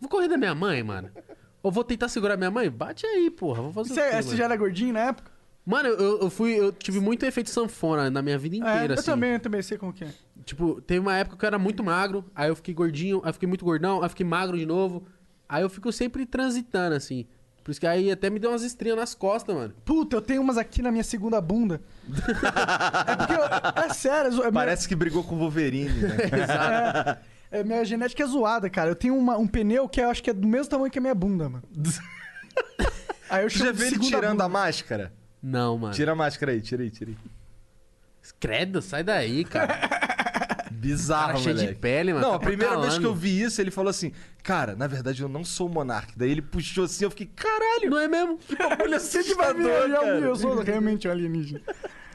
Vou 0.01 0.11
correr 0.11 0.27
da 0.29 0.37
minha 0.37 0.55
mãe, 0.57 0.83
mano. 0.83 1.09
Ou 1.63 1.71
vou 1.71 1.85
tentar 1.85 2.09
segurar 2.09 2.37
minha 2.37 2.51
mãe? 2.51 2.69
Bate 2.69 3.07
aí, 3.07 3.31
porra. 3.31 3.63
Vou 3.63 3.73
fazer 3.73 3.95
Você, 3.95 4.01
o 4.01 4.11
quê, 4.11 4.23
você 4.23 4.37
já 4.37 4.45
era 4.45 4.57
gordinho 4.57 4.93
na 4.93 5.01
época? 5.01 5.31
Mano, 5.65 5.89
eu, 5.89 6.21
eu 6.23 6.31
fui. 6.31 6.53
Eu 6.59 6.73
tive 6.73 6.99
muito 6.99 7.25
efeito 7.27 7.51
sanfona 7.51 8.11
na 8.11 8.23
minha 8.23 8.39
vida 8.39 8.57
É, 8.57 8.59
inteira, 8.59 8.95
eu 8.95 8.99
assim. 8.99 9.11
também, 9.11 9.33
eu 9.35 9.41
também 9.41 9.63
sei 9.63 9.79
como 9.79 9.93
que 9.93 10.03
é. 10.05 10.09
Tipo, 10.45 10.81
teve 10.81 10.99
uma 10.99 11.15
época 11.17 11.37
que 11.37 11.45
eu 11.45 11.47
era 11.47 11.59
muito 11.59 11.85
magro, 11.85 12.25
aí 12.35 12.49
eu 12.49 12.57
fiquei 12.57 12.73
gordinho, 12.75 13.21
aí 13.23 13.29
eu 13.29 13.35
fiquei 13.35 13.47
muito 13.49 13.65
gordão, 13.65 13.99
aí 13.99 14.05
eu 14.07 14.11
fiquei 14.11 14.27
magro 14.27 14.57
de 14.59 14.67
novo. 14.67 15.07
Aí 15.49 15.63
eu 15.63 15.69
fico 15.71 15.93
sempre 15.93 16.27
transitando, 16.27 16.95
assim. 16.97 17.27
Por 17.69 17.73
isso 17.73 17.81
que 17.81 17.87
aí 17.87 18.11
até 18.11 18.31
me 18.31 18.39
deu 18.39 18.49
umas 18.51 18.63
estrinhas 18.63 18.97
nas 18.97 19.15
costas, 19.15 19.55
mano. 19.55 19.75
Puta, 19.85 20.17
eu 20.17 20.23
tenho 20.23 20.41
umas 20.41 20.57
aqui 20.57 20.81
na 20.81 20.91
minha 20.91 21.05
segunda 21.05 21.39
bunda. 21.39 21.83
é 22.09 23.15
porque 23.17 23.35
eu, 23.35 23.85
é 23.85 23.93
sério, 23.93 24.31
é 24.33 24.39
minha- 24.41 24.53
Parece 24.53 24.89
que 24.89 24.97
brigou 24.97 25.23
com 25.23 25.35
o 25.35 25.39
Wolverine, 25.39 25.91
né? 26.01 26.17
Exato. 26.45 27.21
é, 27.53 27.63
minha 27.63 27.85
genética 27.85 28.23
é 28.23 28.27
zoada, 28.27 28.71
cara. 28.71 28.89
Eu 28.89 28.95
tenho 28.95 29.15
uma- 29.15 29.37
um 29.37 29.47
pneu 29.47 29.87
que 29.87 30.01
eu 30.01 30.09
acho 30.09 30.23
que 30.23 30.31
é 30.31 30.33
do 30.33 30.49
mesmo 30.49 30.71
tamanho 30.71 30.91
que 30.91 30.99
a 30.99 31.03
minha 31.03 31.15
bunda, 31.15 31.47
mano. 31.51 31.63
Aí 33.29 33.45
eu 33.45 33.51
chamo 33.51 33.79
já 33.79 33.87
ele 33.87 33.99
tirando 33.99 34.31
bunda. 34.31 34.45
a 34.45 34.49
máscara? 34.49 35.13
Não, 35.43 35.77
mano. 35.77 35.93
Tira 35.93 36.13
a 36.13 36.15
máscara 36.15 36.53
aí, 36.53 36.63
tira 36.63 36.83
aí, 36.83 36.89
tira 36.91 37.11
aí. 37.11 37.17
Credo, 38.41 38.81
sai 38.81 39.05
daí, 39.05 39.45
cara. 39.45 39.79
Bizarro, 40.79 41.27
Cara 41.33 41.39
cheio 41.39 41.57
de 41.57 41.75
pele, 41.75 42.13
mano. 42.13 42.25
Não, 42.25 42.31
tá 42.33 42.37
a 42.37 42.41
primeira 42.41 42.79
vez 42.81 42.99
que 42.99 43.05
eu 43.05 43.15
vi 43.15 43.43
isso, 43.43 43.61
ele 43.61 43.71
falou 43.71 43.91
assim: 43.91 44.13
Cara, 44.43 44.77
na 44.77 44.87
verdade 44.87 45.21
eu 45.23 45.29
não 45.29 45.45
sou 45.45 45.67
o 45.67 45.71
monarca. 45.71 46.13
Daí 46.17 46.31
ele 46.31 46.43
puxou 46.43 46.85
assim, 46.85 47.05
eu 47.05 47.11
fiquei, 47.11 47.27
caralho, 47.27 47.91
Não 47.91 47.99
é 47.99 48.09
mesmo? 48.09 48.39
que 48.39 48.57
bagulho 48.57 48.99
Você 49.01 49.23
que 49.25 49.35
vai 49.35 49.53
ver, 49.55 49.71
assustador, 49.71 49.91
eu, 49.91 50.01
cara. 50.01 50.19
eu 50.21 50.37
sou 50.37 50.59
realmente 50.61 51.09
um 51.09 51.11
alienígena. 51.11 51.61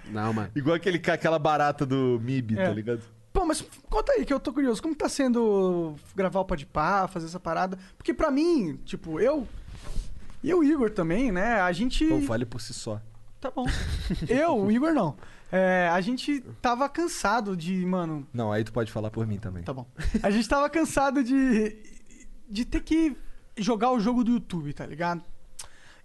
Não, 0.09 0.33
mano. 0.33 0.49
Igual 0.55 0.75
aquele, 0.75 0.97
aquela 1.11 1.37
barata 1.39 1.85
do 1.85 2.19
MIB, 2.23 2.57
É. 2.57 2.65
tá 2.65 2.73
ligado? 2.73 3.01
Pô, 3.31 3.45
mas 3.45 3.65
conta 3.89 4.11
aí 4.13 4.25
que 4.25 4.33
eu 4.33 4.39
tô 4.39 4.53
curioso. 4.53 4.81
Como 4.81 4.95
tá 4.95 5.09
sendo 5.09 5.95
gravar 6.15 6.39
o 6.39 6.45
Podpah, 6.45 7.07
fazer 7.07 7.25
essa 7.25 7.39
parada? 7.39 7.77
Porque 7.97 8.13
pra 8.13 8.29
mim, 8.29 8.79
tipo, 8.85 9.19
eu... 9.19 9.47
E 10.43 10.53
o 10.53 10.63
Igor 10.63 10.89
também, 10.91 11.31
né? 11.31 11.59
A 11.61 11.71
gente... 11.71 12.05
Pô, 12.05 12.21
fale 12.21 12.45
por 12.45 12.61
si 12.61 12.73
só. 12.73 13.01
Tá 13.41 13.49
bom. 13.49 13.65
eu, 14.29 14.57
o 14.57 14.71
Igor 14.71 14.93
não. 14.93 15.15
É, 15.51 15.89
a 15.91 16.01
gente 16.01 16.41
tava 16.61 16.89
cansado 16.89 17.55
de, 17.55 17.85
mano... 17.85 18.27
Não, 18.33 18.51
aí 18.51 18.63
tu 18.63 18.73
pode 18.73 18.91
falar 18.91 19.11
por 19.11 19.27
mim 19.27 19.37
também. 19.37 19.63
Tá 19.63 19.73
bom. 19.73 19.85
A 20.21 20.31
gente 20.31 20.47
tava 20.49 20.69
cansado 20.69 21.23
de... 21.23 21.77
De 22.49 22.65
ter 22.65 22.81
que 22.81 23.15
jogar 23.57 23.91
o 23.91 23.99
jogo 23.99 24.23
do 24.23 24.31
YouTube, 24.31 24.73
tá 24.73 24.85
ligado? 24.85 25.23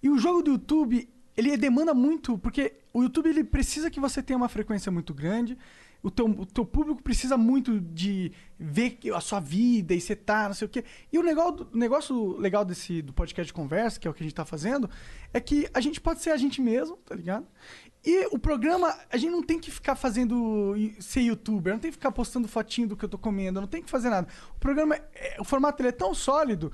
E 0.02 0.08
o 0.08 0.18
jogo 0.18 0.42
do 0.42 0.52
YouTube, 0.52 1.08
ele 1.36 1.56
demanda 1.56 1.92
muito, 1.92 2.38
porque 2.38 2.74
o 2.92 3.02
YouTube 3.02 3.28
ele 3.28 3.44
precisa 3.44 3.90
que 3.90 3.98
você 4.00 4.22
tenha 4.22 4.36
uma 4.36 4.48
frequência 4.48 4.92
muito 4.92 5.12
grande. 5.12 5.58
O 6.00 6.10
teu, 6.12 6.26
o 6.26 6.46
teu 6.46 6.64
público 6.64 7.02
precisa 7.02 7.36
muito 7.36 7.80
de 7.80 8.30
ver 8.58 8.98
a 9.12 9.20
sua 9.20 9.40
vida 9.40 9.92
e 9.92 10.00
você 10.00 10.14
tá, 10.14 10.46
não 10.46 10.54
sei 10.54 10.66
o 10.66 10.68
quê. 10.68 10.84
E 11.12 11.18
o 11.18 11.22
do- 11.50 11.68
o 11.74 11.76
negócio 11.76 12.36
legal 12.38 12.64
desse 12.64 13.02
do 13.02 13.12
podcast 13.12 13.48
de 13.48 13.52
conversa, 13.52 13.98
que 13.98 14.06
é 14.06 14.10
o 14.10 14.14
que 14.14 14.22
a 14.22 14.26
gente 14.26 14.34
tá 14.34 14.44
fazendo, 14.44 14.88
é 15.34 15.40
que 15.40 15.68
a 15.74 15.80
gente 15.80 16.00
pode 16.00 16.22
ser 16.22 16.30
a 16.30 16.36
gente 16.36 16.60
mesmo, 16.62 16.96
tá 16.98 17.16
ligado? 17.16 17.44
E 18.10 18.26
o 18.30 18.38
programa, 18.38 18.96
a 19.12 19.16
gente 19.18 19.30
não 19.32 19.42
tem 19.42 19.58
que 19.58 19.70
ficar 19.70 19.94
fazendo 19.94 20.74
ser 20.98 21.20
youtuber, 21.20 21.74
não 21.74 21.80
tem 21.80 21.90
que 21.90 21.96
ficar 21.98 22.10
postando 22.10 22.48
fotinho 22.48 22.88
do 22.88 22.96
que 22.96 23.04
eu 23.04 23.08
tô 23.08 23.18
comendo, 23.18 23.60
não 23.60 23.68
tem 23.68 23.82
que 23.82 23.90
fazer 23.90 24.08
nada. 24.08 24.26
O 24.56 24.58
programa, 24.58 24.96
é- 25.14 25.36
o 25.38 25.44
formato 25.44 25.82
ele 25.82 25.90
é 25.90 25.92
tão 25.92 26.14
sólido 26.14 26.72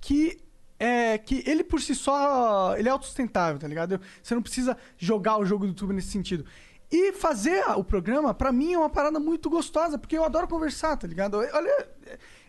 que 0.00 0.38
é 0.78 1.18
que 1.18 1.42
ele 1.44 1.64
por 1.64 1.80
si 1.80 1.92
só, 1.94 2.76
ele 2.76 2.88
é 2.88 2.92
autossustentável, 2.92 3.58
tá 3.58 3.66
ligado? 3.66 4.00
Você 4.22 4.32
não 4.34 4.42
precisa 4.42 4.76
jogar 4.96 5.38
o 5.38 5.44
jogo 5.44 5.64
do 5.64 5.70
YouTube 5.70 5.92
nesse 5.94 6.08
sentido. 6.08 6.44
E 6.92 7.12
fazer 7.14 7.64
o 7.76 7.82
programa, 7.82 8.32
pra 8.32 8.52
mim, 8.52 8.74
é 8.74 8.78
uma 8.78 8.88
parada 8.90 9.18
muito 9.18 9.50
gostosa, 9.50 9.98
porque 9.98 10.16
eu 10.16 10.22
adoro 10.22 10.46
conversar, 10.46 10.96
tá 10.96 11.08
ligado? 11.08 11.36
Olha, 11.38 11.88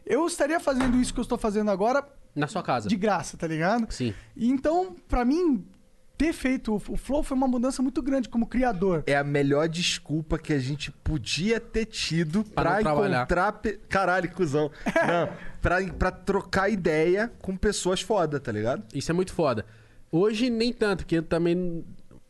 eu 0.05 0.27
estaria 0.27 0.59
fazendo 0.59 0.97
isso 0.97 1.11
que 1.11 1.19
eu 1.19 1.23
estou 1.23 1.39
fazendo 1.39 1.71
agora 1.71 2.07
Na 2.35 2.45
sua 2.47 2.61
casa. 2.61 2.87
de 2.87 2.95
graça, 2.95 3.35
tá 3.35 3.47
ligado? 3.47 3.91
Sim. 3.91 4.13
E 4.35 4.47
então, 4.47 4.95
pra 5.07 5.25
mim, 5.25 5.65
ter 6.17 6.33
feito 6.33 6.73
o 6.75 6.97
Flow 6.97 7.21
foi 7.21 7.37
uma 7.37 7.47
mudança 7.47 7.81
muito 7.81 8.01
grande 8.01 8.27
como 8.27 8.47
criador. 8.47 9.03
É 9.05 9.15
a 9.15 9.23
melhor 9.23 9.67
desculpa 9.69 10.37
que 10.37 10.51
a 10.51 10.59
gente 10.59 10.91
podia 10.91 11.59
ter 11.59 11.85
tido 11.85 12.43
trabalhar. 12.43 13.21
encontrar. 13.21 13.51
pe- 13.53 13.79
Caralho, 13.87 14.29
cuzão. 14.31 14.71
Não, 15.07 15.29
pra, 15.61 15.83
pra 15.93 16.11
trocar 16.11 16.69
ideia 16.69 17.31
com 17.41 17.55
pessoas 17.55 18.01
foda, 18.01 18.39
tá 18.39 18.51
ligado? 18.51 18.83
Isso 18.93 19.11
é 19.11 19.13
muito 19.13 19.31
foda. 19.33 19.65
Hoje 20.11 20.49
nem 20.49 20.73
tanto, 20.73 20.99
porque 21.03 21.17
eu 21.17 21.23
também 21.23 21.83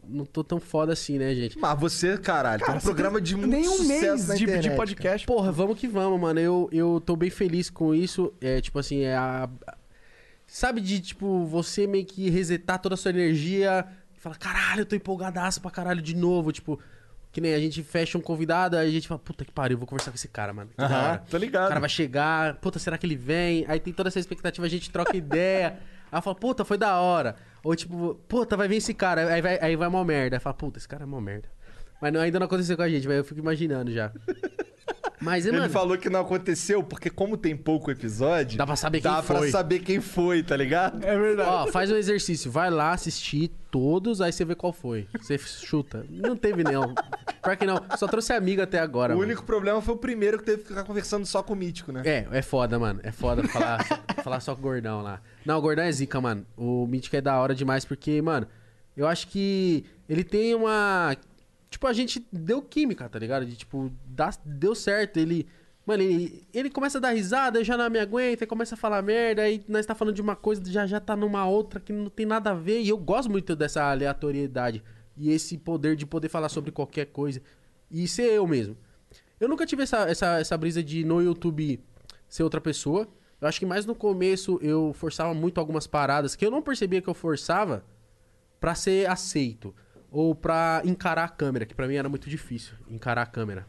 não 0.10 0.26
tô 0.26 0.44
tão 0.44 0.60
foda 0.60 0.94
assim, 0.94 1.18
né, 1.20 1.36
gente? 1.36 1.58
Mas 1.60 1.80
você, 1.80 2.18
caralho, 2.18 2.66
tem 2.66 2.76
um 2.76 2.80
você 2.80 2.86
programa 2.86 3.16
tem 3.20 3.24
de 3.24 3.36
muito 3.36 3.50
nem 3.52 3.68
um 3.68 3.72
sucesso 3.74 3.88
mês 4.02 4.28
na 4.28 4.34
de, 4.36 4.46
de 4.46 4.52
internet, 4.52 4.76
podcast. 4.76 5.28
Porra, 5.28 5.52
vamos 5.52 5.78
que 5.78 5.88
vamos, 5.88 6.20
mano. 6.20 6.40
Eu, 6.40 6.70
eu 6.72 7.02
tô 7.06 7.16
bem 7.16 7.30
feliz 7.30 7.70
com 7.70 7.94
isso. 7.94 8.34
É 8.42 8.60
tipo 8.62 8.80
assim, 8.80 9.02
é 9.02 9.16
a. 9.16 9.50
Sabe 10.58 10.82
de, 10.82 11.00
tipo, 11.00 11.46
você 11.46 11.86
meio 11.86 12.04
que 12.04 12.32
resetar 12.32 12.80
toda 12.80 12.96
a 12.96 12.98
sua 12.98 13.12
energia 13.12 13.86
e 14.16 14.20
falar, 14.20 14.38
caralho, 14.40 14.82
eu 14.82 14.86
tô 14.88 14.96
empolgadaço 14.96 15.62
pra 15.62 15.70
caralho 15.70 16.02
de 16.02 16.16
novo. 16.16 16.52
Tipo, 16.52 16.80
que 17.32 17.40
nem 17.40 17.54
a 17.54 17.60
gente 17.60 17.84
fecha 17.84 18.18
um 18.18 18.22
convidado, 18.22 18.76
aí 18.76 18.88
a 18.88 18.92
gente 18.92 19.08
fala, 19.08 19.20
puta 19.20 19.46
que 19.46 19.52
pariu, 19.52 19.78
vou 19.78 19.86
conversar 19.86 20.10
com 20.10 20.16
esse 20.16 20.28
cara, 20.28 20.52
mano. 20.54 20.72
Que 20.76 20.84
Aham, 20.84 21.22
tô 21.30 21.38
ligado. 21.38 21.66
O 21.66 21.68
cara 21.68 21.80
vai 21.80 21.90
chegar, 21.90 22.56
puta, 22.56 22.80
será 22.80 22.98
que 22.98 23.06
ele 23.06 23.16
vem? 23.16 23.66
Aí 23.68 23.80
tem 23.80 23.94
toda 23.94 24.10
essa 24.10 24.20
expectativa, 24.20 24.66
a 24.66 24.70
gente 24.70 24.90
troca 24.90 25.16
ideia. 25.16 25.78
Aí 26.12 26.22
fala, 26.24 26.36
puta, 26.36 26.66
foi 26.66 26.76
da 26.80 27.00
hora. 27.00 27.36
Ou 27.64 27.76
tipo, 27.76 28.16
puta, 28.28 28.58
vai 28.58 28.68
vir 28.68 28.78
esse 28.78 28.96
cara. 28.96 29.32
Aí 29.32 29.42
vai, 29.44 29.60
aí 29.62 29.76
vai 29.76 29.88
uma 29.88 30.04
merda. 30.04 30.38
Aí 30.38 30.40
fala, 30.40 30.56
puta, 30.56 30.80
esse 30.80 30.88
cara 30.88 31.04
é 31.04 31.06
uma 31.06 31.22
merda. 31.22 31.50
Mas 32.02 32.12
não- 32.12 32.20
ainda 32.20 32.40
não 32.40 32.48
aconteceu 32.48 32.76
com 32.76 32.82
a 32.82 32.90
gente, 32.90 33.08
mas 33.08 33.18
eu 33.18 33.24
fico 33.24 33.40
imaginando 33.40 33.92
já. 33.92 34.12
Mas, 35.20 35.46
Ele 35.46 35.58
mano, 35.58 35.70
falou 35.72 35.98
que 35.98 36.10
não 36.10 36.22
aconteceu 36.22 36.84
porque, 36.84 37.10
como 37.10 37.36
tem 37.38 37.56
pouco 37.56 37.90
episódio, 37.90 38.58
Dá 38.58 38.66
pra 38.68 38.76
saber 38.76 39.02
quem 39.02 39.10
dá 39.12 39.24
pra 39.24 39.38
foi. 39.40 39.50
saber 39.50 39.80
quem 39.80 40.00
foi, 40.00 40.44
tá 40.44 40.56
ligado? 40.56 41.04
É 41.04 41.18
verdade. 41.18 41.50
ó, 41.50 41.68
faz 41.72 41.92
um 41.92 41.96
exercício. 41.96 42.52
Vai 42.52 42.70
lá 42.70 42.92
assistir 42.92 43.50
todos, 43.72 44.22
aí 44.22 44.32
você 44.32 44.46
vê 44.46 44.54
qual 44.54 44.72
foi. 44.72 45.08
Você 45.20 45.38
chuta. 45.38 46.06
Não 46.10 46.36
teve, 46.36 46.64
não. 46.64 46.94
Pior 47.44 47.58
que 47.58 47.66
não. 47.66 47.82
Só 47.98 48.08
trouxe 48.08 48.32
amigo 48.34 48.62
até 48.62 48.80
agora, 48.80 49.14
o 49.14 49.18
mano. 49.18 49.28
único 49.28 49.44
problema 49.44 49.82
foi 49.82 49.96
o 49.96 49.98
primeiro 49.98 50.38
que 50.38 50.44
teve 50.46 50.62
que 50.62 50.68
ficar 50.70 50.84
conversando 50.84 51.26
só 51.26 51.42
com 51.42 51.54
o 51.54 51.56
Mítico, 51.56 51.92
né? 51.92 52.04
É, 52.06 52.28
é 52.32 52.42
foda, 52.44 52.78
mano. 52.78 53.00
É 53.04 53.12
foda 53.12 53.44
falar, 53.48 53.84
falar 54.24 54.40
só 54.40 54.54
com 54.54 54.60
o 54.60 54.64
gordão 54.64 55.02
lá. 55.02 55.20
Não, 55.46 55.58
o 55.58 55.62
gordão 55.62 55.84
é 55.84 55.92
zica, 55.92 56.22
mano. 56.22 56.46
O 56.56 56.86
Mítico 56.86 57.16
é 57.16 57.22
da 57.22 57.40
hora 57.40 57.56
demais, 57.56 57.84
porque, 57.86 58.22
mano, 58.22 58.48
eu 58.96 59.08
acho 59.08 59.28
que 59.30 59.84
ele 60.08 60.24
tem 60.24 60.54
uma. 60.54 61.16
Tipo, 61.70 61.88
a 61.88 61.94
gente 61.94 62.26
deu 62.32 62.62
química, 62.62 63.10
tá 63.10 63.20
ligado? 63.20 63.46
De, 63.46 63.56
tipo, 63.56 63.92
dá, 64.06 64.32
deu 64.46 64.74
certo. 64.74 65.18
Ele. 65.18 65.48
Mano, 65.86 66.04
ele, 66.04 66.48
ele 66.54 66.70
começa 66.70 66.98
a 66.98 67.02
dar 67.02 67.12
risada, 67.12 67.60
eu 67.60 67.64
já 67.64 67.78
não 67.78 67.90
me 67.90 67.98
aguento, 67.98 68.42
aí 68.42 68.48
começa 68.48 68.76
a 68.76 68.78
falar 68.78 69.02
merda, 69.02 69.44
aí 69.44 69.64
nós 69.70 69.86
tá 69.86 69.96
falando 69.96 70.16
de 70.16 70.22
uma 70.22 70.36
coisa, 70.36 70.62
já 70.70 70.86
já 70.86 71.00
tá 71.00 71.16
numa 71.16 71.46
outra 71.48 71.80
que 71.80 71.94
não 71.94 72.10
tem 72.10 72.26
nada 72.26 72.52
a 72.52 72.54
ver. 72.54 72.82
E 72.82 72.90
eu 72.90 72.98
gosto 72.98 73.32
muito 73.32 73.56
dessa 73.56 73.90
aleatoriedade 73.90 74.84
e 75.16 75.32
esse 75.32 75.58
poder 75.58 75.96
de 75.96 76.06
poder 76.06 76.30
falar 76.30 76.50
sobre 76.50 76.72
qualquer 76.72 77.06
coisa 77.06 77.42
e 77.90 78.08
ser 78.08 78.34
eu 78.34 78.46
mesmo. 78.46 78.78
Eu 79.40 79.48
nunca 79.48 79.66
tive 79.66 79.84
essa, 79.84 80.10
essa, 80.10 80.40
essa 80.40 80.58
brisa 80.58 80.84
de 80.84 81.04
no 81.04 81.22
YouTube 81.22 81.80
ser 82.28 82.44
outra 82.44 82.60
pessoa. 82.60 83.08
Eu 83.40 83.48
acho 83.48 83.60
que 83.60 83.66
mais 83.66 83.86
no 83.86 83.96
começo 83.96 84.60
eu 84.62 84.94
forçava 84.94 85.34
muito 85.34 85.60
algumas 85.60 85.88
paradas 85.88 86.36
que 86.36 86.46
eu 86.46 86.52
não 86.52 86.62
percebia 86.62 87.02
que 87.02 87.08
eu 87.08 87.14
forçava 87.14 87.86
pra 88.60 88.74
ser 88.74 89.10
aceito. 89.10 89.74
Ou 90.12 90.34
pra 90.34 90.82
encarar 90.86 91.26
a 91.26 91.30
câmera, 91.30 91.66
que 91.66 91.76
pra 91.76 91.88
mim 91.88 91.96
era 91.96 92.08
muito 92.10 92.30
difícil 92.30 92.76
encarar 92.90 93.24
a 93.24 93.26
câmera. 93.26 93.68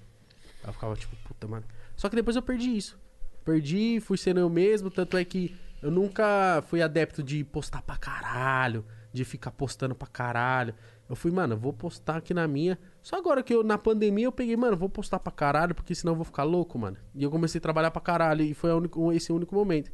Eu 0.64 0.72
ficava 0.72 0.94
tipo, 0.94 1.16
puta, 1.26 1.46
mano. 1.48 1.64
Só 1.96 2.08
que 2.08 2.16
depois 2.16 2.36
eu 2.36 2.42
perdi 2.42 2.76
isso. 2.76 2.98
Perdi, 3.44 4.00
fui 4.00 4.16
sendo 4.18 4.38
eu 4.40 4.48
mesmo, 4.50 4.90
tanto 4.90 5.16
é 5.16 5.24
que 5.24 5.56
eu 5.82 5.90
nunca 5.90 6.62
fui 6.68 6.82
adepto 6.82 7.22
de 7.22 7.42
postar 7.44 7.82
pra 7.82 7.96
caralho, 7.96 8.84
de 9.12 9.24
ficar 9.24 9.50
postando 9.50 9.94
pra 9.94 10.06
caralho. 10.06 10.74
Eu 11.08 11.16
fui, 11.16 11.30
mano, 11.30 11.56
vou 11.56 11.72
postar 11.72 12.16
aqui 12.18 12.34
na 12.34 12.46
minha. 12.46 12.78
Só 13.02 13.16
agora 13.16 13.42
que 13.42 13.54
eu, 13.54 13.64
na 13.64 13.78
pandemia, 13.78 14.26
eu 14.26 14.32
peguei, 14.32 14.56
mano, 14.56 14.76
vou 14.76 14.88
postar 14.90 15.18
pra 15.18 15.32
caralho, 15.32 15.74
porque 15.74 15.94
senão 15.94 16.12
eu 16.12 16.16
vou 16.16 16.24
ficar 16.24 16.42
louco, 16.44 16.78
mano. 16.78 16.98
E 17.14 17.22
eu 17.22 17.30
comecei 17.30 17.58
a 17.58 17.62
trabalhar 17.62 17.90
pra 17.90 18.02
caralho, 18.02 18.42
e 18.42 18.52
foi 18.52 18.70
único- 18.72 19.10
esse 19.12 19.32
o 19.32 19.36
único 19.36 19.54
momento. 19.54 19.90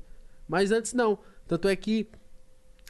Mas 0.49 0.72
antes 0.72 0.92
não. 0.92 1.18
Tanto 1.47 1.68
é 1.68 1.76
que 1.76 2.09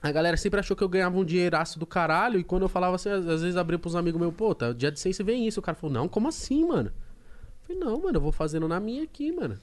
a 0.05 0.13
galera 0.13 0.37
sempre 0.37 0.61
achou 0.61 0.77
que 0.77 0.85
eu 0.85 0.89
ganhava 0.89 1.17
um 1.17 1.25
dinheiraço 1.25 1.79
do 1.79 1.87
caralho, 1.87 2.39
e 2.39 2.45
quando 2.45 2.63
eu 2.63 2.69
falava 2.69 2.95
assim, 2.97 3.09
às 3.09 3.25
vezes 3.43 3.57
abria 3.57 3.79
pros 3.79 3.97
amigos 3.97 4.21
meus, 4.21 4.35
pô, 4.35 4.55
tá, 4.55 4.73
dia 4.73 4.93
de 4.93 5.01
ciência 5.01 5.25
vem 5.25 5.47
isso. 5.47 5.61
O 5.61 5.63
cara 5.63 5.75
falou, 5.77 5.95
não, 5.95 6.09
como 6.09 6.29
assim, 6.29 6.67
mano? 6.67 6.91
Eu 6.91 7.67
falei, 7.67 7.83
não, 7.83 8.03
mano, 8.03 8.17
eu 8.19 8.21
vou 8.21 8.31
fazendo 8.33 8.69
na 8.69 8.79
minha 8.79 9.03
aqui, 9.05 9.33
mano. 9.33 9.59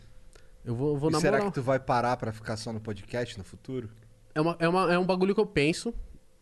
Eu 0.65 0.73
vou, 0.75 0.93
eu 0.93 0.97
vou 0.97 1.09
E 1.09 1.13
na 1.13 1.19
será 1.19 1.41
que 1.41 1.51
tu 1.51 1.61
vai 1.61 1.79
parar 1.79 2.17
pra 2.17 2.31
ficar 2.33 2.57
só 2.57 2.73
no 2.73 2.79
podcast 2.79 3.37
no 3.37 3.43
futuro? 3.43 3.89
É, 4.33 4.41
uma, 4.41 4.55
é, 4.59 4.67
uma- 4.67 4.93
é 4.93 4.97
um 4.97 5.05
bagulho 5.05 5.33
que 5.35 5.41
eu 5.41 5.45
penso. 5.45 5.93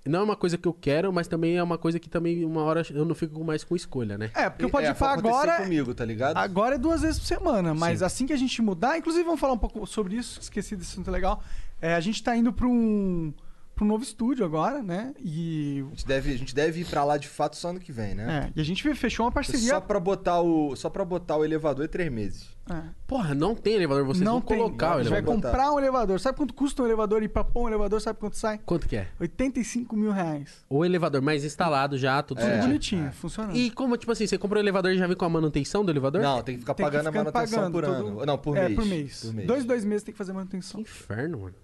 Não 0.06 0.22
é 0.22 0.24
uma 0.24 0.36
coisa 0.38 0.58
que 0.58 0.66
eu 0.68 0.74
quero, 0.74 1.12
mas 1.12 1.28
também 1.28 1.58
é 1.58 1.62
uma 1.62 1.78
coisa 1.78 2.00
que 2.00 2.10
também 2.10 2.46
uma 2.46 2.64
hora 2.64 2.82
eu 2.92 3.04
não 3.04 3.14
fico 3.14 3.44
mais 3.44 3.66
com 3.66 3.76
escolha, 3.76 4.18
né? 4.18 4.32
É, 4.34 4.50
porque 4.50 4.66
o 4.66 4.70
Pode 4.70 4.88
é, 4.88 4.94
Pá 4.94 5.12
acontecer 5.12 5.36
agora. 5.36 5.58
comigo, 5.64 5.94
tá 5.94 6.06
ligado? 6.06 6.38
Agora 6.38 6.76
é 6.76 6.78
duas 6.78 7.02
vezes 7.02 7.20
por 7.20 7.26
semana, 7.28 7.74
mas 7.76 8.02
assim 8.02 8.26
que 8.26 8.32
a 8.32 8.38
gente 8.38 8.62
mudar, 8.62 8.98
inclusive 8.98 9.26
vamos 9.26 9.40
falar 9.42 9.54
um 9.54 9.58
pouco 9.58 9.86
sobre 9.86 10.16
isso, 10.16 10.40
esqueci 10.40 10.76
desse 10.78 10.92
assunto 10.94 11.12
legal. 11.12 11.44
É, 11.82 11.96
a 11.96 12.00
gente 12.00 12.24
tá 12.24 12.34
indo 12.36 12.52
pra 12.54 12.66
um, 12.66 13.34
pra 13.80 13.86
um 13.86 13.88
novo 13.88 14.04
estúdio 14.04 14.44
agora, 14.46 14.84
né? 14.84 15.14
E, 15.20 15.84
A 15.88 15.90
gente, 15.92 16.06
deve, 16.08 16.34
a 16.34 16.38
gente 16.38 16.54
deve 16.56 16.82
ir 16.82 16.86
pra 16.86 17.04
lá 17.06 17.18
de 17.18 17.28
fato 17.30 17.56
só 17.56 17.70
ano 17.70 17.80
que 17.80 17.92
vem, 17.92 18.14
né? 18.14 18.46
é, 18.48 18.52
e 18.56 18.62
a 18.62 18.64
gente 18.66 18.84
fechou 18.96 19.26
uma 19.26 19.32
parceria. 19.32 19.70
Só 19.70 19.80
pra 19.82 20.00
botar 20.00 20.42
o 20.42 20.76
só 20.76 20.90
para 20.90 21.06
botar 21.06 21.38
o 21.38 21.46
elevador 21.46 21.86
é 21.86 21.88
três 21.88 22.12
meses. 22.12 22.50
É. 22.70 22.82
Porra, 23.08 23.34
não 23.34 23.56
tem 23.56 23.74
elevador, 23.74 24.06
vocês 24.06 24.24
não 24.24 24.34
vão 24.34 24.42
tem. 24.42 24.58
colocar 24.58 24.90
o 24.90 24.94
a 25.00 25.04
gente 25.04 25.10
vai 25.10 25.20
elevador. 25.20 25.42
comprar 25.42 25.72
um 25.72 25.80
elevador. 25.80 26.20
Sabe 26.20 26.38
quanto 26.38 26.54
custa 26.54 26.84
um 26.84 26.86
elevador? 26.86 27.24
E 27.24 27.28
pra 27.28 27.44
pôr 27.44 27.64
um 27.64 27.68
elevador, 27.68 28.00
sabe 28.00 28.20
quanto 28.20 28.38
sai? 28.38 28.60
Quanto 28.64 28.88
que 28.88 28.96
é? 28.96 29.08
85 29.20 29.96
mil 29.96 30.12
reais. 30.12 30.64
O 30.70 30.86
elevador 30.86 31.20
mais 31.22 31.44
instalado 31.44 31.98
já, 31.98 32.22
tudo 32.22 32.40
Tudo 32.42 32.48
É, 32.50 32.62
bonitinho, 32.62 33.12
funcionando. 33.14 33.56
E 33.58 33.72
como, 33.72 33.98
tipo 33.98 34.12
assim, 34.12 34.28
você 34.28 34.38
comprou 34.38 34.60
o 34.60 34.64
elevador 34.64 34.92
e 34.92 34.98
já 35.00 35.08
vem 35.08 35.16
com 35.16 35.26
a 35.26 35.30
manutenção 35.30 35.84
do 35.84 35.92
elevador? 35.92 36.22
Não, 36.22 36.44
tem 36.44 36.56
que 36.56 36.62
ficar 36.62 36.74
Tem 36.76 36.86
que 36.86 36.92
pagando 36.92 37.08
a 37.08 37.12
ficar 37.12 37.24
manutenção 37.24 37.58
pagando 37.60 37.72
por 37.74 37.84
todo- 37.84 38.08
ano. 38.20 38.26
Não, 38.26 38.38
por 38.38 38.56
é, 38.58 38.62
mês. 38.68 38.76
por 38.76 38.86
mês. 38.86 39.22
Por 39.24 39.34
mês. 39.34 39.48
Dois, 39.48 39.66
dois 39.66 39.84
meses 39.86 40.04
tem 40.04 40.12
que 40.14 40.18
fazer 40.18 40.32
Que 40.32 40.38
manutenção. 40.38 40.80
inferno, 40.82 41.40
mano. 41.40 41.56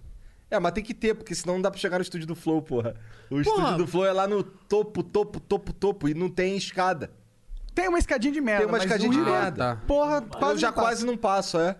É, 0.50 0.58
mas 0.58 0.72
tem 0.72 0.84
que 0.84 0.94
ter, 0.94 1.14
porque 1.14 1.34
senão 1.34 1.54
não 1.54 1.62
dá 1.62 1.70
pra 1.70 1.80
chegar 1.80 1.98
no 1.98 2.02
estúdio 2.02 2.26
do 2.26 2.34
Flow, 2.34 2.62
porra. 2.62 2.94
O 3.24 3.28
Porra. 3.30 3.40
estúdio 3.42 3.76
do 3.78 3.86
Flow 3.86 4.06
é 4.06 4.12
lá 4.12 4.28
no 4.28 4.42
topo, 4.42 5.02
topo, 5.02 5.40
topo, 5.40 5.72
topo, 5.72 6.08
e 6.08 6.14
não 6.14 6.28
tem 6.28 6.56
escada. 6.56 7.10
Tem 7.74 7.88
uma 7.88 7.98
escadinha 7.98 8.32
de 8.32 8.40
merda. 8.40 8.60
Tem 8.60 8.66
uma 8.68 8.78
mas 8.78 8.84
escadinha 8.84 9.10
de 9.10 9.18
merda. 9.18 9.56
Tá. 9.56 9.82
Porra, 9.86 10.22
quase 10.22 10.54
eu 10.54 10.58
já 10.58 10.68
não 10.68 10.74
passa. 10.74 10.86
quase 10.86 11.06
não 11.06 11.16
passo, 11.16 11.58
é? 11.58 11.76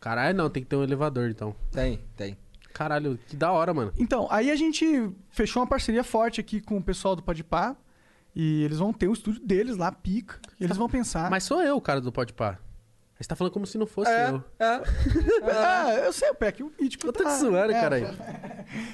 Caralho, 0.00 0.36
não, 0.36 0.48
tem 0.48 0.62
que 0.62 0.68
ter 0.68 0.76
um 0.76 0.82
elevador, 0.82 1.28
então. 1.28 1.54
Tem, 1.70 2.00
tem. 2.16 2.36
Caralho, 2.72 3.18
que 3.26 3.36
da 3.36 3.52
hora, 3.52 3.74
mano. 3.74 3.92
Então, 3.98 4.26
aí 4.30 4.50
a 4.50 4.56
gente 4.56 5.10
fechou 5.30 5.62
uma 5.62 5.68
parceria 5.68 6.02
forte 6.02 6.40
aqui 6.40 6.60
com 6.60 6.76
o 6.78 6.82
pessoal 6.82 7.14
do 7.14 7.22
Podpah. 7.22 7.76
E 8.34 8.62
eles 8.62 8.78
vão 8.78 8.92
ter 8.92 9.08
o 9.08 9.12
estúdio 9.12 9.44
deles 9.44 9.76
lá, 9.76 9.90
pica. 9.90 10.38
E 10.60 10.64
eles 10.64 10.76
vão 10.76 10.88
pensar. 10.88 11.28
Mas 11.28 11.44
sou 11.44 11.60
eu 11.62 11.76
o 11.76 11.80
cara 11.80 12.00
do 12.00 12.12
Pode 12.12 12.32
Você 13.20 13.28
tá 13.28 13.34
falando 13.34 13.52
como 13.52 13.66
se 13.66 13.76
não 13.76 13.86
fosse 13.86 14.10
É, 14.10 14.30
eu. 14.30 14.44
é. 14.60 14.82
Ah, 15.52 15.94
eu 16.04 16.12
sei, 16.12 16.30
o 16.30 16.34
Peck, 16.34 16.62
o 16.62 16.72
Mítico 16.80 17.06
Eu 17.06 17.12
tô 17.12 17.24
tá... 17.24 17.30
te 17.30 17.40
zoando, 17.40 17.72
é. 17.72 17.80
caralho. 17.80 18.08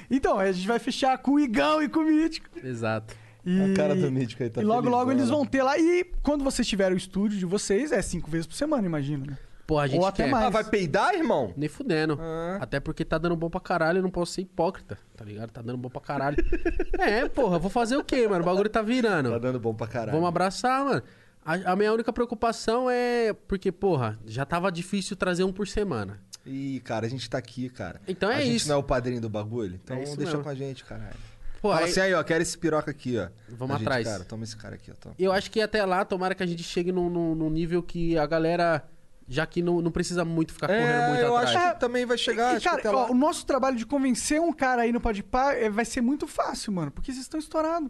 Então, 0.09 0.39
a 0.39 0.51
gente 0.51 0.67
vai 0.67 0.79
fechar 0.79 1.17
com 1.19 1.31
o 1.33 1.39
Igão 1.39 1.81
e 1.81 1.87
com 1.87 1.99
o 1.99 2.05
Mítico. 2.05 2.47
Exato. 2.63 3.15
E... 3.45 3.71
A 3.71 3.75
cara 3.75 3.95
do 3.95 4.11
Mítico 4.11 4.41
aí 4.41 4.49
tá 4.49 4.61
E 4.61 4.65
logo, 4.65 4.81
felizão, 4.81 4.99
logo 4.99 5.11
eles 5.11 5.25
né? 5.25 5.31
vão 5.31 5.45
ter 5.45 5.61
lá. 5.61 5.77
E 5.77 6.03
quando 6.23 6.43
vocês 6.43 6.67
tiverem 6.67 6.95
o 6.95 6.97
estúdio 6.97 7.37
de 7.37 7.45
vocês, 7.45 7.91
é 7.91 8.01
cinco 8.01 8.29
vezes 8.31 8.47
por 8.47 8.55
semana, 8.55 8.85
imagino, 8.87 9.25
né? 9.27 9.37
Pô, 9.67 9.79
a 9.79 9.87
gente 9.87 9.99
Ou 10.01 10.07
até 10.07 10.25
quer. 10.25 10.31
mais. 10.31 10.45
Ah, 10.45 10.49
vai 10.49 10.63
peidar, 10.63 11.15
irmão? 11.15 11.51
Nem 11.57 11.67
fudendo. 11.67 12.17
Ah. 12.21 12.57
Até 12.61 12.79
porque 12.79 13.03
tá 13.03 13.17
dando 13.17 13.35
bom 13.35 13.49
pra 13.49 13.59
caralho, 13.59 13.97
eu 13.99 14.03
não 14.03 14.11
posso 14.11 14.33
ser 14.33 14.41
hipócrita, 14.41 14.97
tá 15.15 15.25
ligado? 15.25 15.51
Tá 15.51 15.61
dando 15.61 15.77
bom 15.77 15.89
pra 15.89 16.01
caralho. 16.01 16.37
é, 16.99 17.27
porra, 17.27 17.57
vou 17.57 17.69
fazer 17.69 17.97
o 17.97 18.03
quê, 18.03 18.27
mano? 18.27 18.43
O 18.43 18.45
bagulho 18.45 18.69
tá 18.69 18.81
virando. 18.83 19.31
Tá 19.31 19.39
dando 19.39 19.59
bom 19.59 19.73
pra 19.73 19.87
caralho. 19.87 20.11
Vamos 20.11 20.27
abraçar, 20.27 20.85
mano. 20.85 21.03
A, 21.45 21.73
a 21.73 21.75
minha 21.75 21.93
única 21.93 22.11
preocupação 22.11 22.89
é 22.89 23.31
porque, 23.47 23.71
porra, 23.71 24.17
já 24.25 24.43
tava 24.45 24.71
difícil 24.71 25.15
trazer 25.15 25.43
um 25.43 25.53
por 25.53 25.67
semana. 25.67 26.19
Ih, 26.45 26.79
cara, 26.83 27.05
a 27.05 27.09
gente 27.09 27.29
tá 27.29 27.37
aqui, 27.37 27.69
cara. 27.69 28.01
Então 28.07 28.29
é 28.31 28.37
a 28.37 28.41
gente 28.41 28.55
isso. 28.55 28.67
não 28.67 28.75
é 28.75 28.79
o 28.79 28.83
padrinho 28.83 29.21
do 29.21 29.29
bagulho? 29.29 29.79
Então 29.83 29.95
É 29.97 30.03
isso 30.03 30.15
deixa 30.17 30.31
mesmo. 30.33 30.43
com 30.43 30.49
a 30.49 30.55
gente, 30.55 30.83
caralho. 30.83 31.15
Pô, 31.61 31.69
Fala 31.69 31.85
aí- 31.85 31.91
assim 31.91 31.99
aí, 32.01 32.13
ó, 32.13 32.23
quero 32.23 32.41
esse 32.43 32.57
piroca 32.57 32.91
aqui, 32.91 33.17
ó. 33.17 33.29
Vamos 33.49 33.75
A 33.75 33.77
gente, 33.79 33.87
atrás. 33.87 34.07
Cara, 34.07 34.23
toma 34.23 34.43
esse 34.43 34.55
cara 34.57 34.75
aqui, 34.75 34.91
ó. 34.91 34.93
Toma. 34.99 35.15
Eu 35.17 35.31
acho 35.31 35.49
que 35.49 35.59
até 35.61 35.83
lá, 35.85 36.03
tomara 36.05 36.35
que 36.35 36.43
a 36.43 36.45
gente 36.45 36.61
chegue 36.63 36.91
num, 36.91 37.09
num- 37.09 37.33
num 37.35 37.49
nível 37.49 37.81
que 37.81 38.15
a 38.17 38.25
galera, 38.27 38.83
já 39.27 39.45
que 39.47 39.61
não, 39.63 39.81
não 39.81 39.89
precisa 39.91 40.23
muito 40.23 40.53
ficar 40.53 40.67
correndo 40.67 41.07
muito 41.09 41.21
É, 41.21 41.23
eu 41.25 41.35
atrás. 41.37 41.55
acho 41.55 41.73
que 41.73 41.79
também 41.79 42.05
vai 42.05 42.17
chegar, 42.17 42.53
E, 42.53 42.57
acho 42.57 42.59
que 42.63 42.69
cara, 42.69 42.79
até 42.79 42.89
ó, 42.89 43.05
lá. 43.05 43.11
o 43.11 43.15
nosso 43.15 43.43
trabalho 43.45 43.75
de 43.77 43.85
convencer 43.85 44.39
um 44.39 44.53
cara 44.53 44.83
aí 44.83 44.91
no 44.91 45.01
Podpah 45.01 45.53
é, 45.53 45.67
vai 45.69 45.85
ser 45.85 46.01
muito 46.01 46.27
fácil, 46.27 46.71
mano. 46.73 46.91
Porque 46.91 47.11
vocês 47.11 47.23
estão 47.23 47.39
estourados. 47.39 47.89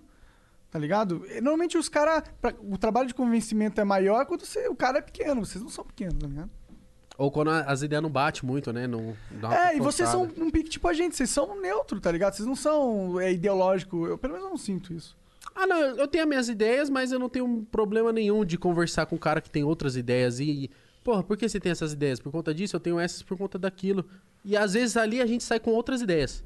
Tá 0.76 0.80
ligado? 0.80 1.26
Normalmente 1.36 1.78
os 1.78 1.88
caras... 1.88 2.22
O 2.70 2.78
trabalho 2.78 3.08
de 3.08 3.14
convencimento 3.14 3.80
é 3.80 3.86
maior 3.86 4.26
quando 4.26 4.44
você- 4.44 4.68
o 4.68 4.76
cara 4.76 4.98
é 4.98 5.02
pequeno. 5.02 5.46
Vocês 5.46 5.64
não 5.64 5.70
são 5.70 5.86
pequenos, 5.86 6.16
tá 6.20 6.28
ligado? 6.28 6.50
Ou 7.18 7.32
quando 7.32 7.50
a- 7.50 7.62
as 7.62 7.82
ideias 7.82 8.04
não 8.04 8.10
batem 8.10 8.44
muito, 8.46 8.74
né? 8.74 8.86
Não, 8.86 9.16
uma 9.32 9.56
É, 9.58 9.78
e 9.78 9.80
vocês 9.80 10.10
são 10.10 10.24
um 10.24 10.52
pique 10.52 10.70
tipo 10.70 10.86
a 10.90 10.94
gente. 10.94 11.16
Vocês 11.16 11.30
são 11.30 11.62
neutro, 11.62 12.02
tá 12.02 12.12
ligado? 12.12 12.34
Vocês 12.34 12.46
não 12.46 12.58
são 12.58 13.18
é, 13.22 13.32
ideológico. 13.32 14.06
Eu 14.06 14.18
pelo 14.18 14.34
menos 14.34 14.50
não 14.50 14.58
sinto 14.58 14.92
isso. 14.94 15.16
Ah, 15.56 15.66
não, 15.66 15.78
eu 15.80 16.10
tenho 16.10 16.26
as 16.26 16.28
minhas 16.30 16.50
ideias, 16.50 16.90
mas 16.90 17.14
eu 17.14 17.20
não 17.20 17.30
tenho 17.30 17.66
problema 17.72 18.12
nenhum 18.12 18.44
de 18.44 18.58
conversar 18.58 19.06
com 19.06 19.16
um 19.16 19.20
cara 19.20 19.40
que 19.40 19.50
tem 19.50 19.64
outras 19.64 19.96
ideias 19.96 20.42
e... 20.42 20.70
Porra, 21.06 21.24
por 21.24 21.38
que 21.38 21.48
você 21.48 21.58
tem 21.58 21.72
essas 21.72 21.94
ideias? 21.94 22.20
Por 22.20 22.34
conta 22.34 22.54
disso, 22.54 22.76
eu 22.76 22.82
tenho 22.82 23.00
essas 23.00 23.22
por 23.24 23.38
conta 23.38 23.58
daquilo. 23.58 24.04
E 24.44 24.58
às 24.58 24.74
vezes 24.74 24.98
ali 24.98 25.22
a 25.22 25.26
gente 25.26 25.46
sai 25.46 25.58
com 25.58 25.72
outras 25.72 26.02
ideias. 26.02 26.44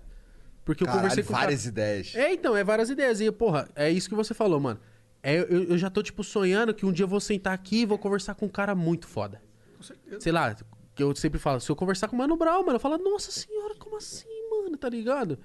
Porque 0.70 0.84
eu 0.84 0.86
Caralho, 0.86 1.02
conversei 1.02 1.24
com 1.24 1.30
o 1.30 1.34
cara- 1.34 1.46
várias 1.46 1.66
ideias. 1.66 2.14
É, 2.16 2.32
então, 2.32 2.56
é 2.56 2.64
várias 2.64 2.92
ideias. 2.92 3.20
E, 3.20 3.32
porra, 3.32 3.68
é 3.76 3.90
isso 3.90 4.08
que 4.08 4.14
você 4.14 4.36
falou, 4.36 4.60
mano. 4.60 4.80
É, 5.24 5.36
eu, 5.40 5.64
eu 5.64 5.78
já 5.80 5.90
tô, 5.90 6.04
tipo, 6.04 6.24
sonhando 6.24 6.76
que 6.76 6.86
um 6.86 6.92
dia 6.92 7.06
eu 7.06 7.08
vou 7.08 7.20
sentar 7.20 7.54
aqui 7.54 7.82
e 7.82 7.86
vou 7.88 7.98
conversar 7.98 8.36
com 8.36 8.46
um 8.46 8.50
cara 8.50 8.76
muito 8.76 9.08
foda. 9.08 9.42
Com 9.76 9.82
certeza. 9.82 10.22
Sei 10.22 10.32
lá, 10.32 10.56
que 10.94 11.02
eu 11.02 11.16
sempre 11.16 11.40
falo, 11.40 11.60
se 11.60 11.72
eu 11.72 11.76
conversar 11.76 12.08
com 12.08 12.16
o 12.16 12.20
Mano 12.20 12.38
Brown, 12.38 12.60
mano, 12.64 12.76
eu 12.76 12.80
falo, 12.80 13.00
nossa 13.00 13.32
senhora, 13.32 13.74
como 13.80 13.98
assim, 13.98 14.28
mano, 14.52 14.78
tá 14.78 14.88
ligado? 14.90 15.40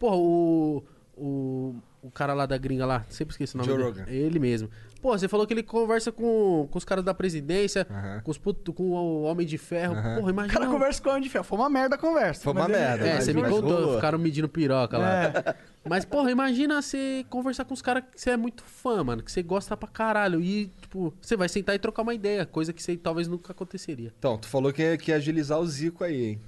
Porra, 0.00 0.16
o. 0.16 0.84
O, 1.18 1.76
o 2.02 2.10
cara 2.10 2.34
lá 2.34 2.44
da 2.44 2.58
gringa 2.58 2.84
lá, 2.84 3.06
sempre 3.08 3.32
esqueci 3.32 3.54
o 3.54 3.58
nome 3.58 3.70
Joe 3.70 3.78
dele. 3.78 3.88
Rogan. 4.00 4.10
Ele 4.12 4.38
mesmo. 4.38 4.68
Pô, 5.06 5.16
você 5.16 5.28
falou 5.28 5.46
que 5.46 5.54
ele 5.54 5.62
conversa 5.62 6.10
com, 6.10 6.66
com 6.68 6.76
os 6.78 6.84
caras 6.84 7.04
da 7.04 7.14
presidência, 7.14 7.86
Aham. 7.88 8.20
com, 8.24 8.30
os 8.32 8.36
puto, 8.38 8.72
com 8.72 8.82
o 8.90 9.22
Homem 9.22 9.46
de 9.46 9.56
Ferro. 9.56 9.94
Aham. 9.94 10.16
Porra, 10.16 10.26
O 10.26 10.30
imagina. 10.30 10.58
cara 10.58 10.66
conversa 10.72 11.00
com 11.00 11.08
o 11.08 11.12
Homem 11.12 11.22
de 11.22 11.28
Ferro. 11.30 11.44
Foi 11.44 11.56
uma 11.58 11.70
merda 11.70 11.94
a 11.94 11.98
conversa. 11.98 12.42
Foi 12.42 12.52
uma 12.52 12.66
merda, 12.66 13.06
É, 13.06 13.20
você 13.20 13.32
me 13.32 13.40
contou, 13.42 13.60
rolou. 13.70 13.94
ficaram 13.94 14.18
medindo 14.18 14.48
piroca 14.48 14.98
lá. 14.98 15.22
É. 15.26 15.54
Mas, 15.88 16.04
porra, 16.04 16.32
imagina 16.32 16.82
você 16.82 17.24
conversar 17.30 17.64
com 17.64 17.72
os 17.72 17.80
caras 17.80 18.02
que 18.12 18.20
você 18.20 18.30
é 18.30 18.36
muito 18.36 18.64
fã, 18.64 19.04
mano, 19.04 19.22
que 19.22 19.30
você 19.30 19.44
gosta 19.44 19.76
pra 19.76 19.88
caralho. 19.88 20.40
E, 20.40 20.72
tipo, 20.82 21.14
você 21.20 21.36
vai 21.36 21.48
sentar 21.48 21.76
e 21.76 21.78
trocar 21.78 22.02
uma 22.02 22.12
ideia, 22.12 22.44
coisa 22.44 22.72
que 22.72 22.82
você 22.82 22.96
talvez 22.96 23.28
nunca 23.28 23.52
aconteceria. 23.52 24.12
Então, 24.18 24.36
tu 24.36 24.48
falou 24.48 24.72
que 24.72 24.82
ia, 24.82 24.98
que 24.98 25.12
ia 25.12 25.16
agilizar 25.18 25.60
o 25.60 25.66
Zico 25.68 26.02
aí, 26.02 26.24
hein? 26.30 26.40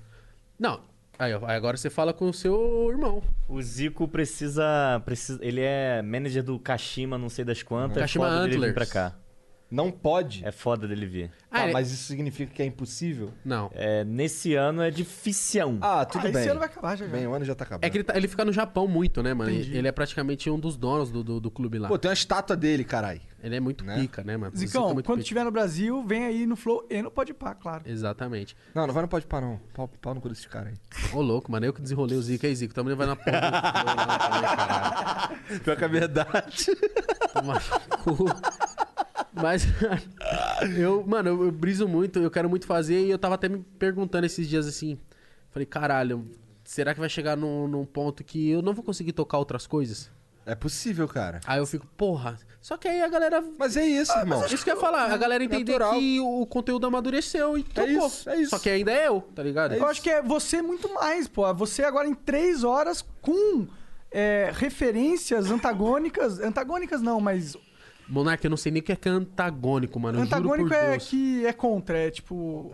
Não. 0.59 0.81
Aí, 1.19 1.35
ó, 1.35 1.41
agora 1.47 1.77
você 1.77 1.91
fala 1.91 2.13
com 2.13 2.29
o 2.29 2.33
seu 2.33 2.89
irmão. 2.91 3.23
O 3.49 3.61
Zico 3.61 4.07
precisa, 4.07 5.03
precisa. 5.05 5.39
Ele 5.43 5.61
é 5.61 6.01
manager 6.01 6.45
do 6.45 6.59
Kashima, 6.59 7.19
não 7.19 7.29
sei 7.29 7.45
das 7.45 7.63
quantas. 7.63 7.97
É 7.97 8.01
Kashima 8.03 8.27
foda 8.27 8.37
dele 8.43 8.51
vir 8.51 8.57
Antlers. 8.69 8.75
pra 8.75 8.87
cá. 8.87 9.17
Não 9.71 9.91
pode. 9.91 10.45
É 10.47 10.51
foda 10.51 10.89
dele 10.89 11.05
vir. 11.07 11.31
Ah, 11.51 11.59
Tá, 11.59 11.65
ele- 11.65 11.73
mas 11.75 11.91
isso 11.93 12.05
significa 12.05 12.53
que 12.55 12.63
é 12.63 12.65
impossível? 12.65 13.33
Não. 13.45 13.71
É, 13.75 14.03
nesse 14.05 14.55
ano 14.55 14.81
é 14.83 14.91
dificião. 14.91 15.79
Ah, 15.83 16.05
tudo 16.07 16.27
Ah, 16.27 16.31
bem. 16.31 16.41
esse 16.43 16.49
ano 16.51 16.59
vai 16.61 16.69
acabar 16.69 16.97
já. 16.97 17.05
já. 17.07 17.13
Bem, 17.13 17.27
o 17.27 17.35
ano 17.35 17.45
já 17.45 17.55
tá 17.55 17.65
acabando. 17.65 17.85
É 17.85 17.91
que 17.91 17.97
ele, 17.99 18.05
tá- 18.05 18.17
ele 18.17 18.29
fica 18.29 18.45
no 18.45 18.53
Japão 18.53 18.89
muito, 18.89 19.23
né, 19.23 19.35
mano? 19.35 19.51
Entendi. 19.51 19.77
Ele 19.77 19.87
é 19.87 19.93
praticamente 19.93 20.49
um 20.51 20.59
dos 20.59 20.77
donos 20.77 21.11
do, 21.11 21.23
do, 21.23 21.39
do 21.41 21.51
clube 21.51 21.79
lá. 21.79 21.89
Pô, 21.89 21.99
tem 21.99 22.09
uma 22.09 22.15
estátua 22.15 22.57
dele, 22.57 22.83
caralho. 22.85 23.21
Ele 23.43 23.55
é 23.57 23.61
muito 23.61 23.85
Né? 23.85 24.01
pica, 24.01 24.25
né, 24.25 24.37
mano? 24.37 24.53
O 24.55 24.59
Zicão, 24.59 24.91
é 24.91 24.95
muito 24.95 25.07
quando 25.07 25.19
pica. 25.19 25.23
estiver 25.23 25.45
no 25.45 25.51
Brasil, 25.51 26.03
vem 26.05 26.25
aí 26.25 26.47
no 26.47 26.57
Flow 26.57 26.85
e 26.91 27.01
no 27.03 27.11
Podpah, 27.11 27.55
claro. 27.55 27.83
Exatamente. 27.87 28.57
Não, 28.75 28.87
não 28.87 28.93
vai 28.95 29.03
no 29.03 29.09
Pode 29.09 29.27
Pá, 29.27 29.41
não. 29.41 29.61
Pau, 29.75 29.87
pau 30.01 30.15
no 30.15 30.21
cu 30.21 30.29
desse 30.31 30.49
cara 30.49 30.71
aí. 30.71 30.75
Ô, 31.13 31.21
louco, 31.21 31.53
mano. 31.53 31.65
Eu 31.67 31.73
que 31.73 31.81
desenrolei 31.81 32.17
o 32.19 32.23
Zico 32.23 32.47
aí, 32.47 32.55
Zico. 32.57 32.75
Também 32.75 32.97
vai 32.97 33.07
na 33.07 33.15
porra 33.17 33.41
do 33.41 33.47
flow 33.61 33.97
lá 33.97 34.19
também, 34.19 34.43
caralho. 34.57 35.39
Pior 35.63 35.77
que 35.77 35.85
é 35.85 35.89
verdade. 35.89 36.67
Tomar 37.33 37.63
no 37.91 37.99
cu. 37.99 38.25
Mas, 39.33 39.67
eu, 40.77 41.05
mano, 41.07 41.31
eu, 41.31 41.45
eu 41.45 41.53
briso 41.53 41.87
muito, 41.87 42.19
eu 42.19 42.31
quero 42.31 42.49
muito 42.49 42.67
fazer 42.67 43.07
e 43.07 43.11
eu 43.11 43.19
tava 43.19 43.35
até 43.35 43.49
me 43.49 43.59
perguntando 43.79 44.27
esses 44.27 44.49
dias 44.49 44.67
assim. 44.67 44.99
Falei, 45.51 45.67
caralho, 45.67 46.27
será 46.65 46.95
que 46.95 47.01
vai 47.01 47.09
chegar 47.09 47.37
num, 47.37 47.67
num 47.67 47.85
ponto 47.85 48.23
que 48.23 48.51
eu 48.51 48.63
não 48.63 48.75
vou 48.75 48.85
conseguir 48.85 49.13
tocar 49.13 49.39
outras 49.39 49.67
coisas? 49.67 50.11
É 50.49 50.55
possível, 50.55 51.07
cara. 51.07 51.41
Aí 51.47 51.59
eu 51.59 51.67
fico, 51.67 51.87
porra. 51.89 52.39
Só 52.61 52.79
que 52.79 52.89
aí 52.89 53.03
a 53.03 53.09
galera. 53.09 53.45
Mas 53.59 53.77
é 53.77 53.85
isso, 53.85 54.17
irmão. 54.19 54.45
Isso 54.47 54.65
que 54.65 54.71
eu 54.71 54.77
ia 54.77 54.81
falar, 54.81 55.13
a 55.13 55.17
galera 55.17 55.45
entender 55.45 55.73
Natural. 55.73 55.93
que 55.93 56.21
o 56.21 56.47
conteúdo 56.47 56.87
amadureceu 56.87 57.59
e 57.59 57.63
tocou. 57.63 58.07
isso, 58.07 58.31
é 58.31 58.37
isso. 58.41 58.51
Só 58.51 58.59
que 58.59 58.71
ainda 58.71 58.91
é 58.91 59.09
eu, 59.09 59.21
tá 59.35 59.43
ligado? 59.43 59.75
Eu 59.75 59.87
acho 59.87 60.01
que 60.01 60.09
é 60.09 60.23
você 60.23 60.63
muito 60.63 60.93
mais, 60.95 61.29
pô. 61.29 61.53
Você 61.55 61.85
agora 61.85 62.09
em 62.09 62.15
três 62.15 62.65
horas 62.65 63.05
com 63.21 63.67
é, 64.11 64.51
referências 64.55 65.51
antagônicas. 65.51 66.41
Antagônicas 66.41 67.03
não, 67.03 67.21
mas. 67.21 67.55
Monark, 68.09 68.43
eu 68.45 68.51
não 68.51 68.57
sei 68.57 68.73
nem 68.73 68.81
o 68.81 68.85
que 68.85 68.93
é 68.93 68.97
que 68.97 69.09
é 69.09 69.13
antagônico, 69.13 69.99
mano. 70.01 70.19
eu 70.19 70.25
juro 70.25 70.37
antagônico 70.37 70.69
por 70.69 70.77
é 70.77 70.91
Deus. 70.93 71.09
que 71.09 71.47
é 71.47 71.53
contra, 71.53 71.99
é 71.99 72.11
tipo. 72.11 72.73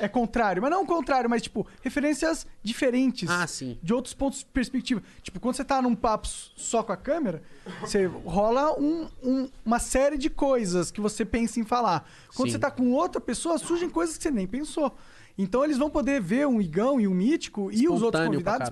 É 0.00 0.08
contrário, 0.08 0.60
mas 0.60 0.70
não 0.70 0.82
o 0.82 0.86
contrário, 0.86 1.30
mas 1.30 1.40
tipo, 1.42 1.66
referências 1.80 2.46
diferentes. 2.62 3.28
Ah, 3.30 3.46
sim. 3.46 3.78
De 3.82 3.94
outros 3.94 4.12
pontos 4.14 4.40
de 4.40 4.44
perspectiva. 4.46 5.02
Tipo, 5.22 5.40
quando 5.40 5.54
você 5.56 5.64
tá 5.64 5.80
num 5.80 5.94
papo 5.94 6.26
só 6.28 6.82
com 6.82 6.92
a 6.92 6.96
câmera, 6.96 7.42
você 7.80 8.06
rola 8.06 8.78
um- 8.78 9.08
um- 9.22 9.48
uma 9.64 9.78
série 9.78 10.18
de 10.18 10.28
coisas 10.28 10.90
que 10.90 11.00
você 11.00 11.24
pensa 11.24 11.58
em 11.58 11.64
falar. 11.64 12.06
Quando 12.34 12.48
Sim. 12.48 12.52
você 12.52 12.58
tá 12.58 12.70
com 12.70 12.90
outra 12.92 13.20
pessoa, 13.20 13.56
surgem 13.58 13.88
coisas 13.88 14.16
que 14.16 14.22
você 14.22 14.30
nem 14.30 14.46
pensou. 14.46 14.94
Então 15.38 15.64
eles 15.64 15.78
vão 15.78 15.88
poder 15.88 16.20
ver 16.20 16.46
um 16.46 16.60
Igão 16.60 17.00
e 17.00 17.08
um 17.08 17.14
Mítico 17.14 17.70
e 17.72 17.88
os 17.88 18.02
outros 18.02 18.22
convidados. 18.26 18.68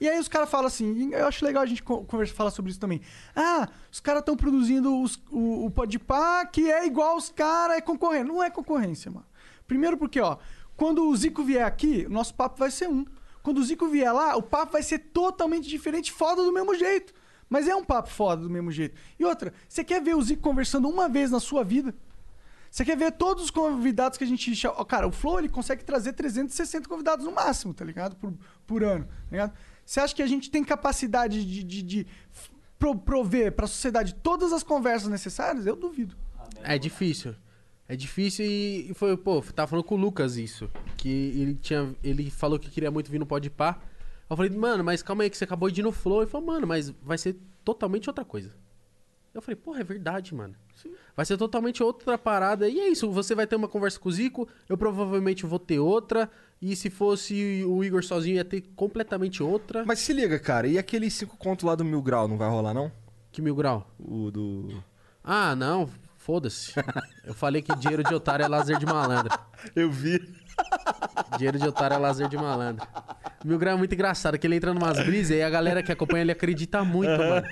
E 0.00 0.08
aí 0.08 0.20
os 0.20 0.28
caras 0.28 0.48
falam 0.48 0.68
assim, 0.68 0.92
e 1.08 1.12
eu 1.12 1.26
acho 1.26 1.44
legal 1.44 1.64
a 1.64 1.66
gente 1.66 1.82
co- 1.82 2.04
conversa, 2.04 2.32
falar 2.34 2.52
sobre 2.52 2.70
isso 2.70 2.78
também. 2.78 3.00
Ah, 3.34 3.68
os 3.90 3.98
caras 3.98 4.20
estão 4.20 4.36
produzindo 4.36 5.02
os- 5.02 5.20
o, 5.32 5.66
o 5.66 5.70
Podpah 5.72 6.46
que 6.46 6.70
é 6.70 6.86
igual 6.86 7.16
os 7.16 7.30
caras, 7.30 7.78
é 7.78 7.80
concorrência. 7.80 8.24
Não 8.26 8.40
é 8.40 8.48
concorrência, 8.48 9.10
mano. 9.10 9.26
Primeiro 9.68 9.96
porque, 9.96 10.18
ó, 10.18 10.38
quando 10.76 11.06
o 11.06 11.16
Zico 11.16 11.44
vier 11.44 11.64
aqui, 11.64 12.06
o 12.06 12.10
nosso 12.10 12.34
papo 12.34 12.58
vai 12.58 12.70
ser 12.70 12.88
um. 12.88 13.04
Quando 13.42 13.58
o 13.58 13.64
Zico 13.64 13.86
vier 13.86 14.12
lá, 14.12 14.34
o 14.34 14.42
papo 14.42 14.72
vai 14.72 14.82
ser 14.82 14.98
totalmente 14.98 15.68
diferente, 15.68 16.10
foda 16.10 16.42
do 16.42 16.52
mesmo 16.52 16.74
jeito. 16.74 17.12
Mas 17.48 17.68
é 17.68 17.76
um 17.76 17.84
papo 17.84 18.10
foda 18.10 18.42
do 18.42 18.50
mesmo 18.50 18.72
jeito. 18.72 18.98
E 19.18 19.24
outra, 19.24 19.52
você 19.68 19.84
quer 19.84 20.02
ver 20.02 20.16
o 20.16 20.22
Zico 20.22 20.42
conversando 20.42 20.88
uma 20.88 21.08
vez 21.08 21.30
na 21.30 21.38
sua 21.38 21.62
vida? 21.62 21.94
Você 22.70 22.84
quer 22.84 22.96
ver 22.96 23.12
todos 23.12 23.44
os 23.44 23.50
convidados 23.50 24.18
que 24.18 24.24
a 24.24 24.26
gente 24.26 24.54
chama. 24.54 24.84
Cara, 24.84 25.06
o 25.06 25.12
Flow 25.12 25.38
ele 25.38 25.48
consegue 25.48 25.84
trazer 25.84 26.12
360 26.14 26.88
convidados 26.88 27.24
no 27.24 27.32
máximo, 27.32 27.72
tá 27.72 27.84
ligado? 27.84 28.16
Por, 28.16 28.32
por 28.66 28.82
ano, 28.82 29.04
tá 29.04 29.30
ligado? 29.30 29.52
Você 29.84 30.00
acha 30.00 30.14
que 30.14 30.22
a 30.22 30.26
gente 30.26 30.50
tem 30.50 30.62
capacidade 30.64 31.44
de, 31.44 31.62
de, 31.62 31.82
de 31.82 32.06
prover 33.04 33.52
pra 33.52 33.66
sociedade 33.66 34.14
todas 34.14 34.52
as 34.52 34.62
conversas 34.62 35.08
necessárias? 35.08 35.66
Eu 35.66 35.76
duvido. 35.76 36.14
É 36.62 36.78
difícil. 36.78 37.34
É 37.88 37.96
difícil 37.96 38.44
e, 38.44 38.90
e 38.90 38.94
foi, 38.94 39.16
pô, 39.16 39.40
tava 39.40 39.66
falando 39.66 39.84
com 39.84 39.94
o 39.94 39.98
Lucas 39.98 40.36
isso. 40.36 40.70
Que 40.96 41.08
ele 41.08 41.54
tinha. 41.54 41.94
Ele 42.04 42.30
falou 42.30 42.58
que 42.58 42.70
queria 42.70 42.90
muito 42.90 43.10
vir 43.10 43.18
no 43.18 43.26
Podpah. 43.26 43.80
Eu 44.28 44.36
falei, 44.36 44.50
mano, 44.50 44.84
mas 44.84 45.02
calma 45.02 45.22
aí, 45.22 45.30
que 45.30 45.38
você 45.38 45.44
acabou 45.44 45.70
de 45.70 45.80
ir 45.80 45.84
no 45.84 45.90
Flow. 45.90 46.20
Ele 46.20 46.30
falou, 46.30 46.46
mano, 46.46 46.66
mas 46.66 46.90
vai 47.02 47.16
ser 47.16 47.36
totalmente 47.64 48.08
outra 48.10 48.24
coisa. 48.24 48.52
Eu 49.32 49.40
falei, 49.40 49.56
porra, 49.56 49.80
é 49.80 49.84
verdade, 49.84 50.34
mano. 50.34 50.54
Vai 51.16 51.24
ser 51.24 51.36
totalmente 51.36 51.82
outra 51.82 52.18
parada. 52.18 52.68
E 52.68 52.78
é 52.78 52.88
isso, 52.88 53.10
você 53.10 53.34
vai 53.34 53.46
ter 53.46 53.56
uma 53.56 53.68
conversa 53.68 53.98
com 53.98 54.08
o 54.08 54.12
Zico, 54.12 54.48
eu 54.68 54.76
provavelmente 54.76 55.46
vou 55.46 55.58
ter 55.58 55.78
outra. 55.78 56.30
E 56.60 56.76
se 56.76 56.90
fosse 56.90 57.64
o 57.64 57.82
Igor 57.82 58.04
sozinho, 58.04 58.36
ia 58.36 58.44
ter 58.44 58.62
completamente 58.74 59.42
outra. 59.42 59.84
Mas 59.86 60.00
se 60.00 60.12
liga, 60.12 60.38
cara, 60.38 60.66
e 60.66 60.78
aqueles 60.78 61.14
5 61.14 61.36
conto 61.36 61.66
lá 61.66 61.74
do 61.74 61.84
Mil 61.84 62.02
Grau 62.02 62.28
não 62.28 62.36
vai 62.36 62.48
rolar, 62.48 62.74
não? 62.74 62.90
Que 63.30 63.42
mil 63.42 63.54
grau? 63.54 63.88
O 63.98 64.30
do. 64.30 64.82
Ah, 65.22 65.54
não, 65.54 65.88
foda-se. 66.28 66.74
Eu 67.24 67.32
falei 67.32 67.62
que 67.62 67.74
dinheiro 67.76 68.04
de 68.04 68.14
otário 68.14 68.44
é 68.44 68.48
lazer 68.48 68.76
de 68.78 68.84
malandro. 68.84 69.34
Eu 69.74 69.90
vi. 69.90 70.20
Dinheiro 71.38 71.58
de 71.58 71.66
otário 71.66 71.94
é 71.94 71.98
lazer 71.98 72.28
de 72.28 72.36
malandro. 72.36 72.86
Mil 73.42 73.58
Grau 73.58 73.74
é 73.74 73.78
muito 73.78 73.94
engraçado, 73.94 74.38
que 74.38 74.46
ele 74.46 74.56
entra 74.56 74.74
numas 74.74 75.02
brisas 75.02 75.38
e 75.38 75.42
a 75.42 75.48
galera 75.48 75.82
que 75.82 75.90
acompanha 75.90 76.20
ele 76.20 76.32
acredita 76.32 76.84
muito, 76.84 77.08
mano. 77.16 77.46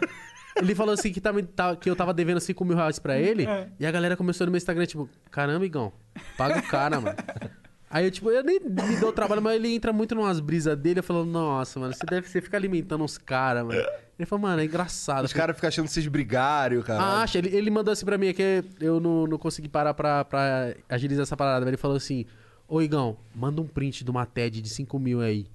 Ele 0.56 0.74
falou 0.74 0.92
assim 0.92 1.10
que, 1.10 1.20
tava, 1.22 1.42
tá- 1.42 1.74
que 1.76 1.88
eu 1.88 1.96
tava 1.96 2.12
devendo 2.12 2.38
5 2.40 2.64
mil 2.66 2.76
reais 2.76 2.98
pra 2.98 3.18
ele. 3.18 3.46
É. 3.46 3.68
E 3.80 3.86
a 3.86 3.90
galera 3.90 4.14
começou 4.14 4.46
no 4.46 4.50
meu 4.50 4.58
Instagram, 4.58 4.84
tipo, 4.84 5.08
caramba, 5.30 5.64
Igão, 5.64 5.90
paga 6.36 6.58
o 6.58 6.62
cara, 6.62 7.00
mano. 7.00 7.16
Aí 7.96 8.04
eu, 8.04 8.10
tipo, 8.10 8.30
eu 8.30 8.44
nem 8.44 8.60
me 8.60 8.96
dou 9.00 9.10
trabalho, 9.10 9.40
mas 9.40 9.54
ele 9.54 9.74
entra 9.74 9.90
muito 9.90 10.14
numas 10.14 10.38
brisas 10.38 10.76
dele. 10.76 10.98
Eu 10.98 11.02
falo, 11.02 11.24
nossa, 11.24 11.80
mano, 11.80 11.94
você 11.94 12.04
deve 12.04 12.28
você 12.28 12.42
fica 12.42 12.54
alimentando 12.54 13.02
uns 13.02 13.16
caras, 13.16 13.64
mano. 13.64 13.80
Ele 14.18 14.26
falou, 14.26 14.42
mano, 14.42 14.60
é 14.60 14.66
engraçado. 14.66 15.24
Os 15.24 15.32
caras 15.32 15.56
ficam 15.56 15.68
achando 15.68 15.88
vocês 15.88 16.06
brigaram, 16.06 16.82
cara. 16.82 17.02
Ah, 17.02 17.22
acha. 17.22 17.38
Ele, 17.38 17.56
ele 17.56 17.70
mandou 17.70 17.90
assim 17.90 18.04
pra 18.04 18.18
mim, 18.18 18.26
é 18.26 18.34
que 18.34 18.62
eu 18.80 19.00
não, 19.00 19.26
não 19.26 19.38
consegui 19.38 19.66
parar 19.66 19.94
pra, 19.94 20.26
pra 20.26 20.74
agilizar 20.90 21.22
essa 21.22 21.38
parada. 21.38 21.60
Mas 21.60 21.68
ele 21.68 21.78
falou 21.78 21.96
assim: 21.96 22.26
Ô 22.68 22.82
Igão, 22.82 23.16
manda 23.34 23.62
um 23.62 23.66
print 23.66 24.04
de 24.04 24.10
uma 24.10 24.26
TED 24.26 24.60
de 24.60 24.68
5 24.68 24.98
mil 24.98 25.22
aí. 25.22 25.46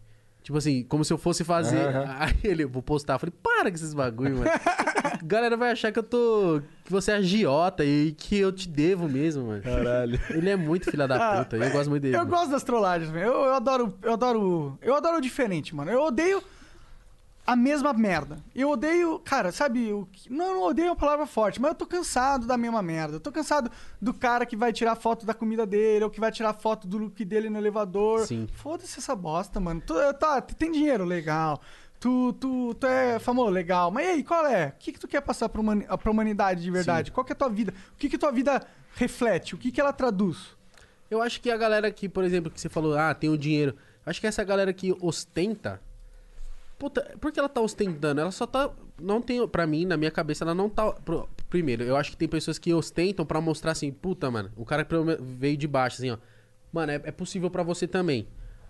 Tipo 0.43 0.57
assim, 0.57 0.83
como 0.83 1.05
se 1.05 1.13
eu 1.13 1.17
fosse 1.17 1.43
fazer. 1.43 1.87
Aí 2.17 2.35
ele, 2.43 2.65
vou 2.65 2.81
postar. 2.81 3.13
Eu 3.13 3.19
falei, 3.19 3.33
para 3.43 3.69
com 3.69 3.75
esses 3.75 3.93
bagulho, 3.93 4.37
mano. 4.39 4.49
A 4.49 5.19
galera 5.23 5.55
vai 5.55 5.71
achar 5.71 5.91
que 5.91 5.99
eu 5.99 6.03
tô. 6.03 6.61
que 6.83 6.91
você 6.91 7.11
é 7.11 7.15
agiota 7.15 7.85
e 7.85 8.11
que 8.13 8.37
eu 8.37 8.51
te 8.51 8.67
devo 8.67 9.07
mesmo, 9.07 9.47
mano. 9.47 9.61
Caralho. 9.61 10.19
Ele 10.31 10.49
é 10.49 10.55
muito 10.55 10.89
filha 10.89 11.07
da 11.07 11.37
puta. 11.43 11.57
Eu 11.57 11.71
gosto 11.71 11.89
muito 11.89 12.01
dele. 12.03 12.15
Eu 12.15 12.19
mano. 12.19 12.31
gosto 12.31 12.51
das 12.51 12.63
trollagens, 12.63 13.11
velho. 13.11 13.25
Eu, 13.25 13.33
eu 13.33 13.53
adoro, 13.53 13.93
eu 14.01 14.13
adoro, 14.13 14.79
eu 14.81 14.95
adoro 14.95 15.17
o 15.17 15.21
diferente, 15.21 15.75
mano. 15.75 15.91
Eu 15.91 16.01
odeio 16.01 16.41
a 17.45 17.55
mesma 17.55 17.91
merda. 17.93 18.37
Eu 18.55 18.69
odeio, 18.69 19.19
cara, 19.19 19.51
sabe, 19.51 19.91
o 19.91 20.05
que- 20.11 20.31
não, 20.31 20.53
não 20.55 20.63
odeio 20.63 20.87
é 20.87 20.89
uma 20.91 20.95
palavra 20.95 21.25
forte, 21.25 21.59
mas 21.61 21.69
eu 21.71 21.75
tô 21.75 21.85
cansado 21.87 22.45
da 22.45 22.57
mesma 22.57 22.81
merda. 22.81 23.15
Eu 23.15 23.19
tô 23.19 23.31
cansado 23.31 23.69
do 24.01 24.13
cara 24.13 24.45
que 24.45 24.55
vai 24.55 24.71
tirar 24.71 24.95
foto 24.95 25.25
da 25.25 25.33
comida 25.33 25.65
dele, 25.65 26.03
ou 26.05 26.09
que 26.09 26.19
vai 26.19 26.31
tirar 26.31 26.53
foto 26.53 26.87
do 26.87 26.97
look 26.97 27.25
dele 27.25 27.49
no 27.49 27.57
elevador. 27.57 28.25
Sim. 28.27 28.47
Foda-se 28.53 28.99
essa 28.99 29.15
bosta, 29.15 29.59
mano. 29.59 29.81
Tu, 29.85 29.93
tá, 30.19 30.39
tu 30.41 30.55
tem 30.55 30.71
dinheiro, 30.71 31.03
legal. 31.03 31.59
Tu, 31.99 32.33
tu, 32.33 32.73
tu 32.75 32.87
é 32.87 33.19
famoso, 33.19 33.51
legal. 33.51 33.91
Mas 33.91 34.05
e 34.07 34.09
aí, 34.09 34.23
qual 34.23 34.45
é? 34.45 34.69
O 34.69 34.73
que, 34.79 34.91
que 34.91 34.99
tu 34.99 35.07
quer 35.07 35.21
passar 35.21 35.49
pra, 35.49 35.61
humani 35.61 35.85
pra 36.01 36.11
humanidade 36.11 36.61
de 36.63 36.71
verdade? 36.71 37.11
Qual 37.11 37.23
que 37.23 37.31
é 37.31 37.35
a 37.35 37.37
tua 37.37 37.49
vida? 37.49 37.73
O 37.93 37.97
que, 37.97 38.09
que 38.09 38.17
tua 38.17 38.31
vida 38.31 38.65
reflete? 38.95 39.53
O 39.53 39.57
que, 39.57 39.71
que 39.71 39.79
ela 39.79 39.93
traduz? 39.93 40.55
Eu 41.11 41.21
acho 41.21 41.39
que 41.41 41.51
a 41.51 41.57
galera 41.57 41.91
que, 41.91 42.07
por 42.09 42.23
exemplo, 42.23 42.49
que 42.49 42.59
você 42.59 42.69
falou, 42.69 42.97
ah, 42.97 43.13
tem 43.13 43.29
o 43.29 43.37
dinheiro. 43.37 43.75
Acho 44.05 44.19
que 44.19 44.25
essa 44.27 44.43
galera 44.43 44.73
que 44.73 44.95
ostenta. 44.99 45.79
Puta, 46.81 47.15
por 47.21 47.31
que 47.31 47.39
ela 47.39 47.47
tá 47.47 47.61
ostentando? 47.61 48.19
Ela 48.21 48.31
só 48.31 48.47
tá. 48.47 48.71
Não 48.99 49.21
tem. 49.21 49.47
Pra 49.47 49.67
mim, 49.67 49.85
na 49.85 49.95
minha 49.97 50.09
cabeça, 50.09 50.43
ela 50.43 50.55
não 50.55 50.67
tá. 50.67 50.95
Primeiro, 51.47 51.83
eu 51.83 51.95
acho 51.95 52.09
que 52.09 52.17
tem 52.17 52.27
pessoas 52.27 52.57
que 52.57 52.73
ostentam 52.73 53.23
pra 53.23 53.39
mostrar 53.39 53.73
assim, 53.73 53.91
puta, 53.91 54.31
mano, 54.31 54.51
o 54.55 54.65
cara 54.65 54.87
veio 55.19 55.55
de 55.55 55.67
baixo, 55.67 55.97
assim, 55.97 56.09
ó. 56.09 56.17
Mano, 56.73 56.91
é, 56.91 56.95
é 56.95 57.11
possível 57.11 57.51
pra 57.51 57.61
você 57.61 57.85
também. 57.87 58.27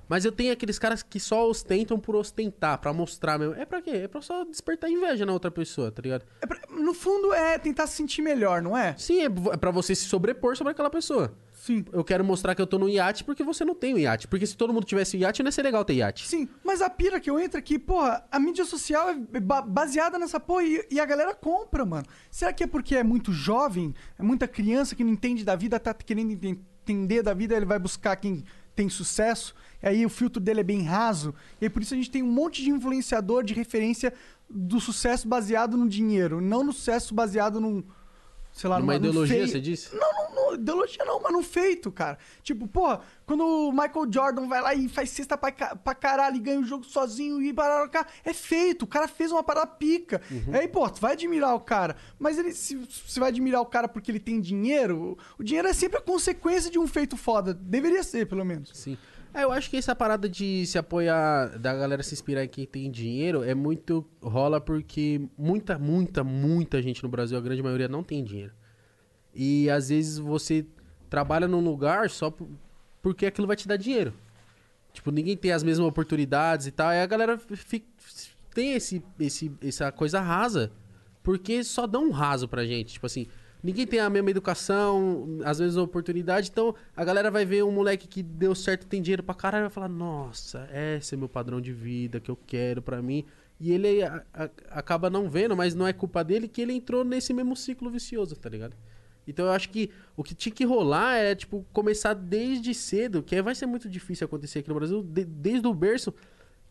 Mas 0.09 0.25
eu 0.25 0.31
tenho 0.33 0.51
aqueles 0.51 0.77
caras 0.77 1.01
que 1.01 1.21
só 1.21 1.47
ostentam 1.47 1.97
por 1.97 2.17
ostentar, 2.17 2.77
pra 2.79 2.91
mostrar 2.91 3.39
mesmo. 3.39 3.53
É 3.55 3.63
pra 3.65 3.81
quê? 3.81 3.91
É 3.91 4.07
pra 4.09 4.19
só 4.21 4.43
despertar 4.43 4.89
inveja 4.89 5.25
na 5.25 5.31
outra 5.31 5.49
pessoa, 5.49 5.89
tá 5.89 6.01
ligado? 6.01 6.25
É 6.41 6.45
pra- 6.45 6.59
no 6.69 6.93
fundo, 6.93 7.33
é 7.33 7.57
tentar 7.57 7.87
se 7.87 7.95
sentir 7.95 8.21
melhor, 8.21 8.61
não 8.61 8.77
é? 8.77 8.93
Sim, 8.97 9.21
é 9.21 9.25
é 9.53 9.57
pra 9.57 9.71
você 9.71 9.95
se 9.95 10.03
sobrepor 10.03 10.57
sobre 10.57 10.71
aquela 10.71 10.89
pessoa. 10.89 11.33
Sim. 11.61 11.85
Eu 11.93 12.03
quero 12.03 12.23
mostrar 12.25 12.55
que 12.55 12.61
eu 12.61 12.65
tô 12.65 12.79
no 12.79 12.89
iate 12.89 13.23
porque 13.23 13.43
você 13.43 13.63
não 13.63 13.75
tem 13.75 13.93
o 13.93 13.99
iate. 13.99 14.27
Porque 14.27 14.47
se 14.47 14.57
todo 14.57 14.73
mundo 14.73 14.83
tivesse 14.83 15.15
o 15.15 15.19
iate, 15.19 15.43
não 15.43 15.47
ia 15.47 15.51
ser 15.51 15.61
legal 15.61 15.85
ter 15.85 15.93
iate. 15.93 16.27
Sim, 16.27 16.49
mas 16.63 16.81
a 16.81 16.89
pira 16.89 17.19
que 17.19 17.29
eu 17.29 17.39
entro 17.39 17.59
aqui, 17.59 17.77
porra, 17.77 18.25
a 18.31 18.39
mídia 18.39 18.65
social 18.65 19.09
é 19.09 19.39
ba- 19.39 19.61
baseada 19.61 20.17
nessa 20.17 20.39
porra 20.39 20.63
e, 20.63 20.83
e 20.89 20.99
a 20.99 21.05
galera 21.05 21.35
compra, 21.35 21.85
mano. 21.85 22.05
Será 22.31 22.51
que 22.51 22.63
é 22.63 22.67
porque 22.67 22.95
é 22.95 23.03
muito 23.03 23.31
jovem, 23.31 23.93
é 24.17 24.23
muita 24.23 24.47
criança 24.47 24.95
que 24.95 25.03
não 25.03 25.11
entende 25.11 25.43
da 25.43 25.55
vida, 25.55 25.79
tá 25.79 25.93
querendo 25.93 26.31
enten- 26.31 26.59
entender 26.83 27.21
da 27.21 27.33
vida, 27.35 27.55
ele 27.55 27.65
vai 27.67 27.77
buscar 27.77 28.15
quem 28.15 28.43
tem 28.75 28.89
sucesso, 28.89 29.53
e 29.83 29.87
aí 29.87 30.05
o 30.05 30.09
filtro 30.09 30.41
dele 30.41 30.61
é 30.61 30.63
bem 30.63 30.81
raso, 30.81 31.35
e 31.59 31.65
aí 31.65 31.69
por 31.69 31.83
isso 31.83 31.93
a 31.93 31.97
gente 31.97 32.09
tem 32.09 32.23
um 32.23 32.31
monte 32.31 32.63
de 32.63 32.71
influenciador 32.71 33.43
de 33.43 33.53
referência 33.53 34.11
do 34.49 34.79
sucesso 34.79 35.27
baseado 35.27 35.77
no 35.77 35.87
dinheiro, 35.87 36.41
não 36.41 36.63
no 36.63 36.73
sucesso 36.73 37.13
baseado 37.13 37.61
num, 37.61 37.83
sei 38.53 38.69
lá, 38.69 38.79
Numa 38.79 38.93
numa- 38.93 38.99
num 38.99 39.09
ideologia, 39.09 39.35
feio- 39.37 39.47
você 39.47 39.59
disse? 39.61 39.95
não, 39.95 40.13
não, 40.13 40.35
não, 40.35 40.53
ideologia 40.55 41.05
não, 41.05 41.19
mas 41.21 41.31
não 41.33 41.41
feito, 41.43 41.91
cara. 41.91 42.17
Tipo, 42.43 42.67
porra, 42.67 43.01
quando 43.25 43.43
o 43.45 43.71
Michael 43.71 44.07
Jordan 44.11 44.47
vai 44.47 44.61
lá 44.61 44.73
e 44.75 44.87
faz 44.89 45.09
cesta 45.09 45.37
pra, 45.37 45.51
pra 45.51 45.95
caralho 45.95 46.35
e 46.35 46.39
ganha 46.39 46.59
o 46.59 46.63
jogo 46.65 46.83
sozinho 46.83 47.41
e 47.41 47.51
barará, 47.53 48.05
é 48.25 48.33
feito. 48.33 48.83
O 48.83 48.87
cara 48.87 49.07
fez 49.07 49.31
uma 49.31 49.41
parada 49.43 49.67
pica. 49.67 50.21
Uhum. 50.29 50.53
Aí, 50.53 50.67
pô, 50.67 50.89
tu 50.89 50.99
vai 50.99 51.13
admirar 51.13 51.55
o 51.55 51.59
cara. 51.59 51.95
Mas 52.19 52.37
ele, 52.37 52.51
se 52.53 52.75
você 52.75 53.19
vai 53.19 53.29
admirar 53.29 53.61
o 53.61 53.65
cara 53.65 53.87
porque 53.87 54.11
ele 54.11 54.19
tem 54.19 54.41
dinheiro, 54.41 55.17
o 55.39 55.43
dinheiro 55.43 55.67
é 55.67 55.73
sempre 55.73 55.97
a 55.97 56.01
consequência 56.01 56.69
de 56.69 56.77
um 56.77 56.87
feito 56.87 57.15
foda. 57.15 57.53
Deveria 57.53 58.03
ser, 58.03 58.27
pelo 58.27 58.43
menos. 58.45 58.71
Sim. 58.73 58.97
É, 59.33 59.43
eu 59.43 59.51
acho 59.51 59.69
que 59.69 59.77
essa 59.77 59.95
parada 59.95 60.27
de 60.27 60.65
se 60.65 60.77
apoiar, 60.77 61.57
da 61.57 61.73
galera 61.73 62.03
se 62.03 62.13
inspirar 62.13 62.43
em 62.43 62.47
quem 62.49 62.65
tem 62.65 62.91
dinheiro, 62.91 63.43
é 63.43 63.53
muito. 63.55 64.05
rola 64.21 64.59
porque 64.59 65.21
muita, 65.37 65.77
muita, 65.79 66.23
muita 66.23 66.81
gente 66.81 67.01
no 67.01 67.07
Brasil, 67.09 67.37
a 67.37 67.41
grande 67.41 67.63
maioria, 67.63 67.87
não 67.87 68.03
tem 68.03 68.23
dinheiro. 68.23 68.51
E 69.33 69.69
às 69.69 69.87
vezes 69.89 70.17
você 70.17 70.65
trabalha 71.09 71.47
num 71.47 71.61
lugar 71.61 72.09
só 72.09 72.29
por- 72.29 72.49
porque 73.01 73.25
aquilo 73.25 73.47
vai 73.47 73.55
te 73.55 73.67
dar 73.67 73.77
dinheiro. 73.77 74.13
Tipo, 74.91 75.09
ninguém 75.11 75.37
tem 75.37 75.53
as 75.53 75.63
mesmas 75.63 75.87
oportunidades 75.87 76.67
e 76.67 76.71
tal. 76.71 76.89
Aí 76.89 77.01
a 77.01 77.05
galera 77.05 77.37
fi- 77.37 77.85
tem 78.53 78.73
esse, 78.73 79.01
esse, 79.17 79.49
essa 79.63 79.89
coisa 79.93 80.19
rasa. 80.19 80.69
Porque 81.23 81.63
só 81.63 81.87
dão 81.87 82.07
um 82.07 82.11
raso 82.11 82.47
pra 82.49 82.65
gente. 82.65 82.93
Tipo 82.93 83.05
assim, 83.05 83.27
ninguém 83.63 83.85
tem 83.87 83.99
a 83.99 84.09
mesma 84.09 84.29
educação, 84.31 85.39
às 85.43 85.59
vezes 85.59 85.77
a 85.77 85.81
oportunidade. 85.83 86.49
Então 86.51 86.73
a 86.95 87.03
galera 87.03 87.29
vai 87.31 87.45
ver 87.45 87.63
um 87.63 87.71
moleque 87.71 88.07
que 88.07 88.21
deu 88.23 88.53
certo, 88.55 88.85
tem 88.87 89.01
dinheiro 89.01 89.23
pra 89.23 89.35
caralho, 89.35 89.63
vai 89.65 89.69
falar: 89.71 89.89
Nossa, 89.89 90.67
esse 90.97 91.15
é 91.15 91.17
meu 91.17 91.29
padrão 91.29 91.59
de 91.61 91.73
vida 91.73 92.19
que 92.19 92.29
eu 92.31 92.35
quero 92.47 92.81
pra 92.81 93.01
mim. 93.01 93.25
E 93.59 93.71
ele 93.71 94.01
a- 94.01 94.23
a- 94.33 94.49
acaba 94.71 95.09
não 95.09 95.29
vendo, 95.29 95.55
mas 95.55 95.75
não 95.75 95.85
é 95.87 95.93
culpa 95.93 96.23
dele 96.23 96.47
que 96.47 96.61
ele 96.61 96.73
entrou 96.73 97.03
nesse 97.03 97.31
mesmo 97.33 97.55
ciclo 97.55 97.89
vicioso, 97.91 98.35
tá 98.35 98.49
ligado? 98.49 98.75
Então 99.27 99.45
eu 99.45 99.51
acho 99.51 99.69
que 99.69 99.91
o 100.17 100.23
que 100.23 100.33
tinha 100.33 100.51
que 100.53 100.65
rolar 100.65 101.15
é, 101.17 101.35
tipo, 101.35 101.63
começar 101.71 102.15
desde 102.15 102.73
cedo, 102.73 103.21
que 103.21 103.39
vai 103.39 103.53
ser 103.53 103.67
muito 103.67 103.87
difícil 103.87 104.25
acontecer 104.25 104.59
aqui 104.59 104.69
no 104.69 104.73
Brasil, 104.75 105.03
de- 105.03 105.25
desde 105.25 105.67
o 105.67 105.73
berço, 105.75 106.11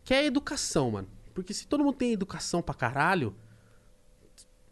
que 0.03 0.13
é 0.13 0.17
a 0.19 0.25
educação, 0.25 0.91
mano. 0.91 1.07
Porque 1.33 1.53
se 1.53 1.65
todo 1.65 1.81
mundo 1.81 1.95
tem 1.95 2.11
educação 2.11 2.61
pra 2.61 2.75
caralho, 2.75 3.33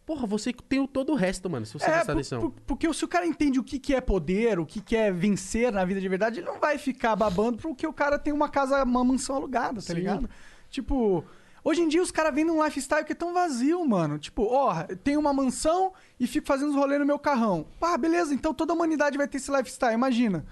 porra, 0.09 0.25
você 0.25 0.51
tem 0.51 0.79
o 0.79 0.87
todo 0.87 1.11
o 1.11 1.15
resto, 1.15 1.47
mano, 1.47 1.67
se 1.67 1.73
você 1.73 1.85
É, 1.85 1.89
prestar 1.89 2.05
por- 2.05 2.11
atenção. 2.13 2.41
por- 2.41 2.51
porque 2.65 2.91
se 2.91 3.05
o 3.05 3.07
cara 3.07 3.27
entende 3.27 3.59
o 3.59 3.63
que, 3.63 3.77
que 3.77 3.93
é 3.93 4.01
poder, 4.01 4.57
o 4.59 4.65
que, 4.65 4.81
que 4.81 4.95
é 4.95 5.11
vencer 5.11 5.71
na 5.71 5.85
vida 5.85 6.01
de 6.01 6.09
verdade, 6.09 6.39
ele 6.39 6.47
não 6.47 6.59
vai 6.59 6.79
ficar 6.79 7.15
babando 7.15 7.59
porque 7.59 7.85
o 7.85 7.93
cara 7.93 8.17
tem 8.17 8.33
uma 8.33 8.49
casa, 8.49 8.83
uma 8.83 9.03
mansão 9.03 9.35
alugada, 9.35 9.75
tá 9.75 9.81
Sim. 9.81 9.93
ligado? 9.93 10.27
Tipo, 10.67 11.23
hoje 11.63 11.81
em 11.83 11.87
dia 11.87 12.01
os 12.01 12.09
caras 12.09 12.33
vendem 12.33 12.51
um 12.51 12.65
lifestyle 12.65 13.05
que 13.05 13.11
é 13.11 13.15
tão 13.15 13.35
vazio, 13.35 13.85
mano. 13.87 14.17
Tipo, 14.17 14.45
ó, 14.51 14.73
tenho 15.03 15.19
uma 15.19 15.31
mansão 15.31 15.93
e 16.19 16.25
fico 16.25 16.47
fazendo 16.47 16.69
os 16.69 16.75
rolês 16.75 16.99
no 16.99 17.05
meu 17.05 17.19
carrão. 17.19 17.67
Ah, 17.79 17.95
beleza, 17.95 18.33
então 18.33 18.51
toda 18.51 18.73
a 18.73 18.75
humanidade 18.75 19.15
vai 19.15 19.27
ter 19.27 19.37
esse 19.37 19.51
lifestyle, 19.51 19.93
imagina. 19.93 20.43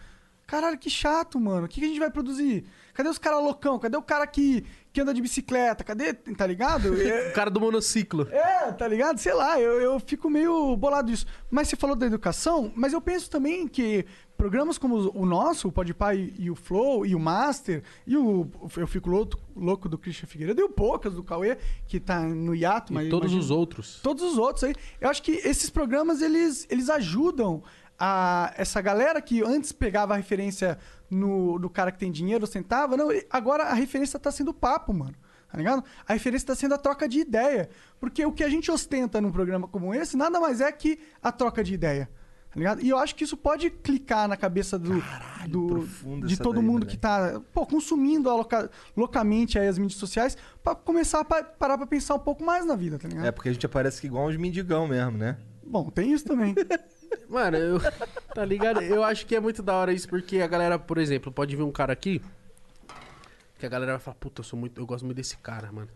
Caralho, 0.45 0.77
que 0.77 0.89
chato, 0.89 1.37
mano. 1.39 1.65
O 1.65 1.67
que, 1.67 1.79
que 1.81 1.85
a 1.85 1.89
gente 1.89 1.99
vai 1.99 2.09
produzir? 2.09 2.63
Cadê 2.93 3.09
os 3.09 3.17
caras 3.17 3.43
loucão? 3.43 3.77
Cadê 3.79 3.97
o 3.97 4.01
cara 4.01 4.25
que, 4.25 4.63
que 4.97 5.01
anda 5.01 5.13
de 5.13 5.21
bicicleta? 5.21 5.83
Cadê, 5.83 6.11
tá 6.13 6.47
ligado? 6.47 6.87
É- 7.01 7.29
O 7.29 7.33
cara 7.33 7.49
do 7.51 7.59
monociclo. 7.61 8.27
é, 8.31 8.71
tá 8.71 8.87
ligado? 8.87 9.19
Sei 9.19 9.33
lá, 9.33 9.59
eu, 9.59 9.79
eu 9.79 9.99
fico 9.99 10.27
meio 10.29 10.75
bolado 10.75 11.11
disso. 11.11 11.25
Mas 11.51 11.67
você 11.67 11.75
falou 11.75 11.95
da 11.95 12.05
educação, 12.07 12.71
mas 12.75 12.93
eu 12.93 12.99
penso 13.01 13.29
também 13.29 13.67
que 13.67 14.05
programas 14.35 14.77
como 14.77 15.11
o 15.15 15.25
nosso, 15.25 15.67
o 15.67 15.71
Podpah 15.71 16.15
e, 16.15 16.33
e 16.39 16.49
o 16.51 16.55
Flow, 16.55 17.05
e 17.05 17.13
o 17.15 17.19
Master, 17.19 17.83
e 18.05 18.17
o 18.17 18.47
Eu 18.75 18.87
Fico 18.87 19.09
Louco, 19.09 19.37
louco 19.55 19.87
do 19.87 19.97
Christian 19.97 20.27
Figueiredo, 20.27 20.61
e 20.61 20.63
o 20.63 20.69
Poucas 20.69 21.13
do 21.13 21.23
Cauê, 21.23 21.57
que 21.87 21.99
tá 21.99 22.19
no 22.21 22.53
hiato, 22.55 22.91
mas 22.93 23.07
E 23.07 23.09
todos 23.09 23.31
imagino- 23.31 23.41
os 23.41 23.51
outros. 23.51 23.99
Todos 24.01 24.23
os 24.23 24.37
outros 24.37 24.63
aí. 24.63 24.73
Eu 25.01 25.09
acho 25.09 25.21
que 25.21 25.31
esses 25.31 25.69
programas, 25.69 26.21
eles, 26.21 26.65
eles 26.71 26.89
ajudam 26.89 27.61
a 27.99 28.53
essa 28.55 28.79
galera 28.79 29.19
que 29.21 29.41
antes 29.43 29.71
pegava 29.71 30.13
a 30.13 30.17
referência 30.17 30.77
no, 31.09 31.57
no 31.59 31.69
cara 31.69 31.91
que 31.91 31.99
tem 31.99 32.11
dinheiro, 32.11 32.43
ostentava. 32.43 32.95
Não, 32.97 33.09
agora 33.29 33.63
a 33.65 33.73
referência 33.73 34.19
tá 34.19 34.31
sendo 34.31 34.53
papo, 34.53 34.93
mano. 34.93 35.15
Tá 35.49 35.57
ligado? 35.57 35.83
A 36.05 36.13
referência 36.13 36.47
tá 36.47 36.55
sendo 36.55 36.73
a 36.73 36.77
troca 36.77 37.07
de 37.07 37.19
ideia. 37.19 37.69
Porque 37.99 38.25
o 38.25 38.31
que 38.33 38.43
a 38.43 38.49
gente 38.49 38.69
ostenta 38.69 39.21
num 39.21 39.31
programa 39.31 39.67
como 39.67 39.93
esse, 39.93 40.17
nada 40.17 40.39
mais 40.39 40.59
é 40.59 40.69
que 40.71 40.99
a 41.23 41.31
troca 41.31 41.63
de 41.63 41.73
ideia. 41.73 42.09
Tá 42.49 42.57
ligado? 42.59 42.81
E 42.81 42.89
eu 42.89 42.97
acho 42.97 43.13
que 43.15 43.23
isso 43.23 43.37
pode 43.37 43.69
clicar 43.69 44.27
na 44.27 44.35
cabeça 44.35 44.79
do, 44.79 45.01
do 45.47 45.67
profunda 45.67 46.27
de 46.27 46.37
todo 46.37 46.55
daí, 46.55 46.63
mundo 46.65 46.85
que 46.85 46.97
tá 46.97 47.41
pô, 47.53 47.65
consumindo 47.65 48.29
aloca- 48.29 48.69
loucamente 48.95 49.59
aí 49.59 49.67
as 49.67 49.77
mídias 49.77 49.99
sociais 49.99 50.35
pra 50.63 50.73
começar 50.73 51.19
a 51.19 51.25
pa- 51.25 51.43
parar 51.43 51.77
pra 51.77 51.85
pensar 51.85 52.15
um 52.15 52.19
pouco 52.19 52.43
mais 52.43 52.65
na 52.65 52.75
vida, 52.75 52.97
tá 52.97 53.07
ligado? 53.07 53.25
É 53.25 53.31
porque 53.31 53.49
a 53.49 53.53
gente 53.53 53.65
aparece 53.65 54.01
que 54.01 54.07
igual 54.07 54.27
uns 54.27 54.37
mendigão 54.37 54.87
mesmo, 54.87 55.17
né? 55.17 55.37
Bom, 55.65 55.89
tem 55.89 56.11
isso 56.13 56.25
também. 56.25 56.55
Mano, 57.29 57.57
eu. 57.57 57.79
Tá 58.33 58.45
ligado? 58.45 58.83
Eu 58.83 59.03
acho 59.03 59.25
que 59.25 59.35
é 59.35 59.39
muito 59.39 59.63
da 59.63 59.73
hora 59.73 59.91
isso, 59.91 60.07
porque 60.07 60.41
a 60.41 60.47
galera, 60.47 60.77
por 60.77 60.99
exemplo, 60.99 61.31
pode 61.31 61.55
ver 61.55 61.63
um 61.63 61.71
cara 61.71 61.91
aqui. 61.91 62.21
Que 63.57 63.65
a 63.65 63.69
galera 63.69 63.93
vai 63.93 63.99
falar, 63.99 64.13
puta, 64.15 64.41
eu 64.41 64.43
sou 64.43 64.59
muito. 64.59 64.79
Eu 64.79 64.85
gosto 64.85 65.03
muito 65.03 65.17
desse 65.17 65.35
cara, 65.37 65.71
mano. 65.71 65.89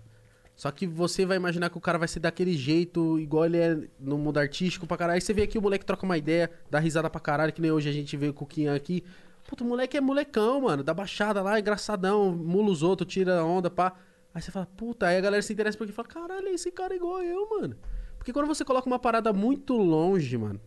Só 0.56 0.72
que 0.72 0.88
você 0.88 1.26
vai 1.26 1.38
imaginar 1.38 1.70
que 1.70 1.78
o 1.78 1.82
cara 1.82 1.98
vai 2.00 2.08
ser 2.08 2.20
daquele 2.20 2.58
jeito, 2.58 3.20
igual 3.20 3.46
ele 3.46 3.58
é 3.58 3.80
no 4.00 4.18
mundo 4.18 4.40
artístico 4.40 4.88
pra 4.88 4.98
caralho. 4.98 5.16
Aí 5.16 5.22
você 5.22 5.34
vê 5.34 5.44
aqui 5.44 5.58
o 5.58 5.62
moleque 5.62 5.86
troca 5.86 6.04
uma 6.06 6.18
ideia, 6.18 6.50
dá 6.70 6.80
risada 6.80 7.10
pra 7.10 7.20
caralho, 7.20 7.54
que 7.54 7.62
nem 7.62 7.72
hoje 7.72 7.90
a 7.90 7.92
gente 7.92 8.18
vê 8.18 8.30
o 8.30 8.34
Kian 8.34 8.76
aqui. 8.76 9.04
Puta, 9.48 9.64
o 9.64 9.68
moleque 9.68 9.98
é 9.98 10.02
molecão, 10.02 10.62
mano. 10.62 10.84
Dá 10.84 10.94
baixada 10.94 11.42
lá, 11.42 11.60
engraçadão, 11.60 12.32
mula 12.32 12.72
os 12.72 12.84
outros, 12.84 13.12
tira 13.12 13.40
a 13.40 13.44
onda, 13.44 13.70
pá. 13.70 13.94
Aí 14.34 14.42
você 14.42 14.52
fala, 14.52 14.66
puta, 14.66 15.08
aí 15.08 15.18
a 15.18 15.22
galera 15.22 15.42
se 15.42 15.52
interessa 15.52 15.78
porque 15.78 15.92
fala, 15.94 16.08
caralho, 16.08 16.48
esse 16.48 16.72
cara 16.72 16.94
é 16.94 16.98
igual 16.98 17.22
eu, 17.22 17.50
mano. 17.50 17.76
Porque 18.18 18.32
quando 18.32 18.48
você 18.48 18.64
coloca 18.64 18.88
uma 18.88 19.00
parada 19.00 19.34
muito 19.34 19.76
longe, 19.76 20.38
mano, 20.38 20.60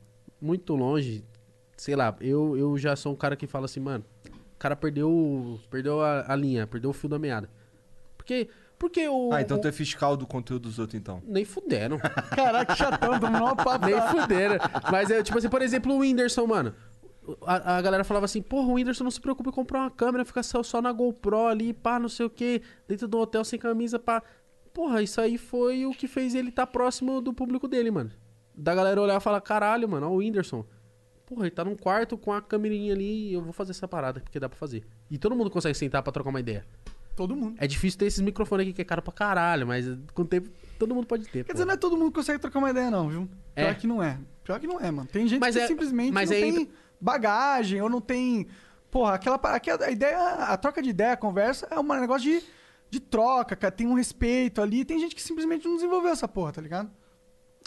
muito 0.45 0.75
longe, 0.75 1.25
sei 1.77 1.97
lá, 1.97 2.15
eu, 2.21 2.57
eu 2.57 2.77
já 2.77 2.95
sou 2.95 3.13
um 3.13 3.17
cara 3.17 3.35
que 3.37 3.47
fala 3.47 3.65
assim, 3.65 3.81
mano, 3.81 4.05
o 4.29 4.59
cara 4.59 4.77
perdeu, 4.77 5.59
perdeu 5.71 6.01
a, 6.03 6.33
a 6.33 6.37
linha, 6.37 6.67
perdeu 6.67 6.91
o 6.91 6.93
fio 6.93 7.09
da 7.09 7.19
meada. 7.19 7.49
Porque, 8.17 8.49
porque 8.79 9.09
o... 9.09 9.33
Ah, 9.33 9.41
então 9.41 9.57
o- 9.57 9.61
tu 9.61 9.69
é 9.69 9.73
fiscal 9.73 10.17
do 10.17 10.27
conteúdo 10.27 10.63
dos 10.69 10.79
outros, 10.79 10.99
então. 11.01 11.23
Nem 11.27 11.45
fuderam. 11.45 11.99
Caraca, 12.35 12.75
chatão, 12.77 13.19
tamo 13.19 13.39
numa 13.39 13.57
papo. 13.57 13.87
Nem 13.87 14.01
fuderam. 14.09 14.57
Mas 14.91 15.11
é 15.11 15.23
tipo 15.23 15.39
assim, 15.39 15.49
por 15.49 15.63
exemplo, 15.63 15.93
o 15.95 15.99
Whindersson, 15.99 16.47
mano. 16.47 16.75
A, 17.47 17.79
a 17.79 17.83
galera 17.83 18.05
falava 18.05 18.27
assim, 18.27 18.43
porra, 18.43 18.69
o 18.69 18.75
Whindersson 18.75 19.05
não 19.05 19.11
se 19.11 19.21
preocupa 19.21 19.49
em 19.49 19.53
comprar 19.53 19.81
uma 19.81 19.91
câmera, 19.91 20.25
fica 20.27 20.43
só, 20.43 20.63
só 20.63 20.83
na 20.83 20.93
GoPro 20.93 21.47
ali, 21.47 21.73
pá, 21.73 21.99
não 21.99 22.09
sei 22.09 22.27
o 22.27 22.31
que, 22.31 22.61
dentro 22.87 23.09
do 23.09 23.19
hotel 23.19 23.43
sem 23.45 23.59
camisa, 23.59 23.99
pá. 23.99 24.23
Porra, 24.75 25.03
isso 25.03 25.21
aí 25.21 25.39
foi 25.39 25.87
o 25.87 25.93
que 25.93 26.07
fez 26.07 26.35
ele 26.35 26.51
estar 26.51 26.67
próximo 26.67 27.21
do 27.23 27.33
público 27.33 27.67
dele, 27.69 27.91
mano. 27.91 28.11
Da 28.57 28.75
galera 28.75 29.01
olhar 29.01 29.17
e 29.17 29.21
falar, 29.21 29.41
caralho, 29.41 29.89
mano, 29.89 30.07
ó 30.09 30.11
o 30.11 30.17
Whindersson. 30.17 30.65
Porra, 31.27 31.43
ele 31.45 31.51
tá 31.51 31.65
num 31.65 31.75
quarto 31.75 32.17
com 32.19 32.33
a 32.33 32.41
câmerinha 32.43 32.93
ali 32.93 33.31
e 33.31 33.35
eu 33.35 33.43
vou 33.43 33.53
fazer 33.53 33.71
essa 33.73 33.89
parada, 33.89 34.21
porque 34.21 34.39
dá 34.39 34.49
pra 34.49 34.59
fazer. 34.59 34.85
E 35.11 35.17
todo 35.19 35.35
mundo 35.35 35.51
consegue 35.51 35.77
sentar 35.77 36.03
pra 36.03 36.13
trocar 36.13 36.31
uma 36.31 36.41
ideia. 36.41 36.65
Todo 37.17 37.35
mundo. 37.35 37.57
É 37.59 37.67
difícil 37.67 37.99
ter 37.99 38.07
esses 38.07 38.21
microfones 38.21 38.65
aqui 38.67 38.73
que 38.75 38.83
é 38.83 38.85
caro 38.85 39.01
pra 39.01 39.13
caralho, 39.13 39.67
mas 39.67 39.87
com 40.13 40.23
o 40.23 40.25
tempo 40.25 40.51
todo 40.79 40.95
mundo 40.95 41.07
pode 41.07 41.25
ter. 41.25 41.45
Quer 41.45 41.45
pô. 41.45 41.53
dizer, 41.53 41.65
não 41.65 41.75
é 41.75 41.77
todo 41.77 41.97
mundo 41.97 42.09
que 42.11 42.17
consegue 42.17 42.39
trocar 42.41 42.59
uma 42.59 42.71
ideia, 42.71 42.91
não, 42.91 43.09
viu? 43.09 43.29
Pior 43.55 43.71
É. 43.71 43.75
que 43.75 43.87
não 43.87 44.03
é. 44.03 44.19
Pior 44.43 44.59
que 44.61 44.67
não 44.67 44.79
é, 44.81 44.91
mano. 44.91 45.09
Tem 45.11 45.27
gente 45.27 45.41
Mas 45.41 45.55
que 45.55 45.63
é- 45.63 45.67
simplesmente 45.67 46.13
mas 46.13 46.29
não 46.31 46.37
é 46.37 46.41
tem 46.41 46.69
bagagem 47.01 47.81
ou 47.81 47.89
não 47.89 48.01
tem. 48.01 48.47
Porra, 48.91 49.15
aquela, 49.15 49.39
pa- 49.39 49.55
aquela 49.55 49.85
a 49.87 49.91
ideia, 49.91 50.19
a 50.19 50.57
troca 50.57 50.83
de 50.83 50.91
ideia, 50.91 51.13
a 51.13 51.17
conversa 51.17 51.67
é 51.71 51.79
um 51.79 51.83
negócio 51.83 52.23
de, 52.31 52.43
de 52.91 53.01
troca, 53.01 53.57
cara. 53.57 53.73
Tem 53.73 53.87
um 53.87 53.95
respeito 53.95 54.61
ali. 54.61 54.85
Tem 54.85 54.99
gente 54.99 55.15
que 55.15 55.23
simplesmente 55.23 55.67
não 55.67 55.77
desenvolveu 55.77 56.11
essa 56.11 56.29
porra, 56.29 56.53
tá 56.53 56.61
ligado? 56.61 56.91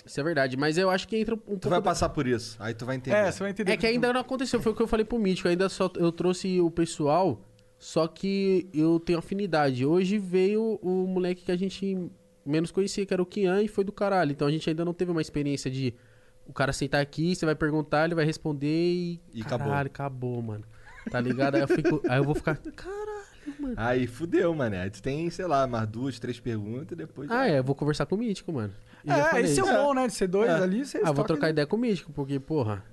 Isso 0.06 0.20
é 0.20 0.24
verdade, 0.24 0.56
mas 0.56 0.78
eu 0.78 0.90
acho 0.90 1.08
que 1.08 1.18
entra 1.18 1.36
um 1.36 1.38
Tu 1.38 1.44
pouco. 1.46 1.70
vai 1.70 1.80
da- 1.80 1.84
passar 1.84 2.10
por 2.10 2.26
isso, 2.28 2.56
aí 2.60 2.74
tu 2.74 2.86
vai 2.86 2.96
entender. 2.96 3.16
É, 3.18 3.32
você 3.32 3.40
vai 3.40 3.50
entender. 3.52 3.72
É 3.74 3.78
que 3.78 3.86
ainda 3.86 4.14
não 4.14 4.22
aconteceu, 4.22 4.62
foi 4.62 4.72
o 4.72 4.76
que 4.76 4.82
eu 4.82 4.88
falei 4.88 5.06
pro 5.06 5.20
Mítico. 5.20 5.48
Ainda 5.50 5.68
só 5.68 5.92
eu 5.98 6.12
trouxe 6.12 6.62
o 6.62 6.72
pessoal, 6.72 7.42
só 7.78 8.08
que 8.08 8.70
eu 8.74 9.00
tenho 9.00 9.20
afinidade. 9.20 9.86
Hoje 9.86 10.18
veio 10.18 10.80
o 10.82 11.06
moleque 11.08 11.44
que 11.44 11.52
a 11.52 11.58
gente 11.58 12.10
menos 12.46 12.72
conhecia, 12.72 13.06
que 13.06 13.14
era 13.14 13.22
o 13.22 13.26
Kian, 13.26 13.62
e 13.62 13.68
foi 13.68 13.84
do 13.84 13.92
caralho. 13.92 14.32
Então 14.32 14.48
a 14.48 14.52
gente 14.52 14.70
ainda 14.70 14.86
não 14.86 14.94
teve 14.94 15.12
uma 15.12 15.22
experiência 15.22 15.70
de 15.70 15.94
o 16.46 16.54
cara 16.54 16.72
sentar 16.72 17.02
aqui, 17.02 17.36
você 17.36 17.46
vai 17.46 17.56
perguntar, 17.56 18.06
ele 18.06 18.16
vai 18.16 18.24
responder 18.24 18.68
e. 18.94 19.22
E 19.34 19.42
acabou. 19.42 19.68
caralho, 19.68 19.88
acabou, 19.88 20.42
mano. 20.42 20.64
Tá 21.12 21.20
ligado? 21.20 21.56
Aí 21.56 21.62
eu, 21.62 21.68
fico, 21.68 22.02
aí 22.08 22.18
eu 22.18 22.24
vou 22.24 22.34
ficar. 22.36 22.56
Caralho, 22.58 23.26
mano. 23.60 23.74
Aí 23.76 24.08
fudeu, 24.08 24.56
mané. 24.56 24.84
Aí 24.84 24.90
tu 24.90 25.02
tem, 25.02 25.30
sei 25.30 25.46
lá, 25.46 25.68
mais 25.68 25.88
duas, 25.90 26.18
três 26.18 26.40
perguntas 26.40 26.94
e 26.94 26.96
depois. 26.96 27.30
Ah, 27.30 27.50
é, 27.50 27.60
eu 27.60 27.64
vou 27.64 27.76
conversar 27.76 28.06
com 28.06 28.16
o 28.16 28.18
Mítico, 28.18 28.54
mano. 28.54 28.74
É, 29.08 29.42
esse 29.42 29.60
é 29.60 29.64
o 29.64 29.68
bom, 29.68 29.94
né? 29.94 30.08
De 30.08 30.14
ser 30.14 30.28
dois 30.28 30.50
É. 30.50 30.54
ali, 30.56 30.86
você 30.86 30.98
Ah, 31.00 31.06
vou 31.06 31.16
troca 31.16 31.28
trocar 31.28 31.50
ideia 31.50 31.66
com 31.66 31.76
o 31.76 31.80
Mítico, 31.80 32.12
porque, 32.12 32.40
porra, 32.40 32.84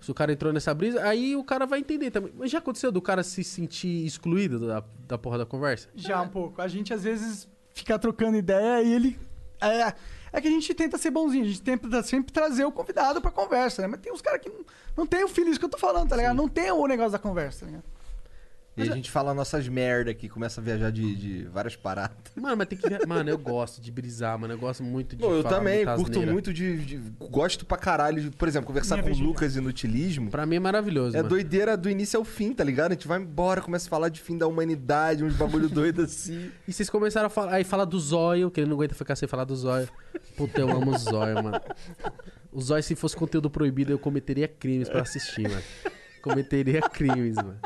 se 0.00 0.10
o 0.10 0.14
cara 0.14 0.32
entrou 0.32 0.52
nessa 0.52 0.72
brisa, 0.72 1.02
aí 1.02 1.34
o 1.34 1.42
cara 1.42 1.66
vai 1.66 1.80
entender 1.80 2.10
também. 2.10 2.32
Mas 2.36 2.50
já 2.50 2.58
aconteceu 2.58 2.92
do 2.92 3.02
cara 3.02 3.22
se 3.22 3.42
sentir 3.42 4.06
excluído 4.06 4.66
da, 4.66 4.82
da 5.06 5.18
porra 5.18 5.38
da 5.38 5.46
conversa? 5.46 5.88
Já 5.94 6.20
um 6.22 6.28
pouco. 6.28 6.62
A 6.62 6.68
gente 6.68 6.94
às 6.94 7.02
vezes 7.02 7.48
fica 7.74 7.98
trocando 7.98 8.36
ideia 8.36 8.82
e 8.82 8.92
ele. 8.92 9.18
É, 9.60 9.92
é 10.32 10.40
que 10.40 10.46
a 10.46 10.50
gente 10.50 10.72
tenta 10.72 10.96
ser 10.96 11.10
bonzinho, 11.10 11.44
a 11.44 11.48
gente 11.48 11.62
tenta 11.62 12.02
sempre 12.02 12.32
trazer 12.32 12.64
o 12.64 12.70
convidado 12.70 13.20
pra 13.20 13.30
conversa, 13.30 13.82
né? 13.82 13.88
Mas 13.88 14.00
tem 14.00 14.12
uns 14.12 14.20
caras 14.22 14.40
que 14.40 14.48
não, 14.48 14.64
não 14.96 15.06
tem 15.06 15.24
o 15.24 15.26
isso 15.26 15.58
que 15.58 15.64
eu 15.64 15.68
tô 15.68 15.78
falando, 15.78 16.08
tá 16.08 16.16
ligado? 16.16 16.36
Não 16.36 16.48
tem 16.48 16.70
o 16.70 16.86
negócio 16.86 17.12
da 17.12 17.18
conversa, 17.18 17.60
tá 17.60 17.66
ligado? 17.66 17.84
E 18.78 18.88
a 18.90 18.94
gente 18.94 19.10
fala 19.10 19.34
nossas 19.34 19.66
merda 19.68 20.10
aqui, 20.10 20.28
começa 20.28 20.60
a 20.60 20.64
viajar 20.64 20.90
de, 20.90 21.14
de 21.16 21.44
várias 21.44 21.74
paradas. 21.76 22.16
Mano, 22.36 22.56
mas 22.56 22.68
tem 22.68 22.78
que. 22.78 23.06
Mano, 23.06 23.28
eu 23.28 23.38
gosto 23.38 23.80
de 23.80 23.90
brisar, 23.90 24.38
mano. 24.38 24.54
Eu 24.54 24.58
gosto 24.58 24.82
muito 24.82 25.16
de. 25.16 25.22
Pô, 25.22 25.32
eu 25.34 25.42
falar 25.42 25.56
também 25.56 25.76
muita 25.78 25.94
curto 25.96 26.10
asneira. 26.10 26.32
muito 26.32 26.52
de, 26.52 26.76
de- 26.84 26.98
Gosto 27.28 27.66
pra 27.66 27.76
caralho 27.76 28.20
de, 28.22 28.30
por 28.30 28.46
exemplo, 28.48 28.66
conversar 28.66 28.96
Minha 29.02 29.10
com 29.14 29.20
o 29.20 29.22
Lucas 29.22 29.56
Inutilismo. 29.56 30.30
Pra 30.30 30.46
mim 30.46 30.56
é 30.56 30.60
maravilhoso. 30.60 31.16
É 31.16 31.18
mano. 31.18 31.28
doideira 31.28 31.76
do 31.76 31.90
início 31.90 32.18
ao 32.18 32.24
fim, 32.24 32.52
tá 32.52 32.62
ligado? 32.64 32.92
A 32.92 32.94
gente 32.94 33.08
vai 33.08 33.18
embora, 33.20 33.60
começa 33.60 33.86
a 33.86 33.90
falar 33.90 34.08
de 34.08 34.20
fim 34.20 34.38
da 34.38 34.46
humanidade, 34.46 35.24
uns 35.24 35.34
bagulho 35.34 35.68
doido 35.68 36.02
assim. 36.02 36.50
E 36.68 36.72
vocês 36.72 36.88
começaram 36.90 37.26
a 37.26 37.30
falar. 37.30 37.54
Aí 37.54 37.64
fala 37.64 37.84
do 37.86 37.98
zóio, 37.98 38.50
que 38.50 38.60
ele 38.60 38.68
não 38.68 38.76
aguenta 38.76 38.94
ficar 38.94 39.16
sem 39.16 39.26
falar 39.28 39.44
do 39.44 39.56
zóio. 39.56 39.88
Puta, 40.36 40.60
eu 40.60 40.70
amo 40.70 40.92
o 40.92 40.98
zóio, 40.98 41.42
mano. 41.42 41.60
O 42.52 42.60
zóio, 42.60 42.82
se 42.82 42.94
fosse 42.94 43.16
conteúdo 43.16 43.48
proibido, 43.50 43.92
eu 43.92 43.98
cometeria 43.98 44.46
crimes 44.48 44.88
pra 44.88 45.02
assistir, 45.02 45.48
mano. 45.48 45.62
Cometeria 46.22 46.80
crimes, 46.82 47.36
mano. 47.36 47.56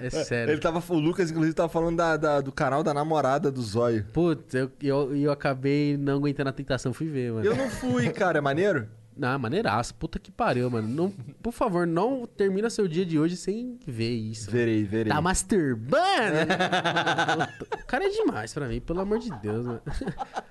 É 0.00 0.10
sério. 0.10 0.52
Ele 0.52 0.60
tava, 0.60 0.82
o 0.92 0.98
Lucas, 0.98 1.30
inclusive, 1.30 1.54
tava 1.54 1.68
falando 1.68 1.96
da, 1.96 2.16
da- 2.16 2.40
do 2.40 2.52
canal 2.52 2.82
da 2.82 2.92
namorada 2.94 3.50
do 3.50 3.62
Zóio. 3.62 4.04
Putz, 4.12 4.54
eu, 4.54 4.70
eu, 4.82 5.16
eu 5.16 5.32
acabei 5.32 5.96
não 5.96 6.16
aguentando 6.16 6.50
a 6.50 6.52
tentação, 6.52 6.92
fui 6.92 7.08
ver, 7.08 7.32
mano. 7.32 7.44
Eu 7.46 7.56
não 7.56 7.68
fui, 7.68 8.08
cara, 8.10 8.38
é 8.38 8.40
maneiro? 8.40 8.88
Não, 9.18 9.38
maneiraço. 9.38 9.94
Puta 9.94 10.18
que 10.18 10.30
pariu, 10.30 10.68
mano. 10.70 10.86
Não, 10.86 11.10
por 11.42 11.50
favor, 11.50 11.86
não 11.86 12.26
termina 12.26 12.68
seu 12.68 12.86
dia 12.86 13.04
de 13.06 13.18
hoje 13.18 13.34
sem 13.34 13.78
ver 13.86 14.10
isso. 14.14 14.50
Verei, 14.50 14.84
verei. 14.84 15.10
Tá 15.10 15.22
masturbando? 15.22 15.96
o 17.82 17.86
cara 17.86 18.04
é 18.04 18.08
demais 18.10 18.52
pra 18.52 18.68
mim, 18.68 18.78
pelo 18.78 19.00
amor 19.00 19.18
de 19.18 19.30
Deus, 19.40 19.64
mano. 19.64 19.80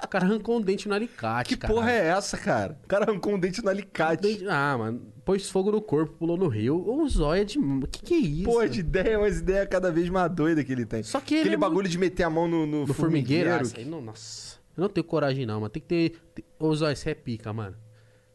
O 0.03 0.07
cara 0.07 0.25
arrancou 0.25 0.57
um 0.57 0.61
dente 0.61 0.87
no 0.87 0.95
alicate, 0.95 1.55
Que 1.55 1.67
porra 1.67 1.91
é 1.91 2.07
essa, 2.07 2.37
cara? 2.39 2.75
O 2.83 2.87
cara 2.87 3.05
arrancou 3.05 3.35
um 3.35 3.39
dente 3.39 3.63
no 3.63 3.69
alicate. 3.69 4.45
Ah, 4.49 4.75
mano. 4.77 5.01
Pôs 5.26 5.49
fogo 5.49 5.72
no 5.72 5.81
corpo, 5.81 6.14
pulou 6.19 6.38
no 6.38 6.47
rio. 6.47 6.77
O 6.88 7.10
zóio 7.10 7.41
é 7.41 7.43
de... 7.43 7.57
Que 7.91 8.03
que 8.03 8.14
é 8.14 8.18
isso? 8.18 8.43
Pô, 8.43 8.64
de 8.65 8.80
ideia, 8.80 9.18
umas 9.18 9.39
ideias 9.39 9.68
cada 9.68 9.91
vez 9.91 10.07
mais 10.07 10.31
doidas 10.31 10.64
que 10.64 10.72
ele 10.72 10.85
tem. 10.85 11.02
Só 11.02 11.19
que 11.19 11.34
ele 11.34 11.41
Aquele 11.41 11.56
é 11.56 11.57
bagulho 11.57 11.89
de 11.89 11.97
meter 11.97 12.22
a 12.23 12.30
mão 12.30 12.47
no, 12.47 12.68
no 12.68 12.85
No 12.85 12.93
formigueiro? 12.93 13.49
formigueiro. 13.49 13.76
Ah, 13.76 13.80
aí 13.80 13.85
não, 13.85 14.02
nossa. 14.02 14.57
Eu 14.77 14.81
não 14.81 14.89
tenho 14.89 15.03
coragem 15.03 15.43
não, 15.45 15.56
mano. 15.61 15.69
Tem 15.69 15.81
que 15.81 15.88
ter... 15.88 16.43
Ô, 16.60 16.76
zóio, 16.76 16.95
você 16.95 17.10
é 17.10 17.15
pica, 17.15 17.52
mano. 17.52 17.76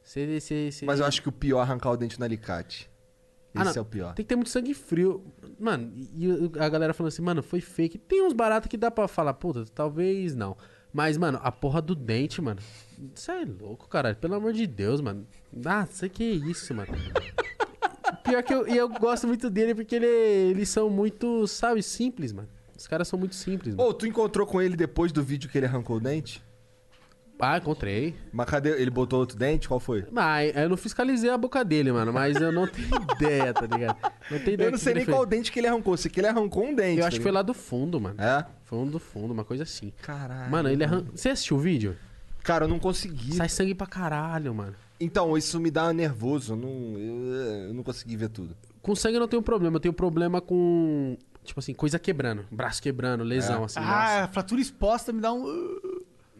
Você... 0.02 0.40
você, 0.40 0.72
você... 0.72 0.84
Mas 0.84 0.98
eu 0.98 1.06
acho 1.06 1.22
que 1.22 1.28
o 1.28 1.32
pior 1.32 1.60
é 1.60 1.62
arrancar 1.62 1.92
o 1.92 1.96
dente 1.96 2.18
no 2.18 2.24
alicate. 2.24 2.90
Ah, 3.54 3.62
Esse 3.62 3.76
não. 3.76 3.78
é 3.78 3.82
o 3.82 3.84
pior. 3.88 4.14
Tem 4.14 4.24
que 4.24 4.28
ter 4.28 4.36
muito 4.36 4.50
sangue 4.50 4.74
frio. 4.74 5.24
Mano, 5.60 5.92
e 5.96 6.26
e 6.26 6.50
a 6.58 6.68
galera 6.68 6.92
falando 6.92 7.08
assim, 7.12 7.22
mano, 7.22 7.40
foi 7.42 7.60
fake. 7.60 7.98
Tem 7.98 8.22
uns 8.22 8.32
baratos 8.32 8.68
que 8.68 8.76
dá 8.76 8.90
pra 8.90 9.06
falar, 9.06 9.34
puta, 9.34 9.64
talvez 9.74 10.34
não. 10.34 10.56
Mas, 10.92 11.16
mano, 11.16 11.38
a 11.42 11.52
porra 11.52 11.80
do 11.80 11.94
dente, 11.94 12.40
mano. 12.42 12.60
Isso 13.14 13.30
é 13.30 13.44
louco, 13.44 13.88
caralho. 13.88 14.16
Pelo 14.16 14.34
amor 14.34 14.52
de 14.52 14.66
Deus, 14.66 15.00
mano. 15.00 15.26
Ah, 15.64 15.86
sei 15.90 16.08
que 16.08 16.22
é 16.22 16.34
isso, 16.50 16.74
mano. 16.74 16.92
Pior 18.24 18.42
que 18.42 18.52
eu, 18.52 18.68
e 18.68 18.76
eu 18.76 18.88
gosto 18.88 19.26
muito 19.26 19.48
dele 19.48 19.74
porque 19.74 19.94
ele, 19.94 20.06
eles 20.06 20.68
são 20.68 20.90
muito, 20.90 21.46
sabe, 21.46 21.82
simples, 21.82 22.32
mano. 22.32 22.48
Os 22.76 22.86
caras 22.86 23.08
são 23.08 23.18
muito 23.18 23.34
simples, 23.34 23.74
mano. 23.74 23.88
Ô, 23.88 23.94
tu 23.94 24.06
encontrou 24.06 24.46
com 24.46 24.60
ele 24.60 24.76
depois 24.76 25.12
do 25.12 25.22
vídeo 25.22 25.48
que 25.48 25.58
ele 25.58 25.66
arrancou 25.66 25.96
o 25.96 26.00
dente? 26.00 26.42
Ah, 27.40 27.56
encontrei. 27.56 28.14
Mas 28.32 28.46
cadê? 28.46 28.70
Ele 28.70 28.90
botou 28.90 29.18
outro 29.18 29.36
dente? 29.36 29.66
Qual 29.66 29.80
foi? 29.80 30.04
Mas 30.12 30.54
eu 30.54 30.68
não 30.68 30.76
fiscalizei 30.76 31.30
a 31.30 31.38
boca 31.38 31.64
dele, 31.64 31.90
mano. 31.90 32.12
Mas 32.12 32.36
eu 32.36 32.52
não 32.52 32.66
tenho 32.66 32.88
ideia, 33.16 33.54
tá 33.54 33.66
ligado? 33.66 33.96
Não 34.30 34.38
tenho 34.38 34.54
ideia 34.54 34.66
Eu 34.66 34.72
não 34.72 34.78
sei 34.78 34.94
nem 34.94 35.06
qual 35.06 35.24
dente 35.24 35.50
que 35.50 35.58
ele 35.58 35.66
arrancou. 35.66 35.96
Sei 35.96 36.10
que 36.10 36.20
ele 36.20 36.26
arrancou 36.26 36.64
um 36.64 36.74
dente. 36.74 36.98
Eu 36.98 37.02
tá 37.02 37.08
acho 37.08 37.16
que 37.16 37.22
foi 37.22 37.32
lá 37.32 37.40
do 37.40 37.54
fundo, 37.54 37.98
mano. 37.98 38.20
É? 38.20 38.44
Foi 38.70 38.78
um 38.78 38.86
do 38.86 39.00
fundo, 39.00 39.32
uma 39.32 39.44
coisa 39.44 39.64
assim. 39.64 39.92
Caralho. 40.00 40.48
Mano, 40.48 40.68
ele 40.68 40.84
arran... 40.84 41.04
Você 41.12 41.28
assistiu 41.28 41.56
o 41.56 41.60
vídeo? 41.60 41.96
Cara, 42.44 42.66
eu 42.66 42.68
não 42.68 42.78
consegui. 42.78 43.34
Sai 43.34 43.48
sangue 43.48 43.74
pra 43.74 43.84
caralho, 43.84 44.54
mano. 44.54 44.76
Então, 45.00 45.36
isso 45.36 45.58
me 45.58 45.72
dá 45.72 45.92
nervoso. 45.92 46.52
Eu 46.52 46.56
não, 46.56 46.96
eu, 46.96 47.34
eu 47.66 47.74
não 47.74 47.82
consegui 47.82 48.16
ver 48.16 48.28
tudo. 48.28 48.56
Com 48.80 48.94
sangue 48.94 49.16
eu 49.16 49.20
não 49.20 49.26
tenho 49.26 49.42
problema. 49.42 49.74
Eu 49.74 49.80
tenho 49.80 49.92
problema 49.92 50.40
com, 50.40 51.18
tipo 51.42 51.58
assim, 51.58 51.74
coisa 51.74 51.98
quebrando. 51.98 52.46
Braço 52.48 52.80
quebrando, 52.80 53.24
lesão, 53.24 53.62
É. 53.62 53.64
assim. 53.64 53.80
Ah, 53.82 54.28
fratura 54.32 54.60
exposta 54.60 55.12
me 55.12 55.20
dá 55.20 55.32
um. 55.32 55.42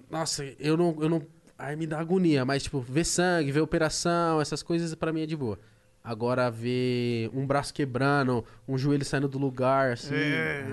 Nossa, 0.09 0.45
Nossa, 0.45 0.45
eu 0.61 0.77
não, 0.77 0.97
eu 1.01 1.09
não... 1.09 1.23
Aí 1.59 1.75
me 1.75 1.85
dá 1.85 1.99
agonia. 1.99 2.45
Mas, 2.45 2.63
tipo, 2.63 2.81
ver 2.81 3.05
sangue, 3.05 3.51
ver 3.51 3.61
operação, 3.61 4.41
essas 4.41 4.63
coisas 4.63 4.95
pra 4.95 5.13
mim 5.13 5.23
é 5.23 5.27
de 5.27 5.37
boa. 5.37 5.59
Agora, 6.03 6.51
ver 6.51 7.31
um 7.35 7.47
braço 7.47 7.75
quebrando, 7.75 8.45
um 8.67 8.79
joelho 8.79 9.05
saindo 9.05 9.29
do 9.29 9.39
lugar, 9.39 9.93
assim... 9.93 10.15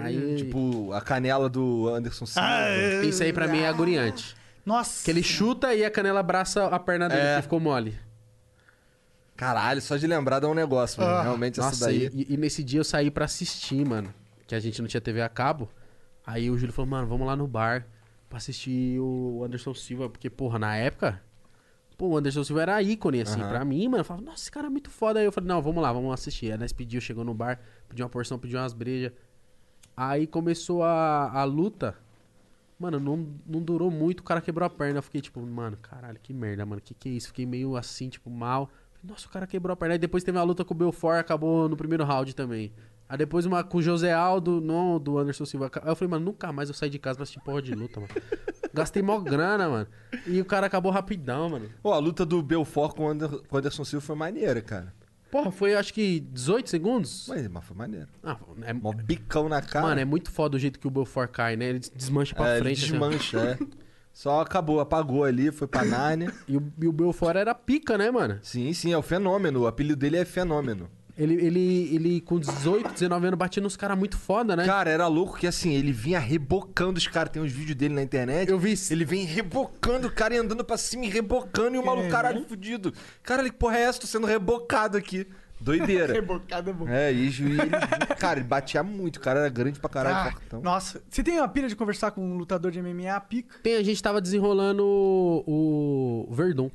aí... 0.01 0.35
Tipo, 0.37 0.93
a 0.93 1.01
canela 1.01 1.49
do 1.49 1.89
Anderson 1.89 2.25
Silva. 2.25 2.47
Ah, 2.47 3.03
Isso 3.03 3.21
aí 3.23 3.33
pra 3.33 3.47
mim 3.47 3.59
é 3.59 3.67
agoniante. 3.67 4.35
Nossa. 4.65 5.03
Que 5.03 5.11
ele 5.11 5.21
chuta 5.21 5.73
e 5.75 5.83
a 5.83 5.91
canela 5.91 6.21
abraça 6.21 6.65
a 6.67 6.79
perna 6.79 7.09
dele, 7.09 7.21
É. 7.21 7.35
que 7.37 7.41
ficou 7.43 7.59
mole. 7.59 7.93
Caralho, 9.35 9.81
só 9.81 9.95
de 9.97 10.07
lembrar 10.07 10.39
dá 10.39 10.47
um 10.49 10.53
negócio, 10.53 11.01
mano. 11.01 11.13
Ah. 11.15 11.21
Realmente 11.23 11.59
essa 11.59 11.69
Nossa, 11.69 11.85
daí. 11.85 12.09
e, 12.13 12.33
e 12.33 12.37
nesse 12.37 12.63
dia 12.63 12.79
eu 12.79 12.83
saí 12.83 13.11
pra 13.11 13.25
assistir, 13.25 13.85
mano. 13.85 14.13
Que 14.47 14.55
a 14.55 14.59
gente 14.59 14.81
não 14.81 14.87
tinha 14.87 15.01
TV 15.01 15.21
a 15.21 15.29
cabo. 15.29 15.69
Aí 16.25 16.49
o 16.49 16.57
Júlio 16.57 16.73
falou, 16.73 16.89
mano, 16.89 17.05
vamos 17.07 17.27
lá 17.27 17.35
no 17.35 17.45
bar 17.47 17.85
pra 18.27 18.37
assistir 18.37 18.97
o 18.99 19.43
Anderson 19.45 19.73
Silva. 19.73 20.09
Porque, 20.09 20.29
porra, 20.29 20.57
na 20.57 20.75
época, 20.75 21.21
pô, 21.97 22.09
o 22.09 22.17
Anderson 22.17 22.43
Silva 22.43 22.61
era 22.61 22.81
ícone, 22.81 23.21
assim, 23.21 23.41
Aham. 23.41 23.49
pra 23.49 23.65
mim, 23.65 23.87
mano. 23.87 24.01
Eu 24.01 24.05
falava, 24.05 24.25
nossa, 24.25 24.43
esse 24.43 24.51
cara 24.51 24.67
é 24.67 24.69
muito 24.69 24.89
foda. 24.89 25.19
Aí 25.19 25.25
eu 25.25 25.31
falei, 25.31 25.47
não, 25.47 25.61
vamos 25.61 25.81
lá, 25.81 25.91
vamos 25.91 26.13
assistir. 26.13 26.51
Aí 26.51 26.57
nós 26.57 26.71
pediu, 26.71 27.01
chegou 27.01 27.23
no 27.23 27.33
bar, 27.33 27.59
pediu 27.89 28.05
uma 28.05 28.09
porção, 28.09 28.37
pediu 28.37 28.59
umas 28.59 28.73
brejas. 28.73 29.11
Aí 29.95 30.27
começou 30.27 30.83
a, 30.83 31.31
a 31.31 31.43
luta. 31.43 31.95
Mano, 32.79 32.99
não, 32.99 33.27
não 33.47 33.59
durou 33.59 33.89
muito, 33.89 34.19
o 34.19 34.23
cara 34.23 34.39
quebrou 34.39 34.65
a 34.65 34.69
perna. 34.69 34.99
Eu 34.99 35.03
fiquei 35.03 35.19
tipo, 35.19 35.41
mano, 35.41 35.75
caralho, 35.77 36.19
que 36.21 36.31
merda, 36.31 36.65
mano. 36.65 36.79
Que 36.79 36.93
que 36.93 37.09
é 37.09 37.11
isso? 37.13 37.27
Fiquei 37.29 37.45
meio 37.45 37.75
assim, 37.75 38.07
tipo, 38.07 38.29
mal. 38.29 38.69
Nossa, 39.03 39.27
o 39.27 39.29
cara 39.31 39.47
quebrou 39.47 39.73
a 39.73 39.75
perna. 39.75 39.95
Aí 39.95 39.99
depois 39.99 40.23
teve 40.23 40.37
uma 40.37 40.43
luta 40.43 40.63
com 40.63 40.73
o 40.73 40.77
Belfort, 40.77 41.19
acabou 41.19 41.67
no 41.67 41.75
primeiro 41.75 42.03
round 42.03 42.35
também. 42.35 42.71
Aí 43.09 43.17
depois 43.17 43.45
uma 43.45 43.63
com 43.63 43.77
o 43.77 43.81
José 43.81 44.11
Aldo, 44.13 44.59
não 44.59 44.99
do 44.99 45.17
Anderson 45.17 45.45
Silva. 45.45 45.71
Aí 45.81 45.89
eu 45.89 45.95
falei, 45.95 46.11
mano, 46.11 46.25
nunca 46.25 46.51
mais 46.51 46.67
eu 46.69 46.75
saí 46.75 46.89
de 46.89 46.99
casa 46.99 47.15
pra 47.15 47.23
assistir 47.23 47.39
porra 47.41 47.61
de 47.61 47.73
luta, 47.73 47.99
mano. 48.01 48.11
Gastei 48.73 49.01
mó 49.01 49.17
grana, 49.19 49.69
mano. 49.69 49.87
E 50.25 50.41
o 50.41 50.45
cara 50.45 50.67
acabou 50.67 50.91
rapidão, 50.91 51.49
mano. 51.49 51.69
Pô, 51.81 51.93
a 51.93 51.97
luta 51.99 52.25
do 52.25 52.41
Belfort 52.43 52.95
com 52.95 53.05
o 53.05 53.09
Ander- 53.09 53.29
com 53.47 53.55
o 53.55 53.59
Anderson 53.59 53.85
Silva 53.85 54.05
foi 54.05 54.15
maneira, 54.15 54.61
cara. 54.61 54.93
Porra, 55.31 55.51
foi 55.51 55.75
acho 55.75 55.93
que 55.93 56.19
18 56.19 56.69
segundos? 56.69 57.25
Mas, 57.27 57.47
mas 57.47 57.63
foi 57.65 57.75
maneiro. 57.77 58.07
Ah, 58.23 58.37
é, 58.63 58.73
Mó 58.73 58.91
bicão 58.93 59.47
na 59.49 59.61
cara. 59.61 59.85
mano, 59.87 59.99
é 60.01 60.05
muito 60.05 60.29
foda 60.31 60.55
o 60.55 60.59
jeito 60.59 60.79
que 60.79 60.87
o 60.87 60.91
Belfort 60.91 61.31
cai, 61.31 61.55
né? 61.55 61.65
Ele 61.69 61.79
desmancha 61.95 62.35
pra 62.35 62.49
É, 62.49 62.53
ele 62.55 62.59
frente. 62.63 62.85
assim, 62.85 62.97
ó. 62.97 63.07
desmancha, 63.09 63.39
é. 63.39 63.57
Só 64.13 64.41
acabou, 64.41 64.79
apagou 64.79 65.23
ali, 65.23 65.51
foi 65.51 65.67
pra 65.67 65.85
Nárnia. 65.85 66.33
E 66.47 66.57
o, 66.57 66.73
e 66.81 66.87
o 66.87 66.91
Belfort 66.91 67.35
era 67.35 67.53
pica, 67.53 67.97
né, 67.97 68.09
mano? 68.09 68.39
Sim, 68.41 68.73
sim, 68.73 68.91
é 68.91 68.97
o 68.97 69.01
fenômeno. 69.01 69.61
O 69.61 69.67
apelido 69.67 69.95
dele 69.97 70.17
é 70.17 70.25
fenômeno. 70.25 70.89
Ele, 71.17 71.33
ele, 71.33 71.95
ele 71.95 72.21
com 72.21 72.39
18, 72.39 72.93
19 72.93 73.27
anos, 73.27 73.39
batia 73.39 73.61
nos 73.63 73.75
caras 73.75 73.97
muito 73.97 74.15
foda, 74.17 74.55
né? 74.55 74.65
Cara, 74.65 74.89
era 74.91 75.07
louco 75.07 75.37
que 75.37 75.47
assim, 75.47 75.73
ele 75.73 75.91
vinha 75.91 76.19
rebocando 76.19 76.97
os 76.99 77.07
caras. 77.07 77.31
Tem 77.31 77.41
uns 77.41 77.51
vídeos 77.51 77.75
dele 77.75 77.95
na 77.95 78.03
internet. 78.03 78.49
Eu 78.49 78.59
vi. 78.59 78.75
Ele 78.91 79.03
vem 79.03 79.25
rebocando 79.25 80.07
o 80.07 80.11
cara 80.11 80.35
e 80.35 80.37
andando 80.37 80.63
pra 80.63 80.77
cima 80.77 81.05
e 81.05 81.09
rebocando 81.09 81.75
e 81.75 81.79
o 81.79 81.85
maluco, 81.85 82.07
caralho, 82.09 82.45
fudido. 82.47 82.93
Cara, 83.23 83.43
que 83.43 83.51
porra 83.51 83.77
é 83.77 83.81
essa? 83.81 83.99
Tô 84.01 84.07
sendo 84.07 84.27
rebocado 84.27 84.95
aqui. 84.97 85.25
Doideira. 85.59 86.13
Rebocada 86.13 86.69
é 86.69 86.73
bom. 86.73 86.87
é, 86.87 87.11
e, 87.11 87.29
e 87.29 87.43
ele, 87.59 87.67
cara, 88.19 88.37
ele 88.39 88.47
batia 88.47 88.83
muito. 88.83 89.15
O 89.15 89.19
cara 89.19 89.39
era 89.39 89.49
grande 89.49 89.79
pra 89.79 89.89
caralho, 89.89 90.29
Ah, 90.29 90.31
fortão. 90.33 90.61
nossa, 90.61 91.01
você 91.09 91.23
tem 91.23 91.39
uma 91.39 91.47
pilha 91.47 91.67
de 91.67 91.75
conversar 91.75 92.11
com 92.11 92.21
um 92.21 92.37
lutador 92.37 92.69
de 92.71 92.79
MMA 92.79 93.19
pica? 93.21 93.57
Tem, 93.63 93.75
a 93.75 93.81
gente 93.83 94.01
tava 94.03 94.21
desenrolando 94.21 94.83
o, 94.85 96.27
o 96.29 96.33
Verdun. 96.35 96.69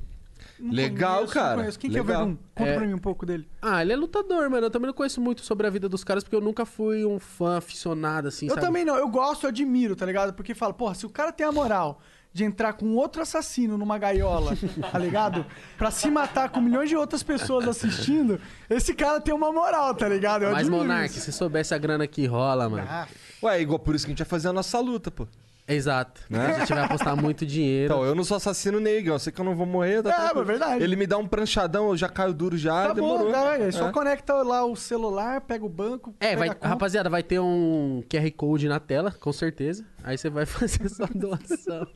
Não 0.63 0.73
Legal, 0.73 1.15
conheço, 1.17 1.33
cara. 1.33 1.49
Não 1.49 1.57
conheço. 1.57 1.79
Quem 1.79 1.89
que 1.91 1.97
é 1.97 2.01
o 2.01 2.05
Legal. 2.05 2.25
Verdun? 2.25 2.37
Conta 2.55 2.69
É. 2.69 2.75
pra 2.77 2.85
mim 2.87 2.93
um 2.93 2.97
pouco 2.99 3.25
dele. 3.25 3.47
Ah, 3.61 3.81
ele 3.81 3.91
é 3.93 3.95
lutador, 3.95 4.49
mano. 4.49 4.65
Eu 4.67 4.71
também 4.71 4.87
não 4.87 4.93
conheço 4.93 5.19
muito 5.19 5.41
sobre 5.41 5.67
a 5.67 5.69
vida 5.69 5.89
dos 5.89 6.03
caras, 6.03 6.23
porque 6.23 6.35
eu 6.35 6.41
nunca 6.41 6.65
fui 6.65 7.05
um 7.05 7.19
fã 7.19 7.57
aficionado, 7.57 8.27
assim, 8.29 8.45
eu 8.47 8.55
sabe? 8.55 8.65
também 8.65 8.85
não, 8.85 8.95
eu 8.95 9.07
gosto, 9.09 9.43
eu 9.43 9.49
admiro, 9.49 9.95
tá 9.95 10.05
ligado? 10.05 10.33
Porque 10.33 10.53
fala, 10.55 10.73
porra, 10.73 10.95
se 10.95 11.05
o 11.05 11.09
cara 11.09 11.31
tem 11.31 11.45
a 11.45 11.51
moral 11.51 11.99
de 12.31 12.43
entrar 12.43 12.73
com 12.73 12.95
outro 12.95 13.21
assassino 13.21 13.77
numa 13.77 13.97
gaiola, 13.99 14.53
tá 14.91 14.97
ligado? 14.97 15.45
Pra 15.77 15.91
se 15.91 16.09
matar 16.09 16.49
com 16.49 16.59
milhões 16.61 16.89
de 16.89 16.95
outras 16.95 17.21
pessoas 17.21 17.67
assistindo, 17.67 18.39
esse 18.69 18.93
cara 18.93 19.21
tem 19.21 19.33
uma 19.33 19.51
moral, 19.51 19.93
tá 19.93 20.07
ligado? 20.09 20.43
Eu 20.43 20.51
Mas, 20.51 20.67
Monark, 20.69 21.11
isso. 21.15 21.21
se 21.25 21.31
soubesse 21.31 21.75
a 21.75 21.77
grana 21.77 22.07
que 22.07 22.25
rola, 22.25 22.67
mano. 22.69 22.87
Ah, 22.89 23.07
Ué, 23.43 23.61
igual 23.61 23.77
por 23.77 23.93
isso 23.93 24.05
que 24.05 24.11
a 24.11 24.13
gente 24.13 24.19
vai 24.19 24.27
fazer 24.29 24.47
a 24.47 24.53
nossa 24.53 24.79
luta, 24.79 25.11
pô. 25.11 25.27
Exato. 25.67 26.21
Né? 26.29 26.45
A 26.45 26.59
gente 26.59 26.73
vai 26.73 26.83
apostar 26.83 27.15
muito 27.15 27.45
dinheiro. 27.45 27.93
Então, 27.93 28.03
eu 28.05 28.13
não 28.13 28.23
sou 28.23 28.37
assassino 28.37 28.79
negro, 28.79 29.13
eu 29.13 29.19
sei 29.19 29.31
que 29.31 29.39
eu 29.39 29.45
não 29.45 29.55
vou 29.55 29.65
morrer. 29.65 30.03
Tá 30.03 30.09
É, 30.09 30.13
tranquilo. 30.13 30.35
mas 30.39 30.47
verdade. 30.47 30.83
Ele 30.83 30.95
me 30.95 31.07
dá 31.07 31.17
um 31.17 31.25
pranchadão, 31.27 31.89
eu 31.89 31.97
já 31.97 32.09
caio 32.09 32.33
duro 32.33 32.57
já, 32.57 32.87
tá 32.87 32.93
demorou. 32.93 33.27
bom, 33.27 33.31
cara, 33.31 33.71
só 33.71 33.87
É. 33.87 33.91
conecta 33.91 34.33
lá 34.43 34.65
o 34.65 34.75
celular, 34.75 35.41
pega 35.41 35.65
o 35.65 35.69
banco, 35.69 36.13
É, 36.19 36.35
pega 36.35 36.57
vai, 36.59 36.69
rapaziada, 36.69 37.09
vai 37.09 37.23
ter 37.23 37.39
um 37.39 38.03
QR 38.09 38.29
Code 38.31 38.67
na 38.67 38.79
tela, 38.79 39.11
com 39.11 39.31
certeza. 39.31 39.85
Aí 40.03 40.17
você 40.17 40.29
vai 40.29 40.45
fazer 40.45 40.89
sua 40.89 41.07
doação. 41.15 41.87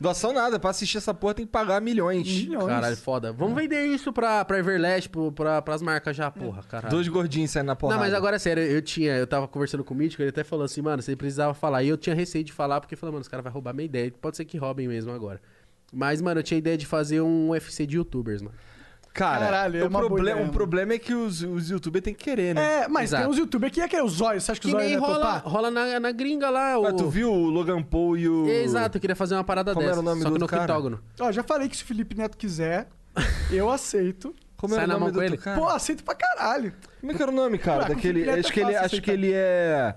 Doação 0.00 0.32
nada, 0.32 0.58
pra 0.58 0.70
assistir 0.70 0.96
essa 0.98 1.12
porra 1.12 1.34
tem 1.34 1.44
que 1.46 1.52
pagar 1.52 1.80
milhões. 1.80 2.26
Milhões. 2.26 2.66
Caralho, 2.66 2.96
foda. 2.96 3.32
Vamos 3.32 3.54
vender 3.54 3.84
isso 3.86 4.12
pra, 4.12 4.44
pra 4.44 4.58
Everlast, 4.58 5.08
pro, 5.10 5.30
pra, 5.30 5.60
pras 5.60 5.82
marcas 5.82 6.16
já, 6.16 6.30
porra, 6.30 6.62
caralho. 6.62 6.90
Dois 6.90 7.06
gordinhos 7.08 7.50
saindo 7.50 7.66
na 7.66 7.76
porrada. 7.76 7.98
Não, 8.00 8.06
mas 8.06 8.14
agora 8.14 8.36
é 8.36 8.38
sério, 8.38 8.62
eu 8.62 8.80
tinha, 8.80 9.12
eu 9.16 9.26
tava 9.26 9.46
conversando 9.46 9.84
com 9.84 9.92
o 9.92 9.96
Mítico, 9.96 10.22
ele 10.22 10.30
até 10.30 10.42
falou 10.42 10.64
assim, 10.64 10.80
mano, 10.80 11.02
você 11.02 11.14
precisava 11.14 11.52
falar. 11.52 11.82
E 11.82 11.88
eu 11.88 11.96
tinha 11.98 12.14
receio 12.16 12.42
de 12.44 12.52
falar, 12.52 12.80
porque 12.80 12.93
eu 12.94 12.98
falei, 12.98 13.12
mano, 13.12 13.22
os 13.22 13.28
caras 13.28 13.42
vão 13.44 13.52
roubar 13.52 13.74
minha 13.74 13.84
ideia. 13.86 14.12
Pode 14.20 14.36
ser 14.36 14.44
que 14.44 14.56
roubem 14.58 14.88
mesmo 14.88 15.12
agora. 15.12 15.40
Mas, 15.92 16.20
mano, 16.20 16.40
eu 16.40 16.44
tinha 16.44 16.58
ideia 16.58 16.76
de 16.76 16.86
fazer 16.86 17.20
um 17.20 17.50
UFC 17.50 17.86
de 17.86 17.96
youtubers, 17.96 18.42
mano. 18.42 18.54
Cara, 19.12 19.44
Caralho, 19.44 19.78
é 19.78 19.84
o, 19.84 19.90
problema, 19.90 20.30
ideia, 20.40 20.48
o 20.48 20.52
problema 20.52 20.92
é 20.94 20.98
que 20.98 21.14
os, 21.14 21.40
os 21.40 21.70
youtubers 21.70 22.02
têm 22.02 22.12
que 22.12 22.24
querer, 22.24 22.52
né? 22.52 22.82
É, 22.82 22.88
mas 22.88 23.10
Exato. 23.10 23.22
tem 23.22 23.30
uns 23.32 23.38
youtubers 23.38 23.72
que 23.72 23.80
é 23.80 23.86
que 23.86 23.94
é 23.94 24.02
os 24.02 24.20
olhos. 24.20 24.42
Você 24.42 24.50
acha 24.50 24.60
que, 24.60 24.68
Que 24.68 24.74
os 24.74 24.82
olhos 24.82 24.98
rola, 25.00 25.14
topar? 25.14 25.42
rola 25.46 25.70
na, 25.70 26.00
na 26.00 26.10
gringa 26.10 26.50
lá. 26.50 26.76
Ué, 26.80 26.90
O... 26.90 26.96
tu 26.96 27.08
viu 27.08 27.30
o 27.32 27.48
Logan 27.48 27.80
Paul 27.80 28.16
e 28.16 28.28
o... 28.28 28.48
Exato, 28.48 28.96
eu 28.96 29.00
queria 29.00 29.14
fazer 29.14 29.36
uma 29.36 29.44
parada 29.44 29.72
Como 29.72 29.84
era 29.86 29.92
dessa. 29.92 30.00
o 30.00 30.04
nome 30.04 30.22
só 30.22 30.30
do 30.30 30.34
que 30.34 30.40
no 30.40 30.48
cara? 30.48 30.62
octógono. 30.64 31.00
Ó, 31.20 31.30
já 31.30 31.44
falei 31.44 31.68
que 31.68 31.76
se 31.76 31.84
o 31.84 31.86
Felipe 31.86 32.16
Neto 32.16 32.36
quiser, 32.36 32.88
eu 33.52 33.70
aceito. 33.70 34.34
Como 34.56 34.74
Sai 34.74 34.82
era 34.82 34.88
na 34.94 34.96
o 34.96 34.98
nome 35.00 35.12
mão 35.12 35.20
do 35.20 35.24
ele? 35.24 35.36
cara? 35.36 35.60
Pô, 35.60 35.68
aceito 35.68 36.02
pra 36.02 36.16
caralho. 36.16 36.72
Como 37.00 37.12
é 37.12 37.14
que 37.14 37.22
era 37.22 37.30
o 37.30 37.34
nome, 37.34 37.56
cara? 37.56 37.84
Ah, 37.84 37.86
com 37.86 37.94
Daquele, 37.94 38.28
acho, 38.28 38.48
é 38.48 38.52
que 38.52 38.60
ele, 38.60 38.74
acho 38.76 39.00
que 39.02 39.10
ele 39.12 39.30
é... 39.32 39.94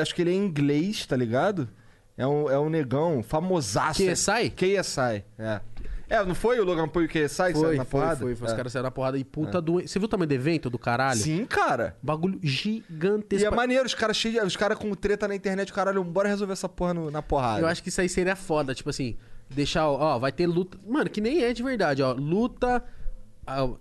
Acho 0.00 0.14
que 0.16 0.22
ele 0.22 0.30
é 0.32 0.34
inglês, 0.34 1.06
tá 1.06 1.14
ligado? 1.16 1.68
É 2.16 2.26
um, 2.26 2.50
é 2.50 2.58
um 2.58 2.68
negão 2.68 3.22
famosaço. 3.22 4.02
KSI? 4.04 4.50
KSI, 4.50 5.24
é. 5.38 5.60
É, 6.10 6.22
não 6.26 6.34
foi 6.34 6.60
o 6.60 6.64
Logan 6.64 6.86
Paul 6.88 7.04
e 7.04 7.06
o 7.06 7.08
KSI 7.08 7.54
que 7.54 7.58
Foi, 7.58 7.76
na 7.76 7.84
foi, 7.86 8.00
porrada? 8.00 8.20
foi, 8.20 8.34
foi. 8.36 8.46
Os 8.46 8.52
É. 8.52 8.56
caras 8.56 8.70
saíram 8.72 8.84
na 8.86 8.90
porrada 8.90 9.16
e 9.16 9.24
puta 9.24 9.62
do... 9.62 9.80
Você 9.80 9.98
viu 9.98 10.04
o 10.04 10.08
tamanho 10.08 10.28
do 10.28 10.32
evento 10.34 10.68
do 10.68 10.78
caralho? 10.78 11.18
Sim, 11.18 11.46
cara. 11.46 11.96
Bagulho 12.02 12.38
E 12.42 12.46
gigantesco. 12.48 13.46
é 13.48 13.50
maneiro, 13.50 13.86
os 13.86 13.94
caras 13.94 14.14
cheios, 14.18 14.44
os 14.46 14.54
caras 14.54 14.76
com 14.76 14.92
treta 14.94 15.26
na 15.26 15.34
internet, 15.34 15.72
caralho, 15.72 16.04
bora 16.04 16.28
resolver 16.28 16.52
essa 16.52 16.68
porra 16.68 16.92
no- 16.92 17.10
na 17.10 17.22
porrada. 17.22 17.60
Eu 17.62 17.66
acho 17.66 17.82
que 17.82 17.88
isso 17.88 17.98
aí 17.98 18.10
seria 18.10 18.36
foda, 18.36 18.74
tipo 18.74 18.90
assim, 18.90 19.16
deixar, 19.48 19.88
ó, 19.88 20.18
vai 20.18 20.30
ter 20.32 20.46
luta. 20.46 20.78
Mano, 20.86 21.08
que 21.08 21.18
nem 21.20 21.42
é 21.44 21.52
de 21.54 21.62
verdade, 21.62 22.02
ó. 22.02 22.12
Luta. 22.12 22.84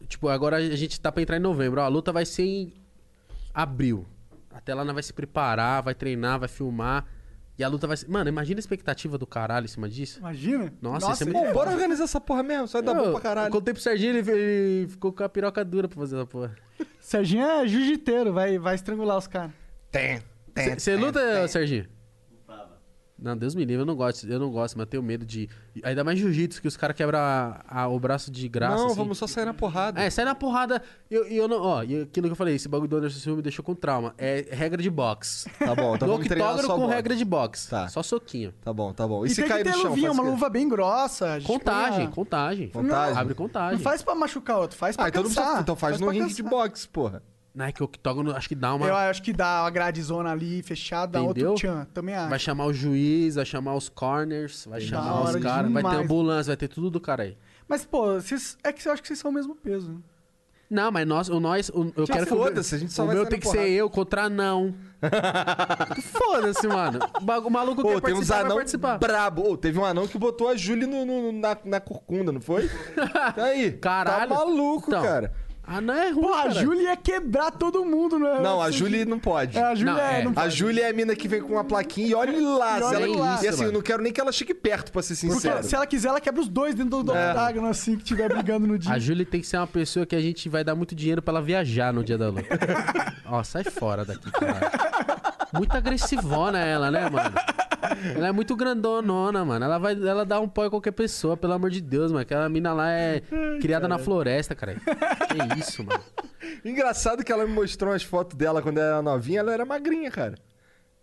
tipo, 0.08 0.30
agora 0.30 0.56
a 0.56 0.76
gente 0.76 1.02
tá 1.02 1.12
pra 1.12 1.22
entrar 1.22 1.36
em 1.36 1.42
novembro, 1.42 1.82
ó. 1.82 1.84
A 1.84 1.88
luta 1.90 2.14
vai 2.14 2.26
ser 2.26 2.44
em 2.44 2.74
abril. 3.54 4.06
Até 4.52 4.74
lá 4.74 4.86
nós 4.86 4.94
vai 4.94 5.04
se 5.04 5.12
preparar, 5.12 5.84
vai 5.84 5.94
treinar, 5.94 6.40
vai 6.40 6.48
filmar. 6.48 7.06
E 7.62 7.64
a 7.64 7.68
luta 7.68 7.86
vai 7.86 7.96
ser. 7.96 8.10
Mano, 8.10 8.28
imagina 8.28 8.58
a 8.58 8.60
expectativa 8.60 9.20
do 9.20 9.28
caralho 9.28 9.66
em 9.66 9.68
cima 9.68 9.88
disso. 9.88 10.18
Imagina. 10.18 10.74
Nossa, 10.82 11.12
isso 11.12 11.22
é 11.22 11.26
muito 11.28 11.46
Pô, 11.46 11.54
bora 11.54 11.70
organizar 11.70 12.06
essa 12.06 12.20
porra 12.20 12.42
mesmo, 12.42 12.68
só 12.68 12.82
vai 12.82 12.92
dar 12.92 13.00
bom 13.00 13.12
pra 13.12 13.22
caralho. 13.22 13.48
Eu 13.50 13.52
contei 13.52 13.72
pro 13.72 13.84
Serginho, 13.84 14.18
ele, 14.18 14.32
ele 14.32 14.88
ficou 14.88 15.14
com 15.14 15.24
a 15.24 15.30
piroca 15.30 15.64
dura 15.64 15.88
pra 15.88 15.96
fazer 15.96 16.16
essa 16.16 16.26
porra. 16.26 16.56
Serginho 17.00 17.46
é 17.46 17.68
jiu-jiteiro, 17.68 18.34
vai, 18.34 18.58
vai 18.58 18.74
estrangular 18.74 19.16
os 19.16 19.28
caras. 19.28 19.52
Tem, 19.92 20.24
tem. 20.56 20.80
Você 20.80 20.96
luta, 20.96 21.48
Serginho? 21.50 21.86
Não, 23.22 23.38
Deus 23.38 23.54
me 23.54 23.64
livre, 23.64 23.84
eu 23.84 23.86
não 23.86 23.96
gosto, 23.96 24.26
eu 24.28 24.40
não 24.40 24.50
gosto, 24.50 24.76
mas 24.76 24.86
eu 24.86 24.90
tenho 24.90 25.04
medo 25.04 25.24
de. 25.24 25.48
Ainda 25.84 26.04
mais 26.04 26.18
jiu-jitsu, 26.18 26.60
que 26.60 26.68
os 26.68 26.76
caras 26.76 26.96
quebram 26.98 27.20
a- 27.20 27.62
a- 27.68 27.88
o 27.88 28.00
braço 28.00 28.32
de 28.32 28.50
graça. 28.50 28.76
não, 28.76 28.88
assim. 28.88 28.96
vamos 28.96 29.18
só 29.20 29.28
sair 29.28 29.46
na 29.46 29.54
porrada. 29.54 30.02
É, 30.02 30.10
sai 30.10 30.26
na 30.26 30.34
porrada. 30.34 30.82
E 31.10 31.14
eu, 31.14 31.26
eu 31.28 31.48
não. 31.48 31.62
Ó, 31.62 31.84
e 31.84 32.02
aquilo 32.02 32.26
que 32.28 32.32
eu 32.32 32.36
falei, 32.36 32.56
esse 32.56 32.68
bagulho 32.68 32.90
do 32.90 32.98
Anderson 32.98 33.20
Silva 33.20 33.38
me 33.38 33.44
deixou 33.44 33.64
com 33.64 33.76
trauma. 33.76 34.16
É 34.18 34.48
regra 34.52 34.82
de 34.82 34.90
boxe. 34.90 35.48
Tá 35.60 35.76
bom, 35.76 35.96
então 35.96 36.08
no 36.08 36.14
vamos 36.16 36.28
treinar 36.28 36.50
octógono 36.50 36.68
só 36.68 36.74
com 36.76 36.82
boxe. 36.82 36.96
regra 36.96 37.16
de 37.16 37.26
boxe. 37.26 37.70
Tá. 37.70 37.88
Só 37.90 38.02
soquinho. 38.02 38.54
Tá 38.60 38.74
bom, 38.74 38.92
tá 38.92 39.08
bom. 39.08 39.24
E, 39.24 39.30
E, 39.30 39.36
se 39.36 39.44
cair 39.44 39.64
que 39.64 39.70
no 39.70 39.78
chão, 39.78 39.90
luvinha, 39.92 40.08
faz 40.08 40.18
uma 40.18 40.24
o 40.24 40.26
quê? 40.26 40.32
luva 40.32 40.50
bem 40.50 40.68
grossa. 40.68 41.40
Contagem, 41.46 42.10
contagem. 42.10 42.70
Contagem? 42.70 43.18
Abre 43.18 43.36
contagem. 43.36 43.78
Não 43.78 43.84
faz 43.84 44.02
pra 44.02 44.16
machucar 44.16 44.58
outro, 44.58 44.76
faz 44.78 44.96
pra 44.96 45.06
Ah, 45.06 45.10
então 45.10 45.22
não 45.22 45.30
cansar. 45.30 45.44
precisa, 45.44 45.62
então 45.62 45.76
faz, 45.76 46.00
no 46.00 46.08
pra 46.08 46.14
ringue 46.16 46.34
de 46.34 46.42
boxe, 46.42 46.88
porra. 46.88 47.22
É 47.60 47.72
que 47.72 47.82
o 47.82 47.86
octógono 47.86 48.34
acho 48.36 48.48
que 48.48 48.56
dá 48.56 48.74
uma. 48.74 48.88
Eu 48.88 48.96
acho 48.96 49.22
que 49.22 49.34
dá 49.34 49.64
uma 49.64 49.70
gradezona 49.70 50.32
ali 50.32 50.64
fechada, 50.64 51.20
Entendeu? 51.20 51.50
outro 51.52 51.68
tchan. 51.68 51.86
Também 51.94 52.16
acho. 52.16 52.30
Vai 52.30 52.40
chamar 52.40 52.66
o 52.66 52.74
juiz, 52.74 53.36
vai 53.36 53.46
chamar 53.46 53.76
os 53.76 53.90
corners, 53.90 54.66
vai 54.70 54.80
chamar 54.80 55.24
os 55.24 55.36
caras, 55.36 55.72
vai 55.72 55.84
ter 55.84 55.96
ambulância, 55.98 56.52
vai 56.52 56.58
ter 56.58 56.70
tudo 56.70 56.90
do 56.90 57.02
cara 57.02 57.24
aí. 57.24 57.38
Mas, 57.68 57.84
pô, 57.84 58.14
vocês, 58.14 58.58
é 58.64 58.72
que 58.72 58.88
eu 58.88 58.92
acho 58.94 59.02
que 59.02 59.08
vocês 59.10 59.20
são 59.20 59.32
o 59.32 59.34
mesmo 59.34 59.54
peso. 59.56 59.92
né? 59.92 59.98
Não, 60.70 60.90
mas 60.90 61.06
nós, 61.06 61.28
o 61.28 61.38
nós, 61.42 61.68
o- 61.68 61.92
eu 61.98 62.06
Já 62.06 62.14
quero 62.14 62.28
foda-se, 62.28 62.74
a 62.74 62.78
gente 62.78 62.94
só 62.94 63.04
o 63.04 63.08
vai 63.08 63.16
meu 63.16 63.26
tem 63.26 63.38
que 63.42 63.46
ser 63.46 63.58
porrada. 63.58 63.70
eu 63.74 63.90
contra 63.90 64.30
não. 64.30 64.74
Foda-se, 66.02 66.68
mano. 66.68 67.00
O 67.46 67.50
maluco 67.50 67.82
Pô, 67.82 67.88
quer 67.90 67.94
tem 67.96 68.02
participar, 68.02 68.36
vai 68.36 68.46
anão 68.46 68.56
participar. 68.56 68.98
brabo. 68.98 69.52
Ô, 69.52 69.58
teve 69.58 69.78
um 69.78 69.84
anão 69.86 70.08
que 70.08 70.18
botou 70.18 70.48
a 70.48 70.56
Julie 70.56 70.88
no, 70.88 71.06
no- 71.06 71.32
na, 71.34 71.58
na 71.66 71.80
corcunda, 71.82 72.32
não 72.32 72.40
foi? 72.42 72.70
Tá 73.36 73.44
aí. 73.44 73.74
Caralho. 73.74 74.30
Tá 74.30 74.36
maluco, 74.36 74.86
Então, 74.88 75.04
cara. 75.04 75.34
Ah, 75.74 75.80
não 75.80 75.94
é 75.94 76.10
ruim, 76.10 76.22
Pô, 76.24 76.34
a 76.34 76.38
cara. 76.44 76.52
Júlia 76.52 76.82
ia 76.90 76.98
quebrar 76.98 77.50
todo 77.52 77.86
mundo, 77.86 78.20
né? 78.20 78.40
Não, 78.42 78.62
a 78.62 78.70
Julie 78.70 79.06
não 79.06 79.18
pode. 79.18 79.58
É, 79.58 79.64
a 79.64 79.74
Júlia 79.74 79.94
Não, 79.94 80.00
é, 80.02 80.20
é. 80.20 80.24
não 80.26 80.32
A 80.32 80.34
pode. 80.34 80.56
Júlia 80.58 80.86
é 80.86 80.90
a 80.90 80.94
mina 80.94 81.16
que 81.16 81.30
vem 81.30 81.42
com 81.42 81.54
uma 81.54 81.64
plaquinha 81.64 82.08
e 82.08 82.14
olha 82.14 82.32
lá. 82.58 82.76
E 82.76 82.80
se 82.80 82.84
olha 82.84 83.04
ela... 83.06 83.18
lá. 83.18 83.40
E 83.42 83.48
assim, 83.48 83.58
mano. 83.60 83.70
eu 83.70 83.74
não 83.76 83.82
quero 83.82 84.04
nem 84.04 84.12
que 84.12 84.20
ela 84.20 84.34
chegue 84.34 84.54
perto, 84.54 84.92
pra 84.92 85.02
ser 85.02 85.16
Porque 85.16 85.34
sincero. 85.34 85.64
se 85.64 85.74
ela 85.74 85.88
quiser, 85.88 86.10
ela 86.10 86.20
quebra 86.20 86.42
os 86.42 86.50
dois 86.50 86.76
dentro 86.76 87.02
do 87.04 87.16
É. 87.16 87.30
octágono, 87.30 87.68
assim, 87.68 87.96
que 87.96 88.04
tiver 88.04 88.28
brigando 88.28 88.68
no 88.68 88.78
dia. 88.78 88.92
A 88.92 89.00
Júlia 89.00 89.26
tem 89.26 89.40
que 89.40 89.48
ser 89.48 89.56
uma 89.58 89.68
pessoa 89.68 90.06
que 90.06 90.14
a 90.16 90.20
gente 90.20 90.50
vai 90.50 90.64
dar 90.64 90.76
muito 90.76 90.94
dinheiro 90.94 91.22
pra 91.22 91.32
ela 91.36 91.42
viajar 91.42 91.94
no 91.94 92.04
dia 92.04 92.18
da 92.18 92.28
luta. 92.28 92.44
Ó, 93.26 93.42
sai 93.42 93.64
fora 93.64 94.04
daqui, 94.04 94.30
cara. 94.30 94.72
Muito 95.54 95.74
agressivona 95.76 96.60
ela, 96.60 96.92
né, 96.92 97.10
mano? 97.10 97.34
Ela 98.16 98.28
é 98.28 98.32
muito 98.32 98.56
grandonona, 98.56 99.44
mano. 99.46 99.66
Ela 99.66 99.78
vai 99.78 99.94
ela 99.94 100.26
dá 100.26 100.40
um 100.40 100.48
pó 100.48 100.66
em 100.66 100.70
qualquer 100.70 100.92
pessoa, 100.92 101.36
pelo 101.38 101.54
amor 101.54 101.70
de 101.70 101.82
Deus, 101.82 102.12
mano. 102.12 102.22
Aquela 102.22 102.48
mina 102.50 102.74
lá 102.74 102.92
é 102.92 103.22
criada 103.62 103.88
na 103.88 103.98
floresta, 103.98 104.54
cara. 104.56 104.76
Que 104.76 105.60
isso, 105.60 105.84
mano. 105.84 106.04
Engraçado 106.66 107.24
que 107.24 107.32
ela 107.32 107.46
me 107.46 107.54
mostrou 107.54 107.92
umas 107.92 108.04
fotos 108.04 108.38
dela 108.38 108.62
quando 108.62 108.78
ela 108.78 108.88
era 108.88 109.02
novinha, 109.02 109.40
ela 109.40 109.54
era 109.54 109.66
magrinha, 109.66 110.12
cara. 110.12 110.36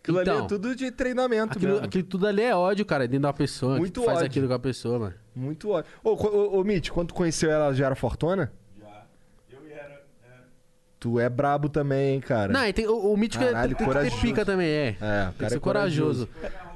Aquilo 0.03 0.19
ali 0.21 0.31
Então, 0.31 0.45
é 0.45 0.49
tudo 0.49 0.75
de 0.77 0.91
treinamento 0.91 1.57
Aquilo, 1.59 1.73
mesmo. 1.73 1.87
aquilo 1.87 2.05
tudo 2.05 2.27
ali 2.27 2.43
é 2.43 2.55
ódio, 2.55 2.85
cara, 2.87 3.05
dentro 3.07 3.21
de 3.21 3.27
uma 3.27 3.33
pessoa. 3.33 3.75
que 3.75 3.81
Muito 3.81 4.03
faz 4.03 4.19
ódio. 4.19 4.27
aquilo 4.27 4.49
com 4.49 4.55
a 4.55 4.59
pessoa, 4.59 4.99
mano. 4.99 5.15
Muito 5.35 5.71
ótimo. 5.71 5.95
Ô, 6.03 6.11
ô, 6.13 6.61
ô, 6.61 6.65
Mitch, 6.65 6.89
quando 6.91 7.09
tu 7.09 7.15
conheceu 7.15 7.51
ela, 7.51 7.75
já 7.75 7.87
era 7.87 7.95
fortuna? 7.95 8.51
Já. 8.81 9.03
Eu 9.51 9.59
era. 9.71 10.03
Tu 11.01 11.21
é 11.21 11.29
brabo 11.29 11.69
também, 11.69 12.15
hein, 12.15 12.21
cara. 12.21 12.53
Não, 12.53 12.73
tem, 12.73 12.87
o, 12.87 13.13
o 13.13 13.17
mítico 13.17 13.43
é- 13.45 13.49
Caralho, 13.53 13.69
tem, 13.69 13.77
que 13.77 13.85
ter 13.85 13.85
corajoso. 13.99 14.23
pica 14.23 14.45
também, 14.45 14.67
é. 14.69 14.87
É, 14.89 14.93
o 14.93 14.97
Tem 14.97 14.99
cara 15.01 15.33
que 15.37 15.49
ser 15.51 15.57
é 15.57 15.61
corajoso. 15.61 16.27
corajoso. 16.29 16.68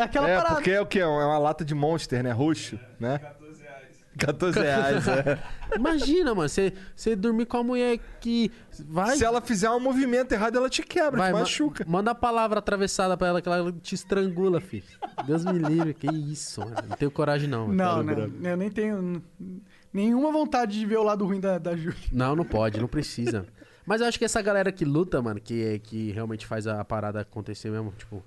É 0.00 0.04
aquela 0.04 0.28
é, 0.28 0.36
parada. 0.36 0.54
porque 0.54 0.70
é 0.70 0.80
o 0.80 0.86
quê? 0.86 1.00
É 1.00 1.06
uma 1.06 1.38
lata 1.38 1.64
de 1.64 1.74
Monster, 1.74 2.22
né? 2.22 2.32
Roxo, 2.32 2.78
né? 2.98 3.18
14 3.18 3.62
reais. 3.62 3.80
14 4.18 4.60
reais, 4.60 5.08
é. 5.08 5.38
Imagina, 5.76 6.34
mano, 6.34 6.48
você, 6.48 6.72
você 6.96 7.14
dormir 7.14 7.46
com 7.46 7.58
a 7.58 7.62
mulher 7.62 7.98
que 8.20 8.50
vai... 8.86 9.16
Se 9.16 9.24
ela 9.24 9.40
fizer 9.40 9.70
um 9.70 9.78
movimento 9.78 10.32
errado, 10.32 10.56
ela 10.56 10.68
te 10.68 10.82
quebra, 10.82 11.18
Vai, 11.18 11.30
te 11.30 11.34
ma- 11.34 11.40
machuca. 11.40 11.84
manda 11.86 12.10
a 12.10 12.14
palavra 12.14 12.58
atravessada 12.58 13.16
pra 13.16 13.28
ela 13.28 13.42
que 13.42 13.48
ela 13.48 13.72
te 13.72 13.94
estrangula, 13.94 14.60
filho. 14.60 14.84
Deus 15.26 15.44
me 15.44 15.58
livre, 15.58 15.94
que 15.94 16.06
isso, 16.06 16.60
mano. 16.60 16.76
Não 16.88 16.96
tenho 16.96 17.10
coragem, 17.10 17.48
não. 17.48 17.68
mano. 17.68 17.74
Não, 17.74 17.96
não. 18.02 18.14
brabo. 18.14 18.46
Eu 18.46 18.56
nem 18.56 18.70
tenho 18.70 19.22
nenhuma 19.92 20.32
vontade 20.32 20.78
de 20.78 20.86
ver 20.86 20.98
o 20.98 21.02
lado 21.02 21.24
ruim 21.24 21.40
da, 21.40 21.58
da 21.58 21.76
Júlia. 21.76 21.98
Não, 22.12 22.34
não 22.34 22.44
pode, 22.44 22.80
não 22.80 22.88
precisa. 22.88 23.46
Mas 23.86 24.00
eu 24.00 24.06
acho 24.06 24.18
que 24.18 24.24
essa 24.24 24.40
galera 24.42 24.70
que 24.70 24.84
luta, 24.84 25.20
mano, 25.22 25.40
que, 25.40 25.78
que 25.80 26.10
realmente 26.12 26.46
faz 26.46 26.66
a 26.66 26.84
parada 26.84 27.20
acontecer 27.20 27.70
mesmo, 27.70 27.92
tipo, 27.96 28.22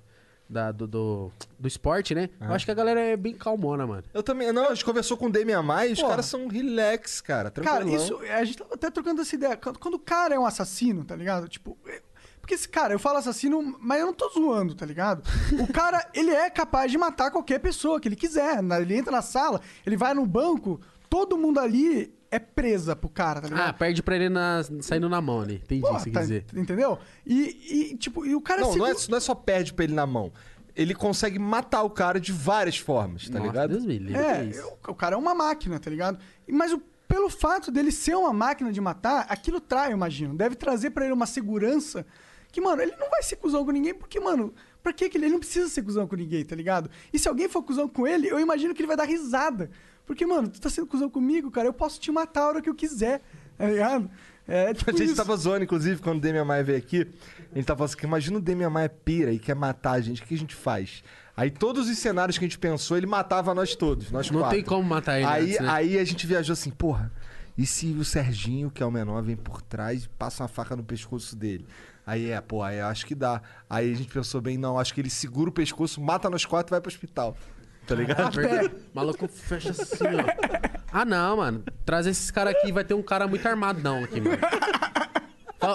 da, 0.48 0.70
do, 0.72 0.86
do, 0.86 1.32
do 1.58 1.66
esporte, 1.68 2.14
né? 2.14 2.28
Eu 2.40 2.52
acho 2.52 2.64
que 2.64 2.70
a 2.70 2.74
galera 2.74 3.00
é 3.00 3.16
bem 3.16 3.34
calmona, 3.34 3.86
mano. 3.86 4.02
Eu 4.12 4.22
também. 4.22 4.52
Não, 4.52 4.66
a 4.66 4.74
gente 4.74 4.84
conversou 4.84 5.16
com 5.16 5.26
o 5.26 5.30
Demian 5.32 5.62
Mais, 5.62 5.92
os 5.92 5.98
Porra. 5.98 6.10
caras 6.10 6.26
são 6.26 6.46
relax, 6.48 7.20
cara. 7.20 7.50
Cara, 7.50 7.80
Tranquilão. 7.84 7.94
isso. 8.02 8.18
A 8.32 8.44
gente 8.44 8.58
tava 8.58 8.74
até 8.74 8.90
trocando 8.90 9.20
essa 9.22 9.34
ideia. 9.34 9.56
Quando, 9.56 9.78
quando 9.78 9.94
o 9.94 9.98
cara 9.98 10.34
é 10.34 10.38
um 10.38 10.46
assassino, 10.46 11.04
tá 11.04 11.16
ligado? 11.16 11.48
Tipo. 11.48 11.76
é- 11.86 12.02
Porque 12.40 12.54
esse 12.54 12.68
cara, 12.68 12.92
eu 12.92 12.98
falo 12.98 13.16
assassino, 13.18 13.76
mas 13.80 14.00
eu 14.00 14.06
não 14.06 14.12
tô 14.14 14.28
zoando, 14.28 14.74
tá 14.74 14.84
ligado? 14.84 15.22
O 15.58 15.72
cara, 15.72 16.06
ele 16.12 16.30
é 16.30 16.50
capaz 16.50 16.90
de 16.92 16.98
matar 16.98 17.30
qualquer 17.30 17.58
pessoa 17.58 17.98
que 17.98 18.06
ele 18.06 18.16
quiser. 18.16 18.58
Ele 18.80 18.96
entra 18.96 19.10
na 19.10 19.22
sala, 19.22 19.62
ele 19.86 19.96
vai 19.96 20.12
no 20.12 20.26
banco, 20.26 20.78
todo 21.08 21.38
mundo 21.38 21.58
ali 21.58 22.12
é 22.34 22.38
presa 22.38 22.94
pro 22.96 23.08
cara, 23.08 23.40
tá 23.40 23.48
ligado? 23.48 23.68
Ah, 23.68 23.72
perde 23.72 24.02
pra 24.02 24.16
ele 24.16 24.28
na, 24.28 24.62
saindo 24.80 25.08
na 25.08 25.20
mão 25.20 25.40
ali. 25.40 25.56
Entendi 25.56 25.82
o 25.84 25.86
que 25.86 25.92
você 25.92 26.10
tá- 26.10 26.18
quer 26.20 26.22
dizer. 26.22 26.44
Entendeu? 26.54 26.98
E, 27.26 27.92
e, 27.92 27.96
tipo, 27.96 28.24
e 28.26 28.34
o 28.34 28.40
cara 28.40 28.60
Não, 28.62 28.74
não 28.76 28.86
é, 28.86 28.94
não 29.08 29.16
é 29.18 29.20
só 29.20 29.34
perde 29.34 29.72
pra 29.72 29.84
ele 29.84 29.94
na 29.94 30.06
mão. 30.06 30.32
Ele 30.76 30.94
consegue 30.94 31.38
matar 31.38 31.82
o 31.84 31.90
cara 31.90 32.18
de 32.18 32.32
várias 32.32 32.76
formas, 32.78 33.28
tá 33.28 33.38
Nossa, 33.38 33.46
ligado? 33.50 33.70
Deus 33.70 33.84
me 33.84 33.96
livre, 33.98 34.20
É, 34.20 34.44
isso. 34.44 34.66
o, 34.88 34.90
o 34.90 34.94
cara 34.94 35.14
é 35.14 35.18
uma 35.18 35.34
máquina, 35.34 35.78
tá 35.78 35.88
ligado? 35.88 36.18
E- 36.48 36.52
Mas 36.52 36.72
o- 36.72 36.82
pelo 37.06 37.30
fato 37.30 37.70
dele 37.70 37.92
ser 37.92 38.16
uma 38.16 38.32
máquina 38.32 38.72
de 38.72 38.80
matar, 38.80 39.24
aquilo 39.28 39.60
trai, 39.60 39.90
eu 39.92 39.96
imagino. 39.96 40.34
Deve 40.34 40.56
trazer 40.56 40.90
pra 40.90 41.04
ele 41.04 41.14
uma 41.14 41.26
segurança 41.26 42.04
que, 42.50 42.60
mano, 42.60 42.82
ele 42.82 42.94
não 42.96 43.08
vai 43.10 43.22
ser 43.22 43.36
cuzão 43.36 43.64
com 43.64 43.70
ninguém, 43.70 43.94
porque, 43.94 44.18
mano, 44.18 44.52
pra 44.82 44.92
que 44.92 45.08
que 45.08 45.16
ele, 45.16 45.26
ele 45.26 45.32
não 45.34 45.38
precisa 45.40 45.68
ser 45.68 45.82
cuzão 45.82 46.06
com 46.08 46.16
ninguém, 46.16 46.44
tá 46.44 46.56
ligado? 46.56 46.90
E 47.12 47.18
se 47.18 47.28
alguém 47.28 47.48
for 47.48 47.62
cuzão 47.62 47.86
com 47.88 48.04
ele, 48.06 48.28
eu 48.28 48.40
imagino 48.40 48.74
que 48.74 48.80
ele 48.80 48.88
vai 48.88 48.96
dar 48.96 49.04
risada. 49.04 49.70
Porque, 50.06 50.26
mano, 50.26 50.48
tu 50.48 50.60
tá 50.60 50.68
sendo 50.68 50.86
cuzão 50.86 51.08
comigo, 51.08 51.50
cara, 51.50 51.66
eu 51.68 51.72
posso 51.72 51.98
te 52.00 52.12
matar 52.12 52.42
a 52.42 52.48
hora 52.48 52.62
que 52.62 52.68
eu 52.68 52.74
quiser, 52.74 53.22
tá 53.56 53.66
ligado? 53.66 54.10
É, 54.46 54.74
tipo 54.74 54.90
A 54.90 54.92
gente 54.92 55.06
isso. 55.06 55.16
tava 55.16 55.36
zoando, 55.36 55.64
inclusive, 55.64 56.00
quando 56.00 56.18
o 56.18 56.20
Demian 56.20 56.44
Maia 56.44 56.62
veio 56.62 56.78
aqui. 56.78 57.08
A 57.52 57.54
gente 57.56 57.66
tava 57.66 57.78
falando 57.78 57.94
assim, 57.96 58.06
imagina 58.06 58.38
o 58.38 58.40
Demian 58.40 58.70
Maia 58.70 58.88
pira 58.88 59.32
e 59.32 59.38
quer 59.38 59.54
matar 59.54 59.92
a 59.92 60.00
gente, 60.00 60.22
o 60.22 60.26
que 60.26 60.34
a 60.34 60.38
gente 60.38 60.54
faz? 60.54 61.02
Aí 61.36 61.50
todos 61.50 61.88
os 61.88 61.98
cenários 61.98 62.38
que 62.38 62.44
a 62.44 62.48
gente 62.48 62.58
pensou, 62.58 62.96
ele 62.96 63.06
matava 63.06 63.54
nós 63.54 63.74
todos, 63.74 64.10
nós 64.10 64.30
Não 64.30 64.40
quatro. 64.40 64.56
tem 64.56 64.64
como 64.64 64.82
matar 64.88 65.16
ele 65.16 65.26
Aí, 65.26 65.42
antes, 65.44 65.60
né? 65.60 65.68
aí 65.68 65.98
a 65.98 66.04
gente 66.04 66.26
viajou 66.26 66.52
assim, 66.52 66.70
porra, 66.70 67.10
e 67.56 67.66
se 67.66 67.86
o 67.92 68.04
Serginho, 68.04 68.70
que 68.70 68.82
é 68.82 68.86
o 68.86 68.90
menor, 68.90 69.22
vem 69.22 69.36
por 69.36 69.62
trás 69.62 70.04
e 70.04 70.08
passa 70.10 70.42
uma 70.42 70.48
faca 70.48 70.76
no 70.76 70.84
pescoço 70.84 71.34
dele? 71.34 71.66
Aí 72.06 72.30
é, 72.30 72.40
pô, 72.40 72.62
aí 72.62 72.78
eu 72.78 72.86
acho 72.86 73.06
que 73.06 73.14
dá. 73.14 73.40
Aí 73.68 73.90
a 73.90 73.96
gente 73.96 74.12
pensou 74.12 74.40
bem, 74.40 74.58
não, 74.58 74.78
acho 74.78 74.92
que 74.92 75.00
ele 75.00 75.08
segura 75.08 75.48
o 75.48 75.52
pescoço, 75.52 76.00
mata 76.00 76.28
nós 76.28 76.44
quatro 76.44 76.70
e 76.70 76.72
vai 76.72 76.80
pro 76.80 76.90
hospital. 76.90 77.36
Tá 77.86 77.94
ligado? 77.94 78.20
Ah, 78.20 78.30
verdade. 78.30 78.68
O 78.68 78.96
maluco 78.96 79.28
fecha 79.28 79.70
assim, 79.70 80.04
ó. 80.04 80.74
Ah, 80.92 81.04
não, 81.04 81.36
mano. 81.38 81.62
Traz 81.84 82.06
esses 82.06 82.30
caras 82.30 82.54
aqui, 82.54 82.72
vai 82.72 82.84
ter 82.84 82.94
um 82.94 83.02
cara 83.02 83.26
muito 83.26 83.46
armadão 83.46 84.04
aqui, 84.04 84.20
mano. 84.20 84.38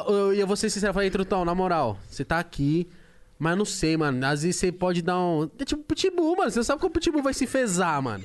Eu, 0.07 0.33
eu 0.33 0.47
vou 0.47 0.55
ser 0.55 0.69
sincero, 0.69 0.91
eu 0.91 0.93
falei, 0.93 1.09
Trutão, 1.09 1.43
na 1.43 1.55
moral, 1.55 1.97
você 2.09 2.23
tá 2.23 2.37
aqui, 2.39 2.87
mas 3.39 3.51
eu 3.51 3.57
não 3.57 3.65
sei, 3.65 3.97
mano. 3.97 4.23
Às 4.25 4.43
vezes 4.43 4.57
você 4.59 4.71
pode 4.71 5.01
dar 5.01 5.17
um. 5.19 5.49
É 5.59 5.65
tipo 5.65 5.83
pitbull, 5.83 6.35
mano. 6.35 6.51
Você 6.51 6.63
sabe 6.63 6.79
que 6.79 6.85
o 6.85 6.89
pitbull 6.89 7.23
vai 7.23 7.33
se 7.33 7.47
fezar, 7.47 8.01
mano. 8.01 8.23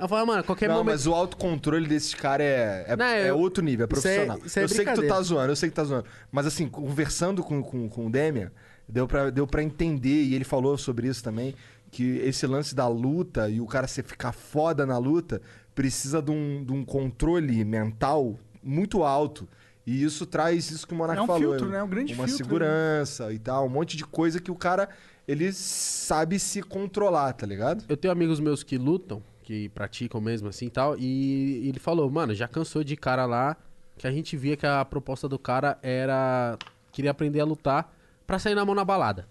Eu 0.00 0.06
falo, 0.08 0.26
mano, 0.28 0.44
qualquer 0.44 0.68
Não, 0.68 0.76
momento. 0.76 0.92
mas 0.94 1.06
o 1.08 1.12
autocontrole 1.14 1.86
desses 1.88 2.14
caras 2.14 2.46
é, 2.46 2.84
é, 2.88 2.96
Não, 2.96 3.04
é 3.04 3.30
eu- 3.30 3.38
outro 3.38 3.64
nível, 3.64 3.84
é 3.90 3.98
isso 3.98 4.06
é- 4.06 4.14
profissional. 4.26 4.46
isso 4.46 4.58
é 4.58 4.62
eu 4.62 4.68
sei 4.68 4.84
que 4.84 4.92
tu 4.94 5.08
tá 5.08 5.20
zoando, 5.20 5.50
eu 5.52 5.56
sei 5.56 5.68
que 5.68 5.74
tá 5.74 5.82
zoando. 5.82 6.04
Mas 6.30 6.46
assim, 6.46 6.68
conversando 6.68 7.42
com, 7.42 7.60
com, 7.60 7.88
com 7.88 8.06
o 8.06 8.10
Demian, 8.10 8.52
deu 8.88 9.08
pra, 9.08 9.28
deu 9.30 9.44
pra 9.44 9.60
entender, 9.60 10.22
e 10.22 10.34
ele 10.36 10.44
falou 10.44 10.78
sobre 10.78 11.08
isso 11.08 11.22
também, 11.24 11.52
que 11.90 12.18
esse 12.18 12.46
lance 12.46 12.74
da 12.74 12.86
luta 12.88 13.48
e 13.48 13.60
o 13.60 13.66
cara 13.66 13.86
se 13.86 14.02
ficar 14.02 14.32
foda 14.32 14.84
na 14.84 14.98
luta 14.98 15.40
precisa 15.74 16.20
de 16.20 16.30
um, 16.30 16.64
de 16.64 16.72
um 16.72 16.84
controle 16.84 17.64
mental 17.64 18.38
muito 18.62 19.02
alto. 19.04 19.48
E 19.86 20.02
isso 20.02 20.26
traz 20.26 20.70
isso 20.70 20.86
que 20.86 20.92
o 20.92 20.96
Monark 20.96 21.18
É 21.18 21.22
um 21.22 21.26
falou. 21.26 21.50
filtro, 21.52 21.68
né? 21.70 21.82
Um 21.82 21.88
grande 21.88 22.12
Uma 22.12 22.26
filtro, 22.26 22.44
segurança 22.44 23.32
e 23.32 23.38
tal, 23.38 23.66
um 23.66 23.70
monte 23.70 23.96
de 23.96 24.04
coisa 24.04 24.38
que 24.38 24.50
o 24.50 24.54
cara, 24.54 24.88
ele 25.26 25.50
sabe 25.52 26.38
se 26.38 26.60
controlar, 26.62 27.32
tá 27.32 27.46
ligado? 27.46 27.84
Eu 27.88 27.96
tenho 27.96 28.12
amigos 28.12 28.38
meus 28.38 28.62
que 28.62 28.76
lutam, 28.76 29.22
que 29.42 29.70
praticam 29.70 30.20
mesmo 30.20 30.48
assim 30.48 30.66
e 30.66 30.70
tal, 30.70 30.94
e 30.98 31.66
ele 31.68 31.78
falou, 31.78 32.10
mano, 32.10 32.34
já 32.34 32.46
cansou 32.46 32.84
de 32.84 32.96
cara 32.96 33.24
lá 33.24 33.56
que 33.96 34.06
a 34.06 34.12
gente 34.12 34.36
via 34.36 34.56
que 34.56 34.66
a 34.66 34.84
proposta 34.84 35.26
do 35.28 35.38
cara 35.38 35.78
era. 35.82 36.58
queria 36.92 37.10
aprender 37.10 37.40
a 37.40 37.44
lutar 37.44 37.90
pra 38.26 38.38
sair 38.38 38.54
na 38.54 38.64
mão 38.64 38.74
na 38.74 38.84
balada. 38.84 39.26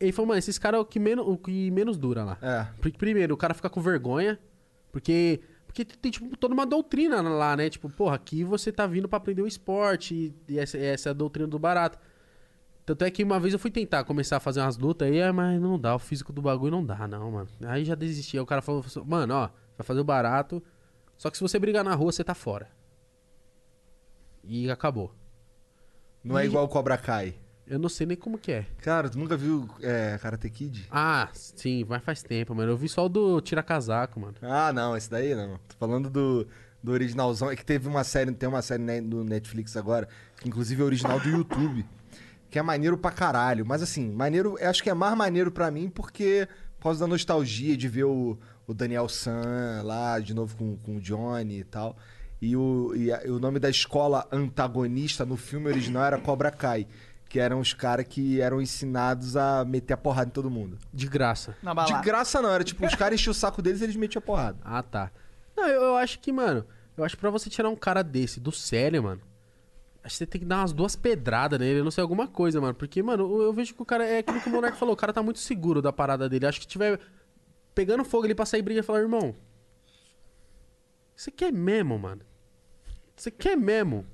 Ele 0.00 0.12
falou, 0.12 0.28
mano, 0.28 0.38
esses 0.38 0.58
caras 0.58 0.78
é 0.78 0.80
o 0.80 0.84
que 0.84 0.98
menos, 0.98 1.26
o 1.28 1.36
que 1.36 1.70
menos 1.70 1.98
dura 1.98 2.24
lá. 2.24 2.38
É. 2.40 2.66
Porque, 2.80 2.96
primeiro, 2.96 3.34
o 3.34 3.36
cara 3.36 3.52
fica 3.54 3.68
com 3.68 3.80
vergonha, 3.80 4.38
porque. 4.90 5.40
Porque 5.66 5.84
tem, 5.84 6.10
tipo, 6.10 6.36
toda 6.36 6.52
uma 6.52 6.66
doutrina 6.66 7.20
lá, 7.22 7.56
né? 7.56 7.70
Tipo, 7.70 7.88
porra, 7.88 8.16
aqui 8.16 8.42
você 8.42 8.72
tá 8.72 8.88
vindo 8.88 9.08
pra 9.08 9.18
aprender 9.18 9.42
o 9.42 9.46
esporte, 9.46 10.34
e, 10.48 10.58
essa, 10.58 10.76
essa 10.76 11.08
é 11.08 11.10
a 11.10 11.12
doutrina 11.12 11.46
do 11.46 11.58
barato. 11.60 11.96
Tanto 12.84 13.04
é 13.04 13.10
que 13.10 13.22
uma 13.22 13.38
vez 13.38 13.52
eu 13.52 13.58
fui 13.60 13.70
tentar 13.70 14.02
começar 14.02 14.38
a 14.38 14.40
fazer 14.40 14.60
umas 14.60 14.76
lutas 14.76 15.06
aí, 15.06 15.22
ah, 15.22 15.32
mas 15.32 15.60
não 15.60 15.78
dá, 15.78 15.94
o 15.94 15.98
físico 16.00 16.32
do 16.32 16.42
bagulho 16.42 16.72
não 16.72 16.84
dá, 16.84 17.06
não, 17.06 17.30
mano. 17.30 17.48
Aí 17.66 17.84
já 17.84 17.94
desisti. 17.94 18.36
Aí 18.36 18.40
o 18.42 18.46
cara 18.46 18.60
falou, 18.62 18.84
mano, 19.06 19.32
ó, 19.34 19.48
vai 19.78 19.84
fazer 19.86 20.00
o 20.00 20.04
barato, 20.04 20.60
só 21.16 21.30
que 21.30 21.36
se 21.36 21.42
você 21.42 21.56
brigar 21.56 21.84
na 21.84 21.94
rua, 21.94 22.10
você 22.10 22.24
tá 22.24 22.34
fora. 22.34 22.68
E 24.42 24.68
acabou. 24.70 25.14
Não 26.24 26.36
é 26.38 26.44
E- 26.44 26.46
igual 26.48 26.64
o 26.64 26.68
Cobra 26.68 26.96
Kai. 26.98 27.34
Eu 27.70 27.78
não 27.78 27.88
sei 27.88 28.04
nem 28.06 28.16
como 28.16 28.36
que 28.36 28.50
é. 28.50 28.66
Cara, 28.82 29.08
tu 29.08 29.16
nunca 29.16 29.36
viu 29.36 29.68
é, 29.80 30.18
Karate 30.20 30.50
Kid? 30.50 30.86
Ah, 30.90 31.28
sim, 31.32 31.86
mas 31.88 32.02
faz 32.02 32.20
tempo, 32.22 32.52
mano. 32.54 32.72
Eu 32.72 32.76
vi 32.76 32.88
só 32.88 33.06
o 33.06 33.08
do 33.08 33.40
Tira 33.40 33.62
Casaco, 33.62 34.18
mano. 34.18 34.34
Ah, 34.42 34.72
não, 34.72 34.96
esse 34.96 35.08
daí 35.08 35.34
não. 35.36 35.52
Tô 35.68 35.76
falando 35.78 36.10
do, 36.10 36.46
do 36.82 36.90
originalzão. 36.92 37.48
É 37.48 37.54
que 37.54 37.64
teve 37.64 37.86
uma 37.86 38.02
série, 38.02 38.32
tem 38.32 38.48
uma 38.48 38.60
série 38.60 38.82
né, 38.82 39.00
no 39.00 39.22
Netflix 39.22 39.76
agora, 39.76 40.08
que 40.40 40.48
inclusive 40.48 40.82
é 40.82 40.84
original 40.84 41.20
do 41.20 41.28
YouTube, 41.28 41.86
que 42.50 42.58
é 42.58 42.62
maneiro 42.62 42.98
pra 42.98 43.12
caralho. 43.12 43.64
Mas 43.64 43.82
assim, 43.82 44.10
maneiro, 44.10 44.56
eu 44.58 44.68
acho 44.68 44.82
que 44.82 44.90
é 44.90 44.94
mais 44.94 45.16
maneiro 45.16 45.52
pra 45.52 45.70
mim 45.70 45.88
porque, 45.88 46.48
por 46.76 46.82
causa 46.82 46.98
da 46.98 47.06
nostalgia 47.06 47.76
de 47.76 47.86
ver 47.86 48.02
o, 48.04 48.36
o 48.66 48.74
Daniel 48.74 49.08
San 49.08 49.82
lá 49.84 50.18
de 50.18 50.34
novo 50.34 50.56
com, 50.56 50.76
com 50.78 50.96
o 50.96 51.00
Johnny 51.00 51.60
e 51.60 51.64
tal. 51.64 51.96
E 52.42 52.56
o, 52.56 52.94
e 52.96 53.12
a- 53.12 53.22
e 53.26 53.30
o 53.30 53.38
nome 53.38 53.58
da 53.60 53.68
escola 53.70 54.26
antagonista 54.32 55.24
no 55.26 55.36
filme 55.36 55.68
original 55.68 56.04
era 56.04 56.18
Cobra 56.18 56.50
Kai. 56.50 56.88
Que 57.30 57.38
eram 57.38 57.60
os 57.60 57.72
caras 57.72 58.04
que 58.08 58.40
eram 58.40 58.60
ensinados 58.60 59.36
a 59.36 59.64
meter 59.64 59.94
a 59.94 59.96
porrada 59.96 60.28
em 60.28 60.32
todo 60.32 60.50
mundo. 60.50 60.76
De 60.92 61.06
graça. 61.06 61.56
Na 61.62 61.70
De 61.70 61.76
balada. 61.76 62.02
graça 62.04 62.42
não, 62.42 62.50
era 62.50 62.64
tipo, 62.64 62.84
os 62.84 62.94
caras 62.96 63.14
enchiam 63.20 63.30
o 63.30 63.34
saco 63.34 63.62
deles 63.62 63.80
e 63.80 63.84
eles 63.84 63.94
metiam 63.94 64.18
a 64.18 64.22
porrada. 64.22 64.58
Ah, 64.64 64.82
tá. 64.82 65.12
Não, 65.56 65.66
eu, 65.68 65.80
eu 65.80 65.96
acho 65.96 66.18
que, 66.18 66.32
mano, 66.32 66.66
eu 66.96 67.04
acho 67.04 67.14
que 67.14 67.20
pra 67.20 67.30
você 67.30 67.48
tirar 67.48 67.68
um 67.68 67.76
cara 67.76 68.02
desse 68.02 68.40
do 68.40 68.50
sério, 68.50 69.04
mano, 69.04 69.20
acho 70.02 70.14
que 70.14 70.18
você 70.18 70.26
tem 70.26 70.40
que 70.40 70.46
dar 70.46 70.58
umas 70.58 70.72
duas 70.72 70.96
pedradas 70.96 71.56
nele, 71.60 71.78
eu 71.78 71.84
não 71.84 71.90
sei, 71.92 72.02
alguma 72.02 72.26
coisa, 72.26 72.60
mano. 72.60 72.74
Porque, 72.74 73.00
mano, 73.00 73.22
eu, 73.32 73.42
eu 73.42 73.52
vejo 73.52 73.74
que 73.76 73.80
o 73.82 73.86
cara, 73.86 74.04
é 74.04 74.18
aquilo 74.18 74.40
que 74.40 74.48
o 74.48 74.52
Monark 74.52 74.76
falou, 74.76 74.94
o 74.94 74.96
cara 74.98 75.12
tá 75.12 75.22
muito 75.22 75.38
seguro 75.38 75.80
da 75.80 75.92
parada 75.92 76.28
dele. 76.28 76.46
Acho 76.46 76.60
que 76.60 76.66
tiver 76.66 76.98
pegando 77.76 78.04
fogo 78.04 78.24
ali 78.24 78.34
pra 78.34 78.44
sair 78.44 78.62
briga 78.62 78.80
e 78.80 78.82
falar, 78.82 78.98
irmão, 79.02 79.36
você 81.14 81.30
quer 81.30 81.52
mesmo, 81.52 81.96
mano? 81.96 82.22
Você 83.14 83.30
quer 83.30 83.56
mesmo? 83.56 84.04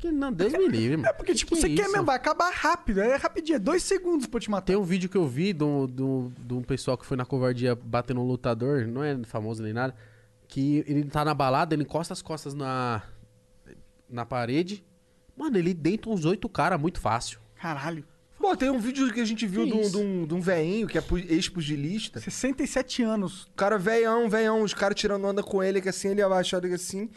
Porque, 0.00 0.10
não, 0.10 0.32
Deus 0.32 0.52
me 0.54 0.66
livre, 0.66 0.96
mano. 0.96 1.08
É 1.08 1.12
porque, 1.12 1.34
tipo, 1.34 1.54
Que 1.54 1.60
você 1.60 1.66
que 1.68 1.74
é 1.74 1.76
quer 1.76 1.82
isso? 1.82 1.92
mesmo, 1.92 2.06
vai 2.06 2.16
acabar 2.16 2.50
rápido. 2.50 3.00
É 3.00 3.16
rapidinho, 3.16 3.56
é 3.56 3.58
dois 3.58 3.82
segundos 3.82 4.26
pra 4.26 4.40
te 4.40 4.50
matar. 4.50 4.66
Tem 4.68 4.76
um 4.76 4.82
vídeo 4.82 5.10
que 5.10 5.16
eu 5.16 5.26
vi 5.28 5.52
de 5.52 5.62
um, 5.62 5.82
um- 5.84 6.32
de 6.38 6.54
um 6.54 6.62
pessoal 6.62 6.96
que 6.96 7.04
foi 7.04 7.18
na 7.18 7.26
covardia 7.26 7.74
bater 7.74 8.14
num 8.14 8.26
lutador, 8.26 8.86
não 8.86 9.04
é 9.04 9.18
famoso 9.24 9.62
nem 9.62 9.74
nada, 9.74 9.94
que 10.48 10.82
ele 10.88 11.04
tá 11.04 11.22
na 11.22 11.34
balada, 11.34 11.74
ele 11.74 11.82
encosta 11.82 12.14
as 12.14 12.22
costas 12.22 12.54
na, 12.54 13.02
na 14.08 14.24
parede. 14.24 14.82
Mano, 15.36 15.58
ele 15.58 15.74
deita 15.74 16.08
uns 16.08 16.24
oito 16.24 16.48
caras 16.48 16.80
muito 16.80 16.98
fácil. 16.98 17.38
Caralho. 17.60 18.02
Pô, 18.38 18.56
tem 18.56 18.70
um 18.70 18.78
vídeo 18.78 19.12
que 19.12 19.20
a 19.20 19.24
gente 19.26 19.46
viu 19.46 19.64
Que 19.64 19.70
de 19.70 19.76
um, 19.76 19.90
de, 19.90 19.96
um, 19.98 20.26
de 20.26 20.34
um 20.34 20.40
veinho 20.40 20.86
que 20.88 20.96
é 20.96 21.00
pu- 21.02 21.18
ex-pugilista. 21.18 22.20
67 22.20 23.02
anos. 23.02 23.42
O 23.44 23.50
cara 23.54 23.76
veião, 23.76 24.30
veião, 24.30 24.62
os 24.62 24.72
caras 24.72 24.98
tirando 24.98 25.26
onda 25.26 25.42
com 25.42 25.62
ele, 25.62 25.78
que 25.80 25.90
assim, 25.90 26.08
ele 26.08 26.22
abaixado 26.22 26.66
que 26.66 26.72
assim. 26.72 27.10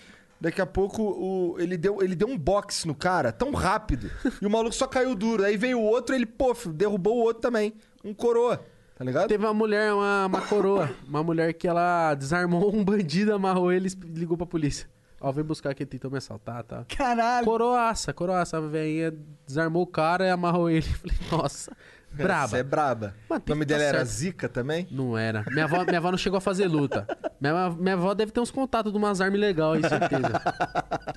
Daqui 0.43 0.59
a 0.59 0.65
pouco 0.65 1.01
o, 1.01 1.57
ele, 1.57 1.77
deu, 1.77 2.03
ele 2.03 2.15
deu 2.15 2.27
um 2.27 2.37
boxe 2.37 2.85
no 2.85 2.93
cara, 2.93 3.31
tão 3.31 3.53
rápido. 3.53 4.11
e 4.41 4.45
o 4.45 4.49
maluco 4.49 4.75
só 4.75 4.85
caiu 4.85 5.15
duro. 5.15 5.45
Aí 5.45 5.55
veio 5.55 5.79
o 5.79 5.81
outro, 5.81 6.13
ele, 6.13 6.25
pô, 6.25 6.53
derrubou 6.73 7.15
o 7.15 7.21
outro 7.21 7.41
também. 7.41 7.73
Um 8.03 8.13
coroa, 8.13 8.61
tá 8.93 9.05
ligado? 9.05 9.29
Teve 9.29 9.45
uma 9.45 9.53
mulher, 9.53 9.93
uma, 9.93 10.25
uma 10.25 10.41
coroa, 10.41 10.91
uma 11.07 11.23
mulher 11.23 11.53
que 11.53 11.65
ela 11.65 12.13
desarmou 12.15 12.75
um 12.75 12.83
bandido, 12.83 13.33
amarrou 13.33 13.71
ele 13.71 13.87
e 13.87 14.19
ligou 14.19 14.35
pra 14.35 14.45
polícia. 14.45 14.85
Ó, 15.21 15.31
vem 15.31 15.45
buscar 15.45 15.73
que 15.73 15.83
ele 15.83 15.89
tentou 15.89 16.11
me 16.11 16.17
assaltar, 16.17 16.61
tá? 16.65 16.83
Caralho. 16.89 17.45
Coroaça, 17.45 18.11
coroaça, 18.11 18.57
a 18.57 18.59
velhinha 18.59 19.13
desarmou 19.47 19.83
o 19.83 19.87
cara 19.87 20.27
e 20.27 20.29
amarrou 20.29 20.69
ele. 20.69 20.81
Falei, 20.99 21.17
nossa, 21.31 21.71
braba. 22.13 22.47
Você 22.47 22.57
é 22.57 22.63
braba. 22.63 23.15
Mas 23.29 23.39
O 23.45 23.49
nome 23.49 23.65
tá 23.65 23.69
dela 23.73 23.83
era 23.83 23.97
certo. 23.99 24.09
Zica 24.09 24.49
também? 24.49 24.87
Não 24.91 25.17
era. 25.17 25.43
Minha 25.49 25.65
avó, 25.65 25.83
minha 25.83 25.97
avó 25.97 26.11
não 26.11 26.17
chegou 26.17 26.37
a 26.37 26.41
fazer 26.41 26.67
luta. 26.67 27.07
Minha, 27.41 27.69
minha 27.71 27.93
avó 27.95 28.13
deve 28.13 28.31
ter 28.31 28.39
uns 28.39 28.51
contatos 28.51 28.91
de 28.91 28.97
umas 28.97 29.19
armas 29.21 29.39
legais 29.39 29.83
aí, 29.83 29.89
certeza. 29.89 30.41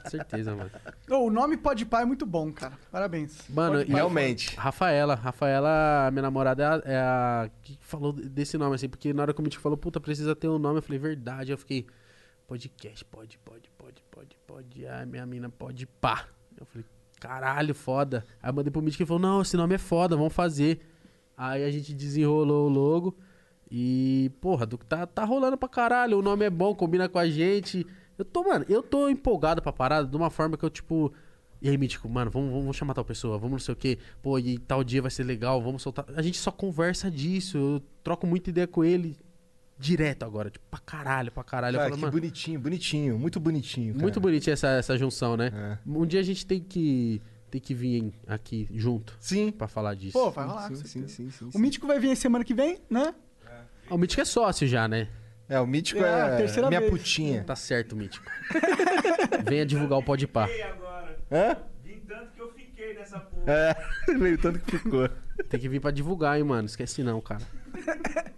certeza, 0.08 0.54
mano. 0.56 0.70
Ô, 1.10 1.26
o 1.26 1.30
nome 1.30 1.56
Pode 1.56 1.84
Pai 1.86 2.02
é 2.02 2.06
muito 2.06 2.24
bom, 2.26 2.52
cara. 2.52 2.74
Parabéns. 2.90 3.38
Mano, 3.48 3.80
e- 3.82 3.84
Realmente. 3.84 4.54
Rafaela. 4.56 5.14
Rafaela, 5.14 6.10
minha 6.10 6.22
namorada, 6.22 6.62
é 6.62 6.66
a, 6.66 6.82
é 6.84 6.96
a 6.98 7.50
que 7.62 7.78
falou 7.80 8.12
desse 8.12 8.56
nome, 8.58 8.74
assim. 8.74 8.88
Porque 8.88 9.12
na 9.12 9.22
hora 9.22 9.34
que 9.34 9.40
o 9.40 9.42
Mitch 9.42 9.56
falou, 9.56 9.76
puta, 9.76 10.00
precisa 10.00 10.34
ter 10.34 10.48
um 10.48 10.58
nome, 10.58 10.78
eu 10.78 10.82
falei, 10.82 10.98
verdade. 10.98 11.52
Eu 11.52 11.58
fiquei, 11.58 11.86
podcast, 12.46 13.04
pode, 13.04 13.38
pode, 13.38 13.70
pode, 13.76 14.02
pode, 14.10 14.36
pode. 14.46 14.86
Ai, 14.86 15.06
minha 15.06 15.26
mina 15.26 15.48
pode 15.48 15.86
pá. 15.86 16.24
Eu 16.58 16.64
falei, 16.66 16.84
caralho, 17.20 17.74
foda. 17.74 18.24
Aí 18.42 18.50
eu 18.50 18.54
mandei 18.54 18.70
pro 18.70 18.82
que 18.82 18.88
ele 18.88 19.06
falou, 19.06 19.20
não, 19.20 19.42
esse 19.42 19.56
nome 19.56 19.74
é 19.74 19.78
foda, 19.78 20.16
vamos 20.16 20.32
fazer. 20.32 20.80
Aí 21.36 21.64
a 21.64 21.70
gente 21.70 21.94
desenrolou 21.94 22.66
o 22.66 22.72
logo. 22.72 23.16
E, 23.70 24.30
porra, 24.40 24.64
do, 24.64 24.78
tá, 24.78 25.06
tá 25.06 25.24
rolando 25.24 25.56
pra 25.56 25.68
caralho. 25.68 26.18
O 26.18 26.22
nome 26.22 26.44
é 26.44 26.50
bom, 26.50 26.74
combina 26.74 27.08
com 27.08 27.18
a 27.18 27.28
gente. 27.28 27.86
Eu 28.16 28.24
tô, 28.24 28.44
mano, 28.44 28.64
eu 28.68 28.82
tô 28.82 29.08
empolgado 29.08 29.60
pra 29.60 29.72
parada 29.72 30.08
de 30.08 30.16
uma 30.16 30.30
forma 30.30 30.56
que 30.56 30.64
eu, 30.64 30.70
tipo. 30.70 31.12
E 31.60 31.68
aí, 31.68 31.76
Mítico, 31.78 32.08
mano, 32.08 32.30
vamos, 32.30 32.52
vamos 32.52 32.76
chamar 32.76 32.94
tal 32.94 33.04
pessoa, 33.04 33.38
vamos 33.38 33.52
não 33.52 33.58
sei 33.58 33.72
o 33.72 33.76
quê. 33.76 33.98
Pô, 34.22 34.38
e 34.38 34.58
tal 34.58 34.84
dia 34.84 35.02
vai 35.02 35.10
ser 35.10 35.24
legal, 35.24 35.60
vamos 35.60 35.82
soltar. 35.82 36.04
A 36.14 36.22
gente 36.22 36.38
só 36.38 36.50
conversa 36.50 37.10
disso. 37.10 37.56
Eu 37.58 37.82
troco 38.04 38.26
muita 38.26 38.50
ideia 38.50 38.66
com 38.66 38.84
ele 38.84 39.16
direto 39.78 40.24
agora, 40.24 40.50
tipo, 40.50 40.64
pra 40.70 40.78
caralho, 40.80 41.30
pra 41.30 41.44
caralho. 41.44 41.76
Cara, 41.76 41.88
eu 41.88 41.94
que 41.94 42.00
falo, 42.00 42.12
mano, 42.12 42.20
bonitinho, 42.20 42.60
bonitinho. 42.60 43.18
Muito 43.18 43.38
bonitinho, 43.38 43.92
cara. 43.92 44.02
muito 44.02 44.20
bonitinha 44.20 44.54
essa, 44.54 44.68
essa 44.68 44.96
junção, 44.96 45.36
né? 45.36 45.52
É. 45.54 45.78
Um 45.86 46.06
dia 46.06 46.20
a 46.20 46.22
gente 46.22 46.46
tem 46.46 46.60
que, 46.60 47.20
tem 47.50 47.60
que 47.60 47.74
vir 47.74 48.12
aqui 48.26 48.68
junto 48.72 49.16
Sim. 49.20 49.52
pra 49.52 49.68
falar 49.68 49.94
disso. 49.94 50.12
Pô, 50.18 50.30
vai 50.30 50.46
rolar. 50.46 50.68
Sim, 50.68 50.76
sim, 50.76 51.08
sim, 51.08 51.30
sim, 51.30 51.50
O. 51.54 51.58
Mítico 51.58 51.86
vai 51.86 51.98
vir 51.98 52.10
aí 52.10 52.16
semana 52.16 52.44
que 52.44 52.54
vem, 52.54 52.78
né? 52.88 53.14
Ah, 53.46 53.94
o 53.94 53.98
Mítico 53.98 54.20
é 54.22 54.24
sócio 54.24 54.66
já, 54.66 54.88
né? 54.88 55.08
É, 55.48 55.60
o 55.60 55.66
Mítico 55.66 56.02
É, 56.02 56.22
a 56.22 56.40
é, 56.40 56.68
minha 56.68 56.80
vez. 56.80 56.90
putinha. 56.90 57.44
Tá 57.44 57.54
certo, 57.54 57.94
Mítico. 57.94 58.24
Venha 59.48 59.64
divulgar 59.64 59.98
o 59.98 60.02
Pode 60.02 60.26
Pá. 60.26 60.44
agora. 60.44 61.18
Hã? 61.30 61.56
Vim 61.84 62.00
tanto 62.00 62.32
que 62.32 62.40
eu 62.40 62.52
fiquei 62.52 62.94
nessa 62.94 63.20
porra. 63.20 63.44
É, 63.46 63.76
veio 64.18 64.38
tanto 64.38 64.58
que 64.58 64.78
ficou. 64.78 65.08
Tem 65.48 65.60
que 65.60 65.68
vir 65.68 65.80
pra 65.80 65.90
divulgar, 65.92 66.36
hein, 66.36 66.44
mano. 66.44 66.66
Esquece 66.66 67.02
não, 67.04 67.20
cara. 67.20 67.42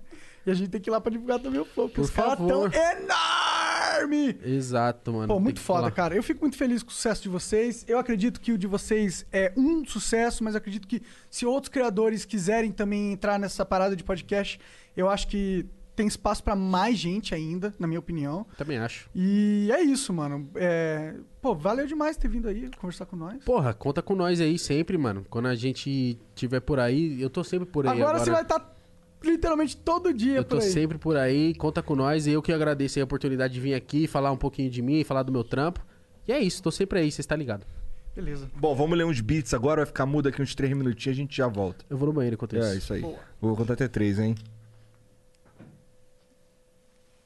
E 0.49 0.51
a 0.51 0.55
gente 0.55 0.71
tem 0.71 0.81
que 0.81 0.89
ir 0.89 0.93
lá 0.93 0.99
pra 0.99 1.13
divulgar 1.13 1.39
também 1.39 1.61
o 1.61 1.65
Flow, 1.67 1.89
porque 1.89 2.01
Por 2.01 2.05
os 2.07 2.11
caras 2.11 2.39
tão 2.39 2.65
enorme! 2.65 4.39
Exato, 4.43 5.13
mano. 5.13 5.29
Pô, 5.29 5.39
muito 5.39 5.61
foda, 5.61 5.91
cara. 5.91 6.15
Eu 6.17 6.23
fico 6.23 6.41
muito 6.41 6.57
feliz 6.57 6.83
com 6.83 6.89
o 6.89 6.93
sucesso 6.93 7.23
de 7.23 7.29
vocês. 7.29 7.85
Eu 7.87 7.99
acredito 7.99 8.41
que 8.41 8.51
o 8.53 8.57
de 8.57 8.67
vocês 8.67 9.27
é 9.31 9.53
um 9.59 9.85
sucesso, 9.85 10.43
mas 10.43 10.57
acredito 10.57 10.89
que 10.89 11.03
se 11.29 11.45
outros 11.45 11.69
criadores 11.69 12.25
quiserem 12.25 12.73
também 12.73 13.13
entrar 13.13 13.39
nessa 13.39 13.63
parada 13.63 13.95
de 13.95 14.03
podcast, 14.03 14.59
eu 14.97 15.11
acho 15.11 15.29
que 15.29 15.67
tem 15.95 16.07
espaço 16.07 16.43
pra 16.43 16.57
mais 16.57 16.97
gente 16.97 17.35
ainda, 17.35 17.75
na 17.79 17.87
minha 17.87 18.01
opinião. 18.01 18.47
Também 18.57 18.79
acho. 18.79 19.11
E 19.15 19.69
é 19.71 19.83
isso, 19.83 20.15
mano. 20.15 20.49
É... 20.55 21.15
Pô, 21.43 21.55
valeu 21.55 21.87
demais 21.87 22.17
ter 22.17 22.29
vindo 22.29 22.49
aí 22.49 22.71
conversar 22.79 23.05
com 23.05 23.17
nós. 23.17 23.45
Porra, 23.45 23.75
conta 23.75 24.01
com 24.01 24.15
nós 24.15 24.41
aí 24.41 24.59
sempre, 24.59 24.97
mano. 24.97 25.27
Quando 25.29 25.47
a 25.47 25.55
gente 25.55 26.19
tiver 26.35 26.61
por 26.61 26.81
aí, 26.81 27.21
eu 27.21 27.29
tô 27.29 27.45
sempre 27.45 27.67
por 27.67 27.87
aí 27.87 27.93
Agora, 27.93 28.11
agora. 28.11 28.25
você 28.25 28.31
vai 28.31 28.43
estar 28.43 28.78
literalmente 29.23 29.77
todo 29.77 30.13
dia 30.13 30.37
Eu 30.39 30.45
por 30.45 30.59
tô 30.59 30.65
aí. 30.65 30.71
sempre 30.71 30.99
por 30.99 31.17
aí, 31.17 31.55
conta 31.55 31.83
com 31.83 31.95
nós. 31.97 32.27
E 32.27 32.33
eu 32.33 32.43
que 32.43 32.53
agradeço 32.53 32.99
aí 32.99 33.03
a 33.03 33.05
oportunidade 33.05 33.55
de 33.55 33.61
vir 33.61 33.75
aqui, 33.75 34.07
falar 34.07 34.31
um 34.33 34.37
pouquinho 34.37 34.71
de 34.71 34.81
mim, 34.83 35.03
falar 35.05 35.23
do 35.23 35.33
meu 35.33 35.45
trampo. 35.45 35.85
E 36.27 36.33
é 36.33 36.39
isso, 36.39 36.63
tô 36.63 36.71
sempre 36.71 36.99
aí, 37.01 37.11
você 37.11 37.21
está 37.21 37.35
ligado. 37.35 37.67
Beleza. 38.15 38.51
Bom, 38.57 38.75
vamos 38.75 38.99
ler 38.99 39.05
uns 39.05 39.21
beats 39.21 39.55
agora, 39.55 39.83
vai 39.83 39.87
ficar 39.87 40.05
mudo 40.05 40.29
aqui 40.29 40.43
uns 40.43 40.55
três 40.55 40.77
minutinhos 40.77 41.07
e 41.07 41.11
a 41.21 41.23
gente 41.23 41.37
já 41.37 41.47
volta. 41.47 41.85
Eu 41.89 41.97
vou 41.97 42.09
no 42.09 42.13
banheiro 42.13 42.35
enquanto 42.35 42.57
isso. 42.57 42.67
É, 42.67 42.77
isso 42.77 42.93
aí. 42.93 43.01
Boa. 43.01 43.19
Vou 43.41 43.57
contar 43.57 43.75
até 43.75 43.87
três, 43.89 44.19
hein? 44.19 44.35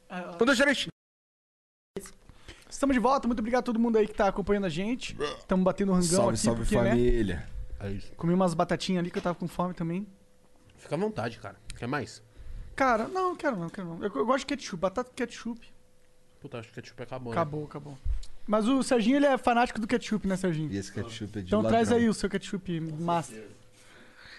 Ah, 0.09 0.37
Um, 0.41 0.45
dois, 0.45 0.59
três. 0.59 0.87
Estamos 2.69 2.95
de 2.95 3.01
volta. 3.01 3.27
Muito 3.27 3.39
obrigado 3.41 3.61
a 3.61 3.65
todo 3.65 3.79
mundo 3.79 3.97
aí 3.97 4.07
que 4.07 4.15
tá 4.15 4.29
acompanhando 4.29 4.65
a 4.67 4.69
gente. 4.69 5.17
Estamos 5.39 5.65
batendo 5.65 5.93
um 5.93 5.95
rangão 5.95 6.09
Salve, 6.09 6.29
aqui, 6.35 6.39
salve 6.39 6.61
porque, 6.63 6.77
né? 6.77 6.91
família. 6.91 7.47
É 7.81 7.91
isso. 7.91 8.13
Comi 8.17 8.35
umas 8.35 8.55
batatinhas 8.55 9.01
ali 9.01 9.11
que 9.11 9.19
eu 9.19 9.23
tava 9.23 9.35
com 9.39 9.49
fome 9.49 9.73
também. 9.75 10.07
Fica 10.83 10.95
à 10.95 10.99
vontade, 10.99 11.39
cara. 11.39 11.57
Quer 11.77 11.87
mais? 11.87 12.23
Cara, 12.75 13.07
não, 13.07 13.31
não 13.31 13.37
quero 13.37 13.57
não, 13.57 13.69
quero 13.69 13.87
não. 13.89 14.03
Eu, 14.03 14.11
eu 14.15 14.27
gosto 14.27 14.41
de 14.41 14.47
ketchup, 14.47 14.81
batata 14.81 15.09
com 15.11 15.15
ketchup. 15.17 15.61
Puta, 16.41 16.59
acho 16.59 16.69
que 16.73 16.81
a 16.81 16.83
ketchup 16.83 17.03
acabou, 17.03 17.33
né? 17.33 17.39
Acabou, 17.41 17.65
acabou. 17.65 17.99
Mas 18.47 18.67
o 18.67 18.83
Serginho, 18.83 19.17
ele 19.17 19.27
é 19.27 19.39
fanático 19.39 19.81
do 19.81 19.87
ketchup, 19.87 20.27
né, 20.27 20.37
Serginho? 20.37 20.73
E 20.73 20.77
esse 20.77 20.93
ketchup 20.93 21.39
é 21.39 21.43
de 21.43 21.47
Então 21.47 21.61
ladrão. 21.63 21.71
traz 21.71 21.93
aí 21.93 22.09
o 22.09 22.15
seu 22.15 22.29
ketchup 22.29 22.81
master. 22.81 23.47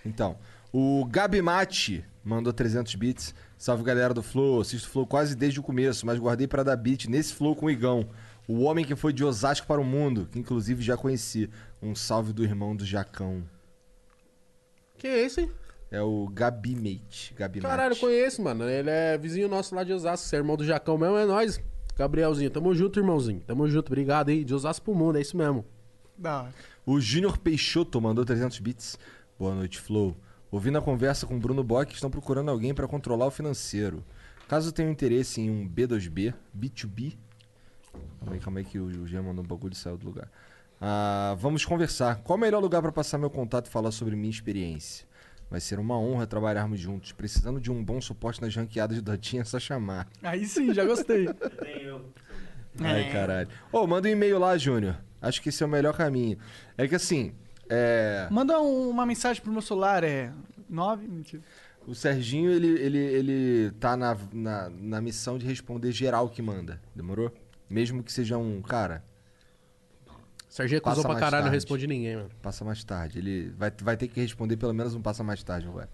Então, 0.05 0.37
o 0.73 1.05
Gabi 1.05 1.41
Mate 1.41 2.03
mandou 2.23 2.51
300 2.51 2.93
bits. 2.95 3.33
Salve 3.57 3.83
galera 3.83 4.13
do 4.13 4.21
Flow. 4.21 4.59
Assisto 4.59 4.89
o 4.89 4.91
Flow 4.91 5.07
quase 5.07 5.35
desde 5.35 5.59
o 5.61 5.63
começo, 5.63 6.05
mas 6.05 6.19
guardei 6.19 6.47
pra 6.47 6.63
dar 6.63 6.75
beat 6.75 7.05
nesse 7.07 7.33
Flow 7.33 7.55
com 7.55 7.67
o 7.67 7.71
Igão. 7.71 8.09
O 8.45 8.63
homem 8.63 8.83
que 8.83 8.93
foi 8.95 9.13
de 9.13 9.23
Osasco 9.23 9.65
para 9.65 9.79
o 9.79 9.85
mundo, 9.85 10.27
que 10.29 10.37
inclusive 10.37 10.83
já 10.83 10.97
conheci. 10.97 11.49
Um 11.81 11.95
salve 11.95 12.33
do 12.33 12.43
irmão 12.43 12.75
do 12.75 12.85
Jacão. 12.85 13.41
Que 14.97 15.07
é 15.07 15.19
esse? 15.25 15.49
É 15.93 16.01
o 16.01 16.27
Gabi 16.27 16.75
Mate. 16.75 17.35
Gabi 17.35 17.61
Caralho, 17.61 17.93
eu 17.93 17.99
conheço, 17.99 18.41
mano. 18.41 18.67
Ele 18.67 18.89
é 18.89 19.15
vizinho 19.15 19.47
nosso 19.47 19.75
lá 19.75 19.83
de 19.83 19.93
Osasco. 19.93 20.25
Você 20.25 20.35
é 20.35 20.39
irmão 20.39 20.57
do 20.57 20.65
Jacão 20.65 20.97
mesmo, 20.97 21.15
é 21.17 21.23
nóis. 21.23 21.61
Gabrielzinho, 21.95 22.49
tamo 22.49 22.73
junto, 22.73 22.99
irmãozinho. 22.99 23.41
Tamo 23.41 23.67
junto, 23.69 23.89
obrigado 23.89 24.29
aí. 24.29 24.43
De 24.43 24.55
Osasco 24.55 24.85
pro 24.85 24.95
mundo, 24.95 25.19
é 25.19 25.21
isso 25.21 25.37
mesmo. 25.37 25.63
Da 26.17 26.41
hora. 26.41 26.53
O 26.83 26.99
Júnior 26.99 27.37
Peixoto 27.37 28.01
mandou 28.01 28.25
300 28.25 28.57
bits. 28.57 28.97
Boa 29.37 29.53
noite, 29.53 29.79
Flow. 29.79 30.17
Ouvindo 30.49 30.79
a 30.79 30.81
conversa 30.81 31.27
com 31.27 31.37
o 31.37 31.39
Bruno 31.39 31.63
Bock, 31.63 31.93
estão 31.93 32.09
procurando 32.09 32.49
alguém 32.49 32.73
para 32.73 32.87
controlar 32.87 33.27
o 33.27 33.31
financeiro. 33.31 34.03
Caso 34.47 34.71
tenham 34.71 34.91
interesse 34.91 35.41
em 35.41 35.51
um 35.51 35.69
B2B, 35.69 36.33
B2B. 36.57 37.15
Calma 38.19 38.33
aí, 38.33 38.39
calma 38.39 38.59
aí 38.61 38.65
que 38.65 38.79
o 38.79 39.05
Jean 39.05 39.21
mandou 39.21 39.45
um 39.45 39.47
bagulho 39.47 39.73
e 39.73 39.77
saiu 39.77 39.97
do 39.97 40.07
lugar. 40.07 40.27
Ah, 40.81 41.35
vamos 41.37 41.63
conversar. 41.63 42.15
Qual 42.23 42.35
o 42.35 42.39
melhor 42.39 42.59
lugar 42.59 42.81
para 42.81 42.91
passar 42.91 43.19
meu 43.19 43.29
contato 43.29 43.67
e 43.67 43.69
falar 43.69 43.91
sobre 43.91 44.15
minha 44.15 44.31
experiência? 44.31 45.12
Vai 45.53 45.61
ser 45.61 45.77
uma 45.77 45.99
honra 45.99 46.25
trabalharmos 46.25 46.79
juntos. 46.79 47.11
Precisando 47.11 47.61
de 47.61 47.71
um 47.71 47.83
bom 47.85 48.01
suporte 48.01 48.41
nas 48.41 48.55
ranqueadas 48.55 48.97
do 48.97 49.03
Dotinha, 49.03 49.43
é 49.43 49.45
só 49.45 49.59
chamar. 49.59 50.07
Aí 50.23 50.47
sim, 50.47 50.73
já 50.73 50.83
gostei. 50.83 51.27
Nem 51.61 51.83
eu. 51.85 52.03
Ai, 52.79 53.11
caralho. 53.11 53.47
Ô, 53.71 53.85
manda 53.85 54.07
um 54.07 54.11
e-mail 54.11 54.39
lá, 54.39 54.57
Júnior. 54.57 54.97
Acho 55.21 55.39
que 55.43 55.49
esse 55.49 55.61
é 55.61 55.65
o 55.67 55.69
melhor 55.69 55.95
caminho. 55.95 56.39
É 56.75 56.87
que 56.87 56.95
assim, 56.95 57.35
é... 57.69 58.27
Manda 58.31 58.59
um- 58.59 58.89
uma 58.89 59.05
mensagem 59.05 59.43
pro 59.43 59.51
meu 59.51 59.61
celular, 59.61 60.03
é. 60.03 60.33
9? 60.67 61.07
Mentira. 61.07 61.43
o 61.85 61.93
Serginho, 61.93 62.49
ele, 62.51 62.69
ele, 62.81 62.97
ele 62.97 63.71
tá 63.79 63.95
na, 63.95 64.17
na, 64.33 64.69
na 64.71 65.01
missão 65.01 65.37
de 65.37 65.45
responder 65.45 65.91
geral 65.91 66.29
que 66.29 66.41
manda. 66.41 66.81
Demorou? 66.95 67.31
Mesmo 67.69 68.01
que 68.01 68.11
seja 68.11 68.39
um 68.39 68.59
cara, 68.59 69.03
Serginho 70.53 70.77
acusou 70.77 71.03
pra 71.03 71.15
caralho, 71.15 71.37
não 71.37 71.41
tarde. 71.45 71.55
responde 71.55 71.87
ninguém, 71.87 72.15
mano. 72.15 72.29
passa 72.39 72.63
mais 72.63 72.83
tarde. 72.83 73.17
Ele 73.17 73.49
vai, 73.57 73.73
vai 73.81 73.97
ter 73.97 74.07
que 74.07 74.21
responder 74.21 74.55
pelo 74.55 74.71
menos 74.71 74.93
um 74.93 75.01
passa 75.01 75.23
mais 75.23 75.41
tarde 75.41 75.67
agora. 75.67 75.89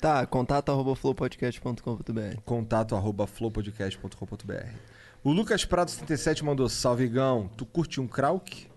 Tá, 0.00 0.24
contato 0.24 0.72
arroba 0.72 0.96
flowpodcast.com.br. 0.96 2.40
Contato 2.42 2.96
arroba 2.96 3.26
flowpodcast.com.br. 3.26 4.72
O 5.22 5.30
Lucas 5.32 5.66
Prado 5.66 5.90
77 5.90 6.42
mandou 6.42 6.66
salve, 6.66 7.06
Gão. 7.08 7.46
Tu 7.58 7.66
curte 7.66 8.00
um 8.00 8.08
Krauk? 8.08 8.68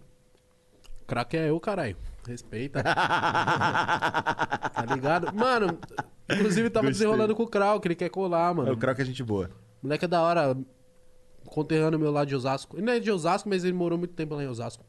Craque 1.08 1.38
é 1.38 1.50
eu, 1.50 1.58
caralho. 1.58 1.96
Respeita. 2.28 2.84
tá 3.64 4.86
ligado? 4.94 5.34
Mano, 5.34 5.80
inclusive 6.30 6.70
tava 6.70 6.88
Gostei. 6.88 7.06
desenrolando 7.08 7.34
com 7.34 7.44
o 7.44 7.48
Krau, 7.48 7.80
que 7.80 7.88
ele 7.88 7.96
quer 7.96 8.10
colar, 8.10 8.52
É, 8.52 8.56
mano. 8.56 8.74
o 8.74 8.78
Krauk 8.78 9.02
é 9.02 9.06
gente 9.06 9.24
boa. 9.24 9.50
Moleque 9.82 10.04
é 10.04 10.08
da 10.10 10.22
hora. 10.22 10.58
Conterrâneo 11.46 11.98
meu 11.98 12.12
lá 12.12 12.26
de 12.26 12.36
Osasco. 12.36 12.76
Ele 12.76 12.86
não 12.86 12.92
é 12.94 13.00
de 13.00 13.10
Osasco, 13.10 13.48
mas 13.48 13.64
ele 13.64 13.72
morou 13.72 13.98
muito 13.98 14.16
tempo 14.16 14.36
lá 14.36 14.44
em 14.44 14.48
Osasco. 14.48 14.84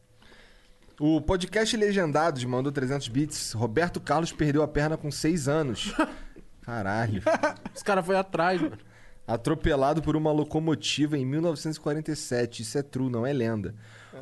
O 0.99 1.21
podcast 1.21 1.77
Legendados 1.77 2.45
mandou 2.45 2.71
300 2.71 3.09
bits. 3.09 3.53
Roberto 3.53 4.01
Carlos 4.01 4.33
perdeu 4.33 4.63
a 4.63 4.69
perna 4.69 4.97
com 4.97 5.11
6 5.11 5.49
anos. 5.49 5.93
Caralho. 6.63 7.23
Os 7.75 7.83
caras 7.83 8.07
foi 8.07 8.17
atrás, 8.17 8.61
mano. 8.61 8.79
Atropelado 9.27 10.03
por 10.03 10.17
uma 10.17 10.31
locomotiva 10.31 11.17
em 11.19 11.25
1947. 11.25 12.63
Isso 12.63 12.79
é 12.79 12.83
true, 12.83 13.11
não 13.11 13.27
é 13.27 13.33
lenda. 13.33 13.75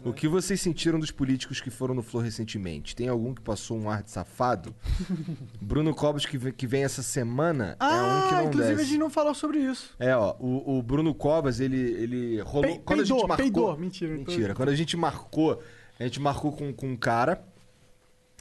O 0.04 0.12
que 0.12 0.26
vocês 0.26 0.60
sentiram 0.60 0.98
dos 0.98 1.10
políticos 1.10 1.60
que 1.60 1.68
foram 1.70 1.94
no 1.94 2.02
Flow 2.02 2.22
recentemente? 2.22 2.96
Tem 2.96 3.08
algum 3.08 3.34
que 3.34 3.42
passou 3.42 3.76
um 3.78 3.90
ar 3.90 4.02
de 4.02 4.10
safado? 4.10 4.74
Bruno 5.60 5.94
Cobos, 5.94 6.24
que 6.24 6.38
vem, 6.38 6.52
que 6.52 6.66
vem 6.66 6.84
essa 6.84 7.02
semana, 7.02 7.76
é 7.78 7.84
um 7.84 8.28
que 8.28 8.34
Ah, 8.34 8.38
não 8.38 8.44
inclusive 8.46 8.74
desce. 8.76 8.80
a 8.80 8.90
gente 8.90 8.98
não 8.98 9.10
falou 9.10 9.34
sobre 9.34 9.58
isso. 9.58 9.94
É, 9.98 10.16
ó, 10.16 10.34
o, 10.40 10.78
o 10.78 10.82
Bruno 10.82 11.12
Covas, 11.14 11.60
ele, 11.60 11.76
ele 11.76 12.40
rolou. 12.40 12.72
Pe- 12.72 12.80
quando 12.84 13.00
a 13.00 13.04
gente 13.04 13.08
peidou, 13.14 13.28
marcou. 13.28 13.44
peidou. 13.44 13.76
Mentira, 13.76 14.12
Mentira. 14.16 14.54
Quando 14.54 14.68
a 14.70 14.74
gente 14.74 14.96
marcou, 14.96 15.62
a 16.02 16.06
gente 16.06 16.20
marcou 16.20 16.52
com, 16.52 16.72
com 16.72 16.88
um 16.88 16.96
cara 16.96 17.42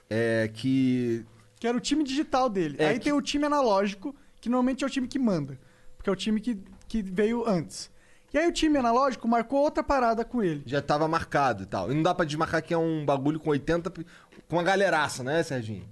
é, 0.10 0.50
que. 0.54 1.26
Que 1.60 1.68
era 1.68 1.78
o 1.78 1.80
time 1.80 2.04
digital 2.04 2.50
dele. 2.50 2.76
É, 2.80 2.88
Aí 2.88 2.98
que- 3.00 3.06
tem 3.06 3.14
o 3.14 3.22
time 3.22 3.46
analógico, 3.46 4.16
que 4.40 4.50
normalmente 4.50 4.84
é 4.84 4.88
o 4.88 4.90
time 4.90 5.08
que 5.08 5.20
manda. 5.20 5.60
Porque 5.96 6.10
é 6.10 6.14
o 6.14 6.16
time 6.16 6.40
que, 6.42 6.58
que 6.88 7.02
veio 7.04 7.48
antes. 7.48 7.92
E 8.34 8.38
aí 8.38 8.48
o 8.48 8.52
time 8.52 8.78
analógico 8.78 9.28
marcou 9.28 9.60
outra 9.62 9.84
parada 9.84 10.24
com 10.26 10.42
ele. 10.42 10.64
já 10.66 10.82
tava 10.82 11.08
marcado 11.08 11.64
e 11.64 11.66
tal. 11.66 11.92
E 11.92 11.96
não 11.96 12.02
dá 12.02 12.16
pra 12.16 12.26
desmarcar 12.26 12.64
que 12.64 12.74
é 12.74 12.78
um 12.78 13.06
bagulho 13.06 13.40
com 13.40 13.50
80. 13.52 13.92
pe- 13.92 14.06
com 14.48 14.56
uma 14.56 14.64
galeraça, 14.64 15.22
né, 15.24 15.44
Serginho? 15.44 15.84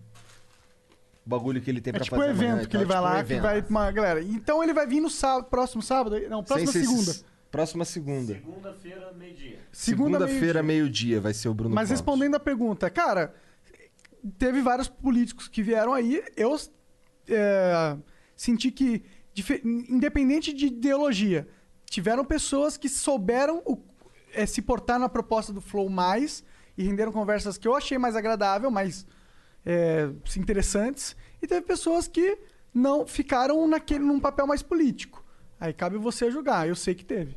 O 1.25 1.29
bagulho 1.29 1.61
que 1.61 1.69
ele 1.69 1.79
tem 1.81 1.91
É 1.91 1.93
pra 1.93 2.03
tipo 2.03 2.15
um 2.15 2.19
fazer 2.19 2.31
amanhã 2.31 2.51
evento 2.53 2.65
e 2.65 2.67
que 2.69 2.77
ele 2.77 2.85
vai 2.85 2.97
tipo 2.97 3.07
um 3.07 3.11
lá, 3.11 3.15
que 3.15 3.19
evento. 3.33 3.41
vai 3.43 3.61
uma 3.69 3.91
galera. 3.91 4.21
Então 4.23 4.63
ele 4.63 4.73
vai 4.73 4.87
vir 4.87 4.99
no 5.01 5.09
sábado, 5.09 5.45
próximo 5.49 5.81
sábado, 5.83 6.19
não, 6.29 6.43
próxima 6.43 6.71
Sem 6.71 6.81
ser- 6.81 6.87
segunda. 6.87 7.13
Próxima 7.51 7.83
segunda. 7.83 8.33
Segunda-feira, 8.35 9.11
meio-dia. 9.13 9.59
Segunda-feira, 9.71 10.63
meio-dia, 10.63 11.19
vai 11.19 11.33
ser 11.33 11.49
o 11.49 11.53
Bruno 11.53 11.73
Mas 11.73 11.87
Covas. 11.89 11.99
respondendo 11.99 12.35
a 12.35 12.39
pergunta, 12.39 12.89
cara, 12.89 13.33
teve 14.37 14.61
vários 14.61 14.87
políticos 14.87 15.47
que 15.47 15.63
vieram 15.63 15.93
aí. 15.93 16.23
Eu 16.37 16.55
é, 17.27 17.97
senti 18.35 18.69
que, 18.71 19.03
independente 19.63 20.53
de 20.53 20.67
ideologia, 20.67 21.47
tiveram 21.85 22.23
pessoas 22.23 22.77
que 22.77 22.87
souberam 22.87 23.63
o- 23.65 23.77
é, 24.33 24.45
se 24.45 24.61
portar 24.61 24.99
na 24.99 25.09
proposta 25.09 25.51
do 25.51 25.59
Flow 25.61 25.89
mais 25.89 26.43
e 26.77 26.83
renderam 26.83 27.11
conversas 27.11 27.57
que 27.57 27.67
eu 27.67 27.75
achei 27.75 27.97
mais 27.97 28.15
agradável, 28.15 28.69
mais 28.69 29.07
é, 29.65 30.09
interessantes. 30.37 31.15
E 31.41 31.47
teve 31.47 31.61
pessoas 31.65 32.07
que 32.07 32.37
não 32.73 33.07
ficaram 33.07 33.67
naquele, 33.67 34.03
num 34.05 34.19
papel 34.19 34.45
mais 34.45 34.61
político. 34.61 35.25
Aí 35.59 35.73
cabe 35.73 35.97
você 35.97 36.31
julgar. 36.31 36.67
Eu 36.67 36.75
sei 36.75 36.95
que 36.95 37.03
teve. 37.03 37.35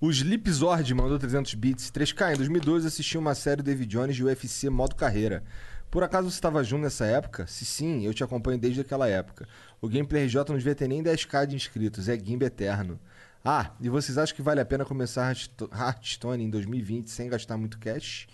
O 0.00 0.10
Slipzord 0.10 0.92
mandou 0.94 1.18
300 1.18 1.54
bits. 1.54 1.90
3K, 1.90 2.34
em 2.34 2.36
2012 2.36 2.86
assisti 2.86 3.16
uma 3.16 3.34
série 3.34 3.56
do 3.62 3.66
David 3.66 3.88
Jones 3.90 4.16
de 4.16 4.24
UFC 4.24 4.68
modo 4.68 4.96
carreira. 4.96 5.42
Por 5.90 6.02
acaso 6.02 6.28
você 6.30 6.36
estava 6.36 6.64
junto 6.64 6.82
nessa 6.82 7.04
época? 7.04 7.46
Se 7.46 7.64
sim, 7.64 8.04
eu 8.04 8.14
te 8.14 8.24
acompanho 8.24 8.58
desde 8.58 8.80
aquela 8.80 9.06
época. 9.08 9.46
O 9.80 9.88
Gameplay 9.88 10.24
RJ 10.24 10.36
não 10.48 10.56
devia 10.56 10.74
ter 10.74 10.88
nem 10.88 11.02
10k 11.02 11.46
de 11.46 11.54
inscritos, 11.54 12.08
é 12.08 12.18
Gimba 12.18 12.46
eterno. 12.46 12.98
Ah, 13.44 13.70
e 13.80 13.88
vocês 13.88 14.16
acham 14.16 14.34
que 14.34 14.42
vale 14.42 14.60
a 14.60 14.64
pena 14.64 14.84
começar 14.84 15.26
Hearthsto- 15.28 15.68
Hearthstone 15.72 16.42
em 16.44 16.48
2020 16.50 17.10
sem 17.10 17.28
gastar 17.28 17.56
muito 17.56 17.78
cash? 17.78 18.26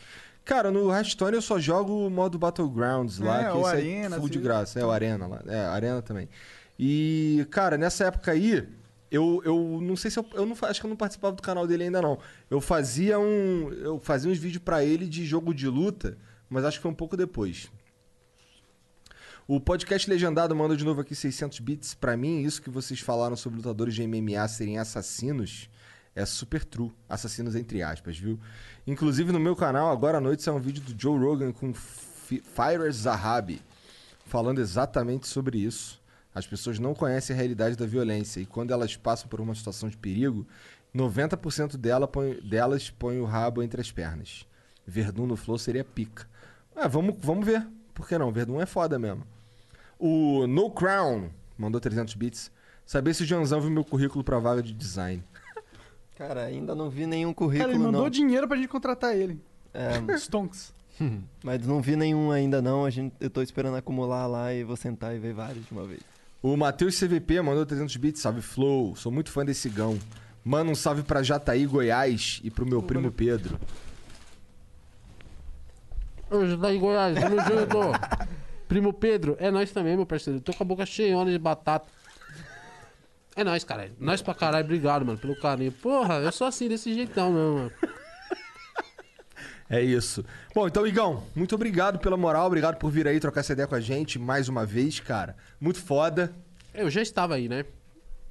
Cara, 0.44 0.70
no 0.70 0.90
Hearthstone 0.90 1.35
eu 1.35 1.43
só 1.43 1.59
jogo 1.59 2.06
o 2.06 2.10
modo 2.10 2.39
Battlegrounds 2.39 3.19
lá, 3.19 3.43
É, 3.43 3.51
que 3.51 3.56
o 3.56 3.60
esse 3.62 3.69
Arena, 3.70 4.16
é 4.16 4.19
full 4.19 4.28
de 4.28 4.39
assim. 4.39 4.44
graça. 4.47 4.81
É, 4.81 4.85
o 4.85 4.90
Arena 4.90 5.27
lá. 5.27 5.43
É, 5.47 5.66
Arena 5.66 6.01
também. 6.01 6.28
E, 6.78 7.46
cara, 7.50 7.76
nessa 7.76 8.05
época 8.06 8.30
aí, 8.30 8.68
eu, 9.10 9.42
eu 9.44 9.80
não 9.82 9.96
sei 9.96 10.10
se 10.10 10.18
eu, 10.18 10.26
eu 10.34 10.46
não, 10.46 10.56
acho 10.62 10.80
que 10.80 10.86
eu 10.86 10.90
não 10.90 10.96
participava 10.96 11.34
do 11.34 11.42
canal 11.42 11.66
dele 11.66 11.84
ainda 11.84 12.00
não. 12.00 12.18
Eu 12.50 12.60
fazia 12.60 13.18
um, 13.18 13.70
eu 13.72 13.98
fazia 13.98 14.30
uns 14.30 14.38
vídeos 14.38 14.62
pra 14.62 14.84
ele 14.84 15.06
de 15.06 15.24
jogo 15.24 15.52
de 15.55 15.66
luta, 15.66 16.16
mas 16.48 16.64
acho 16.64 16.78
que 16.78 16.82
foi 16.82 16.90
um 16.90 16.94
pouco 16.94 17.16
depois. 17.16 17.68
O 19.46 19.59
podcast 19.59 20.09
legendado 20.10 20.55
manda 20.55 20.76
de 20.76 20.84
novo 20.84 21.00
aqui 21.00 21.14
600 21.14 21.59
bits 21.60 21.94
pra 21.94 22.16
mim. 22.18 22.42
Isso 22.42 22.60
que 22.60 22.68
vocês 22.68 23.00
falaram 23.00 23.34
sobre 23.34 23.56
lutadores 23.56 23.94
de 23.94 24.06
MMA 24.06 24.46
serem 24.46 24.78
assassinos 24.78 25.70
é 26.14 26.26
super 26.26 26.62
true. 26.64 26.92
Assassinos 27.09 27.55
entre 27.56 27.82
aspas, 27.82 28.18
viu? 28.18 28.38
Inclusive 28.86 29.32
no 29.32 29.40
meu 29.40 29.56
canal 29.56 29.90
agora 29.90 30.18
à 30.18 30.20
noite 30.20 30.42
sai 30.42 30.52
um 30.52 30.60
vídeo 30.60 30.82
do 30.82 31.00
Joe 31.00 31.18
Rogan 31.18 31.50
com 31.52 31.70
F- 31.70 32.42
Firer 32.42 32.92
Zahabi 32.92 33.62
falando 34.26 34.60
exatamente 34.60 35.26
sobre 35.26 35.56
isso. 35.59 35.98
As 36.39 36.47
pessoas 36.47 36.78
não 36.78 36.94
conhecem 36.94 37.35
a 37.35 37.36
realidade 37.36 37.77
da 37.77 37.85
violência 37.86 38.40
e 38.40 38.47
quando 38.47 38.73
elas 38.73 38.97
passam 38.97 39.28
por 39.28 39.40
uma 39.40 39.55
situação 39.55 39.89
de 39.89 39.97
perigo, 39.97 40.47
90% 40.94 41.77
dela 41.77 42.06
põe- 42.09 42.40
delas 42.40 42.90
põem 42.90 43.19
o 43.20 43.24
rabo 43.24 43.62
entre 43.62 43.81
as 43.81 43.90
pernas. 43.90 44.47
Verdun 44.86 45.27
no 45.27 45.36
flow 45.36 45.59
seria 45.59 45.85
pica. 45.85 46.27
Ah, 46.74 46.89
vamos, 46.89 47.16
vamos 47.19 47.44
ver. 47.44 47.66
Por 47.93 48.06
que 48.09 48.16
não? 48.16 48.31
Verdun 48.32 48.60
é 48.60 48.66
foda 48.66 48.98
mesmo. 48.98 49.24
O 49.98 50.47
No 50.47 50.70
Crown 50.70 51.28
mandou 51.59 51.81
300 51.81 52.15
bits. 52.15 52.51
Saber 52.86 53.12
se 53.15 53.23
o 53.23 53.27
Janzão 53.27 53.60
viu 53.60 53.70
meu 53.70 53.85
currículo 53.85 54.23
pra 54.24 54.39
vaga 54.39 54.62
de 54.62 54.73
design. 54.73 55.23
Cara, 56.16 56.44
ainda 56.44 56.74
não 56.74 56.89
vi 56.89 57.06
nenhum 57.06 57.35
Cara, 57.35 57.47
currículo, 57.47 57.70
ele 57.73 57.78
mandou 57.78 58.02
não. 58.05 58.10
dinheiro 58.10 58.47
pra 58.48 58.56
gente 58.56 58.69
contratar 58.69 59.15
ele. 59.16 59.40
É, 59.74 59.98
Stonks. 60.16 60.73
mas 61.44 61.65
não 61.66 61.81
vi 61.82 61.97
nenhum 61.97 62.31
ainda, 62.31 62.62
não. 62.62 62.85
A 62.85 62.90
gente, 62.90 63.15
eu 63.20 63.28
tô 63.28 63.43
esperando 63.43 63.77
acumular 63.77 64.27
lá 64.27 64.55
e 64.55 64.65
vou 64.65 64.77
sentar 64.77 65.15
e 65.15 65.19
ver 65.19 65.35
vários 65.35 65.66
de 65.66 65.73
uma 65.73 65.85
vez. 65.85 66.01
O 66.43 66.56
Matheus 66.56 66.98
CVP 66.98 67.40
mandou 67.43 67.66
300 67.66 67.97
bits. 67.97 68.20
Salve 68.23 68.43
Flow. 68.43 68.94
Sou 68.97 69.10
muito 69.10 69.31
fã 69.31 69.44
desse 69.44 69.69
gão. 69.69 69.98
Manda 70.44 70.70
um 70.70 70.74
salve 70.74 71.02
pra 71.02 71.23
Jataí, 71.23 71.66
Goiás 71.66 72.40
e 72.44 72.51
pro 72.51 72.65
meu 72.65 72.82
primo 72.82 73.10
Pedro. 73.12 73.59
Tá 76.60 76.73
em 76.73 76.78
Goiás, 76.78 77.19
tamo 77.19 77.36
junto. 77.43 77.78
Primo 78.69 78.93
Pedro, 78.93 79.36
é 79.40 79.51
nós 79.51 79.70
também, 79.73 79.97
meu 79.97 80.06
parceiro. 80.06 80.40
Tô 80.40 80.52
com 80.52 80.62
a 80.62 80.66
boca 80.66 80.86
cheiona 80.86 81.31
de 81.31 81.39
batata. 81.39 81.86
É 83.35 83.43
nós, 83.43 83.65
caralho. 83.65 83.94
Nós 83.98 84.20
pra 84.20 84.35
caralho, 84.35 84.65
obrigado, 84.65 85.05
mano, 85.06 85.19
pelo 85.19 85.39
carinho. 85.39 85.73
Porra, 85.73 86.15
eu 86.16 86.32
sou 86.32 86.47
assim, 86.47 86.69
desse 86.69 86.93
jeitão 86.93 87.32
mesmo, 87.32 87.55
mano. 87.55 87.73
É 89.70 89.82
isso. 89.82 90.24
Bom, 90.55 90.66
então, 90.66 90.86
Igão, 90.86 91.24
muito 91.35 91.55
obrigado 91.55 91.99
pela 91.99 92.16
moral. 92.16 92.47
Obrigado 92.47 92.77
por 92.77 92.90
vir 92.90 93.07
aí 93.07 93.20
trocar 93.20 93.40
essa 93.40 93.53
ideia 93.53 93.69
com 93.69 93.74
a 93.74 93.81
gente 93.81 94.19
mais 94.19 94.49
uma 94.49 94.65
vez, 94.65 94.99
cara. 94.99 95.36
Muito 95.61 95.81
foda. 95.81 96.32
Eu 96.73 96.90
já 96.90 97.03
estava 97.03 97.35
aí, 97.35 97.49
né? 97.49 97.65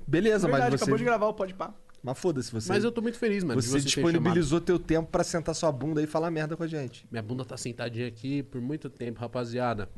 Beleza, 0.07 0.47
Verdade, 0.47 0.71
mas 0.71 0.79
você... 0.79 0.83
acabou 0.85 0.97
de 0.97 1.03
gravar 1.03 1.27
o 1.27 1.33
Podpah. 1.33 1.73
Mas 2.01 2.17
foda-se 2.17 2.51
você. 2.51 2.69
Mas 2.69 2.83
eu 2.83 2.91
tô 2.91 3.01
muito 3.01 3.19
feliz, 3.19 3.43
mano. 3.43 3.61
Você 3.61 3.67
chamado. 3.69 3.83
disponibilizou 3.83 4.61
teu 4.61 4.79
tempo 4.79 5.09
pra 5.11 5.23
sentar 5.23 5.53
sua 5.53 5.71
bunda 5.71 5.99
aí 5.99 6.05
e 6.05 6.07
falar 6.07 6.31
merda 6.31 6.55
com 6.55 6.63
a 6.63 6.67
gente. 6.67 7.05
Minha 7.11 7.21
bunda 7.21 7.43
tá 7.43 7.57
sentadinha 7.57 8.07
aqui 8.07 8.41
por 8.43 8.61
muito 8.61 8.89
tempo, 8.89 9.19
rapaziada. 9.19 9.89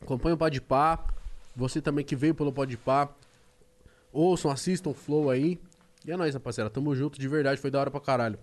Acompanha 0.00 0.34
o 0.34 0.38
Podpah. 0.38 1.06
Você 1.54 1.80
também 1.80 2.04
que 2.04 2.16
veio 2.16 2.34
pelo 2.34 2.52
Podpah. 2.52 3.08
Ouçam, 4.12 4.50
assistam 4.50 4.90
o 4.90 4.94
Flow 4.94 5.30
aí. 5.30 5.58
E 6.04 6.10
é 6.10 6.16
nóis, 6.16 6.34
rapaziada. 6.34 6.70
Tamo 6.70 6.94
junto, 6.94 7.18
de 7.18 7.28
verdade. 7.28 7.60
Foi 7.60 7.70
da 7.70 7.80
hora 7.80 7.90
pra 7.90 8.00
caralho. 8.00 8.38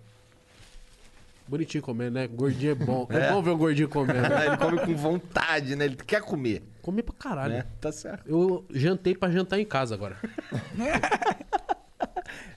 Bonitinho 1.48 1.82
comendo, 1.82 2.12
né? 2.12 2.26
Gordinho 2.26 2.72
é 2.72 2.74
bom. 2.74 3.06
É, 3.10 3.16
É. 3.18 3.30
bom 3.32 3.40
ver 3.42 3.50
o 3.50 3.56
gordinho 3.56 3.88
comendo. 3.88 4.18
Ele 4.34 4.56
come 4.56 4.78
com 4.84 4.96
vontade, 4.96 5.76
né? 5.76 5.84
Ele 5.84 5.96
quer 5.96 6.20
comer, 6.22 6.62
Comi 6.82 7.02
pra 7.02 7.14
caralho. 7.14 7.52
né? 7.54 7.66
Tá 7.80 7.90
certo. 7.92 8.24
Eu 8.28 8.64
jantei 8.70 9.14
pra 9.14 9.30
jantar 9.30 9.58
em 9.60 9.64
casa 9.64 9.94
agora. 9.94 10.16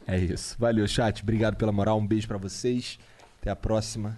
É 0.07 0.17
isso. 0.17 0.55
Valeu, 0.57 0.87
chat. 0.87 1.21
Obrigado 1.21 1.55
pela 1.55 1.71
moral. 1.71 1.99
Um 1.99 2.07
beijo 2.07 2.27
pra 2.27 2.37
vocês. 2.37 2.97
Até 3.39 3.51
a 3.51 3.55
próxima. 3.55 4.17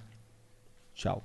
Tchau. 0.95 1.21